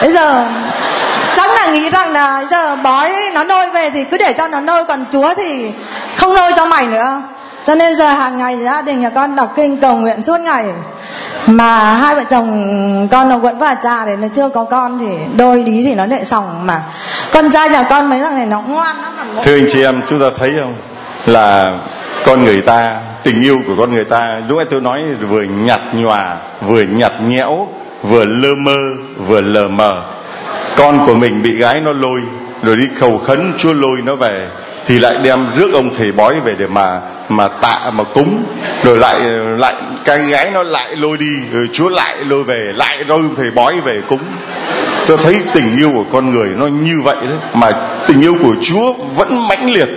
Bây 0.01 0.11
giờ, 0.11 0.45
chắc 1.35 1.49
là 1.55 1.65
nghĩ 1.65 1.89
rằng 1.89 2.13
là 2.13 2.43
giờ 2.51 2.75
bói 2.75 3.13
nó 3.33 3.43
nôi 3.43 3.69
về 3.69 3.89
thì 3.89 4.03
cứ 4.03 4.17
để 4.17 4.33
cho 4.33 4.47
nó 4.47 4.59
nôi, 4.59 4.85
còn 4.85 5.05
chúa 5.11 5.33
thì 5.33 5.71
không 6.17 6.35
nôi 6.35 6.51
cho 6.55 6.65
mày 6.65 6.85
nữa. 6.85 7.21
Cho 7.63 7.75
nên 7.75 7.95
giờ 7.95 8.07
hàng 8.07 8.37
ngày 8.37 8.57
gia 8.65 8.81
đình 8.81 9.01
nhà 9.01 9.09
con 9.09 9.35
đọc 9.35 9.53
kinh 9.55 9.77
cầu 9.77 9.95
nguyện 9.95 10.21
suốt 10.21 10.39
ngày 10.39 10.65
mà 11.47 11.95
hai 11.95 12.15
vợ 12.15 12.23
chồng 12.29 13.07
con 13.11 13.29
nó 13.29 13.37
vẫn 13.37 13.57
và 13.57 13.75
cha 13.83 14.05
để 14.05 14.15
nó 14.15 14.27
chưa 14.35 14.49
có 14.49 14.63
con 14.63 14.99
thì 14.99 15.07
đôi 15.35 15.63
lý 15.63 15.83
thì 15.83 15.95
nó 15.95 16.05
lại 16.05 16.25
sòng 16.25 16.65
mà. 16.65 16.83
Con 17.31 17.51
trai 17.51 17.69
nhà 17.69 17.83
con 17.89 18.09
mấy 18.09 18.19
thằng 18.19 18.35
này 18.35 18.45
nó 18.45 18.61
ngoan 18.61 19.01
lắm 19.01 19.13
thưa 19.43 19.55
anh 19.55 19.65
chị 19.69 19.83
em, 19.83 20.01
chúng 20.09 20.19
ta 20.19 20.25
thấy 20.37 20.53
không? 20.59 20.73
Là 21.25 21.77
con 22.25 22.43
người 22.43 22.61
ta, 22.61 22.97
tình 23.23 23.43
yêu 23.43 23.59
của 23.67 23.73
con 23.77 23.93
người 23.93 24.05
ta, 24.05 24.41
lúc 24.47 24.57
nãy 24.57 24.65
tôi 24.69 24.81
nói 24.81 25.01
vừa 25.29 25.43
nhạt 25.43 25.81
nhòa, 25.93 26.37
vừa 26.61 26.81
nhạt 26.81 27.11
nhẽo, 27.21 27.67
vừa 28.03 28.25
lơ 28.25 28.55
mơ, 28.55 28.77
vừa 29.27 29.41
lờ 29.41 29.67
mờ. 29.67 30.01
Con 30.75 31.05
của 31.05 31.13
mình 31.13 31.43
bị 31.43 31.55
gái 31.55 31.79
nó 31.79 31.91
lôi, 31.91 32.21
rồi 32.63 32.75
đi 32.75 32.87
cầu 32.99 33.17
khấn 33.17 33.53
chúa 33.57 33.73
lôi 33.73 34.01
nó 34.01 34.15
về 34.15 34.47
thì 34.85 34.99
lại 34.99 35.15
đem 35.23 35.45
rước 35.57 35.73
ông 35.73 35.95
thầy 35.97 36.11
bói 36.11 36.39
về 36.39 36.55
để 36.57 36.67
mà 36.67 36.99
mà 37.29 37.47
tạ, 37.47 37.79
mà 37.93 38.03
cúng. 38.03 38.43
Rồi 38.83 38.97
lại 38.97 39.19
lại, 39.57 39.73
cái 40.05 40.19
gái 40.19 40.51
nó 40.53 40.63
lại 40.63 40.95
lôi 40.95 41.17
đi, 41.17 41.31
rồi 41.51 41.69
chúa 41.73 41.89
lại 41.89 42.15
lôi 42.27 42.43
về, 42.43 42.73
lại 42.75 42.97
lôi 43.07 43.17
ông 43.17 43.35
thầy 43.35 43.51
bói 43.51 43.81
về 43.81 44.01
cúng. 44.07 44.23
Tôi 45.07 45.17
thấy 45.23 45.35
tình 45.53 45.77
yêu 45.77 45.91
của 45.93 46.05
con 46.11 46.31
người 46.31 46.49
nó 46.57 46.67
như 46.67 47.01
vậy 47.03 47.15
đấy, 47.21 47.37
mà 47.53 47.71
tình 48.07 48.21
yêu 48.21 48.35
của 48.43 48.55
chúa 48.61 48.93
vẫn 48.93 49.47
mãnh 49.47 49.71
liệt, 49.71 49.89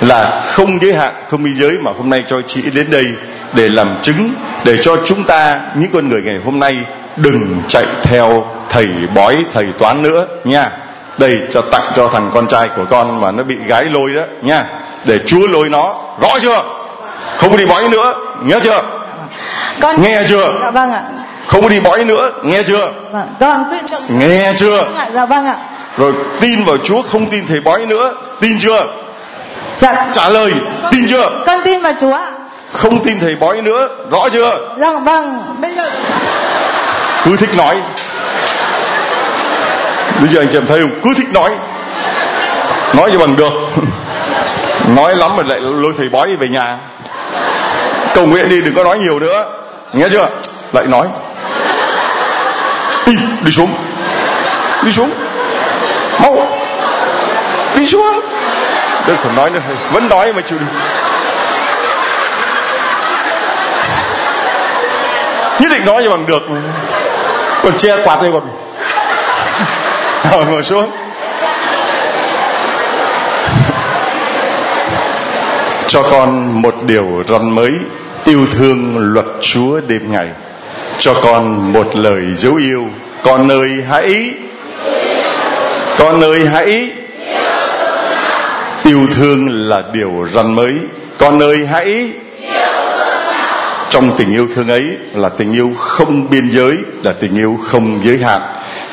là 0.00 0.42
không 0.46 0.78
giới 0.82 0.94
hạn, 0.94 1.12
không 1.28 1.42
biên 1.42 1.54
giới 1.56 1.78
mà 1.82 1.90
hôm 1.98 2.10
nay 2.10 2.24
cho 2.26 2.42
chị 2.42 2.62
đến 2.74 2.86
đây 2.90 3.06
để 3.52 3.68
làm 3.68 3.88
chứng, 4.02 4.30
để 4.64 4.76
cho 4.82 4.96
chúng 5.04 5.24
ta, 5.24 5.60
những 5.74 5.90
con 5.92 6.08
người 6.08 6.22
ngày 6.22 6.38
hôm 6.44 6.58
nay 6.58 6.76
đừng 7.16 7.62
chạy 7.68 7.84
theo 8.02 8.46
thầy 8.68 8.88
bói, 9.14 9.36
thầy 9.52 9.66
toán 9.78 10.02
nữa 10.02 10.26
nha 10.44 10.70
đây 11.18 11.40
cho 11.52 11.60
tặng 11.60 11.92
cho 11.96 12.08
thằng 12.08 12.30
con 12.34 12.46
trai 12.46 12.68
của 12.76 12.84
con 12.90 13.20
mà 13.20 13.30
nó 13.30 13.42
bị 13.42 13.56
gái 13.66 13.84
lôi 13.84 14.12
đó 14.12 14.22
nha. 14.42 14.64
Để 15.04 15.18
chúa 15.26 15.46
lôi 15.46 15.68
nó. 15.68 15.94
Rõ 16.20 16.28
chưa? 16.42 16.62
Không 17.36 17.50
có 17.50 17.56
đi 17.56 17.66
bói 17.66 17.88
nữa. 17.88 18.14
Nghe 18.42 18.60
chưa? 18.60 18.82
Con 19.80 20.02
nghe 20.02 20.22
chưa? 20.28 20.52
Dạ 20.62 20.70
vâng 20.70 20.92
ạ. 20.92 21.02
Không 21.46 21.62
có 21.62 21.68
đi 21.68 21.80
bói 21.80 22.04
nữa. 22.04 22.30
Nghe 22.42 22.62
chưa? 22.62 22.90
Vâng 23.12 23.28
con 23.40 23.64
khuyên 23.68 23.84
con 23.90 24.18
nghe 24.18 24.52
chưa? 24.58 24.82
Vâng 24.82 24.96
ạ, 24.96 25.08
dạ 25.14 25.26
vâng 25.26 25.46
ạ. 25.46 25.56
Rồi 25.96 26.12
tin 26.40 26.64
vào 26.64 26.76
chúa 26.84 27.02
không 27.02 27.30
tin 27.30 27.46
thầy 27.46 27.60
bói 27.60 27.86
nữa. 27.86 28.14
Tin 28.40 28.58
chưa? 28.60 28.86
Dạ. 29.78 30.06
Trả 30.12 30.28
lời 30.28 30.52
tin 30.90 31.06
chưa? 31.08 31.30
Con 31.46 31.60
tin 31.64 31.82
vào 31.82 31.92
chúa 32.00 32.18
không 32.72 33.04
tin 33.04 33.20
thầy 33.20 33.36
bói 33.36 33.62
nữa. 33.62 33.88
Rõ 34.10 34.28
chưa? 34.32 34.58
Dạ 34.78 34.98
vâng 34.98 35.42
bây 35.60 35.74
giờ 35.74 35.90
cứ 37.24 37.36
thích 37.36 37.50
nói 37.56 37.76
bây 40.20 40.28
giờ 40.28 40.40
anh 40.40 40.48
chị 40.52 40.58
em 40.58 40.66
thấy 40.66 40.80
không? 40.80 40.90
Cứ 41.04 41.14
thích 41.16 41.32
nói. 41.32 41.50
Nói 42.94 43.10
cho 43.12 43.18
bằng 43.18 43.36
được. 43.36 43.52
Nói 44.96 45.16
lắm 45.16 45.30
rồi 45.36 45.44
lại 45.46 45.60
lôi 45.60 45.92
thầy 45.98 46.08
bói 46.08 46.36
về 46.36 46.48
nhà. 46.48 46.76
Cầu 48.14 48.26
nguyện 48.26 48.48
đi, 48.48 48.60
đừng 48.60 48.74
có 48.74 48.84
nói 48.84 48.98
nhiều 48.98 49.18
nữa. 49.18 49.44
Nghe 49.92 50.08
chưa? 50.10 50.28
Lại 50.72 50.86
nói. 50.86 51.06
Đi 53.06 53.12
đi 53.44 53.52
xuống. 53.52 53.70
Đi 54.82 54.92
xuống. 54.92 55.10
Mau. 56.22 56.46
Đi 57.76 57.86
xuống. 57.86 58.20
Đừng 59.06 59.16
còn 59.24 59.36
nói 59.36 59.50
nữa 59.50 59.60
vẫn 59.92 60.08
nói 60.08 60.32
mà 60.32 60.42
chịu 60.42 60.58
được 60.58 60.66
nhất 65.58 65.72
định 65.72 65.86
nói 65.86 66.02
cho 66.04 66.10
bằng 66.10 66.26
được 66.26 66.50
mà. 66.50 66.60
còn 67.62 67.72
che 67.78 67.96
quạt 68.04 68.22
đây 68.22 68.30
còn. 68.32 68.42
Ờ, 70.30 70.44
ngồi 70.44 70.62
xuống. 70.62 70.90
Cho 75.88 76.02
con 76.02 76.62
một 76.62 76.74
điều 76.86 77.22
răn 77.28 77.50
mới, 77.50 77.72
yêu 78.24 78.46
thương 78.58 78.96
luật 78.98 79.26
chúa 79.40 79.80
đêm 79.88 80.12
ngày. 80.12 80.28
Cho 80.98 81.14
con 81.14 81.72
một 81.72 81.96
lời 81.96 82.22
dấu 82.36 82.54
yêu. 82.54 82.86
Con 83.22 83.48
ơi, 83.48 83.70
hãy. 83.88 84.34
Con 85.98 86.20
ơi, 86.20 86.40
hãy. 86.52 86.90
Yêu 88.84 89.00
thương 89.16 89.68
là 89.68 89.82
điều 89.92 90.28
răn 90.34 90.54
mới. 90.54 90.72
Con 91.18 91.42
ơi, 91.42 91.66
hãy. 91.70 92.10
Trong 93.90 94.10
tình 94.16 94.32
yêu 94.32 94.48
thương 94.54 94.68
ấy 94.68 94.84
là 95.14 95.28
tình 95.28 95.52
yêu 95.52 95.72
không 95.78 96.30
biên 96.30 96.50
giới, 96.50 96.76
là 97.02 97.12
tình 97.12 97.36
yêu 97.36 97.58
không 97.64 98.00
giới 98.04 98.18
hạn 98.18 98.40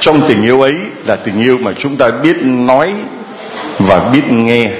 trong 0.01 0.21
tình 0.27 0.43
yêu 0.43 0.61
ấy 0.61 0.75
là 1.05 1.15
tình 1.15 1.41
yêu 1.41 1.57
mà 1.61 1.71
chúng 1.77 1.95
ta 1.95 2.09
biết 2.23 2.35
nói 2.41 2.93
và 3.79 3.99
biết 4.13 4.31
nghe. 4.31 4.71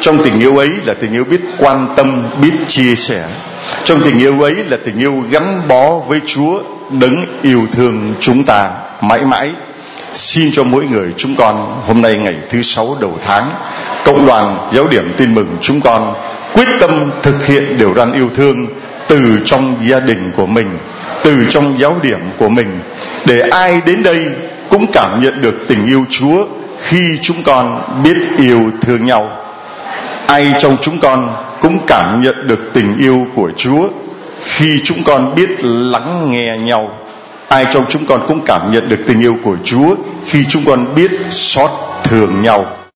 Trong 0.00 0.24
tình 0.24 0.40
yêu 0.40 0.58
ấy 0.58 0.70
là 0.84 0.94
tình 0.94 1.12
yêu 1.12 1.24
biết 1.24 1.40
quan 1.58 1.86
tâm, 1.96 2.22
biết 2.42 2.52
chia 2.66 2.94
sẻ. 2.94 3.24
Trong 3.84 4.00
tình 4.04 4.18
yêu 4.18 4.42
ấy 4.42 4.54
là 4.54 4.76
tình 4.84 4.98
yêu 4.98 5.24
gắn 5.30 5.62
bó 5.68 5.98
với 5.98 6.20
chúa, 6.26 6.60
đấng 6.90 7.26
yêu 7.42 7.66
thương 7.70 8.14
chúng 8.20 8.44
ta 8.44 8.70
mãi 9.00 9.20
mãi. 9.20 9.50
Xin 10.12 10.50
cho 10.52 10.62
mỗi 10.62 10.84
người 10.84 11.12
chúng 11.16 11.34
con 11.36 11.82
hôm 11.86 12.02
nay 12.02 12.16
ngày 12.16 12.34
thứ 12.50 12.62
sáu 12.62 12.96
đầu 13.00 13.18
tháng, 13.26 13.50
cộng 14.04 14.26
đoàn 14.26 14.68
giáo 14.72 14.86
điểm 14.86 15.12
tin 15.16 15.34
mừng 15.34 15.56
chúng 15.60 15.80
con 15.80 16.14
quyết 16.52 16.68
tâm 16.80 17.10
thực 17.22 17.46
hiện 17.46 17.78
điều 17.78 17.94
răn 17.94 18.12
yêu 18.12 18.30
thương 18.34 18.66
từ 19.08 19.40
trong 19.44 19.74
gia 19.80 20.00
đình 20.00 20.30
của 20.36 20.46
mình, 20.46 20.78
từ 21.22 21.46
trong 21.50 21.78
giáo 21.78 21.96
điểm 22.02 22.20
của 22.38 22.48
mình. 22.48 22.80
Để 23.24 23.40
ai 23.40 23.80
đến 23.86 24.02
đây 24.02 24.26
cũng 24.70 24.86
cảm 24.92 25.20
nhận 25.22 25.42
được 25.42 25.54
tình 25.68 25.86
yêu 25.86 26.04
chúa 26.10 26.46
khi 26.80 27.18
chúng 27.22 27.42
con 27.42 27.82
biết 28.04 28.16
yêu 28.38 28.70
thương 28.80 29.06
nhau. 29.06 29.30
Ai 30.26 30.54
trong 30.58 30.76
chúng 30.80 30.98
con 30.98 31.28
cũng 31.60 31.78
cảm 31.86 32.22
nhận 32.22 32.48
được 32.48 32.70
tình 32.72 32.98
yêu 32.98 33.26
của 33.34 33.50
Chúa 33.56 33.88
khi 34.42 34.80
chúng 34.84 34.98
con 35.04 35.34
biết 35.34 35.64
lắng 35.64 36.32
nghe 36.32 36.58
nhau. 36.58 36.90
Ai 37.48 37.66
trong 37.72 37.84
chúng 37.88 38.06
con 38.06 38.20
cũng 38.28 38.40
cảm 38.46 38.72
nhận 38.72 38.88
được 38.88 38.98
tình 39.06 39.20
yêu 39.20 39.36
của 39.42 39.56
Chúa 39.64 39.94
khi 40.24 40.44
chúng 40.48 40.64
con 40.66 40.94
biết 40.94 41.10
xót 41.30 41.70
thương 42.04 42.42
nhau. 42.42 42.66